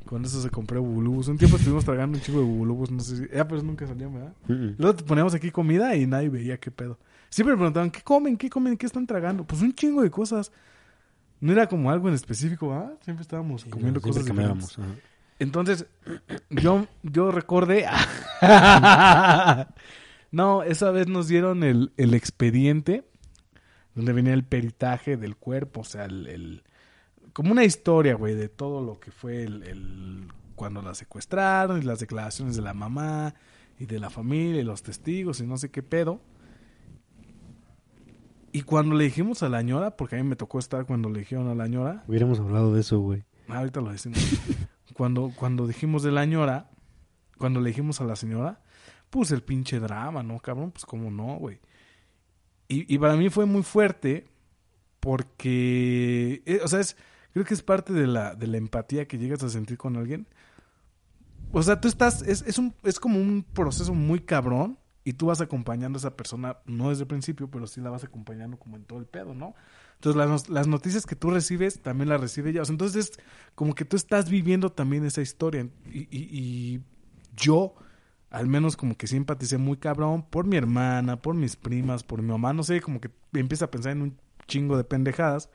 Con 0.04 0.24
eso 0.24 0.42
se 0.42 0.50
compré 0.50 0.80
bubulubus. 0.80 1.28
Un 1.28 1.38
tiempo 1.38 1.56
estuvimos 1.56 1.84
tragando 1.84 2.18
un 2.18 2.24
chico 2.24 2.38
de 2.38 2.44
bubulubus, 2.44 2.90
no 2.90 2.98
sé 2.98 3.18
si... 3.18 3.22
Ya, 3.32 3.46
pero 3.46 3.62
nunca 3.62 3.86
salió, 3.86 4.10
¿verdad? 4.10 4.32
Mm. 4.48 4.70
Luego 4.78 4.96
te 4.96 5.04
poníamos 5.04 5.32
aquí 5.32 5.52
comida 5.52 5.94
y 5.94 6.08
nadie 6.08 6.28
veía 6.28 6.58
qué 6.58 6.72
pedo. 6.72 6.98
Siempre 7.28 7.54
me 7.54 7.58
preguntaban, 7.58 7.92
¿qué 7.92 8.02
comen? 8.02 8.36
¿Qué 8.36 8.50
comen? 8.50 8.76
¿Qué 8.76 8.86
están 8.86 9.06
tragando? 9.06 9.44
Pues 9.44 9.62
un 9.62 9.72
chingo 9.72 10.02
de 10.02 10.10
cosas. 10.10 10.50
No 11.41 11.53
era 11.53 11.66
como 11.68 11.91
algo 11.91 12.09
en 12.09 12.14
específico, 12.14 12.72
¿ah? 12.72 12.93
Siempre 13.03 13.22
estábamos 13.22 13.62
Sí, 13.62 13.70
comiendo 13.70 14.01
no, 14.01 14.07
cosas 14.07 14.24
diferentes. 14.26 14.76
Entonces, 15.38 15.86
yo, 16.51 16.86
yo 17.03 17.30
recordé... 17.30 17.86
no, 20.32 20.62
esa 20.62 20.91
vez 20.91 21.09
nos 21.09 21.28
dieron 21.28 21.62
el, 21.64 21.93
el 21.97 22.14
expediente 22.14 23.05
donde 23.95 24.12
venía 24.12 24.34
el 24.34 24.45
peritaje 24.45 25.16
del 25.16 25.36
cuerpo, 25.36 25.80
o 25.80 25.84
sea, 25.84 26.05
el... 26.05 26.26
el- 26.26 26.62
como 27.32 27.53
una 27.53 27.64
historia, 27.64 28.14
güey, 28.14 28.34
de 28.34 28.49
todo 28.49 28.82
lo 28.84 28.99
que 28.99 29.12
fue 29.12 29.45
el, 29.45 29.62
el- 29.62 30.28
cuando 30.57 30.82
la 30.82 30.95
secuestraron 30.95 31.78
y 31.78 31.82
las 31.82 32.01
declaraciones 32.01 32.57
de 32.57 32.62
la 32.62 32.74
mamá 32.74 33.34
y 33.78 33.86
de 33.86 33.99
la 34.01 34.11
familia 34.11 34.61
y 34.61 34.64
los 34.64 34.82
testigos 34.82 35.41
y 35.41 35.47
no 35.47 35.57
sé 35.57 35.70
qué 35.70 35.82
pedo. 35.82 36.20
Y 38.53 38.62
cuando 38.62 38.96
le 38.96 39.05
dijimos 39.05 39.42
a 39.42 39.48
la 39.48 39.62
ñora, 39.62 39.96
porque 39.96 40.16
a 40.16 40.18
mí 40.18 40.28
me 40.28 40.36
tocó 40.36 40.59
estar 40.59 40.84
cuando 40.84 41.09
le 41.09 41.20
dijeron 41.20 41.48
a 41.48 41.55
la 41.55 41.68
ñora, 41.68 42.05
Hubiéramos 42.09 42.40
hablado 42.40 42.74
de 42.74 42.80
eso, 42.80 42.98
güey. 42.98 43.24
Ah, 43.48 43.59
Ahorita 43.59 43.80
lo 43.80 43.92
decimos. 43.92 44.18
cuando, 44.94 45.32
cuando 45.34 45.66
dijimos 45.66 46.03
de 46.03 46.11
la 46.11 46.24
ñora, 46.24 46.70
cuando 47.38 47.61
le 47.61 47.68
dijimos 47.68 48.01
a 48.01 48.05
la 48.05 48.16
señora, 48.16 48.61
pues 49.09 49.30
el 49.30 49.42
pinche 49.42 49.78
drama, 49.78 50.22
¿no, 50.22 50.38
cabrón? 50.40 50.72
Pues 50.72 50.84
cómo 50.84 51.11
no, 51.11 51.36
güey. 51.36 51.61
Y, 52.68 52.92
y 52.92 52.98
para 52.98 53.16
mí 53.16 53.30
fue 53.30 53.46
muy 53.46 53.62
fuerte 53.62 54.26
porque, 55.01 56.42
eh, 56.44 56.61
o 56.62 56.68
sea, 56.68 56.80
es, 56.80 56.96
creo 57.32 57.44
que 57.44 57.55
es 57.55 57.62
parte 57.62 57.92
de 57.92 58.07
la, 58.07 58.34
de 58.34 58.46
la 58.46 58.59
empatía 58.59 59.07
que 59.07 59.18
llegas 59.18 59.42
a 59.42 59.48
sentir 59.48 59.78
con 59.78 59.96
alguien. 59.96 60.26
O 61.53 61.62
sea, 61.62 61.80
tú 61.80 61.88
estás, 61.88 62.22
es, 62.22 62.42
es, 62.42 62.59
un, 62.59 62.74
es 62.84 63.01
como 63.01 63.18
un 63.18 63.42
proceso 63.42 63.94
muy 63.94 64.20
cabrón 64.20 64.78
y 65.05 65.14
tú 65.14 65.26
vas 65.26 65.40
acompañando 65.40 65.96
a 65.96 66.01
esa 66.01 66.16
persona, 66.16 66.59
no 66.66 66.90
desde 66.90 67.03
el 67.03 67.09
principio, 67.09 67.48
pero 67.51 67.66
sí 67.66 67.80
la 67.80 67.90
vas 67.90 68.05
acompañando 68.05 68.59
como 68.59 68.76
en 68.76 68.84
todo 68.84 68.98
el 68.98 69.07
pedo, 69.07 69.34
¿no? 69.34 69.55
Entonces 69.94 70.16
las, 70.16 70.48
las 70.48 70.66
noticias 70.66 71.07
que 71.07 71.16
tú 71.16 71.30
recibes 71.30 71.80
también 71.82 72.09
las 72.09 72.20
recibe 72.20 72.51
ella. 72.51 72.62
O 72.62 72.64
sea, 72.64 72.72
entonces 72.74 73.11
es 73.11 73.18
como 73.55 73.74
que 73.74 73.84
tú 73.84 73.96
estás 73.96 74.30
viviendo 74.30 74.70
también 74.70 75.05
esa 75.05 75.20
historia. 75.22 75.68
Y, 75.90 76.01
y- 76.11 76.28
y 76.32 76.80
yo, 77.36 77.74
al 78.30 78.46
menos 78.46 78.76
como 78.76 78.96
que 78.96 79.07
sí 79.07 79.16
empaticé 79.16 79.59
muy 79.59 79.76
cabrón 79.78 80.22
por 80.28 80.46
mi 80.46 80.57
hermana, 80.57 81.20
por 81.20 81.34
mis 81.34 81.57
primas, 81.57 82.03
por 82.05 82.22
mi 82.22 82.28
mamá, 82.30 82.53
no 82.53 82.62
sé, 82.62 82.80
como 82.80 83.01
que 83.01 83.11
empieza 83.34 83.66
a 83.66 83.70
pensar 83.70 83.92
en 83.92 84.03
un 84.03 84.16
chingo 84.46 84.76
de 84.76 84.84
pendejadas. 84.84 85.51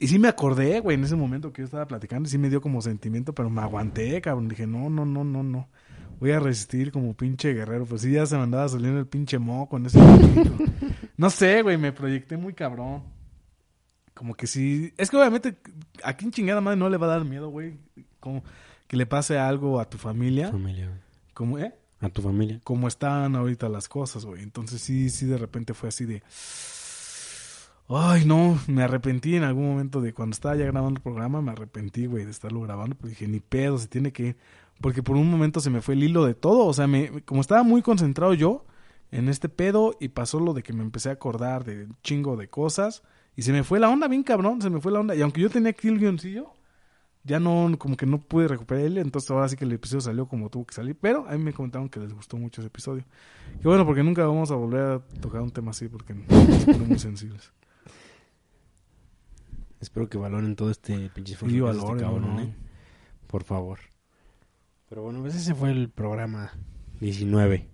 Y 0.00 0.08
sí 0.08 0.18
me 0.18 0.28
acordé, 0.28 0.78
güey, 0.80 0.94
en 0.96 1.04
ese 1.04 1.16
momento 1.16 1.52
que 1.52 1.62
yo 1.62 1.66
estaba 1.66 1.86
platicando, 1.86 2.28
y 2.28 2.30
sí 2.30 2.38
me 2.38 2.50
dio 2.50 2.60
como 2.60 2.80
sentimiento, 2.82 3.34
pero 3.34 3.50
me 3.50 3.62
aguanté, 3.62 4.20
cabrón. 4.20 4.48
Dije, 4.48 4.66
no, 4.66 4.88
no, 4.90 5.04
no, 5.04 5.24
no, 5.24 5.42
no. 5.42 5.68
Voy 6.20 6.32
a 6.32 6.40
resistir 6.40 6.92
como 6.92 7.14
pinche 7.14 7.52
guerrero. 7.54 7.86
Pues 7.86 8.02
sí, 8.02 8.12
ya 8.12 8.26
se 8.26 8.36
me 8.36 8.42
andaba 8.42 8.68
saliendo 8.68 8.98
el 9.00 9.06
pinche 9.06 9.38
moco 9.38 9.76
en 9.76 9.86
ese. 9.86 9.98
No 11.16 11.30
sé, 11.30 11.62
güey, 11.62 11.76
me 11.76 11.90
proyecté 11.90 12.36
muy 12.36 12.54
cabrón. 12.54 13.02
Como 14.14 14.34
que 14.34 14.46
sí. 14.46 14.94
Es 14.96 15.10
que 15.10 15.16
obviamente, 15.16 15.58
a 16.04 16.16
quién 16.16 16.30
chingada 16.30 16.60
madre 16.60 16.78
no 16.78 16.88
le 16.88 16.96
va 16.96 17.06
a 17.06 17.10
dar 17.10 17.24
miedo, 17.24 17.48
güey. 17.48 17.76
Como 18.20 18.44
que 18.86 18.96
le 18.96 19.04
pase 19.04 19.36
algo 19.36 19.80
a 19.80 19.90
tu 19.90 19.98
familia. 19.98 20.52
Familia. 20.52 20.86
güey. 20.86 21.00
Como, 21.34 21.58
¿eh? 21.58 21.74
A 22.00 22.08
tu 22.08 22.22
familia. 22.22 22.60
Como 22.62 22.86
están 22.86 23.34
ahorita 23.34 23.68
las 23.68 23.88
cosas, 23.88 24.24
güey. 24.24 24.44
Entonces 24.44 24.80
sí, 24.80 25.10
sí, 25.10 25.26
de 25.26 25.38
repente 25.38 25.74
fue 25.74 25.88
así 25.88 26.04
de. 26.04 26.22
Ay, 27.88 28.24
no, 28.24 28.58
me 28.68 28.84
arrepentí 28.84 29.34
en 29.34 29.42
algún 29.42 29.66
momento 29.66 30.00
de 30.00 30.12
cuando 30.12 30.34
estaba 30.34 30.54
ya 30.54 30.66
grabando 30.66 30.98
el 30.98 31.02
programa, 31.02 31.42
me 31.42 31.50
arrepentí, 31.50 32.06
güey, 32.06 32.24
de 32.24 32.30
estarlo 32.30 32.60
grabando. 32.60 32.94
Pues 32.94 33.10
dije, 33.10 33.26
ni 33.26 33.40
pedo, 33.40 33.76
se 33.78 33.88
tiene 33.88 34.12
que 34.12 34.22
ir. 34.22 34.36
Porque 34.80 35.02
por 35.02 35.16
un 35.16 35.30
momento 35.30 35.60
se 35.60 35.70
me 35.70 35.80
fue 35.80 35.94
el 35.94 36.04
hilo 36.04 36.24
de 36.24 36.34
todo. 36.34 36.66
O 36.66 36.72
sea, 36.72 36.86
me, 36.86 37.22
como 37.22 37.40
estaba 37.40 37.62
muy 37.62 37.82
concentrado 37.82 38.34
yo 38.34 38.64
en 39.10 39.28
este 39.28 39.48
pedo 39.48 39.96
y 40.00 40.08
pasó 40.08 40.38
lo 40.40 40.54
de 40.54 40.62
que 40.62 40.72
me 40.72 40.82
empecé 40.82 41.08
a 41.08 41.12
acordar 41.12 41.64
de 41.64 41.84
un 41.84 41.96
chingo 42.02 42.36
de 42.36 42.48
cosas. 42.48 43.02
Y 43.36 43.42
se 43.42 43.52
me 43.52 43.64
fue 43.64 43.80
la 43.80 43.88
onda 43.88 44.08
bien 44.08 44.22
cabrón, 44.22 44.60
se 44.62 44.70
me 44.70 44.80
fue 44.80 44.92
la 44.92 45.00
onda. 45.00 45.14
Y 45.14 45.22
aunque 45.22 45.40
yo 45.40 45.50
tenía 45.50 45.70
aquí 45.70 45.88
el 45.88 45.98
guioncillo, 45.98 46.52
ya 47.24 47.40
no, 47.40 47.70
como 47.78 47.96
que 47.96 48.06
no 48.06 48.20
pude 48.20 48.48
recuperar 48.48 48.84
él. 48.84 48.98
Entonces 48.98 49.30
ahora 49.30 49.48
sí 49.48 49.56
que 49.56 49.64
el 49.64 49.72
episodio 49.72 50.00
salió 50.00 50.26
como 50.26 50.48
tuvo 50.48 50.66
que 50.66 50.74
salir. 50.74 50.96
Pero 51.00 51.26
a 51.28 51.32
mí 51.32 51.38
me 51.38 51.52
comentaron 51.52 51.88
que 51.88 52.00
les 52.00 52.12
gustó 52.12 52.36
mucho 52.36 52.60
ese 52.60 52.68
episodio. 52.68 53.04
Y 53.60 53.64
bueno, 53.64 53.84
porque 53.84 54.02
nunca 54.02 54.26
vamos 54.26 54.50
a 54.50 54.54
volver 54.54 54.80
a 54.80 54.98
tocar 55.20 55.42
un 55.42 55.50
tema 55.50 55.70
así 55.72 55.88
porque 55.88 56.14
ponen 56.14 56.88
muy 56.88 56.98
sensibles. 56.98 57.52
Espero 59.80 60.08
que 60.08 60.18
valoren 60.18 60.56
todo 60.56 60.70
este 60.70 61.08
pinche 61.10 61.34
esfuerzo 61.34 61.56
Y 61.56 61.60
que 61.60 61.66
este 61.70 61.78
valoren, 61.78 62.04
cabrón, 62.04 62.36
¿no? 62.36 62.42
¿eh? 62.42 62.54
Por 63.26 63.44
favor. 63.44 63.78
Pero 64.88 65.02
bueno, 65.02 65.20
pues 65.20 65.34
ese 65.34 65.54
fue 65.54 65.70
el 65.70 65.90
programa 65.90 66.52
19. 67.00 67.68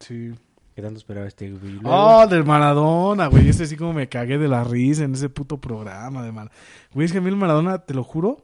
Sí. 0.00 0.32
¿Qué 0.74 0.80
tanto 0.80 0.98
esperaba 0.98 1.26
este 1.26 1.50
güey? 1.50 1.72
Luego- 1.72 1.90
Oh, 1.92 2.26
del 2.26 2.44
Maradona, 2.44 3.26
güey. 3.26 3.48
Ese 3.48 3.66
sí 3.66 3.76
como 3.76 3.92
me 3.92 4.08
cagué 4.08 4.38
de 4.38 4.48
la 4.48 4.64
risa 4.64 5.04
en 5.04 5.14
ese 5.14 5.28
puto 5.28 5.60
programa 5.60 6.22
de 6.24 6.32
Maradona. 6.32 6.54
Güey, 6.94 7.04
es 7.06 7.12
que 7.12 7.18
a 7.18 7.20
mí 7.20 7.28
el 7.28 7.36
Maradona, 7.36 7.78
te 7.80 7.92
lo 7.94 8.04
juro. 8.04 8.42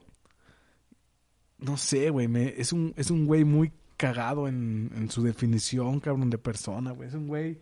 No 1.59 1.77
sé, 1.77 2.11
güey. 2.11 2.29
Me, 2.29 2.49
es, 2.61 2.73
un, 2.73 2.93
es 2.97 3.11
un 3.11 3.25
güey 3.27 3.45
muy 3.45 3.73
cagado 3.97 4.47
en, 4.47 4.91
en 4.95 5.11
su 5.11 5.23
definición, 5.23 6.01
cabrón, 6.01 6.29
de 6.31 6.39
persona, 6.39 6.91
güey. 6.93 7.09
Es 7.09 7.15
un 7.15 7.29
güey. 7.29 7.59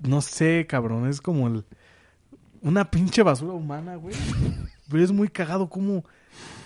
No 0.00 0.20
sé, 0.20 0.66
cabrón. 0.68 1.08
Es 1.08 1.20
como 1.20 1.48
el, 1.48 1.64
una 2.62 2.90
pinche 2.90 3.22
basura 3.22 3.52
humana, 3.54 3.96
güey. 3.96 4.14
Pero 4.88 5.02
es 5.02 5.10
muy 5.12 5.28
cagado 5.28 5.68
como 5.68 6.04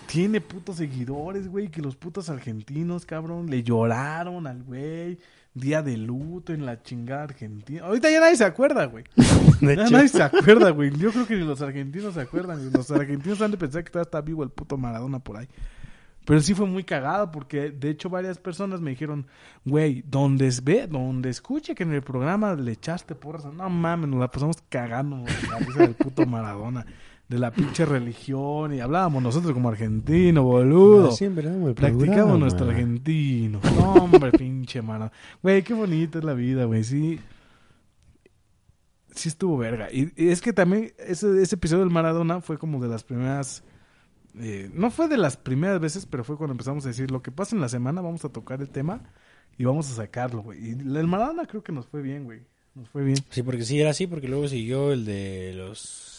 tiene 0.06 0.40
putos 0.40 0.76
seguidores, 0.76 1.48
güey. 1.48 1.68
Que 1.68 1.82
los 1.82 1.96
putos 1.96 2.28
argentinos, 2.30 3.06
cabrón, 3.06 3.50
le 3.50 3.62
lloraron 3.62 4.46
al 4.46 4.62
güey. 4.62 5.18
Día 5.54 5.82
de 5.82 5.96
luto 5.96 6.52
en 6.52 6.66
la 6.66 6.82
chingada 6.82 7.22
Argentina. 7.24 7.84
Ahorita 7.84 8.10
ya 8.10 8.18
nadie 8.18 8.36
se 8.36 8.44
acuerda, 8.44 8.86
güey. 8.86 9.04
De 9.60 9.76
Ya 9.76 9.82
hecho, 9.84 9.92
nadie 9.92 10.08
se 10.08 10.22
acuerda, 10.22 10.70
güey. 10.70 10.90
Yo 10.96 11.12
creo 11.12 11.26
que 11.28 11.36
ni 11.36 11.44
los 11.44 11.62
argentinos 11.62 12.14
se 12.14 12.20
acuerdan. 12.22 12.58
güey. 12.58 12.70
Los 12.72 12.90
argentinos 12.90 13.40
han 13.40 13.52
de 13.52 13.56
pensar 13.56 13.84
que 13.84 13.90
todavía 13.90 14.06
está 14.08 14.20
vivo 14.20 14.42
el 14.42 14.50
puto 14.50 14.76
Maradona 14.76 15.20
por 15.20 15.36
ahí. 15.36 15.46
Pero 16.26 16.40
sí 16.40 16.54
fue 16.54 16.66
muy 16.66 16.82
cagado 16.84 17.30
porque 17.30 17.70
de 17.70 17.90
hecho 17.90 18.08
varias 18.08 18.38
personas 18.38 18.80
me 18.80 18.90
dijeron, 18.90 19.26
güey, 19.64 20.02
donde 20.08 20.46
es- 20.48 20.64
ve, 20.64 20.86
donde 20.88 21.28
escuche 21.30 21.74
que 21.74 21.82
en 21.84 21.92
el 21.92 22.02
programa 22.02 22.54
le 22.54 22.72
echaste 22.72 23.14
porras, 23.14 23.44
no 23.44 23.68
mames, 23.70 24.08
nos 24.08 24.18
la 24.20 24.30
pasamos 24.30 24.56
cagando 24.70 25.18
la 25.50 25.58
risa 25.58 25.78
del 25.80 25.94
puto 25.94 26.24
Maradona, 26.24 26.86
de 27.28 27.38
la 27.38 27.50
pinche 27.50 27.84
religión 27.86 28.74
y 28.74 28.80
hablábamos 28.80 29.22
nosotros 29.22 29.52
como 29.54 29.68
argentino, 29.70 30.42
boludo. 30.42 31.10
siempre 31.12 31.48
el 31.48 31.74
Practicamos 31.74 32.38
nuestro 32.38 32.68
argentino. 32.68 33.60
No, 33.76 33.94
hombre, 33.94 34.30
pinche 34.38 34.82
Maradona. 34.82 35.12
Güey, 35.42 35.62
qué 35.62 35.74
bonita 35.74 36.18
es 36.18 36.24
la 36.24 36.34
vida, 36.34 36.64
güey. 36.66 36.84
Sí. 36.84 37.18
Sí 39.14 39.28
estuvo 39.28 39.56
verga. 39.56 39.90
Y, 39.92 40.12
y 40.16 40.28
es 40.28 40.40
que 40.42 40.52
también 40.52 40.92
ese, 40.98 41.40
ese 41.40 41.54
episodio 41.54 41.84
del 41.84 41.92
Maradona 41.92 42.40
fue 42.40 42.58
como 42.58 42.82
de 42.82 42.88
las 42.88 43.04
primeras... 43.04 43.62
eh, 44.40 44.70
no 44.74 44.90
fue 44.90 45.06
de 45.08 45.16
las 45.16 45.36
primeras 45.36 45.80
veces, 45.80 46.04
pero 46.04 46.24
fue 46.24 46.36
cuando 46.36 46.52
empezamos 46.52 46.84
a 46.84 46.88
decir 46.88 47.10
lo 47.10 47.22
que 47.22 47.30
pasa 47.30 47.54
en 47.54 47.62
la 47.62 47.68
semana, 47.68 48.00
vamos 48.00 48.24
a 48.24 48.28
tocar 48.30 48.60
el 48.60 48.68
tema 48.70 49.02
y 49.56 49.64
vamos 49.64 49.88
a 49.90 49.94
sacarlo, 49.94 50.42
güey. 50.42 50.66
Y 50.66 50.70
el 50.72 51.06
Maradona 51.06 51.46
creo 51.46 51.62
que 51.62 51.72
nos 51.72 51.86
fue 51.86 52.02
bien, 52.02 52.24
güey. 52.24 52.40
Nos 52.74 52.88
fue 52.88 53.04
bien. 53.04 53.16
Sí, 53.30 53.42
porque 53.44 53.64
sí 53.64 53.80
era 53.80 53.90
así, 53.90 54.08
porque 54.08 54.26
luego 54.26 54.48
siguió 54.48 54.92
el 54.92 55.04
de 55.04 55.52
los... 55.54 56.10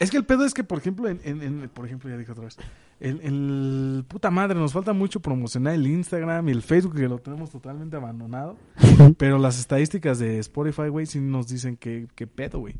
Es 0.00 0.10
que 0.10 0.16
el 0.16 0.24
pedo 0.24 0.44
es 0.44 0.54
que, 0.54 0.64
por 0.64 0.78
ejemplo, 0.78 1.08
en, 1.08 1.20
en- 1.24 1.42
en- 1.42 1.68
por 1.68 1.84
ejemplo, 1.86 2.10
ya 2.10 2.16
dije 2.16 2.32
otra 2.32 2.44
vez, 2.44 2.56
el, 2.98 3.20
el- 3.20 4.04
puta 4.08 4.30
madre, 4.30 4.58
nos 4.58 4.72
falta 4.72 4.92
mucho 4.92 5.20
promocionar 5.20 5.74
el 5.74 5.86
Instagram 5.86 6.48
y 6.48 6.52
el 6.52 6.62
Facebook, 6.62 6.96
que 6.96 7.06
lo 7.08 7.18
tenemos 7.18 7.50
totalmente 7.50 7.96
abandonado. 7.96 8.56
Pero 9.18 9.38
las 9.38 9.58
estadísticas 9.60 10.18
de 10.18 10.38
Spotify, 10.38 10.88
güey, 10.88 11.06
sí 11.06 11.20
nos 11.20 11.46
dicen 11.48 11.76
que, 11.76 12.08
que 12.16 12.26
pedo, 12.26 12.58
güey. 12.60 12.74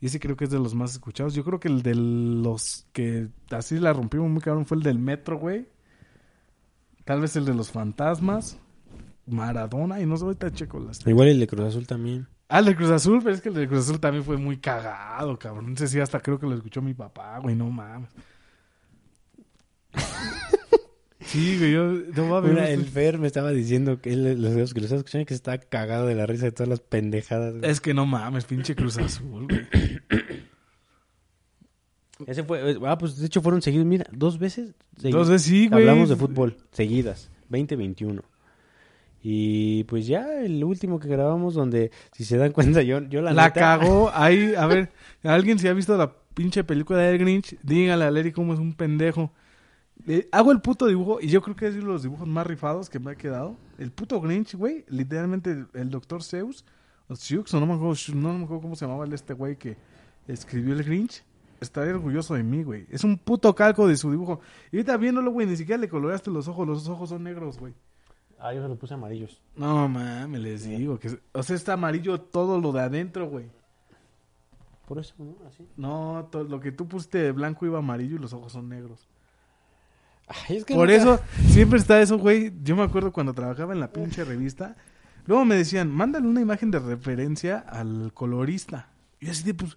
Y 0.00 0.06
ese 0.06 0.20
creo 0.20 0.36
que 0.36 0.44
es 0.44 0.50
de 0.50 0.58
los 0.58 0.74
más 0.74 0.92
escuchados. 0.92 1.34
Yo 1.34 1.42
creo 1.42 1.58
que 1.58 1.68
el 1.68 1.82
de 1.82 1.94
los 1.94 2.86
que 2.92 3.28
así 3.50 3.78
la 3.78 3.94
rompimos 3.94 4.28
muy 4.30 4.42
cabrón 4.42 4.66
fue 4.66 4.76
el 4.76 4.82
del 4.82 4.98
Metro, 4.98 5.38
güey. 5.38 5.66
Tal 7.06 7.20
vez 7.22 7.34
el 7.36 7.46
de 7.46 7.54
los 7.54 7.70
fantasmas. 7.70 8.58
Maradona, 9.26 10.00
y 10.00 10.06
no 10.06 10.16
sé, 10.18 10.24
ahorita 10.24 10.52
checo 10.52 10.78
las. 10.78 11.04
Igual 11.06 11.28
el 11.28 11.40
de 11.40 11.46
Cruz 11.46 11.66
Azul 11.68 11.86
también. 11.86 12.28
Ah, 12.48 12.60
el 12.60 12.66
de 12.66 12.76
Cruz 12.76 12.90
Azul, 12.90 13.20
pero 13.22 13.34
es 13.34 13.40
que 13.40 13.48
el 13.48 13.54
de 13.56 13.66
Cruz 13.66 13.80
Azul 13.88 13.98
también 13.98 14.22
fue 14.24 14.36
muy 14.36 14.56
cagado, 14.58 15.36
cabrón. 15.38 15.70
No 15.72 15.76
sé 15.76 15.88
si 15.88 15.98
hasta 15.98 16.20
creo 16.20 16.38
que 16.38 16.46
lo 16.46 16.54
escuchó 16.54 16.80
mi 16.80 16.94
papá, 16.94 17.38
güey, 17.40 17.54
no 17.56 17.68
mames. 17.70 18.10
Sí, 21.20 21.58
güey, 21.58 21.72
yo 21.72 21.82
no 22.14 22.26
mames. 22.28 22.50
Mira, 22.52 22.70
el 22.70 22.84
Fer 22.84 23.18
me 23.18 23.26
estaba 23.26 23.50
diciendo 23.50 24.00
que 24.00 24.12
él, 24.12 24.40
los 24.40 24.72
que 24.72 24.78
lo 24.80 24.84
estaba 24.86 25.00
escuchando 25.00 25.26
que 25.26 25.34
se 25.34 25.38
estaba 25.38 25.58
cagado 25.58 26.06
de 26.06 26.14
la 26.14 26.24
risa 26.24 26.44
de 26.44 26.52
todas 26.52 26.68
las 26.68 26.78
pendejadas. 26.78 27.56
güey. 27.58 27.68
Es 27.68 27.80
que 27.80 27.94
no 27.94 28.06
mames, 28.06 28.44
pinche 28.44 28.76
Cruz 28.76 28.96
Azul, 28.98 29.48
güey. 29.48 29.66
Ese 32.28 32.44
fue, 32.44 32.70
eh, 32.72 32.78
ah, 32.86 32.96
pues 32.96 33.16
de 33.18 33.26
hecho 33.26 33.42
fueron 33.42 33.60
seguidos, 33.60 33.86
mira, 33.86 34.06
dos 34.12 34.38
veces. 34.38 34.70
segui- 34.98 35.06
Entonces 35.06 35.42
sí, 35.42 35.66
güey. 35.68 35.80
Hablamos 35.82 36.08
de 36.08 36.16
fútbol, 36.16 36.56
seguidas, 36.70 37.28
2021. 37.48 38.22
Y 39.28 39.82
pues 39.84 40.06
ya 40.06 40.40
el 40.44 40.62
último 40.62 41.00
que 41.00 41.08
grabamos 41.08 41.54
donde, 41.54 41.90
si 42.12 42.24
se 42.24 42.36
dan 42.36 42.52
cuenta, 42.52 42.80
yo, 42.82 43.00
yo 43.08 43.22
la, 43.22 43.32
La 43.32 43.48
neta- 43.48 43.58
cagó. 43.60 44.08
Ahí, 44.14 44.54
a 44.54 44.66
ver, 44.66 44.90
alguien 45.24 45.58
si 45.58 45.66
ha 45.66 45.72
visto 45.72 45.96
la 45.96 46.12
pinche 46.32 46.62
película 46.62 47.00
de 47.00 47.10
El 47.10 47.18
Grinch, 47.18 47.58
dígale 47.64 48.04
a 48.04 48.10
Larry 48.12 48.30
cómo 48.30 48.54
es 48.54 48.60
un 48.60 48.72
pendejo. 48.74 49.32
Eh, 50.06 50.28
hago 50.30 50.52
el 50.52 50.60
puto 50.60 50.86
dibujo 50.86 51.18
y 51.20 51.26
yo 51.26 51.42
creo 51.42 51.56
que 51.56 51.66
es 51.66 51.74
de 51.74 51.82
los 51.82 52.04
dibujos 52.04 52.28
más 52.28 52.46
rifados 52.46 52.88
que 52.88 53.00
me 53.00 53.10
ha 53.10 53.14
quedado. 53.16 53.56
El 53.78 53.90
puto 53.90 54.20
Grinch, 54.20 54.54
güey, 54.54 54.84
literalmente 54.86 55.50
el, 55.50 55.66
el 55.74 55.90
doctor 55.90 56.22
Zeus, 56.22 56.64
o 57.08 57.16
Zeus, 57.16 57.52
o 57.52 57.58
no 57.58 57.66
me, 57.66 57.74
acuerdo, 57.74 57.96
no 58.14 58.32
me 58.38 58.44
acuerdo 58.44 58.62
cómo 58.62 58.76
se 58.76 58.84
llamaba 58.86 59.06
el 59.06 59.12
este 59.12 59.34
güey 59.34 59.56
que 59.56 59.76
escribió 60.28 60.72
el 60.72 60.84
Grinch. 60.84 61.24
Estaría 61.60 61.94
orgulloso 61.94 62.34
de 62.34 62.44
mí, 62.44 62.62
güey. 62.62 62.86
Es 62.90 63.02
un 63.02 63.18
puto 63.18 63.52
calco 63.56 63.88
de 63.88 63.96
su 63.96 64.08
dibujo. 64.12 64.38
Y 64.70 64.76
ahorita 64.76 64.96
viéndolo, 64.98 65.32
güey, 65.32 65.48
ni 65.48 65.56
siquiera 65.56 65.80
le 65.80 65.88
coloreaste 65.88 66.30
los 66.30 66.46
ojos. 66.46 66.68
Los 66.68 66.86
ojos 66.88 67.08
son 67.08 67.24
negros, 67.24 67.58
güey. 67.58 67.72
Ah, 68.38 68.52
yo 68.52 68.62
se 68.62 68.68
lo 68.68 68.76
puse 68.76 68.94
amarillos. 68.94 69.40
No 69.56 69.88
mames, 69.88 70.40
les 70.40 70.64
digo 70.64 70.98
que. 70.98 71.18
O 71.32 71.42
sea, 71.42 71.56
está 71.56 71.72
amarillo 71.74 72.20
todo 72.20 72.60
lo 72.60 72.72
de 72.72 72.80
adentro, 72.80 73.28
güey. 73.28 73.46
Por 74.86 74.98
eso, 74.98 75.14
¿no? 75.18 75.34
Así. 75.48 75.66
No, 75.76 76.28
to- 76.30 76.44
lo 76.44 76.60
que 76.60 76.70
tú 76.70 76.86
pusiste 76.86 77.18
de 77.18 77.32
blanco 77.32 77.66
iba 77.66 77.78
amarillo 77.78 78.16
y 78.16 78.18
los 78.18 78.32
ojos 78.32 78.52
son 78.52 78.68
negros. 78.68 79.08
Ay, 80.28 80.56
es 80.58 80.64
que 80.64 80.74
Por 80.74 80.88
nunca- 80.88 81.00
eso, 81.00 81.20
siempre 81.48 81.78
está 81.78 82.00
eso, 82.00 82.18
güey. 82.18 82.52
Yo 82.62 82.76
me 82.76 82.82
acuerdo 82.82 83.12
cuando 83.12 83.32
trabajaba 83.32 83.72
en 83.72 83.80
la 83.80 83.92
pinche 83.92 84.24
revista. 84.24 84.76
Luego 85.26 85.44
me 85.44 85.56
decían, 85.56 85.90
mándale 85.90 86.28
una 86.28 86.40
imagen 86.40 86.70
de 86.70 86.78
referencia 86.78 87.58
al 87.58 88.12
colorista. 88.14 88.88
Y 89.18 89.28
así 89.28 89.42
de, 89.44 89.54
pues, 89.54 89.76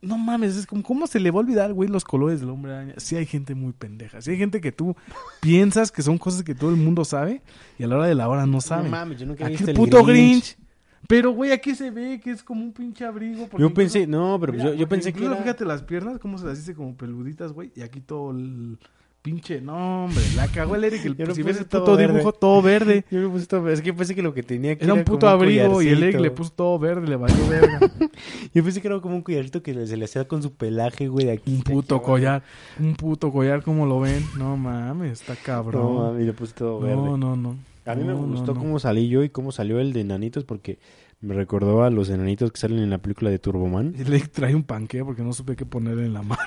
no 0.00 0.16
mames, 0.18 0.56
es 0.56 0.66
como, 0.66 0.82
¿cómo 0.82 1.06
se 1.06 1.18
le 1.20 1.30
va 1.30 1.38
a 1.38 1.40
olvidar, 1.40 1.72
güey, 1.72 1.88
los 1.88 2.04
colores 2.04 2.40
del 2.40 2.50
hombre 2.50 2.72
araña? 2.72 2.94
Sí 2.98 3.16
hay 3.16 3.26
gente 3.26 3.54
muy 3.54 3.72
pendeja. 3.72 4.20
Sí 4.22 4.30
hay 4.30 4.36
gente 4.38 4.60
que 4.60 4.72
tú 4.72 4.94
piensas 5.40 5.90
que 5.90 6.02
son 6.02 6.18
cosas 6.18 6.42
que 6.42 6.54
todo 6.54 6.70
el 6.70 6.76
mundo 6.76 7.04
sabe 7.04 7.42
y 7.78 7.84
a 7.84 7.88
la 7.88 7.96
hora 7.96 8.06
de 8.06 8.14
la 8.14 8.28
hora 8.28 8.46
no 8.46 8.60
saben. 8.60 8.86
No 8.86 8.90
mames, 8.92 9.18
yo 9.18 9.26
nunca 9.26 9.46
he 9.46 9.50
visto 9.50 9.70
el 9.70 9.76
puto 9.76 10.04
Grinch. 10.04 10.56
Grinch. 10.56 10.68
Pero, 11.06 11.30
güey, 11.30 11.52
aquí 11.52 11.74
se 11.74 11.90
ve 11.90 12.20
que 12.22 12.32
es 12.32 12.42
como 12.42 12.62
un 12.62 12.72
pinche 12.72 13.04
abrigo. 13.04 13.38
Yo 13.38 13.44
incluso- 13.44 13.74
pensé, 13.74 14.06
no, 14.06 14.38
pero 14.40 14.52
Mira, 14.52 14.64
yo, 14.66 14.74
yo 14.74 14.88
pensé 14.88 15.12
que 15.12 15.24
era... 15.24 15.36
fíjate 15.36 15.64
las 15.64 15.82
piernas, 15.82 16.18
cómo 16.18 16.36
se 16.38 16.44
las 16.46 16.58
hice 16.58 16.74
como 16.74 16.96
peluditas, 16.96 17.52
güey. 17.52 17.72
Y 17.74 17.82
aquí 17.82 18.00
todo 18.00 18.32
el 18.32 18.78
pinche... 19.22 19.60
No, 19.60 20.04
hombre, 20.06 20.22
la 20.36 20.48
cagó 20.48 20.74
el 20.76 20.84
Eric. 20.84 21.04
El, 21.04 21.16
Yo 21.18 21.26
si 21.34 21.42
ves 21.42 21.52
puse 21.56 21.62
el 21.64 21.68
todo 21.68 21.82
puto 21.84 21.96
verde. 21.96 22.12
dibujo, 22.14 22.32
todo 22.32 22.62
verde. 22.62 23.04
Yo 23.10 23.20
le 23.20 23.28
puse 23.28 23.46
todo- 23.46 23.68
es 23.68 23.80
que 23.82 23.92
pensé 23.92 24.14
que 24.14 24.22
lo 24.22 24.32
que 24.34 24.42
tenía 24.42 24.72
aquí 24.72 24.84
Era 24.84 24.94
un 24.94 25.04
puto 25.04 25.28
abrigo 25.28 25.82
y 25.82 25.88
el 25.88 26.02
Eric 26.02 26.20
le 26.20 26.30
puso 26.30 26.50
todo 26.50 26.78
verde, 26.78 27.06
le 27.08 27.16
valió 27.16 27.48
verga. 27.48 27.80
Yo 28.54 28.64
pensé 28.64 28.80
que 28.80 28.88
era 28.88 29.00
como 29.00 29.16
un 29.16 29.22
collarcito 29.22 29.62
que 29.62 29.86
se 29.86 29.96
le 29.96 30.04
hacía 30.04 30.26
con 30.26 30.42
su 30.42 30.52
pelaje, 30.54 31.08
güey, 31.08 31.26
de 31.26 31.32
aquí. 31.32 31.52
un 31.54 31.60
aquí 31.60 31.72
puto 31.72 31.96
abajo. 31.96 32.12
collar. 32.12 32.42
Un 32.78 32.94
puto 32.94 33.30
collar, 33.32 33.62
como 33.62 33.86
lo 33.86 34.00
ven. 34.00 34.24
No 34.38 34.56
mames, 34.56 35.20
está 35.20 35.34
No, 35.34 35.38
cabrón. 35.44 35.96
mami, 35.96 36.24
le 36.24 36.32
puse 36.32 36.54
todo 36.54 36.80
verde. 36.80 36.96
No, 36.96 37.16
no, 37.16 37.36
no. 37.36 37.56
A 37.84 37.94
mí 37.94 38.02
me 38.04 38.12
No, 38.12 38.20
no, 38.20 38.26
gustó 38.28 38.54
no. 38.54 38.60
cómo 38.60 38.78
salí 38.78 39.08
yo 39.08 39.22
y 39.24 39.30
cómo 39.30 39.50
salió 39.52 39.80
el 39.80 39.92
de 39.92 40.02
enanitos 40.02 40.44
porque 40.44 40.78
me 41.20 41.34
recordó 41.34 41.82
a 41.84 41.90
los 41.90 42.10
enanitos 42.10 42.52
que 42.52 42.60
salen 42.60 42.78
en 42.80 42.90
la 42.90 42.98
película 42.98 43.30
de 43.30 43.38
Turboman. 43.38 43.94
Y 43.98 44.04
le 44.04 44.20
trae 44.20 44.54
un 44.54 44.62
panque 44.62 45.04
porque 45.04 45.22
no 45.22 45.32
supe 45.32 45.56
qué 45.56 45.64
ponerle 45.66 46.04
en 46.06 46.12
la 46.12 46.22
mano. 46.22 46.42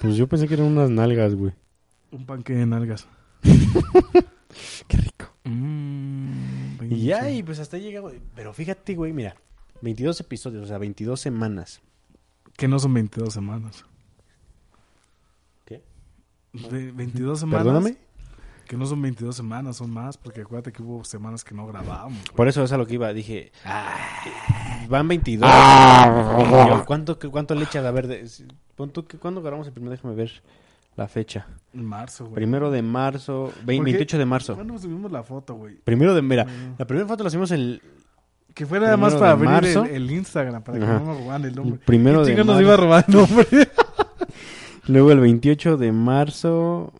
Pues 0.00 0.16
yo 0.16 0.26
pensé 0.26 0.48
que 0.48 0.54
eran 0.54 0.66
unas 0.66 0.90
nalgas, 0.90 1.34
güey. 1.36 1.52
Un 2.12 2.26
panque 2.26 2.52
de 2.54 2.66
nalgas. 2.66 3.08
Qué 4.88 4.96
rico. 4.98 5.26
Mm, 5.44 6.82
Y 6.90 7.04
ya, 7.06 7.22
28. 7.22 7.38
y 7.38 7.42
pues 7.42 7.58
hasta 7.58 7.76
ahí 7.76 7.82
llegamos. 7.82 8.12
Pero 8.34 8.52
fíjate, 8.52 8.94
güey, 8.94 9.12
mira. 9.12 9.34
22 9.80 10.20
episodios, 10.20 10.64
o 10.64 10.66
sea, 10.66 10.78
22 10.78 11.18
semanas. 11.20 11.80
Que 12.56 12.68
no 12.68 12.78
son 12.78 12.94
22 12.94 13.32
semanas. 13.32 13.84
¿Qué? 15.64 15.82
De 16.52 16.92
22 16.92 17.40
semanas. 17.40 17.64
Perdóname. 17.64 17.96
Que 18.68 18.76
no 18.76 18.86
son 18.86 19.02
22 19.02 19.34
semanas, 19.34 19.76
son 19.78 19.90
más. 19.90 20.16
Porque 20.18 20.42
acuérdate 20.42 20.70
que 20.72 20.82
hubo 20.82 21.02
semanas 21.04 21.42
que 21.42 21.54
no 21.54 21.66
grabábamos. 21.66 22.22
güey. 22.26 22.36
Por 22.36 22.46
eso 22.48 22.62
es 22.62 22.70
a 22.72 22.76
lo 22.76 22.86
que 22.86 22.94
iba. 22.94 23.12
Dije, 23.12 23.50
van 24.88 25.08
22. 25.08 25.50
Y 25.50 26.68
yo, 26.68 26.84
¿cuánto, 26.86 27.18
¿Cuánto 27.18 27.54
le 27.54 27.64
echas? 27.64 27.84
A 27.84 27.90
ver, 27.90 28.06
de, 28.06 28.28
¿cuándo 29.20 29.42
grabamos 29.42 29.66
el 29.66 29.72
primero? 29.72 29.90
Déjame 29.90 30.14
ver 30.14 30.42
la 30.96 31.08
fecha. 31.08 31.46
En 31.74 31.84
marzo, 31.84 32.24
güey. 32.24 32.34
Primero 32.34 32.70
de 32.70 32.82
marzo, 32.82 33.52
vein- 33.64 33.78
¿Por 33.78 33.86
qué? 33.86 33.92
28 33.92 34.18
de 34.18 34.24
marzo. 34.26 34.54
¿Cuándo 34.54 34.78
subimos 34.78 35.10
la 35.10 35.22
foto, 35.22 35.54
güey? 35.54 35.76
Primero 35.84 36.14
de, 36.14 36.20
mira, 36.22 36.44
Mm. 36.44 36.74
la 36.78 36.86
primera 36.86 37.08
foto 37.08 37.24
la 37.24 37.30
subimos 37.30 37.50
el 37.52 37.80
Que 38.54 38.66
fue 38.66 38.78
nada 38.78 38.98
más 38.98 39.14
para 39.14 39.30
abrir 39.30 39.48
el, 39.48 39.54
marzo. 39.54 39.84
el 39.86 40.10
Instagram, 40.10 40.62
para 40.62 40.78
que 40.78 40.84
Ajá. 40.84 40.98
no 40.98 41.06
nos 41.06 41.18
robaran 41.18 41.44
el 41.46 41.54
nombre. 41.54 41.80
primero 41.86 42.18
¿Qué 42.22 42.30
de 42.30 42.36
chingados 42.36 42.46
nos 42.46 42.56
marzo. 42.56 42.62
iba 42.62 42.74
a 42.74 42.76
robar 42.76 43.04
el 43.08 43.14
nombre? 43.14 43.46
Luego 44.88 45.12
el 45.12 45.20
28 45.20 45.76
de 45.78 45.92
marzo. 45.92 46.92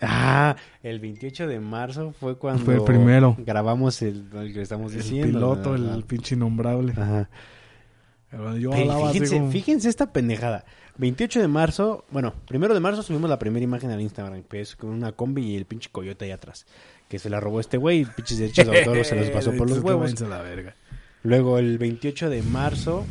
Ah, 0.00 0.56
el 0.82 0.98
28 1.00 1.46
de 1.48 1.60
marzo 1.60 2.12
fue 2.18 2.36
cuando 2.36 2.64
Fue 2.64 2.74
el 2.74 2.82
primero. 2.84 3.36
grabamos 3.38 4.02
el, 4.02 4.26
el 4.34 4.52
que 4.52 4.62
estamos 4.62 4.92
el 4.92 4.98
diciendo. 4.98 5.26
piloto, 5.38 5.70
¿verdad? 5.72 5.94
el 5.94 6.04
pinche 6.04 6.34
innombrable. 6.34 6.92
Ajá. 6.92 7.28
Yo 8.58 8.72
así 8.72 9.12
fíjense, 9.20 9.38
como- 9.38 9.50
fíjense 9.50 9.88
esta 9.88 10.12
pendejada. 10.12 10.64
28 10.98 11.40
de 11.40 11.48
marzo, 11.48 12.04
bueno, 12.10 12.34
primero 12.46 12.74
de 12.74 12.80
marzo 12.80 13.02
subimos 13.02 13.30
la 13.30 13.38
primera 13.38 13.64
imagen 13.64 13.90
al 13.90 14.00
Instagram, 14.00 14.42
que 14.42 14.60
es 14.60 14.76
con 14.76 14.90
una 14.90 15.12
combi 15.12 15.42
y 15.42 15.56
el 15.56 15.64
pinche 15.64 15.90
coyote 15.90 16.26
ahí 16.26 16.30
atrás. 16.30 16.66
Que 17.08 17.18
se 17.18 17.30
la 17.30 17.40
robó 17.40 17.60
este 17.60 17.76
güey, 17.76 18.04
pinches 18.04 18.38
derechos 18.38 18.66
de 18.66 18.78
autor 18.78 19.04
se 19.04 19.16
los 19.16 19.30
pasó 19.30 19.52
por 19.52 19.68
los 19.68 19.78
huevos. 19.82 20.20
la 20.20 20.42
verga. 20.42 20.74
Luego 21.22 21.58
el 21.58 21.78
28 21.78 22.30
de 22.30 22.42
marzo, 22.42 23.04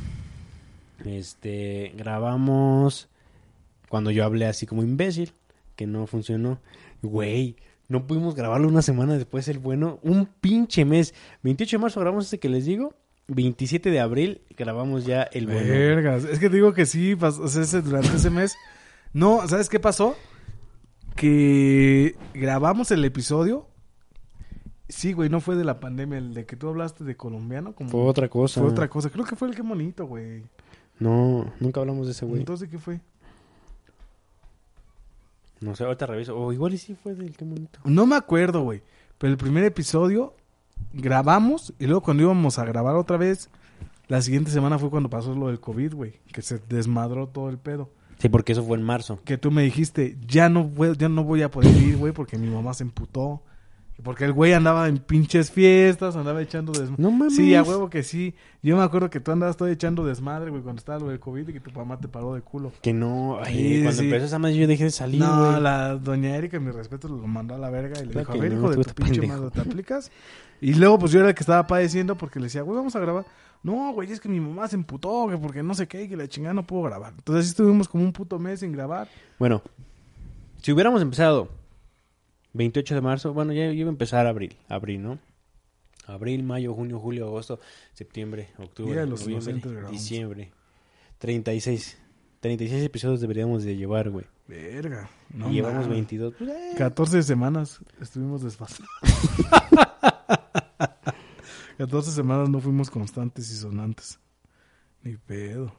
este, 1.06 1.94
grabamos 1.96 3.10
cuando 3.90 4.12
yo 4.12 4.26
hablé 4.26 4.46
así 4.46 4.66
como 4.66 4.84
imbécil, 4.84 5.34
que 5.76 5.88
no 5.88 6.08
funcionó. 6.08 6.60
Güey, 7.02 7.56
no 7.88 8.08
pudimos 8.08 8.36
grabarlo 8.36 8.68
una 8.68 8.82
semana 8.82 9.18
después 9.18 9.48
el 9.48 9.60
bueno, 9.60 10.00
un 10.04 10.26
pinche 10.26 10.86
mes. 10.86 11.14
28 11.44 11.78
de 11.78 11.82
marzo 11.82 12.00
grabamos 12.00 12.26
este 12.26 12.40
que 12.40 12.50
les 12.50 12.66
digo, 12.66 12.94
27 13.34 13.90
de 13.92 14.00
abril 14.00 14.42
grabamos 14.58 15.06
ya 15.06 15.24
el 15.24 15.48
bueno. 15.48 15.68
Vergas. 15.68 16.24
Es 16.26 16.40
que 16.40 16.50
te 16.50 16.56
digo 16.56 16.74
que 16.74 16.86
sí, 16.86 17.16
pas- 17.16 17.40
o 17.40 17.48
sea, 17.48 17.62
ese- 17.64 17.82
durante 17.82 18.16
ese 18.16 18.30
mes. 18.30 18.56
No, 19.14 19.48
¿sabes 19.48 19.70
qué 19.70 19.80
pasó? 19.80 20.16
Que 21.16 22.16
grabamos 22.34 22.92
el 22.92 23.04
episodio. 23.06 23.68
Sí, 24.90 25.14
güey, 25.14 25.30
no 25.30 25.40
fue 25.40 25.56
de 25.56 25.64
la 25.64 25.80
pandemia, 25.80 26.18
el 26.18 26.34
de 26.34 26.46
que 26.46 26.56
tú 26.58 26.68
hablaste 26.70 27.04
de 27.06 27.16
colombiano. 27.16 27.74
Como... 27.74 27.90
Fue 27.90 28.02
otra 28.02 28.28
cosa. 28.30 28.60
Fue 28.62 28.70
otra 28.70 28.90
cosa. 28.90 29.10
Creo 29.10 29.26
que 29.26 29.36
fue 29.36 29.48
el 29.48 29.56
que 29.56 29.62
bonito, 29.62 30.06
güey. 30.06 30.44
No, 31.00 31.52
nunca 31.60 31.80
hablamos 31.80 32.06
de 32.08 32.12
ese 32.12 32.26
güey. 32.26 32.40
Entonces, 32.42 32.70
¿qué 32.70 32.78
fue? 32.78 33.00
No 35.62 35.76
sé, 35.76 35.84
ahorita 35.84 36.06
reviso. 36.08 36.38
O 36.38 36.52
igual 36.52 36.74
y 36.74 36.78
sí 36.78 36.96
fue 37.02 37.14
del 37.16 37.36
que 37.38 37.46
bonito. 37.46 37.80
No 37.86 38.06
me 38.06 38.16
acuerdo, 38.16 38.62
güey. 38.64 38.82
Pero 39.18 39.32
el 39.32 39.38
primer 39.38 39.64
episodio 39.64 40.34
grabamos 40.94 41.74
y 41.80 41.86
luego 41.86 42.02
cuando 42.02 42.24
íbamos 42.24 42.60
a 42.60 42.66
grabar 42.66 42.96
otra 42.96 43.18
vez, 43.18 43.50
la 44.08 44.22
siguiente 44.22 44.52
semana 44.52 44.78
fue 44.78 44.90
cuando 44.90 45.10
pasó 45.10 45.34
lo 45.36 45.48
del 45.48 45.60
COVID, 45.60 45.94
güey. 45.94 46.20
Que 46.34 46.42
se 46.42 46.60
desmadró 46.70 47.28
todo 47.28 47.50
el 47.50 47.58
pedo. 47.58 47.90
Sí, 48.20 48.30
porque 48.30 48.52
eso 48.52 48.64
fue 48.64 48.78
en 48.78 48.84
marzo. 48.84 49.20
Que 49.24 49.38
tú 49.38 49.52
me 49.52 49.64
dijiste, 49.64 50.18
ya 50.28 50.50
no 50.50 50.66
voy, 50.66 50.96
ya 50.98 51.10
no 51.10 51.24
voy 51.24 51.42
a 51.42 51.50
poder 51.50 51.76
ir, 51.78 51.98
güey, 51.98 52.14
porque 52.14 52.38
mi 52.38 52.50
mamá 52.50 52.74
se 52.74 52.84
emputó. 52.84 53.42
Porque 54.04 54.26
el 54.26 54.34
güey 54.34 54.54
andaba 54.54 54.88
en 54.88 54.98
pinches 54.98 55.52
fiestas, 55.52 56.16
andaba 56.16 56.42
echando 56.42 56.72
desmadre. 56.72 57.02
No 57.02 57.12
mames. 57.12 57.36
Sí, 57.36 57.54
a 57.56 57.62
huevo 57.64 57.90
que 57.90 58.02
sí. 58.04 58.34
Yo 58.64 58.76
me 58.78 58.84
acuerdo 58.84 59.10
que 59.10 59.20
tú 59.20 59.32
andabas 59.32 59.58
todo 59.58 59.68
echando 59.68 60.06
desmadre, 60.06 60.50
güey, 60.50 60.62
cuando 60.64 60.80
estaba 60.80 61.00
lo 61.00 61.10
del 61.10 61.20
COVID 61.20 61.48
y 61.50 61.54
que 61.54 61.60
tu 61.60 61.72
mamá 61.72 62.00
te 62.00 62.08
paró 62.08 62.34
de 62.34 62.42
culo. 62.42 62.72
Que 62.82 62.94
no. 62.94 63.38
Ay, 63.44 63.56
Sí, 63.78 63.82
cuando 63.84 64.00
sí. 64.02 64.06
empezó 64.06 64.26
esa 64.26 64.40
madre 64.40 64.56
yo 64.58 64.68
dejé 64.68 64.86
de 64.86 64.92
salir, 64.92 65.20
no, 65.22 65.52
güey. 65.52 65.62
la 65.62 65.96
doña 65.96 66.36
Erika, 66.36 66.60
mi 66.60 66.72
respeto, 66.72 67.08
lo 67.08 67.28
mandó 67.28 67.56
a 67.56 67.58
la 67.58 67.70
verga 67.70 68.00
y 68.02 68.06
le 68.06 68.12
Claro 68.12 68.32
dijo, 68.34 68.34
a 68.34 68.42
ver, 68.42 68.52
no, 68.54 68.60
hijo 68.60 68.70
de 68.76 68.84
tu 68.84 68.94
pinche 68.94 69.22
madre, 69.28 69.50
¿te 69.52 69.62
aplicas? 69.62 70.12
Y 70.62 70.74
luego, 70.76 71.00
pues 71.00 71.12
yo 71.12 71.20
era 71.20 71.30
el 71.30 71.36
que 71.36 71.42
estaba 71.44 71.66
padeciendo 71.68 72.16
porque 72.18 72.40
le 72.40 72.46
decía, 72.46 72.62
güey, 72.62 72.78
vamos 72.78 72.96
a 72.96 73.00
grabar. 73.00 73.26
No, 73.64 73.94
güey, 73.94 74.12
es 74.12 74.20
que 74.20 74.30
mi 74.30 74.40
mamá 74.40 74.68
se 74.68 74.76
emputó, 74.76 75.28
que 75.30 75.38
porque 75.38 75.62
no 75.62 75.76
sé 75.76 75.88
qué, 75.88 76.10
que 76.10 76.18
la 76.18 76.28
chingada 76.28 76.54
no 76.56 76.66
puedo 76.66 76.84
grabar. 76.84 77.14
Entonces 77.16 77.46
así 77.46 77.50
estuvimos 77.52 77.88
como 77.88 78.04
un 78.04 78.12
puto 78.14 78.40
mes 78.40 78.62
sin 78.62 78.72
grabar. 78.72 79.08
Bueno, 79.38 79.62
si 80.62 80.72
hubiéramos 80.72 81.02
empezado 81.02 81.50
28 82.54 82.96
de 82.96 83.02
marzo, 83.02 83.34
bueno, 83.34 83.54
ya 83.54 83.66
iba 83.72 83.90
a 83.90 83.92
empezar 83.92 84.28
abril, 84.28 84.58
abril, 84.68 85.02
¿no? 85.02 85.20
Abril, 86.06 86.44
mayo, 86.44 86.74
junio, 86.74 87.00
julio, 87.00 87.28
agosto, 87.28 87.60
septiembre, 87.94 88.50
octubre, 88.58 89.00
de 89.00 89.06
los 89.06 89.28
noviembre, 89.28 89.90
diciembre. 89.90 90.52
36. 91.20 91.98
36 92.40 92.84
episodios 92.84 93.22
deberíamos 93.22 93.64
de 93.64 93.78
llevar, 93.78 94.10
güey. 94.10 94.26
Verga. 94.48 95.10
No 95.30 95.50
y 95.52 95.54
llevamos 95.54 95.84
mames. 95.84 95.90
22. 95.90 96.34
Pues, 96.38 96.50
eh. 96.50 96.72
14 96.76 97.24
semanas 97.24 97.80
estuvimos 98.02 98.42
desfasados. 98.42 98.90
14 101.78 102.12
semanas 102.16 102.50
no 102.50 102.60
fuimos 102.60 102.90
constantes 102.90 103.52
y 103.52 103.56
sonantes. 103.56 104.20
Ni 105.04 105.18
pedo. 105.18 105.74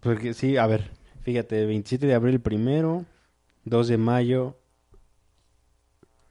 Porque 0.00 0.34
sí, 0.34 0.58
a 0.58 0.66
ver, 0.66 0.90
fíjate, 1.22 1.64
27 1.64 2.06
de 2.06 2.14
abril 2.14 2.40
primero, 2.40 3.06
2 3.64 3.88
de 3.88 3.96
mayo. 3.96 4.58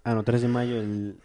Ah, 0.03 0.13
no, 0.13 0.23
3 0.23 0.41
de 0.41 0.47
mayo 0.47 0.81
el. 0.81 1.15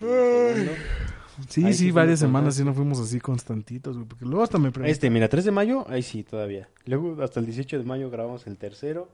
Sí, 1.49 1.65
Ahí 1.65 1.75
sí, 1.75 1.91
varias 1.91 2.19
semanas 2.19 2.57
sí 2.57 2.65
no 2.65 2.75
fuimos 2.75 2.99
así 2.99 3.21
constantitos, 3.21 3.97
güey. 3.97 4.09
Porque 4.09 4.25
luego 4.25 4.43
hasta 4.43 4.59
me 4.59 4.71
pregunté. 4.71 4.91
Este, 4.91 5.09
mira, 5.11 5.29
3 5.29 5.45
de 5.45 5.51
mayo, 5.51 5.85
ahí 5.89 6.03
sí, 6.03 6.25
todavía. 6.25 6.69
Luego 6.85 7.23
hasta 7.23 7.39
el 7.41 7.47
18 7.47 7.79
de 7.79 7.85
mayo 7.85 8.11
grabamos 8.11 8.47
el 8.47 8.57
tercero. 8.59 9.09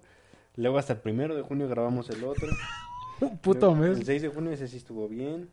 Luego 0.57 0.79
hasta 0.79 0.95
el 0.95 1.01
primero 1.01 1.35
de 1.35 1.43
junio 1.43 1.69
grabamos 1.69 2.09
el 2.11 2.25
otro. 2.25 2.49
puto 3.43 3.75
Luego, 3.75 3.77
mes. 3.77 3.99
El 3.99 4.05
6 4.05 4.23
de 4.23 4.29
junio 4.29 4.53
ese 4.53 4.69
sí 4.69 4.79
estuvo 4.79 5.09
bien. 5.09 5.49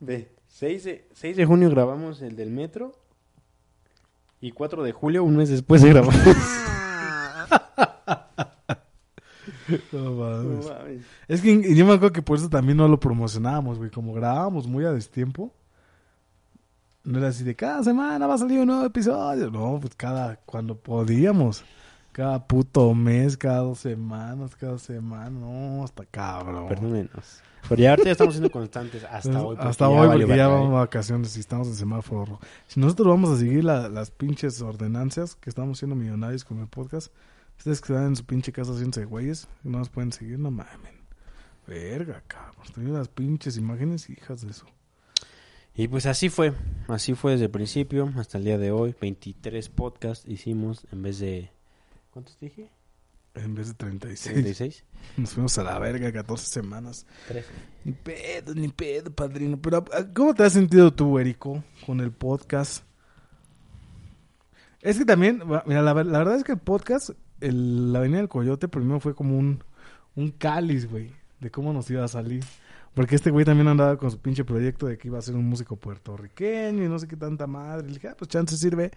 Ve, 0.00 0.28
6 0.48 0.84
de, 0.84 1.08
6 1.14 1.36
de 1.36 1.46
junio 1.46 1.70
grabamos 1.70 2.20
el 2.20 2.36
del 2.36 2.50
metro. 2.50 2.92
Y 4.40 4.50
4 4.50 4.82
de 4.82 4.92
julio, 4.92 5.24
un 5.24 5.36
mes 5.36 5.48
después 5.48 5.80
de 5.82 5.88
grabar. 5.90 6.14
No 9.92 10.12
mames. 10.12 10.66
No 10.66 10.72
mames. 10.74 11.02
Es 11.28 11.40
que 11.40 11.74
yo 11.74 11.84
me 11.86 11.92
acuerdo 11.94 12.12
que 12.12 12.22
por 12.22 12.38
eso 12.38 12.48
también 12.48 12.76
no 12.78 12.88
lo 12.88 13.00
promocionábamos, 13.00 13.78
güey. 13.78 13.90
Como 13.90 14.12
grabábamos 14.12 14.66
muy 14.66 14.84
a 14.84 14.92
destiempo. 14.92 15.52
No 17.04 17.18
era 17.18 17.28
así 17.28 17.44
de 17.44 17.54
cada 17.54 17.84
semana 17.84 18.26
va 18.26 18.34
a 18.34 18.38
salir 18.38 18.58
un 18.60 18.66
nuevo 18.66 18.84
episodio. 18.84 19.50
No, 19.50 19.78
pues 19.80 19.94
cada, 19.96 20.36
cuando 20.44 20.76
podíamos. 20.76 21.64
Cada 22.12 22.46
puto 22.46 22.94
mes, 22.94 23.36
cada 23.36 23.58
dos 23.58 23.78
semanas, 23.80 24.56
cada 24.56 24.78
semana. 24.78 25.28
No, 25.30 25.84
hasta 25.84 26.04
cabrón. 26.06 26.66
Perdónenos. 26.66 27.42
Pero 27.68 27.82
ya 27.82 27.90
ahorita 27.90 28.06
ya 28.06 28.12
estamos 28.12 28.34
siendo 28.34 28.50
constantes 28.50 29.04
hasta 29.04 29.42
hoy. 29.42 29.54
porque 29.56 29.68
Hasta 29.68 29.88
hoy, 29.88 30.08
porque 30.20 30.36
ya 30.36 30.48
vamos 30.48 30.70
¿eh? 30.70 30.76
a 30.76 30.78
vacaciones 30.78 31.36
y 31.36 31.40
estamos 31.40 31.68
en 31.68 31.74
semáforo. 31.74 32.40
Si 32.68 32.80
nosotros 32.80 33.08
vamos 33.08 33.30
a 33.30 33.36
seguir 33.36 33.64
la- 33.64 33.88
las 33.90 34.10
pinches 34.10 34.62
ordenancias 34.62 35.34
que 35.34 35.50
estamos 35.50 35.78
siendo 35.78 35.94
millonarios 35.94 36.44
con 36.44 36.58
el 36.60 36.68
podcast, 36.68 37.12
ustedes 37.58 37.80
que 37.80 37.92
están 37.92 38.08
en 38.08 38.16
su 38.16 38.24
pinche 38.24 38.52
casa 38.52 38.72
haciéndose 38.72 39.04
güeyes, 39.04 39.48
no 39.64 39.78
nos 39.78 39.88
pueden 39.88 40.12
seguir, 40.12 40.38
no 40.38 40.50
mamen. 40.50 40.96
Verga, 41.66 42.22
cabrón. 42.26 42.66
Tengo 42.74 42.96
las 42.96 43.08
pinches 43.08 43.56
imágenes, 43.56 44.08
hijas 44.08 44.42
de 44.42 44.50
eso. 44.50 44.66
Y 45.74 45.88
pues 45.88 46.06
así 46.06 46.28
fue. 46.28 46.52
Así 46.88 47.14
fue 47.14 47.32
desde 47.32 47.46
el 47.46 47.50
principio 47.50 48.10
hasta 48.16 48.38
el 48.38 48.44
día 48.44 48.56
de 48.56 48.70
hoy. 48.70 48.94
23 48.98 49.68
podcasts 49.68 50.26
hicimos 50.26 50.86
en 50.90 51.02
vez 51.02 51.18
de... 51.18 51.50
¿Cuántos 52.12 52.38
dije? 52.40 52.70
En 53.34 53.54
vez 53.54 53.68
de 53.68 53.74
36. 53.74 54.32
36. 54.32 54.84
Nos 55.18 55.30
fuimos 55.34 55.58
a 55.58 55.64
la 55.64 55.78
verga 55.78 56.10
14 56.10 56.46
semanas. 56.46 57.04
13. 57.28 57.48
Ni 57.84 57.92
pedo, 57.92 58.54
ni 58.54 58.68
pedo, 58.68 59.10
padrino. 59.10 59.60
Pero, 59.60 59.84
ah, 59.92 60.06
¿cómo 60.14 60.32
te 60.34 60.44
has 60.44 60.54
sentido 60.54 60.94
tú, 60.94 61.18
Erico, 61.18 61.62
con 61.84 62.00
el 62.00 62.12
podcast? 62.12 62.84
Es 64.80 64.98
que 64.98 65.04
también, 65.04 65.42
mira, 65.66 65.82
la 65.82 65.92
verdad 65.92 66.36
es 66.36 66.44
que 66.44 66.52
el 66.52 66.58
podcast, 66.58 67.10
el, 67.40 67.92
la 67.92 67.98
Avenida 68.00 68.18
del 68.18 68.28
Coyote, 68.28 68.68
primero 68.68 69.00
fue 69.00 69.14
como 69.14 69.38
un, 69.38 69.62
un 70.14 70.30
cáliz, 70.30 70.88
güey, 70.88 71.10
de 71.40 71.50
cómo 71.50 71.72
nos 71.72 71.90
iba 71.90 72.04
a 72.04 72.08
salir. 72.08 72.44
Porque 72.96 73.14
este 73.14 73.30
güey 73.30 73.44
también 73.44 73.68
andaba 73.68 73.98
con 73.98 74.10
su 74.10 74.18
pinche 74.18 74.42
proyecto 74.42 74.86
de 74.86 74.96
que 74.96 75.08
iba 75.08 75.18
a 75.18 75.22
ser 75.22 75.34
un 75.34 75.44
músico 75.44 75.76
puertorriqueño 75.76 76.82
y 76.82 76.88
no 76.88 76.98
sé 76.98 77.06
qué 77.06 77.14
tanta 77.14 77.46
madre. 77.46 77.88
Le 77.88 77.92
dije, 77.92 78.08
ah, 78.08 78.14
pues 78.16 78.30
chance 78.30 78.56
sirve 78.56 78.90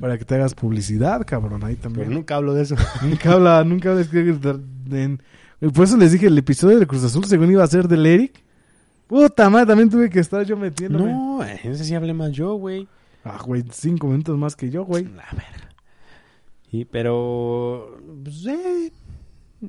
para 0.00 0.16
que 0.16 0.24
te 0.24 0.36
hagas 0.36 0.54
publicidad, 0.54 1.22
cabrón, 1.26 1.62
ahí 1.62 1.76
también. 1.76 2.06
Pero 2.06 2.18
nunca 2.18 2.36
hablo 2.36 2.54
de 2.54 2.62
eso. 2.62 2.76
Nunca 3.02 3.32
habla, 3.32 3.62
nunca 3.62 3.90
habla. 3.90 4.04
Por 5.74 5.84
eso 5.84 5.96
les 5.98 6.12
dije, 6.12 6.28
el 6.28 6.38
episodio 6.38 6.78
de 6.78 6.86
Cruz 6.86 7.04
Azul, 7.04 7.26
según 7.26 7.50
iba 7.50 7.62
a 7.62 7.66
ser 7.66 7.88
del 7.88 8.06
Eric. 8.06 8.42
Puta 9.06 9.50
madre, 9.50 9.66
también 9.66 9.90
tuve 9.90 10.08
que 10.08 10.20
estar 10.20 10.46
yo 10.46 10.56
metiéndome. 10.56 11.12
No, 11.12 11.44
ese 11.44 11.84
sí 11.84 11.94
hablé 11.94 12.14
más 12.14 12.32
yo, 12.32 12.54
güey. 12.54 12.88
Ah, 13.22 13.38
güey, 13.44 13.62
cinco 13.70 14.06
minutos 14.06 14.38
más 14.38 14.56
que 14.56 14.70
yo, 14.70 14.84
güey. 14.84 15.04
La 15.04 15.26
verga. 15.30 15.71
Y, 16.72 16.86
pero... 16.86 17.98
Pues, 18.24 18.46
eh, 18.46 18.90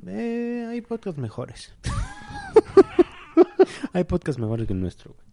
eh, 0.06 0.66
hay 0.68 0.80
podcasts 0.80 1.20
mejores. 1.20 1.74
hay 3.92 4.04
podcasts 4.04 4.40
mejores 4.40 4.66
que 4.66 4.72
el 4.72 4.80
nuestro, 4.80 5.12
güey. 5.12 5.24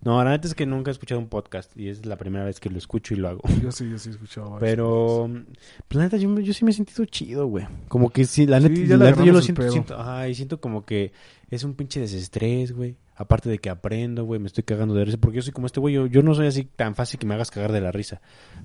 No, 0.00 0.22
la 0.22 0.30
neta 0.30 0.46
es 0.46 0.54
que 0.54 0.64
nunca 0.64 0.90
he 0.90 0.92
escuchado 0.92 1.20
un 1.20 1.28
podcast 1.28 1.76
y 1.76 1.88
es 1.88 2.06
la 2.06 2.16
primera 2.16 2.44
vez 2.44 2.60
que 2.60 2.70
lo 2.70 2.78
escucho 2.78 3.14
y 3.14 3.16
lo 3.16 3.28
hago. 3.28 3.40
Yo 3.60 3.72
sí, 3.72 3.90
yo 3.90 3.98
sí 3.98 4.10
he 4.10 4.12
escuchado. 4.12 4.58
Pero, 4.60 5.28
pues, 5.88 5.96
la 5.96 6.04
neta, 6.04 6.16
yo, 6.18 6.52
sí 6.52 6.64
me 6.64 6.70
he 6.70 6.74
sentido 6.74 7.04
chido, 7.06 7.46
güey. 7.46 7.66
Como 7.88 8.10
que 8.10 8.26
sí, 8.26 8.46
la 8.46 8.60
Sí, 8.60 8.68
neta, 8.68 8.96
la 8.96 9.06
neta 9.06 9.24
yo 9.24 9.32
lo 9.32 9.42
siento, 9.42 9.68
siento, 9.68 9.98
ajá, 9.98 10.28
y 10.28 10.36
siento 10.36 10.60
como 10.60 10.84
que 10.84 11.12
es 11.50 11.64
un 11.64 11.74
pinche 11.74 11.98
desestrés, 11.98 12.72
güey. 12.72 12.96
Aparte 13.16 13.48
de 13.48 13.58
que 13.58 13.70
aprendo, 13.70 14.24
güey, 14.24 14.38
me 14.38 14.46
estoy 14.46 14.62
cagando 14.62 14.94
de 14.94 15.06
risa. 15.06 15.18
Porque 15.18 15.36
yo 15.36 15.42
soy 15.42 15.52
como 15.52 15.66
este 15.66 15.80
güey, 15.80 15.94
yo, 15.94 16.06
yo 16.06 16.22
no 16.22 16.34
soy 16.34 16.46
así 16.46 16.64
tan 16.64 16.94
fácil 16.94 17.18
que 17.18 17.26
me 17.26 17.34
hagas 17.34 17.50
cagar 17.50 17.72
de 17.72 17.80
la 17.80 17.90
risa. 17.90 18.20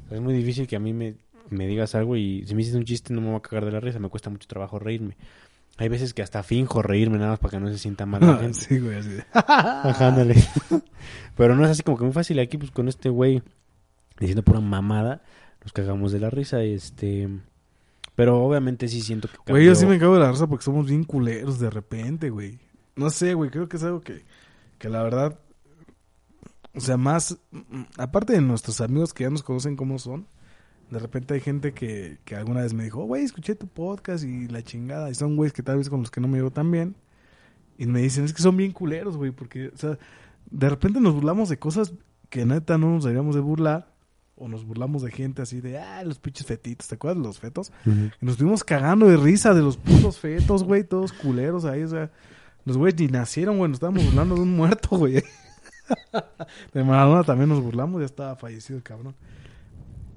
O 0.06 0.10
sea, 0.10 0.18
es 0.18 0.24
muy 0.24 0.34
difícil 0.34 0.68
que 0.68 0.76
a 0.76 0.80
mí 0.80 0.94
me, 0.94 1.16
me 1.50 1.68
digas 1.68 1.96
algo 1.96 2.16
y 2.16 2.46
si 2.46 2.54
me 2.56 2.60
dices 2.60 2.76
un 2.76 2.86
chiste 2.86 3.14
no 3.14 3.22
me 3.22 3.28
voy 3.28 3.38
a 3.38 3.42
cagar 3.42 3.66
de 3.66 3.72
la 3.72 3.80
risa. 3.80 4.00
Me 4.00 4.10
cuesta 4.10 4.30
mucho 4.30 4.48
trabajo 4.48 4.80
reírme. 4.80 5.18
Hay 5.78 5.90
veces 5.90 6.14
que 6.14 6.22
hasta 6.22 6.44
finjo 6.44 6.82
reírme 6.82 7.18
nada 7.18 7.32
más 7.32 7.40
para 7.40 7.52
que 7.52 7.60
no 7.60 7.70
se 7.70 7.78
sienta 7.78 8.06
mal 8.06 8.22
la 8.22 8.38
gente. 8.42 8.60
sí, 8.60 8.80
güey, 8.80 8.98
así 8.98 9.10
de. 9.10 9.26
Ajá, 9.34 10.08
ándale. 10.10 10.36
Pero 11.36 11.56
no 11.56 11.64
es 11.66 11.72
así 11.72 11.84
como 11.84 11.98
que 11.98 12.04
muy 12.04 12.14
fácil. 12.14 12.40
Aquí, 12.40 12.58
pues, 12.58 12.72
con 12.72 12.88
este 12.88 13.10
güey 13.10 13.42
diciendo 14.20 14.44
pura 14.44 14.60
mamada, 14.60 15.22
nos 15.64 15.74
cagamos 15.74 16.12
de 16.12 16.20
la 16.20 16.30
risa. 16.30 16.62
Este. 16.64 17.28
Pero 18.16 18.44
obviamente 18.44 18.88
sí 18.88 19.02
siento 19.02 19.28
que. 19.28 19.52
Güey, 19.52 19.66
yo 19.66 19.74
sí 19.76 19.86
me 19.86 19.98
cago 19.98 20.14
de 20.16 20.20
la 20.20 20.32
risa 20.32 20.46
porque 20.48 20.66
somos 20.66 20.88
bien 20.88 21.04
culeros 21.06 21.60
de 21.60 21.70
repente, 21.70 22.30
güey. 22.30 22.60
No 22.96 23.10
sé, 23.10 23.34
güey, 23.34 23.50
creo 23.50 23.68
que 23.70 23.78
es 23.78 23.84
algo 23.84 24.02
que, 24.02 24.24
que 24.78 24.90
la 24.90 25.02
verdad. 25.02 25.40
O 26.76 26.80
sea, 26.82 26.98
más. 26.98 27.38
mm, 27.52 27.84
Aparte 27.98 28.34
de 28.34 28.42
nuestros 28.42 28.82
amigos 28.82 29.14
que 29.14 29.24
ya 29.24 29.30
nos 29.30 29.42
conocen 29.44 29.76
cómo 29.78 29.98
son, 29.98 30.28
de 30.92 31.00
repente 31.00 31.34
hay 31.34 31.40
gente 31.40 31.74
que, 31.74 32.18
que 32.26 32.36
alguna 32.36 32.62
vez 32.62 32.74
me 32.74 32.84
dijo, 32.84 33.04
güey, 33.06 33.24
escuché 33.24 33.56
tu 33.56 33.66
podcast 33.68 34.26
y 34.26 34.50
la 34.50 34.62
chingada. 34.62 35.10
Y 35.10 35.16
son 35.16 35.38
güeyes 35.38 35.54
que 35.54 35.64
tal 35.64 35.78
vez 35.78 35.90
con 35.90 36.02
los 36.02 36.12
que 36.12 36.20
no 36.20 36.28
me 36.28 36.38
llevo 36.38 36.52
tan 36.52 36.70
bien. 36.70 36.96
Y 37.78 37.86
me 37.86 38.02
dicen, 38.02 38.26
es 38.26 38.34
que 38.34 38.42
son 38.42 38.58
bien 38.58 38.74
culeros, 38.74 39.16
güey, 39.16 39.32
porque, 39.32 39.70
o 39.70 39.78
sea, 39.78 39.98
de 40.52 40.70
repente 40.70 41.00
nos 41.00 41.14
burlamos 41.14 41.48
de 41.48 41.58
cosas 41.58 41.94
que 42.30 42.46
neta 42.46 42.78
no 42.78 42.92
nos 42.94 43.06
deberíamos 43.06 43.36
de 43.36 43.42
burlar. 43.42 43.90
O 44.36 44.50
nos 44.50 44.66
burlamos 44.66 45.04
de 45.04 45.12
gente 45.12 45.42
así 45.42 45.62
de, 45.62 45.78
ah, 45.78 46.04
los 46.04 46.20
pinches 46.20 46.48
fetitos, 46.48 46.88
¿te 46.88 46.96
acuerdas 46.96 47.22
de 47.22 47.28
los 47.28 47.40
fetos? 47.40 47.72
Y 47.86 48.26
nos 48.26 48.34
estuvimos 48.34 48.64
cagando 48.64 49.08
de 49.08 49.16
risa 49.16 49.54
de 49.54 49.62
los 49.62 49.78
putos 49.78 50.18
fetos, 50.20 50.64
güey, 50.64 50.84
todos 50.84 51.14
culeros 51.14 51.64
ahí, 51.64 51.84
o 51.84 51.88
sea, 51.88 52.10
los 52.66 52.76
güeyes 52.76 53.00
ni 53.00 53.08
nacieron, 53.08 53.60
güey, 53.60 53.70
nos 53.70 53.76
estábamos 53.76 54.04
burlando 54.04 54.34
de 54.34 54.42
un 54.42 54.56
muerto, 54.56 54.98
güey. 54.98 55.22
De 56.74 56.84
Maradona 56.84 57.24
también 57.24 57.50
nos 57.50 57.62
burlamos, 57.62 58.00
ya 58.02 58.06
estaba 58.06 58.36
fallecido 58.36 58.78
el 58.78 58.84
cabrón. 58.84 59.14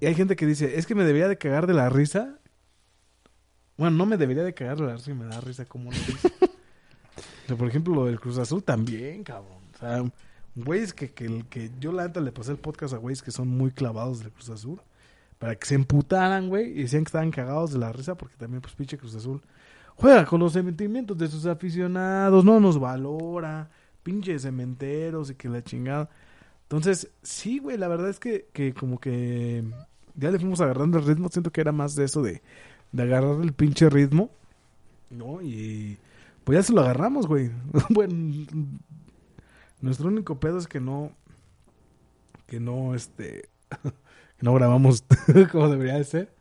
Y 0.05 0.07
hay 0.07 0.15
gente 0.15 0.37
que 0.37 0.45
dice, 0.45 0.77
es 0.77 0.87
que 0.87 0.95
me 0.95 1.03
debería 1.03 1.29
de 1.29 1.39
cagar 1.39 1.67
de 1.67 1.73
la 1.73 1.89
risa. 1.89 2.39
Bueno, 3.79 3.97
no 3.97 4.05
me 4.05 4.19
debería 4.19 4.45
de 4.45 4.53
cagar 4.53 4.77
de 4.77 4.85
la 4.85 4.97
risa 4.97 5.13
y 5.13 5.15
me 5.15 5.25
da 5.25 5.41
risa 5.41 5.65
como 5.65 5.91
lo 5.91 5.97
dice. 5.97 6.31
O 7.17 7.47
sea, 7.47 7.57
por 7.57 7.69
ejemplo, 7.69 7.95
lo 7.95 8.05
del 8.05 8.21
Cruz 8.21 8.37
Azul 8.37 8.63
también, 8.63 9.25
cabrón. 9.25 9.63
O 9.75 9.79
sea, 9.79 10.05
güeyes 10.57 10.93
que, 10.93 11.13
que, 11.13 11.45
que 11.49 11.71
yo 11.81 11.91
la 11.91 12.07
neta 12.07 12.21
le 12.21 12.33
pasé 12.33 12.51
el 12.53 12.59
podcast 12.59 12.93
a 12.93 12.99
güeyes 12.99 13.23
que 13.23 13.31
son 13.31 13.49
muy 13.49 13.71
clavados 13.71 14.21
del 14.21 14.31
Cruz 14.31 14.51
Azul. 14.51 14.83
Para 15.39 15.55
que 15.55 15.67
se 15.67 15.75
emputaran, 15.75 16.51
güey, 16.51 16.79
y 16.79 16.83
decían 16.83 17.05
que 17.05 17.09
estaban 17.09 17.31
cagados 17.31 17.73
de 17.73 17.79
la 17.79 17.91
risa 17.91 18.15
porque 18.15 18.37
también, 18.37 18.61
pues, 18.61 18.75
pinche 18.75 18.99
Cruz 18.99 19.15
Azul 19.15 19.41
juega 19.97 20.27
con 20.27 20.41
los 20.41 20.53
sentimientos 20.53 21.17
de 21.17 21.29
sus 21.29 21.47
aficionados, 21.47 22.45
no 22.45 22.61
nos 22.61 22.79
valora, 22.79 23.71
pinche 24.03 24.39
cementeros 24.39 25.31
y 25.31 25.35
que 25.35 25.49
la 25.49 25.65
chingada. 25.65 26.11
Entonces, 26.65 27.11
sí, 27.23 27.59
güey, 27.59 27.79
la 27.79 27.89
verdad 27.89 28.11
es 28.11 28.21
que, 28.21 28.49
que 28.53 28.75
como 28.75 29.01
que 29.01 29.65
ya 30.15 30.31
le 30.31 30.39
fuimos 30.39 30.61
agarrando 30.61 30.99
el 30.99 31.07
ritmo, 31.07 31.29
siento 31.29 31.51
que 31.51 31.61
era 31.61 31.73
más 31.73 31.95
de 31.95 32.05
eso 32.05 32.23
de, 32.23 32.43
de 32.93 33.03
agarrar 33.03 33.41
el 33.43 33.53
pinche 33.53 33.91
ritmo, 33.91 34.31
¿no? 35.11 35.43
Y 35.43 35.99
pues 36.45 36.59
ya 36.59 36.63
se 36.63 36.73
lo 36.73 36.83
agarramos, 36.83 37.27
güey. 37.27 37.51
bueno, 37.91 38.47
nuestro 39.81 40.09
único 40.09 40.39
pedo 40.39 40.59
es 40.59 40.67
que 40.67 40.81
no, 40.81 41.13
que 42.47 42.61
no, 42.61 42.95
este, 42.95 43.49
que 43.71 43.89
no 44.43 44.55
grabamos 44.55 45.05
como 45.53 45.69
debería 45.69 45.95
de 45.95 46.05
ser. 46.05 46.35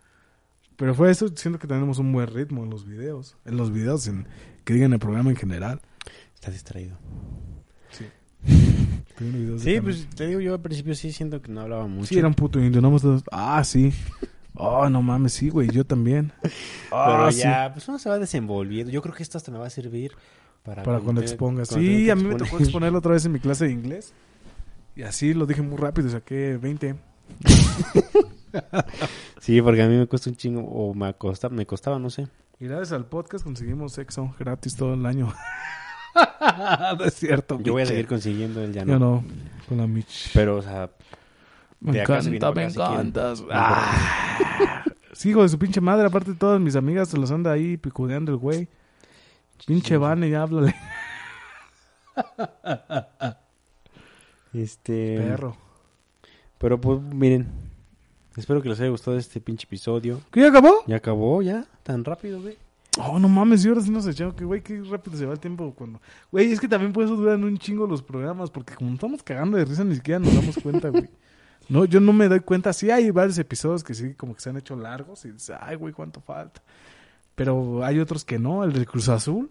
Pero 0.76 0.95
fue 0.95 1.11
eso, 1.11 1.28
siento 1.36 1.59
que 1.59 1.67
tenemos 1.67 1.99
un 1.99 2.11
buen 2.11 2.28
ritmo 2.28 2.63
en 2.63 2.69
los 2.69 2.86
videos, 2.86 3.38
en 3.45 3.57
los 3.57 3.71
videos, 3.71 4.07
en, 4.07 4.28
que 4.65 4.74
digan 4.74 4.93
el 4.93 4.99
programa 4.99 5.30
en 5.30 5.36
general. 5.36 5.82
Está 6.34 6.51
distraído. 6.51 6.97
Sí. 7.91 8.05
Videos 9.19 9.61
Sí, 9.61 9.79
pues 9.81 10.07
te 10.15 10.27
digo, 10.27 10.39
yo 10.39 10.53
al 10.53 10.61
principio 10.61 10.95
sí 10.95 11.11
siento 11.11 11.41
que 11.41 11.51
no 11.51 11.61
hablaba 11.61 11.87
mucho. 11.87 12.07
Sí, 12.07 12.17
era 12.19 12.27
un 12.27 12.33
puto 12.33 12.59
indio, 12.59 12.81
no 12.81 12.95
Ah, 13.31 13.63
sí. 13.63 13.93
Oh, 14.55 14.87
no 14.89 15.01
mames, 15.01 15.33
sí, 15.33 15.49
güey, 15.49 15.69
yo 15.69 15.85
también. 15.85 16.31
Pero 16.41 17.25
Ah, 17.25 17.31
sí. 17.31 17.39
ya, 17.39 17.71
pues 17.73 17.87
uno 17.87 17.97
se 17.99 18.09
va 18.09 18.19
desenvolviendo. 18.19 18.91
Yo 18.91 19.01
creo 19.01 19.13
que 19.15 19.23
esto 19.23 19.37
hasta 19.37 19.51
me 19.51 19.57
va 19.57 19.67
a 19.67 19.69
servir 19.71 20.11
para, 20.63 20.83
Para 20.83 20.99
cuando 20.99 21.21
expongas. 21.21 21.69
cuando 21.69 21.85
Sí, 21.87 22.09
a 22.09 22.15
mí 22.15 22.23
me 22.23 22.35
tocó 22.35 22.57
exponerlo 22.59 22.99
otra 22.99 23.13
vez 23.13 23.25
en 23.25 23.31
mi 23.31 23.39
clase 23.39 23.65
de 23.65 23.71
inglés. 23.71 24.13
Y 24.95 25.01
así 25.03 25.33
lo 25.33 25.45
dije 25.45 25.61
muy 25.61 25.77
rápido, 25.77 26.09
saqué 26.09 26.57
20. 26.57 26.95
Sí, 29.39 29.61
porque 29.61 29.81
a 29.81 29.87
mí 29.87 29.97
me 29.97 30.07
cuesta 30.07 30.29
un 30.29 30.35
chingo, 30.35 30.61
o 30.61 30.93
me 30.93 31.65
costaba, 31.65 31.99
no 31.99 32.09
sé. 32.09 32.27
Y 32.59 32.65
gracias 32.67 32.91
al 32.93 33.05
podcast 33.05 33.43
conseguimos 33.43 33.93
sexo 33.93 34.33
gratis 34.39 34.75
todo 34.75 34.93
el 34.93 35.05
año. 35.05 35.33
no 36.97 37.05
es 37.05 37.14
cierto. 37.16 37.59
Yo 37.61 37.74
voy 37.74 37.84
a 37.84 37.86
seguir 37.86 38.07
consiguiendo 38.07 38.61
el 38.61 38.74
ya 38.74 38.84
Yo 38.84 38.99
no. 38.99 38.99
no, 38.99 39.24
con 39.68 39.78
la 39.78 39.88
Mitch. 39.88 40.32
Pero, 40.34 40.57
o 40.57 40.61
sea, 40.61 40.89
Me 41.80 42.01
encanta, 42.01 42.51
me 42.51 42.64
encantas. 42.66 43.43
Ah. 43.51 44.84
Sí, 45.14 45.30
hijo 45.30 45.43
de 45.43 45.49
su 45.49 45.59
pinche 45.59 45.80
madre. 45.80 46.07
Aparte, 46.07 46.34
todas 46.34 46.59
mis 46.59 46.76
amigas 46.76 47.07
se 47.07 47.18
los 47.18 47.30
anda 47.30 47.51
ahí 47.51 47.78
picudeando 47.78 48.32
el 48.32 48.38
güey. 48.39 48.68
Pinche 49.68 49.95
Vane, 49.95 50.28
ya 50.28 50.41
háblale. 50.41 50.76
este... 54.53 55.18
Perro. 55.20 55.55
Pero 56.57 56.82
pues, 56.82 56.99
miren. 56.99 57.47
Espero 58.36 58.61
que 58.61 58.70
les 58.70 58.80
haya 58.80 58.89
gustado 58.89 59.16
este 59.18 59.39
pinche 59.39 59.66
episodio. 59.66 60.20
¿Qué 60.32 60.41
ya 60.41 60.47
acabó? 60.47 60.84
Ya 60.88 60.95
acabó, 60.95 61.43
ya. 61.43 61.66
Tan 61.84 62.03
rápido, 62.03 62.41
güey. 62.41 62.57
Oh, 62.99 63.17
no 63.17 63.27
mames, 63.27 63.65
y 63.65 63.69
ahora 63.69 63.81
sí 63.81 63.89
nos 63.89 64.05
echamos. 64.07 64.35
Que 64.35 64.45
güey, 64.45 64.61
qué 64.61 64.81
rápido 64.83 65.17
se 65.17 65.25
va 65.25 65.33
el 65.33 65.39
tiempo 65.39 65.73
cuando. 65.73 65.99
Güey, 66.31 66.51
es 66.51 66.59
que 66.59 66.67
también 66.67 66.93
por 66.93 67.03
eso 67.03 67.15
duran 67.15 67.43
un 67.43 67.57
chingo 67.57 67.87
los 67.87 68.03
programas. 68.03 68.51
Porque 68.51 68.75
como 68.75 68.93
estamos 68.93 69.23
cagando 69.23 69.57
de 69.57 69.65
risa, 69.65 69.83
ni 69.83 69.95
siquiera 69.95 70.19
nos 70.19 70.33
damos 70.35 70.57
cuenta, 70.57 70.89
güey. 70.89 71.09
No, 71.69 71.85
yo 71.85 72.01
no 72.01 72.11
me 72.11 72.27
doy 72.27 72.41
cuenta. 72.41 72.73
Sí, 72.73 72.91
hay 72.91 73.09
varios 73.09 73.37
episodios 73.37 73.85
que 73.85 73.93
sí, 73.93 74.15
como 74.15 74.35
que 74.35 74.41
se 74.41 74.49
han 74.49 74.57
hecho 74.57 74.75
largos. 74.75 75.23
Y 75.23 75.31
dices, 75.31 75.55
ay, 75.61 75.77
güey, 75.77 75.93
cuánto 75.93 76.19
falta. 76.19 76.61
Pero 77.35 77.85
hay 77.85 77.99
otros 77.99 78.25
que 78.25 78.37
no, 78.37 78.65
el 78.65 78.73
del 78.73 78.85
Cruz 78.85 79.07
Azul. 79.07 79.49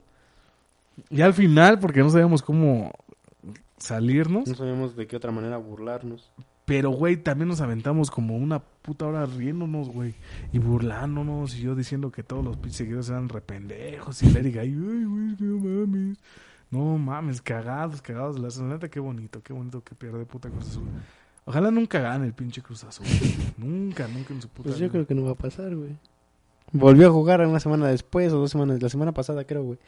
Y 1.09 1.23
al 1.23 1.33
final, 1.33 1.79
porque 1.79 2.01
no 2.01 2.11
sabíamos 2.11 2.43
cómo 2.43 2.93
salirnos. 3.79 4.47
No 4.47 4.55
sabemos 4.55 4.95
de 4.95 5.07
qué 5.07 5.17
otra 5.17 5.33
manera 5.33 5.57
burlarnos. 5.57 6.31
Pero, 6.65 6.91
güey, 6.91 7.17
también 7.17 7.49
nos 7.49 7.61
aventamos 7.61 8.11
como 8.11 8.37
una 8.37 8.61
puta 8.61 9.07
hora 9.07 9.27
riéndonos, 9.27 9.89
güey. 9.89 10.15
Y 10.53 10.59
burlándonos. 10.59 11.57
Y 11.57 11.63
yo 11.63 11.75
diciendo 11.75 12.13
que 12.13 12.23
todos 12.23 12.45
los 12.45 12.57
pinches 12.57 12.77
seguidores 12.79 13.09
eran 13.11 13.29
rependejos. 13.29 14.23
Y 14.23 14.27
el 14.29 14.37
Eric 14.37 14.57
ahí, 14.59 14.69
ay, 14.71 15.05
güey, 15.05 15.37
no 15.41 15.59
mames. 15.59 16.19
No 16.71 16.99
mames, 16.99 17.43
cagados, 17.43 18.01
cagados. 18.01 18.39
La 18.39 18.49
la 18.65 18.75
neta, 18.75 18.89
qué 18.89 19.01
bonito, 19.01 19.43
qué 19.43 19.53
bonito 19.53 19.83
que 19.83 19.95
pierde 19.95 20.25
puta 20.25 20.49
Cruz 20.51 20.69
Azul. 20.69 20.85
Ojalá 21.45 21.71
nunca 21.73 21.99
gane 22.01 22.27
el 22.27 22.33
pinche 22.33 22.63
Cruz 22.63 22.85
Azul. 22.85 23.05
nunca, 23.59 24.07
nunca 24.09 24.33
en 24.33 24.41
su 24.41 24.49
puta 24.49 24.69
Pues 24.69 24.77
yo 24.79 24.85
vida. 24.85 24.93
creo 24.93 25.07
que 25.07 25.15
no 25.17 25.25
va 25.25 25.33
a 25.33 25.35
pasar, 25.37 25.75
güey. 25.75 25.97
Volvió 26.73 27.09
a 27.09 27.11
jugar 27.11 27.45
una 27.47 27.61
semana 27.61 27.89
después 27.89 28.33
o 28.33 28.39
dos 28.39 28.51
semanas. 28.53 28.81
La 28.81 28.89
semana 28.89 29.13
pasada, 29.13 29.45
creo, 29.45 29.65
güey. 29.65 29.79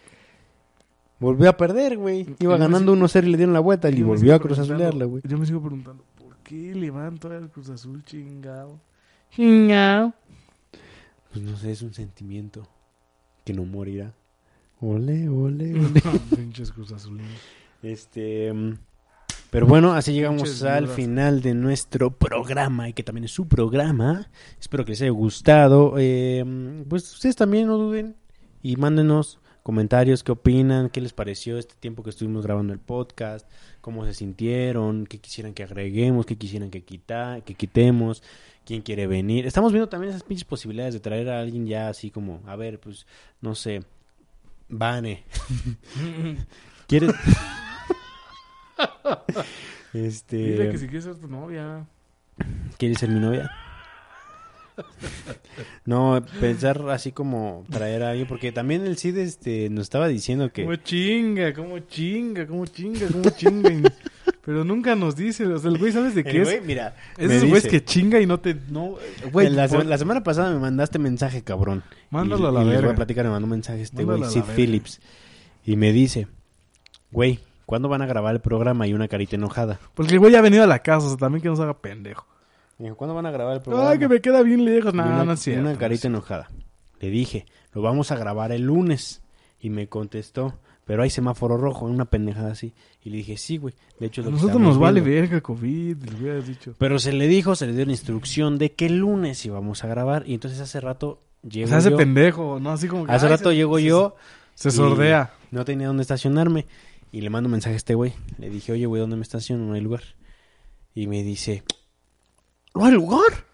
Volvió 1.20 1.48
a 1.48 1.56
perder, 1.56 1.96
güey. 1.96 2.22
Iba 2.22 2.36
Yo 2.40 2.50
ganando 2.58 2.92
sigo- 2.94 3.06
1-0 3.06 3.24
y 3.28 3.30
le 3.30 3.36
dieron 3.36 3.54
la 3.54 3.60
vuelta 3.60 3.88
y 3.88 4.02
volvió 4.02 4.34
a 4.34 4.40
cruz 4.40 4.58
azulearla, 4.58 5.04
güey. 5.06 5.22
Yo 5.24 5.38
me 5.38 5.46
sigo 5.46 5.60
preguntando, 5.60 6.04
¿por 6.44 6.50
qué 6.50 6.74
levanto 6.74 7.30
al 7.30 7.50
Cruz 7.50 7.70
Azul 7.70 8.04
chingado? 8.04 8.78
Chingado. 9.30 10.12
Pues 11.32 11.44
no 11.44 11.56
sé, 11.56 11.72
es 11.72 11.82
un 11.82 11.94
sentimiento 11.94 12.68
que 13.44 13.54
no 13.54 13.64
morirá. 13.64 14.12
Ole, 14.80 15.28
ole, 15.28 15.74
ole. 15.80 16.02
Pinches 16.36 16.70
Cruz 16.70 16.92
Azulinos. 16.92 17.40
Este. 17.82 18.52
mm, 18.52 18.74
Pero 19.50 19.66
bueno, 19.66 19.94
así 19.94 20.12
llegamos 20.12 20.42
Pinches 20.42 20.62
al 20.64 20.88
final 20.88 21.40
de 21.40 21.54
nuestro 21.54 22.10
programa, 22.10 22.88
y 22.88 22.92
que 22.92 23.02
también 23.02 23.24
es 23.24 23.32
su 23.32 23.48
programa. 23.48 24.28
Espero 24.60 24.84
que 24.84 24.92
les 24.92 25.02
haya 25.02 25.10
gustado. 25.10 25.94
Eh, 25.98 26.44
pues 26.88 27.10
ustedes 27.12 27.36
también 27.36 27.66
no 27.68 27.78
duden 27.78 28.16
y 28.62 28.76
mándenos 28.76 29.40
comentarios, 29.62 30.22
qué 30.22 30.32
opinan, 30.32 30.90
qué 30.90 31.00
les 31.00 31.14
pareció 31.14 31.56
este 31.56 31.74
tiempo 31.74 32.02
que 32.02 32.10
estuvimos 32.10 32.44
grabando 32.44 32.74
el 32.74 32.78
podcast, 32.80 33.48
cómo 33.84 34.06
se 34.06 34.14
sintieron, 34.14 35.06
qué 35.06 35.18
quisieran 35.18 35.52
que 35.52 35.62
agreguemos, 35.62 36.24
qué 36.24 36.36
quisieran 36.38 36.70
que, 36.70 36.82
quita, 36.82 37.42
que 37.44 37.52
quitemos, 37.52 38.22
quién 38.64 38.80
quiere 38.80 39.06
venir. 39.06 39.46
Estamos 39.46 39.72
viendo 39.72 39.90
también 39.90 40.08
esas 40.08 40.22
pinches 40.22 40.46
posibilidades 40.46 40.94
de 40.94 41.00
traer 41.00 41.28
a 41.28 41.38
alguien 41.38 41.66
ya 41.66 41.90
así 41.90 42.10
como, 42.10 42.40
a 42.46 42.56
ver, 42.56 42.80
pues, 42.80 43.06
no 43.42 43.54
sé, 43.54 43.82
Vane. 44.70 45.24
¿Quieres? 46.88 47.12
este. 49.92 50.36
Dile 50.36 50.70
que 50.70 50.78
si 50.78 50.86
quieres 50.86 51.04
ser 51.04 51.16
tu 51.16 51.28
novia. 51.28 51.86
¿Quieres 52.78 52.98
ser 52.98 53.10
mi 53.10 53.20
novia? 53.20 53.50
No, 55.86 56.22
pensar 56.40 56.82
así 56.90 57.12
como 57.12 57.64
traer 57.70 58.02
a 58.02 58.10
alguien, 58.10 58.26
porque 58.26 58.52
también 58.52 58.86
el 58.86 58.96
Cid 58.96 59.18
este, 59.18 59.68
nos 59.70 59.82
estaba 59.82 60.08
diciendo 60.08 60.50
que... 60.50 60.64
Como 60.64 60.76
chinga, 60.76 61.52
como 61.52 61.78
chinga, 61.80 62.46
como 62.46 62.66
chinga, 62.66 63.06
como 63.08 63.30
chinga. 63.30 63.92
Pero 64.44 64.64
nunca 64.64 64.94
nos 64.94 65.14
dice, 65.16 65.46
o 65.46 65.58
sea, 65.58 65.70
el 65.70 65.78
güey, 65.78 65.92
¿sabes 65.92 66.14
de 66.14 66.24
qué 66.24 66.30
El 66.30 66.36
es? 66.42 66.44
güey, 66.48 66.60
mira, 66.62 66.96
Es 67.16 67.28
güeyes 67.28 67.62
dice, 67.64 67.68
que 67.68 67.84
chinga 67.84 68.20
y 68.20 68.26
no 68.26 68.40
te... 68.40 68.54
No, 68.70 68.96
güey, 69.32 69.48
la, 69.50 69.68
por- 69.68 69.82
se- 69.82 69.86
la 69.86 69.96
semana 69.98 70.22
pasada 70.22 70.52
me 70.52 70.58
mandaste 70.58 70.98
mensaje, 70.98 71.42
cabrón. 71.42 71.82
Mándalo 72.10 72.44
Y- 72.44 72.48
a 72.48 72.52
la 72.52 72.60
y 72.62 72.64
les 72.64 72.74
voy 72.74 72.76
verga. 72.76 72.92
a 72.92 72.96
platicar, 72.96 73.24
me 73.24 73.30
mandó 73.30 73.44
un 73.46 73.50
mensaje 73.52 73.82
este 73.82 73.96
Mándalo 73.98 74.18
güey, 74.20 74.30
Sid 74.30 74.40
verga. 74.40 74.54
Phillips. 74.54 75.00
Y 75.64 75.76
me 75.76 75.92
dice, 75.92 76.26
güey, 77.10 77.40
¿cuándo 77.64 77.88
van 77.88 78.02
a 78.02 78.06
grabar 78.06 78.34
el 78.34 78.40
programa? 78.40 78.86
Y 78.86 78.92
una 78.94 79.08
carita 79.08 79.36
enojada. 79.36 79.78
Porque 79.94 80.12
el 80.14 80.18
güey 80.18 80.32
ya 80.32 80.40
ha 80.40 80.42
venido 80.42 80.62
a 80.64 80.66
la 80.66 80.80
casa, 80.80 81.06
o 81.06 81.08
sea, 81.10 81.16
también 81.18 81.42
que 81.42 81.48
nos 81.48 81.60
haga 81.60 81.74
pendejo. 81.78 82.26
Me 82.78 82.86
dijo, 82.86 82.96
¿cuándo 82.96 83.14
van 83.14 83.26
a 83.26 83.30
grabar 83.30 83.54
el 83.56 83.62
programa? 83.62 83.90
Ay, 83.90 83.98
que 83.98 84.08
me 84.08 84.20
queda 84.20 84.42
bien 84.42 84.64
lejos. 84.64 84.92
No, 84.94 85.04
una, 85.04 85.24
no 85.24 85.32
es 85.32 85.40
cierto. 85.40 85.62
una 85.62 85.72
no 85.72 85.78
carita 85.78 86.00
es 86.00 86.04
enojada. 86.06 86.50
Le 87.00 87.10
dije, 87.10 87.46
lo 87.72 87.82
vamos 87.82 88.10
a 88.10 88.16
grabar 88.16 88.52
el 88.52 88.62
lunes. 88.62 89.22
Y 89.60 89.70
me 89.70 89.88
contestó, 89.88 90.58
pero 90.84 91.02
hay 91.02 91.10
semáforo 91.10 91.56
rojo, 91.56 91.86
una 91.86 92.04
pendejada 92.04 92.50
así. 92.52 92.74
Y 93.02 93.10
le 93.10 93.18
dije, 93.18 93.36
sí, 93.38 93.56
güey. 93.56 93.74
De 93.98 94.06
hecho, 94.06 94.20
A 94.22 94.30
nosotros 94.30 94.60
nos 94.60 94.78
vale 94.78 95.00
viendo". 95.00 95.20
verga 95.22 95.40
COVID, 95.40 95.96
les 96.02 96.14
hubieras 96.20 96.46
dicho. 96.46 96.74
Pero 96.78 96.98
se 96.98 97.12
le 97.12 97.26
dijo, 97.28 97.54
se 97.54 97.66
le 97.66 97.72
dio 97.74 97.86
la 97.86 97.92
instrucción 97.92 98.58
de 98.58 98.72
que 98.72 98.86
el 98.86 98.98
lunes 98.98 99.44
íbamos 99.46 99.82
a 99.84 99.86
grabar. 99.86 100.24
Y 100.26 100.34
entonces 100.34 100.60
hace 100.60 100.80
rato 100.80 101.22
llego 101.48 101.74
O 101.74 101.80
sea, 101.80 101.90
yo. 101.90 101.96
pendejo, 101.96 102.58
¿no? 102.60 102.72
Así 102.72 102.88
como 102.88 103.06
que... 103.06 103.12
Hace 103.12 103.28
rato 103.28 103.50
se- 103.50 103.56
llego 103.56 103.78
se- 103.78 103.84
yo. 103.84 104.16
Se 104.54 104.68
y 104.68 104.72
sordea. 104.72 105.32
No 105.50 105.64
tenía 105.64 105.86
dónde 105.86 106.02
estacionarme. 106.02 106.66
Y 107.10 107.20
le 107.22 107.30
mando 107.30 107.46
un 107.46 107.52
mensaje 107.52 107.74
a 107.74 107.76
este 107.76 107.94
güey. 107.94 108.12
Le 108.38 108.50
dije, 108.50 108.72
oye, 108.72 108.84
güey, 108.86 109.00
¿dónde 109.00 109.16
me 109.16 109.22
estaciono? 109.22 109.64
No 109.64 109.74
hay 109.74 109.80
lugar. 109.80 110.02
Y 110.94 111.06
me 111.06 111.22
dice, 111.22 111.62
¿no 112.74 112.84
hay 112.84 112.92
lugar? 112.92 113.46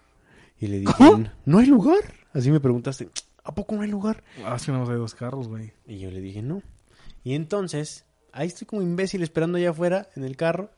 Y 0.58 0.66
le 0.66 0.80
dije, 0.80 0.92
¿Cómo? 0.96 1.24
¿no 1.44 1.58
hay 1.58 1.66
lugar? 1.66 2.14
Así 2.32 2.50
me 2.50 2.60
preguntaste, 2.60 3.08
¿a 3.44 3.54
poco 3.54 3.74
no 3.74 3.82
hay 3.82 3.90
lugar? 3.90 4.22
Ah, 4.44 4.54
es 4.56 4.64
que 4.64 4.72
nada 4.72 4.84
más 4.84 4.90
hay 4.92 4.98
dos 4.98 5.14
carros, 5.14 5.48
güey. 5.48 5.72
Y 5.86 5.98
yo 5.98 6.10
le 6.10 6.20
dije, 6.20 6.42
no. 6.42 6.62
Y 7.24 7.34
entonces, 7.34 8.04
ahí 8.32 8.48
estoy 8.48 8.66
como 8.66 8.82
imbécil 8.82 9.22
esperando 9.22 9.58
allá 9.58 9.70
afuera, 9.70 10.08
en 10.16 10.24
el 10.24 10.36
carro. 10.36 10.70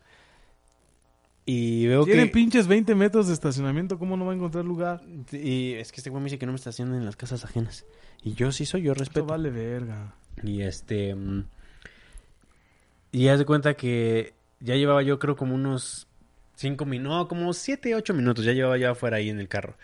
Y 1.44 1.86
veo 1.88 2.04
Tienen 2.04 2.26
que... 2.28 2.32
pinches 2.32 2.68
20 2.68 2.94
metros 2.94 3.26
de 3.26 3.34
estacionamiento, 3.34 3.98
¿cómo 3.98 4.16
no 4.16 4.24
va 4.24 4.32
a 4.32 4.36
encontrar 4.36 4.64
lugar? 4.64 5.02
Y 5.32 5.72
es 5.74 5.90
que 5.90 5.96
este 6.00 6.10
güey 6.10 6.22
me 6.22 6.26
dice 6.26 6.38
que 6.38 6.46
no 6.46 6.52
me 6.52 6.56
estacionen 6.56 6.94
en 6.96 7.04
las 7.04 7.16
casas 7.16 7.44
ajenas. 7.44 7.84
Y 8.22 8.34
yo 8.34 8.52
sí 8.52 8.64
soy, 8.64 8.82
yo 8.82 8.92
Esto 8.92 9.00
respeto. 9.04 9.26
vale 9.26 9.50
verga. 9.50 10.14
Y 10.44 10.62
este. 10.62 11.14
mm, 11.14 11.44
Y 13.10 13.28
haz 13.28 13.40
de 13.40 13.44
cuenta 13.44 13.74
que 13.74 14.34
ya 14.60 14.76
llevaba 14.76 15.02
yo, 15.02 15.18
creo, 15.18 15.34
como 15.36 15.54
unos 15.56 16.06
cinco 16.54 16.84
minutos, 16.84 17.18
no, 17.18 17.28
como 17.28 17.52
siete, 17.52 17.94
ocho 17.94 18.14
minutos. 18.14 18.44
Ya 18.44 18.52
llevaba 18.52 18.76
yo 18.78 18.90
afuera 18.90 19.16
ahí 19.18 19.28
en 19.30 19.38
el 19.40 19.48
carro. 19.48 19.76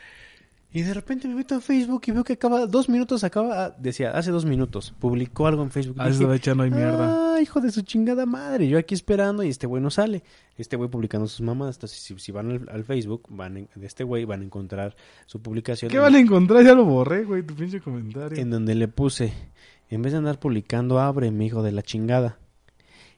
Y 0.71 0.83
de 0.83 0.93
repente 0.93 1.27
me 1.27 1.35
meto 1.35 1.55
a 1.55 1.61
Facebook 1.63 2.03
y 2.09 2.11
veo 2.11 2.23
que 2.23 2.35
acaba, 2.35 2.67
dos 2.67 2.91
minutos 2.91 3.25
acaba, 3.25 3.65
ah, 3.65 3.77
decía, 3.79 4.11
hace 4.11 4.31
dos 4.31 4.45
minutos, 4.45 4.95
publicó 4.99 5.47
algo 5.47 5.63
en 5.63 5.71
Facebook. 5.71 5.97
Ah, 5.99 6.11
Dije, 6.11 6.35
echando 6.35 6.63
ahí 6.63 6.71
mierda. 6.71 7.37
Ah, 7.37 7.41
hijo 7.41 7.63
de 7.63 7.71
su 7.71 7.81
chingada 7.81 8.27
madre. 8.27 8.69
Yo 8.69 8.77
aquí 8.79 8.95
esperando 8.95 9.43
y 9.43 9.49
este 9.49 9.67
güey 9.67 9.83
no 9.83 9.89
sale. 9.91 10.23
Este 10.59 10.77
güey 10.77 10.91
publicando 10.91 11.27
sus 11.27 11.41
mamadas. 11.41 11.77
Entonces, 11.77 11.99
si, 12.01 12.19
si 12.19 12.33
van 12.33 12.51
al, 12.51 12.69
al 12.71 12.85
Facebook 12.85 13.23
van 13.31 13.57
en- 13.57 13.69
de 13.75 13.87
este 13.87 14.05
güey, 14.05 14.27
van 14.27 14.43
a 14.43 14.45
encontrar 14.45 14.95
su 15.25 15.41
publicación. 15.41 15.91
¿Qué 15.91 15.97
en- 15.97 16.03
van 16.03 16.15
a 16.17 16.19
encontrar? 16.21 16.63
Ya 16.63 16.75
lo 16.75 16.85
borré, 16.85 17.25
güey, 17.25 17.43
tu 17.43 17.55
pinche 17.55 17.81
comentario. 17.81 18.37
en 18.39 18.51
donde 18.51 18.75
le 18.75 18.89
puse, 18.89 19.33
en 19.89 20.03
vez 20.03 20.13
de 20.13 20.19
andar 20.19 20.39
publicando, 20.39 21.01
abre, 21.01 21.31
mi 21.31 21.47
hijo 21.47 21.63
de 21.63 21.73
la 21.73 21.81
chingada. 21.83 22.37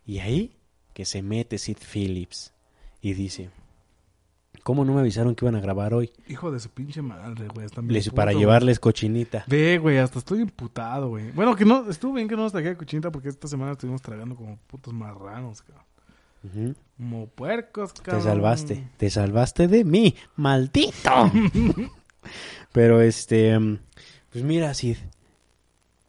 Y 0.06 0.20
ahí 0.20 0.54
que 0.94 1.04
se 1.04 1.20
mete 1.22 1.58
Sid 1.58 1.78
Phillips 1.92 2.52
y 3.02 3.14
dice, 3.14 3.50
¿cómo 4.62 4.84
no 4.84 4.92
me 4.94 5.00
avisaron 5.00 5.34
que 5.34 5.44
iban 5.44 5.56
a 5.56 5.60
grabar 5.60 5.94
hoy? 5.94 6.12
Hijo 6.28 6.50
de 6.50 6.60
su 6.60 6.68
pinche 6.70 7.02
madre, 7.02 7.48
güey. 7.48 7.66
Les, 7.88 8.04
puto, 8.06 8.16
para 8.16 8.32
güey. 8.32 8.40
llevarles 8.42 8.78
cochinita. 8.78 9.44
Ve, 9.46 9.78
güey, 9.78 9.98
hasta 9.98 10.18
estoy 10.18 10.40
imputado, 10.40 11.08
güey. 11.08 11.30
Bueno, 11.32 11.56
que 11.56 11.64
no, 11.64 11.88
estuvo 11.90 12.12
bien 12.14 12.28
que 12.28 12.36
no 12.36 12.42
nos 12.42 12.52
traje 12.52 12.76
cochinita 12.76 13.10
porque 13.10 13.28
esta 13.28 13.48
semana 13.48 13.72
estuvimos 13.72 14.02
tragando 14.02 14.34
como 14.36 14.56
putos 14.66 14.92
marranos, 14.92 15.62
cabrón. 15.62 16.76
Como 16.96 17.26
puercos, 17.28 17.92
Te 17.92 18.02
cabrón. 18.02 18.22
salvaste, 18.24 18.88
te 18.96 19.10
salvaste 19.10 19.68
de 19.68 19.84
mí, 19.84 20.14
maldito. 20.36 21.30
Pero 22.72 23.00
este, 23.02 23.58
pues 24.30 24.44
mira, 24.44 24.72
Sid, 24.72 24.96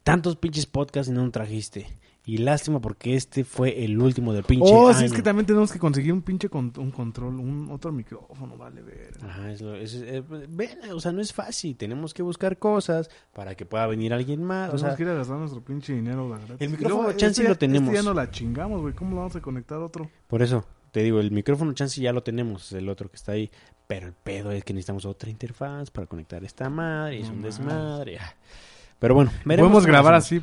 tantos 0.02 0.36
pinches 0.36 0.66
podcasts 0.66 1.10
y 1.10 1.14
no 1.14 1.30
trajiste. 1.30 1.86
Y 2.24 2.38
lástima 2.38 2.80
porque 2.80 3.16
este 3.16 3.42
fue 3.42 3.84
el 3.84 3.98
último 4.00 4.32
del 4.32 4.44
pinche 4.44 4.70
Oh, 4.72 4.92
sí, 4.92 4.98
año. 4.98 5.06
es 5.06 5.12
que 5.12 5.22
también 5.22 5.44
tenemos 5.44 5.72
que 5.72 5.80
conseguir 5.80 6.12
un 6.12 6.22
pinche 6.22 6.48
con- 6.48 6.72
un 6.78 6.92
control, 6.92 7.40
un 7.40 7.68
otro 7.72 7.90
micrófono, 7.90 8.56
vale, 8.56 8.80
ver. 8.80 9.10
Ajá, 9.24 9.50
es 9.50 9.60
lo- 9.60 9.74
es- 9.74 9.94
es- 9.94 10.22
ven, 10.28 10.78
o 10.94 11.00
sea, 11.00 11.10
no 11.10 11.20
es 11.20 11.32
fácil. 11.32 11.76
Tenemos 11.76 12.14
que 12.14 12.22
buscar 12.22 12.58
cosas 12.58 13.10
para 13.32 13.56
que 13.56 13.66
pueda 13.66 13.88
venir 13.88 14.12
alguien 14.14 14.44
más. 14.44 14.68
O 14.68 14.76
Tenemos 14.76 14.80
sea, 14.90 14.96
que 14.96 15.02
ir 15.02 15.08
a 15.08 15.14
gastar 15.14 15.36
nuestro 15.38 15.64
pinche 15.64 15.94
dinero, 15.94 16.28
la 16.28 16.36
verdad. 16.38 16.56
El 16.60 16.70
micrófono, 16.70 17.02
luego, 17.02 17.18
chance 17.18 17.40
este 17.40 17.42
lo 17.48 17.54
ya- 17.54 17.58
tenemos. 17.58 17.88
Este 17.88 18.02
ya 18.04 18.08
no 18.08 18.14
la 18.14 18.30
chingamos, 18.30 18.80
güey. 18.82 18.94
¿Cómo 18.94 19.10
lo 19.10 19.16
vamos 19.16 19.34
a 19.34 19.40
conectar 19.40 19.78
a 19.78 19.84
otro? 19.84 20.08
por 20.28 20.42
eso 20.42 20.64
te 20.92 21.02
digo, 21.02 21.18
el 21.18 21.32
micrófono 21.32 21.72
chance 21.72 22.00
ya 22.00 22.12
lo 22.12 22.22
tenemos, 22.22 22.70
el 22.72 22.88
otro 22.88 23.10
que 23.10 23.16
está 23.16 23.32
ahí. 23.32 23.50
Pero 23.88 24.06
el 24.06 24.12
pedo 24.12 24.52
es 24.52 24.62
que 24.62 24.72
necesitamos 24.72 25.04
otra 25.06 25.28
interfaz 25.28 25.90
para 25.90 26.06
conectar 26.06 26.44
esta 26.44 26.70
madre. 26.70 27.18
es 27.20 27.26
No 27.28 27.34
un 27.34 27.42
desmadre. 27.42 28.18
ah. 28.20 28.32
Pero 29.00 29.14
bueno, 29.16 29.32
veremos 29.44 29.70
Podemos 29.72 29.86
grabar 29.86 30.14
así, 30.14 30.40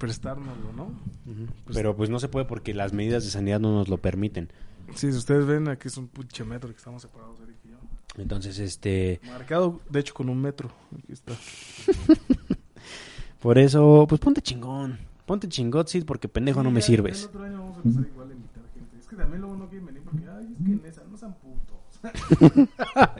prestárnoslo, 0.00 0.72
¿no? 0.72 0.84
Ujú. 0.84 1.46
Pero 1.72 1.94
pues 1.94 2.10
no 2.10 2.18
se 2.18 2.28
puede 2.28 2.46
porque 2.46 2.74
las 2.74 2.92
medidas 2.92 3.22
de 3.22 3.30
sanidad 3.30 3.60
no 3.60 3.72
nos 3.72 3.88
lo 3.88 3.98
permiten. 3.98 4.50
Sí, 4.96 5.12
si 5.12 5.18
ustedes 5.18 5.46
ven, 5.46 5.68
aquí 5.68 5.86
es 5.86 5.96
un 5.96 6.08
pinche 6.08 6.42
metro 6.44 6.68
que 6.70 6.76
estamos 6.76 7.02
separados, 7.02 7.38
Eric 7.40 7.56
y 7.64 7.68
yo. 7.68 7.76
Entonces, 8.16 8.58
este, 8.58 9.20
Marcado, 9.26 9.80
de 9.88 10.00
hecho, 10.00 10.14
con 10.14 10.28
un 10.28 10.40
metro. 10.40 10.72
Aquí 10.98 11.12
está. 11.12 11.34
por 13.40 13.56
eso, 13.58 14.06
pues 14.08 14.20
ponte 14.20 14.42
chingón. 14.42 14.98
Ponte 15.26 15.48
chingón, 15.48 15.86
sí, 15.86 16.00
porque 16.00 16.26
pendejo 16.28 16.64
no 16.64 16.72
me 16.72 16.80
ya- 16.80 16.86
sirves. 16.86 17.22
El 17.22 17.28
otro 17.28 17.44
año 17.44 17.58
vamos 17.58 17.76
a 17.76 17.80
empezar 17.82 18.06
igual 18.10 18.30
a 18.30 18.32
invitar 18.32 18.62
gente. 18.74 18.98
Es 18.98 19.06
que 19.06 19.14
también 19.16 19.40
luego 19.42 19.56
no 19.56 19.68
quieren 19.68 19.86
venir 19.86 20.02
porque, 20.02 20.24
ay, 20.28 20.56
es 20.58 20.66
que 20.66 20.72
en 20.72 20.84
esa 20.86 21.02
no 21.08 21.16
sean 21.16 21.34
putos. 21.34 21.78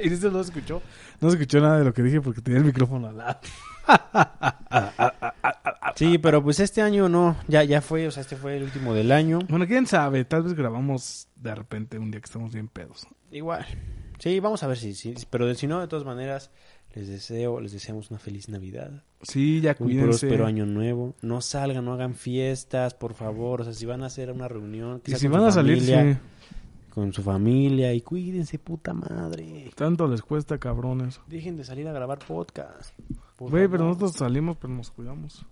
y 0.02 0.08
dice, 0.08 0.28
no 0.30 0.40
escuchó. 0.40 0.82
No 1.20 1.30
se 1.30 1.36
escuchó 1.36 1.60
nada 1.60 1.78
de 1.78 1.84
lo 1.84 1.94
que 1.94 2.02
dije 2.02 2.20
porque 2.20 2.40
tenía 2.40 2.58
el 2.58 2.64
micrófono 2.64 3.06
al 3.08 3.18
lado. 3.18 3.38
Sí, 5.96 6.18
pero 6.22 6.42
pues 6.42 6.60
este 6.60 6.82
año 6.82 7.08
no, 7.08 7.36
ya 7.48 7.62
ya 7.64 7.80
fue, 7.80 8.06
o 8.06 8.10
sea, 8.10 8.22
este 8.22 8.36
fue 8.36 8.56
el 8.56 8.62
último 8.64 8.94
del 8.94 9.12
año. 9.12 9.38
Bueno, 9.48 9.66
quién 9.66 9.86
sabe, 9.86 10.24
tal 10.24 10.42
vez 10.44 10.54
grabamos 10.54 11.28
de 11.36 11.54
repente 11.54 11.98
un 11.98 12.10
día 12.10 12.20
que 12.20 12.26
estamos 12.26 12.52
bien 12.52 12.68
pedos. 12.68 13.06
Igual. 13.30 13.64
Sí, 14.18 14.38
vamos 14.40 14.62
a 14.62 14.66
ver 14.66 14.76
si, 14.76 15.14
pero 15.30 15.54
si 15.54 15.66
no, 15.66 15.80
de 15.80 15.88
todas 15.88 16.04
maneras, 16.04 16.50
les 16.94 17.08
deseo, 17.08 17.60
les 17.60 17.72
deseamos 17.72 18.10
una 18.10 18.18
feliz 18.18 18.48
Navidad, 18.48 19.04
Sí, 19.22 19.60
ya 19.60 19.70
un 19.78 19.86
cuídense. 19.86 20.06
próspero 20.26 20.46
año 20.46 20.66
nuevo. 20.66 21.14
No 21.22 21.40
salgan, 21.40 21.84
no 21.84 21.92
hagan 21.92 22.14
fiestas, 22.14 22.94
por 22.94 23.14
favor. 23.14 23.60
O 23.60 23.64
sea, 23.64 23.72
si 23.74 23.84
van 23.86 24.02
a 24.02 24.06
hacer 24.06 24.30
una 24.32 24.48
reunión, 24.48 25.00
que 25.00 25.10
Y 25.10 25.12
sea 25.12 25.18
si 25.20 25.26
con 25.28 25.32
van 25.40 25.42
su 25.42 25.48
a 25.48 25.52
salir, 25.62 25.76
familia, 25.78 26.14
sí. 26.14 26.18
con 26.90 27.12
su 27.12 27.22
familia 27.22 27.92
y 27.94 28.00
cuídense, 28.00 28.58
puta 28.58 28.92
madre. 28.94 29.70
Tanto 29.74 30.08
les 30.08 30.22
cuesta, 30.22 30.58
cabrones. 30.58 31.20
Dejen 31.28 31.56
de 31.56 31.64
salir 31.64 31.86
a 31.88 31.92
grabar 31.92 32.18
podcast. 32.18 32.94
Güey, 33.38 33.68
pero 33.68 33.84
nosotros 33.84 34.12
salimos, 34.12 34.56
pero 34.58 34.72
nos 34.74 34.90
cuidamos. 34.90 35.44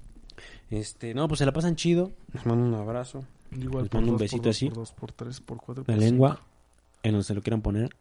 Este, 0.71 1.15
no, 1.15 1.29
pues 1.29 1.39
se 1.39 1.47
la 1.47 1.53
pasan 1.53 1.77
chido. 1.77 2.13
Les 2.33 2.45
mando 2.47 2.65
un 2.67 2.75
abrazo. 2.75 3.25
Igual 3.53 3.85
Les 3.85 3.93
mando 3.95 4.13
un 4.13 4.19
dos, 4.19 4.19
por 4.19 4.21
besito 4.21 4.43
dos, 4.49 4.57
así. 4.57 4.67
Por 4.69 4.75
dos, 4.79 4.93
por 4.93 5.13
tres, 5.13 5.41
por 5.41 5.57
cuatro. 5.59 5.85
La 5.87 5.95
por 5.95 6.03
lengua, 6.03 6.29
cinco. 6.37 6.43
en 7.05 7.13
donde 7.13 7.25
se 7.25 7.35
lo 7.35 7.43
quieran 7.43 7.63
poner. 7.63 7.95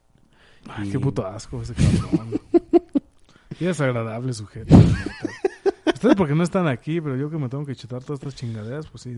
Ay, 0.69 0.89
Y- 0.89 0.91
qué 0.91 0.99
puto 0.99 1.26
asco 1.26 1.61
ese 1.61 1.73
cabrón. 1.73 2.39
Qué 3.57 3.65
desagradable 3.68 4.34
sujeto. 4.34 4.77
la. 4.77 5.91
Ustedes 5.93 6.15
porque 6.15 6.35
no 6.35 6.43
están 6.43 6.68
aquí, 6.68 7.01
pero 7.01 7.15
yo 7.15 7.27
que 7.31 7.38
me 7.38 7.49
tengo 7.49 7.65
que 7.65 7.76
chutar 7.76 8.03
todas 8.03 8.19
estas 8.19 8.35
chingaderas, 8.35 8.85
pues 8.85 9.01
sí. 9.01 9.18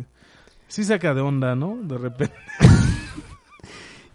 Sí 0.70 0.86
saca 0.86 1.14
de 1.14 1.20
onda, 1.20 1.56
¿no? 1.56 1.76
De 1.82 1.98
repente. 1.98 2.34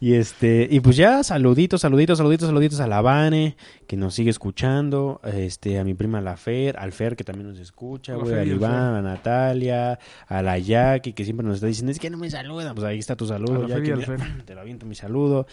Y 0.04 0.16
este, 0.16 0.68
y 0.70 0.80
pues 0.80 0.96
ya, 0.96 1.22
saluditos, 1.22 1.80
saluditos, 1.80 2.18
saluditos, 2.18 2.48
saluditos 2.48 2.78
a 2.80 2.86
la 2.86 3.00
Vane, 3.00 3.56
que 3.86 3.96
nos 3.96 4.14
sigue 4.14 4.28
escuchando, 4.28 5.18
este, 5.24 5.78
a 5.78 5.84
mi 5.84 5.94
prima 5.94 6.20
la 6.20 6.36
Fer, 6.36 6.76
al 6.78 6.92
Fer 6.92 7.16
que 7.16 7.24
también 7.24 7.48
nos 7.48 7.58
escucha, 7.58 8.14
güey, 8.14 8.34
el 8.34 8.48
Iván, 8.48 8.96
a 8.96 9.00
Natalia, 9.00 9.98
a 10.26 10.42
la 10.42 10.58
Jackie, 10.58 11.14
que 11.14 11.24
siempre 11.24 11.46
nos 11.46 11.54
está 11.54 11.68
diciendo, 11.68 11.90
es 11.90 11.98
que 11.98 12.10
no 12.10 12.18
me 12.18 12.28
saludan, 12.28 12.74
pues 12.74 12.86
ahí 12.86 12.98
está 12.98 13.16
tu 13.16 13.24
A 13.24 13.28
saludo, 13.28 13.66
Jackie, 13.66 13.94
Fer. 14.04 14.20
te 14.44 14.54
lo 14.54 14.60
aviento 14.60 14.84
mi 14.84 14.94
saludo, 14.94 15.46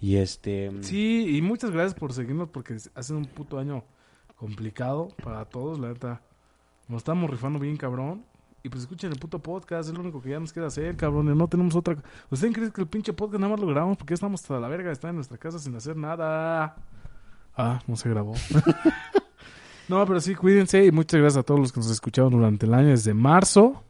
y 0.00 0.16
este, 0.16 0.70
Sí, 0.80 1.36
y 1.36 1.42
muchas 1.42 1.70
gracias 1.70 1.92
por 1.92 2.14
seguirnos 2.14 2.48
porque 2.48 2.78
hace 2.94 3.12
un 3.12 3.26
puto 3.26 3.58
año 3.58 3.84
complicado 4.36 5.08
para 5.22 5.44
todos, 5.44 5.78
la 5.78 5.88
neta. 5.88 6.22
Nos 6.88 7.00
estamos 7.00 7.28
rifando 7.28 7.58
bien, 7.58 7.76
cabrón. 7.76 8.24
Y 8.62 8.68
pues 8.68 8.82
escuchen 8.82 9.12
el 9.12 9.18
puto 9.18 9.38
podcast, 9.38 9.88
es 9.88 9.94
lo 9.94 10.00
único 10.00 10.20
que 10.20 10.30
ya 10.30 10.40
nos 10.40 10.52
queda 10.52 10.66
hacer, 10.66 10.96
cabrones. 10.96 11.36
No 11.36 11.46
tenemos 11.48 11.76
otra. 11.76 11.96
¿Ustedes 12.28 12.54
creen 12.54 12.70
que 12.72 12.80
el 12.80 12.88
pinche 12.88 13.12
podcast 13.12 13.40
nada 13.40 13.52
más 13.52 13.60
lo 13.60 13.68
grabamos 13.68 13.96
porque 13.96 14.12
ya 14.12 14.14
estamos 14.16 14.42
hasta 14.42 14.58
la 14.58 14.68
verga 14.68 14.88
de 14.88 14.94
estar 14.94 15.10
en 15.10 15.16
nuestra 15.16 15.38
casa 15.38 15.58
sin 15.58 15.76
hacer 15.76 15.96
nada? 15.96 16.76
Ah, 17.56 17.80
no 17.86 17.94
se 17.94 18.08
grabó. 18.08 18.34
no, 19.88 20.04
pero 20.06 20.20
sí, 20.20 20.34
cuídense 20.34 20.84
y 20.84 20.90
muchas 20.90 21.20
gracias 21.20 21.40
a 21.40 21.42
todos 21.44 21.60
los 21.60 21.72
que 21.72 21.80
nos 21.80 21.90
escucharon 21.90 22.32
durante 22.32 22.66
el 22.66 22.74
año, 22.74 22.88
desde 22.88 23.14
marzo 23.14 23.84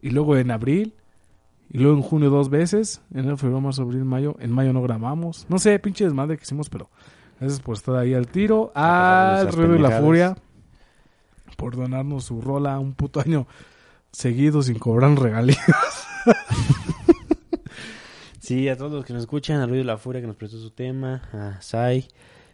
y 0.00 0.10
luego 0.10 0.36
en 0.36 0.50
abril. 0.50 0.94
Y 1.70 1.78
luego 1.78 1.98
en 1.98 2.02
junio 2.02 2.30
dos 2.30 2.48
veces, 2.48 3.02
enero, 3.12 3.36
febrero, 3.36 3.60
marzo, 3.60 3.82
abril, 3.82 4.04
mayo. 4.04 4.36
En 4.38 4.52
mayo 4.52 4.72
no 4.72 4.80
grabamos. 4.80 5.46
No 5.50 5.58
sé, 5.58 5.78
pinche 5.78 6.04
desmadre 6.04 6.38
que 6.38 6.44
hicimos, 6.44 6.70
pero 6.70 6.88
gracias 7.38 7.60
por 7.60 7.76
estar 7.76 7.96
ahí 7.96 8.14
al 8.14 8.26
tiro. 8.26 8.72
Al 8.74 9.52
ruido 9.52 9.76
y 9.76 9.78
la 9.78 10.00
furia. 10.00 10.36
Por 11.58 11.74
donarnos 11.76 12.24
su 12.24 12.40
rola 12.40 12.78
un 12.78 12.94
puto 12.94 13.18
año 13.20 13.48
seguido 14.12 14.62
sin 14.62 14.78
cobrar 14.78 15.18
regalías. 15.18 15.58
Sí, 18.40 18.66
a 18.70 18.78
todos 18.78 18.92
los 18.92 19.04
que 19.04 19.12
nos 19.12 19.24
escuchan, 19.24 19.60
a 19.60 19.66
Ruido 19.66 19.80
de 19.80 19.84
la 19.84 19.98
Furia 19.98 20.22
que 20.22 20.26
nos 20.26 20.36
prestó 20.36 20.58
su 20.58 20.70
tema, 20.70 21.20
a 21.34 21.60
Sai. 21.60 22.08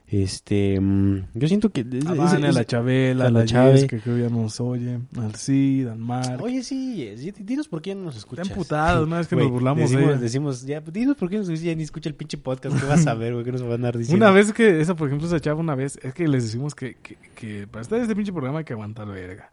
Este, 0.07 0.79
mm, 0.79 1.29
yo 1.35 1.49
siento 1.49 1.71
que... 1.71 1.81
es- 1.81 2.07
A 2.07 2.15
es- 2.49 2.55
la 2.55 2.65
Chabela, 2.65 3.27
a 3.27 3.31
la 3.31 3.41
la. 3.41 3.47
Jess, 3.47 3.87
que 3.87 4.01
creo 4.01 4.19
ya 4.19 4.29
nos 4.29 4.61
oye, 4.61 5.01
al 5.17 5.35
Cid, 5.35 5.89
al 5.89 5.99
Mark. 5.99 6.43
Oye, 6.43 6.63
sí, 6.63 7.11
sí, 7.17 7.33
dinos 7.41 7.69
por 7.69 7.81
qué 7.81 7.95
no 7.95 8.05
nos 8.05 8.17
escuchas. 8.17 8.45
Está 8.45 8.55
emputado, 8.55 9.05
una 9.05 9.19
vez 9.19 9.29
que 9.29 9.35
nos 9.37 9.51
burlamos 9.51 9.79
de 9.79 9.97
decimos, 9.97 10.13
ella. 10.13 10.21
decimos, 10.21 10.67
ya, 10.67 10.81
dinos 10.81 11.17
por 11.17 11.31
qué 11.31 11.39
nos 11.39 11.49
ya 11.61 11.75
ni 11.75 11.83
escucha 11.83 12.09
el 12.11 12.15
pinche 12.15 12.37
podcast. 12.37 12.79
¿Qué 12.79 12.87
vas 12.87 13.07
a 13.07 13.15
ver, 13.15 13.33
güey? 13.33 13.45
¿Qué 13.45 13.53
nos 13.53 13.63
van 13.63 13.71
a 13.73 13.75
andar 13.77 13.97
diciendo? 13.99 14.25
Una 14.25 14.33
vez 14.35 14.53
que, 14.53 14.81
esa 14.81 14.95
por 14.95 15.09
ejemplo, 15.09 15.27
esa 15.27 15.41
chava 15.41 15.59
una 15.61 15.75
vez, 15.75 15.99
es 16.03 16.13
que 16.13 16.29
les 16.29 16.45
decimos 16.45 16.75
que, 16.75 16.97
que, 17.03 17.17
que 17.35 17.67
para 17.67 17.81
estar 17.83 17.97
en 17.97 18.03
este 18.03 18.15
pinche 18.15 18.33
programa 18.33 18.59
hay 18.59 18.65
que 18.65 18.75
aguantar 18.75 19.07
verga. 19.09 19.53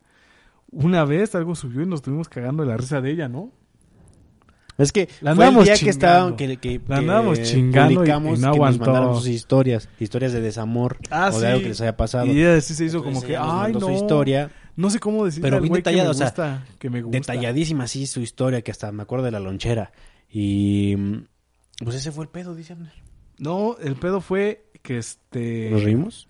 Una 0.69 1.05
vez 1.05 1.33
algo 1.33 1.55
subió 1.55 1.81
y 1.81 1.85
nos 1.85 1.99
estuvimos 1.99 2.27
cagando 2.29 2.63
de 2.63 2.69
la 2.69 2.77
risa 2.77 2.99
de 3.01 3.09
ella, 3.11 3.29
¿no? 3.29 3.51
Es 4.81 4.91
que 4.91 5.07
La 5.21 5.35
fue 5.35 5.47
el 5.47 5.55
que 5.55 5.63
chingando. 5.75 5.89
estaban, 5.89 6.35
que, 6.35 6.57
que, 6.57 6.79
La 6.87 6.95
que 6.95 7.01
andábamos 7.01 7.41
chingando 7.43 7.95
publicamos 7.99 8.39
y 8.39 8.41
no 8.41 8.51
que 8.53 8.59
nos 8.59 8.79
mandaron 8.79 9.15
sus 9.17 9.27
historias, 9.27 9.89
historias 9.99 10.33
de 10.33 10.41
desamor 10.41 10.97
Ah, 11.09 11.29
o 11.33 11.35
de 11.35 11.39
sí. 11.39 11.45
algo 11.45 11.61
que 11.61 11.69
les 11.69 11.81
haya 11.81 11.95
pasado. 11.97 12.25
Y 12.25 12.31
ella 12.41 12.59
sí 12.61 12.73
se 12.73 12.85
hizo 12.85 12.97
Entonces 12.97 13.21
como 13.21 13.27
que, 13.27 13.37
ay, 13.37 13.73
no. 13.73 13.79
su 13.79 13.91
historia 13.91 14.51
No 14.75 14.89
sé 14.89 14.99
cómo 14.99 15.25
decirle 15.25 15.49
Pero 15.49 15.61
bien 15.61 15.73
detallada, 15.73 16.09
o 16.11 16.13
sea, 16.13 16.65
que 16.79 16.89
me 16.89 17.01
gusta. 17.01 17.17
detalladísima 17.17 17.83
así 17.85 18.07
su 18.07 18.21
historia 18.21 18.61
que 18.61 18.71
hasta 18.71 18.91
me 18.91 19.03
acuerdo 19.03 19.25
de 19.25 19.31
la 19.31 19.39
lonchera 19.39 19.91
y 20.29 20.95
mm, 20.97 21.17
pues 21.83 21.95
ese 21.97 22.11
fue 22.11 22.23
el 22.25 22.29
pedo, 22.29 22.55
dice 22.55 22.73
Abner. 22.73 22.93
No, 23.37 23.75
el 23.81 23.95
pedo 23.95 24.21
fue 24.21 24.65
que 24.81 24.97
este... 24.99 25.69
¿Nos 25.71 25.83
reímos? 25.83 26.29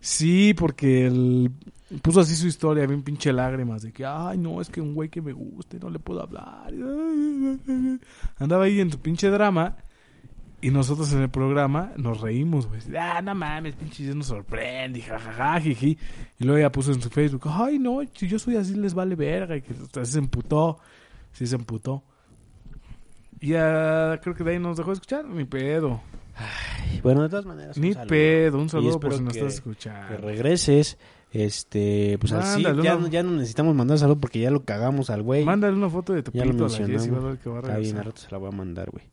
Sí, 0.00 0.54
porque 0.54 1.06
él 1.06 1.50
puso 2.02 2.20
así 2.20 2.36
su 2.36 2.46
historia, 2.46 2.86
bien 2.86 3.02
pinche 3.02 3.32
lágrimas, 3.32 3.82
de 3.82 3.92
que, 3.92 4.04
ay, 4.04 4.38
no, 4.38 4.60
es 4.60 4.68
que 4.68 4.80
un 4.80 4.94
güey 4.94 5.08
que 5.08 5.22
me 5.22 5.32
gusta 5.32 5.76
y 5.76 5.80
no 5.80 5.90
le 5.90 5.98
puedo 5.98 6.22
hablar. 6.22 6.72
Andaba 8.38 8.64
ahí 8.64 8.80
en 8.80 8.90
su 8.90 9.00
pinche 9.00 9.28
drama 9.30 9.76
y 10.60 10.70
nosotros 10.70 11.12
en 11.12 11.22
el 11.22 11.30
programa 11.30 11.92
nos 11.96 12.20
reímos, 12.20 12.66
güey. 12.66 12.80
Ah, 12.98 13.22
no 13.22 13.34
mames, 13.34 13.74
pinche 13.76 14.02
Dios 14.02 14.16
nos 14.16 14.26
sorprende, 14.26 15.00
jajaja, 15.00 15.60
jiji. 15.60 15.96
Y 16.38 16.44
luego 16.44 16.58
ella 16.58 16.72
puso 16.72 16.92
en 16.92 17.00
su 17.00 17.08
Facebook, 17.10 17.42
ay, 17.46 17.78
no, 17.78 18.00
si 18.14 18.26
yo 18.28 18.38
soy 18.38 18.56
así 18.56 18.74
les 18.74 18.94
vale 18.94 19.14
verga. 19.14 19.56
Y 19.56 19.62
que 19.62 19.74
se 20.04 20.18
emputó, 20.18 20.78
sí 21.32 21.46
se 21.46 21.54
emputó. 21.56 22.02
Y 23.40 23.48
ya 23.50 24.18
creo 24.20 24.34
que 24.34 24.42
de 24.42 24.50
ahí 24.52 24.58
nos 24.58 24.76
dejó 24.76 24.90
de 24.90 24.94
escuchar, 24.94 25.24
ni 25.26 25.44
pedo. 25.44 26.00
Ay, 26.36 27.00
Bueno, 27.02 27.22
de 27.22 27.28
todas 27.28 27.46
maneras. 27.46 27.78
Ni 27.78 27.92
saludo. 27.92 28.08
pedo, 28.08 28.58
un 28.58 28.68
saludo 28.68 28.98
por 29.00 29.14
si 29.14 29.20
nos 29.22 29.32
que- 29.32 29.38
estás 29.40 29.54
Que 29.60 29.70
escuchando. 29.70 30.16
regreses. 30.18 30.98
Este, 31.30 32.16
pues 32.20 32.32
así, 32.32 32.62
ya, 32.62 32.98
ya 33.10 33.22
no 33.22 33.32
necesitamos 33.32 33.74
mandar 33.74 33.98
salud 33.98 34.16
porque 34.18 34.40
ya 34.40 34.50
lo 34.50 34.64
cagamos 34.64 35.10
al 35.10 35.22
güey. 35.22 35.44
Mándale 35.44 35.76
una 35.76 35.90
foto 35.90 36.14
de 36.14 36.22
tu 36.22 36.30
Ya 36.32 36.44
lo 36.46 36.52
a 36.52 36.54
la 36.54 36.68
Jessy, 36.70 36.82
mencionamos. 36.90 37.22
va 37.24 37.28
a 37.28 37.30
ver 37.32 37.38
que 37.40 37.48
va 37.50 37.56
a 37.56 37.60
Está 37.60 37.72
bien, 37.76 37.82
regresar. 37.96 38.06
rato 38.06 38.20
se 38.22 38.30
la 38.30 38.38
voy 38.38 38.48
a 38.48 38.52
mandar, 38.56 38.90
güey. 38.90 39.04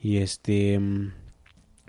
Y 0.00 0.16
este. 0.16 0.78
mm, 0.78 1.12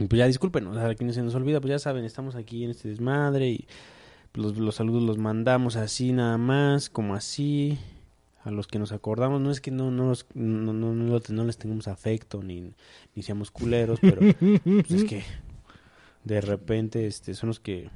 Pues 0.10 0.20
ya 0.20 0.28
disculpen, 0.28 0.68
o 0.68 0.74
sea, 0.74 0.88
a 0.90 0.96
quienes 0.96 1.16
se 1.16 1.24
nos 1.24 1.36
olvida, 1.36 1.62
pues 1.62 1.70
ya 1.70 1.80
saben, 1.80 2.04
estamos 2.04 2.36
aquí 2.36 2.64
en 2.66 2.72
este 2.72 2.90
desmadre 2.90 3.50
y 3.50 3.68
los, 4.34 4.58
los 4.58 4.76
saludos 4.76 5.04
los 5.04 5.18
mandamos 5.18 5.76
así 5.78 6.12
nada 6.12 6.38
más, 6.38 6.90
como 6.90 7.16
así. 7.16 7.80
A 8.44 8.50
los 8.50 8.66
que 8.66 8.80
nos 8.80 8.92
acordamos, 8.92 9.40
no 9.40 9.52
es 9.52 9.62
que 9.62 9.70
no, 9.70 9.92
no, 9.92 10.08
los- 10.10 10.26
no, 10.34 10.74
no, 10.74 10.94
no, 10.96 11.20
no 11.30 11.44
les 11.46 11.58
tengamos 11.58 11.88
afecto 11.88 12.42
ni, 12.42 12.74
ni 13.16 13.22
seamos 13.22 13.52
culeros, 13.52 14.00
pero 14.02 14.20
pues 14.20 14.92
es 14.92 15.04
que 15.04 15.22
de 16.24 16.42
repente 16.42 17.06
este 17.06 17.36
son 17.36 17.50
los 17.50 17.60
que 17.60 17.90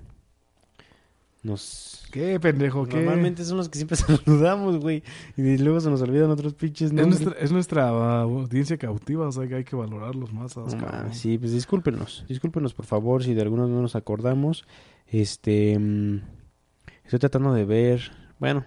nos 1.46 1.96
¿Qué, 2.16 2.40
pendejo? 2.40 2.86
¿Qué? 2.86 2.96
Normalmente 2.96 3.44
son 3.44 3.58
los 3.58 3.68
que 3.68 3.78
siempre 3.78 3.98
saludamos, 4.26 4.80
güey. 4.80 5.04
Y 5.36 5.58
luego 5.58 5.82
se 5.82 5.90
nos 5.90 6.02
olvidan 6.02 6.30
otros 6.30 6.54
pinches 6.54 6.92
Es 6.92 7.08
nuestra, 7.08 7.34
es 7.40 7.52
nuestra 7.52 7.94
uh, 7.94 8.40
audiencia 8.40 8.78
cautiva, 8.78 9.28
o 9.28 9.32
sea 9.32 9.48
que 9.48 9.56
hay 9.56 9.64
que 9.66 9.76
valorarlos 9.76 10.32
más. 10.32 10.56
No 10.56 10.66
sí, 11.12 11.38
pues 11.38 11.52
discúlpenos. 11.52 12.26
Discúlpenos, 12.28 12.74
por 12.74 12.86
favor, 12.86 13.24
si 13.24 13.34
de 13.34 13.42
algunos 13.42 13.70
no 13.70 13.82
nos 13.82 13.96
acordamos. 13.96 14.66
Este. 15.08 15.78
mm, 15.78 16.22
estoy 17.04 17.20
tratando 17.20 17.54
de 17.54 17.66
ver. 17.66 18.12
Bueno. 18.40 18.66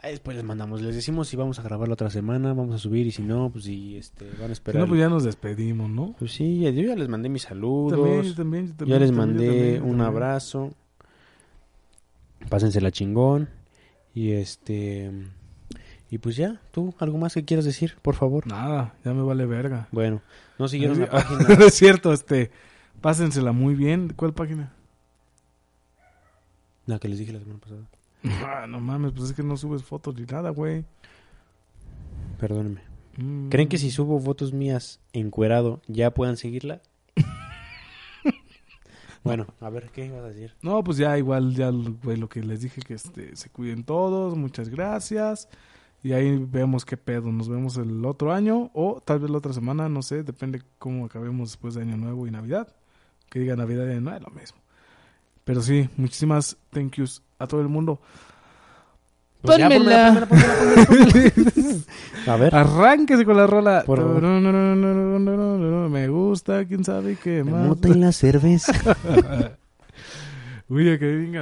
Después 0.00 0.36
les 0.36 0.44
mandamos. 0.44 0.82
Les 0.82 0.94
decimos 0.94 1.28
si 1.28 1.36
vamos 1.36 1.58
a 1.60 1.62
grabar 1.62 1.88
la 1.88 1.94
otra 1.94 2.10
semana, 2.10 2.54
vamos 2.54 2.74
a 2.74 2.78
subir. 2.78 3.06
Y 3.08 3.12
si 3.12 3.22
no, 3.22 3.50
pues 3.50 3.64
si 3.64 3.96
este, 3.96 4.26
van 4.40 4.44
a 4.44 4.46
Si 4.46 4.52
esperar. 4.52 4.82
no, 4.82 4.88
pues 4.88 5.00
ya 5.00 5.08
nos 5.08 5.24
despedimos, 5.24 5.90
¿no? 5.90 6.14
Pues 6.18 6.32
sí, 6.32 6.60
yo 6.60 6.70
ya 6.70 6.96
les 6.96 7.08
mandé 7.08 7.28
mis 7.28 7.42
saludos. 7.42 7.98
También, 7.98 8.22
yo 8.22 8.34
también, 8.34 8.66
yo 8.68 8.74
también, 8.74 8.98
ya 8.98 9.04
les 9.04 9.12
mandé 9.12 9.46
también, 9.46 9.82
un 9.82 10.00
abrazo. 10.00 10.74
Pásensela 12.48 12.90
chingón. 12.90 13.48
Y 14.14 14.32
este. 14.32 15.10
Y 16.10 16.18
pues 16.18 16.36
ya, 16.36 16.60
tú, 16.72 16.94
¿algo 16.98 17.16
más 17.16 17.32
que 17.32 17.44
quieras 17.44 17.64
decir, 17.64 17.96
por 18.02 18.14
favor? 18.14 18.46
Nada, 18.46 18.94
ya 19.02 19.14
me 19.14 19.22
vale 19.22 19.46
verga. 19.46 19.88
Bueno, 19.92 20.20
no 20.58 20.68
siguieron 20.68 21.00
la 21.00 21.06
no 21.06 21.12
página. 21.12 21.64
es 21.66 21.74
cierto, 21.74 22.12
este. 22.12 22.50
Pásensela 23.00 23.52
muy 23.52 23.74
bien. 23.74 24.12
¿Cuál 24.14 24.34
página? 24.34 24.72
La 26.86 26.98
que 26.98 27.08
les 27.08 27.18
dije 27.18 27.32
la 27.32 27.40
semana 27.40 27.60
pasada. 27.60 27.82
Ah, 28.44 28.66
no 28.68 28.78
mames, 28.78 29.10
pues 29.12 29.30
es 29.30 29.36
que 29.36 29.42
no 29.42 29.56
subes 29.56 29.82
fotos 29.82 30.14
ni 30.14 30.24
nada, 30.24 30.50
güey. 30.50 30.84
Perdónenme. 32.38 32.82
Mm. 33.16 33.48
¿Creen 33.48 33.68
que 33.68 33.78
si 33.78 33.90
subo 33.90 34.20
fotos 34.20 34.52
mías 34.52 35.00
encuerado 35.12 35.80
ya 35.88 36.12
puedan 36.12 36.36
seguirla? 36.36 36.80
Bueno, 39.24 39.46
a 39.60 39.70
ver, 39.70 39.90
¿qué 39.90 40.06
ibas 40.06 40.24
a 40.24 40.28
decir? 40.28 40.54
No, 40.62 40.82
pues 40.82 40.98
ya 40.98 41.16
igual, 41.16 41.54
ya 41.54 41.70
lo 41.70 42.28
que 42.28 42.42
les 42.42 42.60
dije, 42.60 42.80
que 42.82 42.94
este, 42.94 43.36
se 43.36 43.50
cuiden 43.50 43.84
todos, 43.84 44.36
muchas 44.36 44.68
gracias. 44.68 45.48
Y 46.02 46.12
ahí 46.12 46.36
vemos 46.36 46.84
qué 46.84 46.96
pedo, 46.96 47.30
nos 47.30 47.48
vemos 47.48 47.76
el 47.76 48.04
otro 48.04 48.32
año 48.32 48.70
o 48.74 49.00
tal 49.00 49.20
vez 49.20 49.30
la 49.30 49.38
otra 49.38 49.52
semana, 49.52 49.88
no 49.88 50.02
sé, 50.02 50.24
depende 50.24 50.60
cómo 50.78 51.04
acabemos 51.06 51.50
después 51.50 51.74
de 51.74 51.82
Año 51.82 51.96
Nuevo 51.96 52.26
y 52.26 52.32
Navidad. 52.32 52.74
Que 53.30 53.38
diga 53.38 53.54
Navidad 53.54 53.86
y 53.86 53.92
Año 53.92 54.00
Nuevo, 54.00 54.18
es 54.18 54.24
lo 54.24 54.30
mismo. 54.30 54.58
Pero 55.44 55.62
sí, 55.62 55.88
muchísimas 55.96 56.56
thank 56.70 56.94
yous 56.96 57.22
a 57.38 57.46
todo 57.46 57.60
el 57.60 57.68
mundo. 57.68 58.00
Pues 59.42 59.58
Pónmela. 59.58 60.28
A 62.26 62.36
ver. 62.36 62.54
Arránquese 62.54 63.24
con 63.24 63.36
la 63.36 63.46
rola. 63.48 63.84
Me 65.90 66.08
gusta, 66.08 66.64
quién 66.64 66.84
sabe 66.84 67.16
qué 67.22 67.42
más. 67.42 67.76
y 67.84 67.94
la 67.94 68.12
cerveza. 68.12 68.72
Uy, 70.68 70.96
que 70.98 71.06
venga 71.06 71.40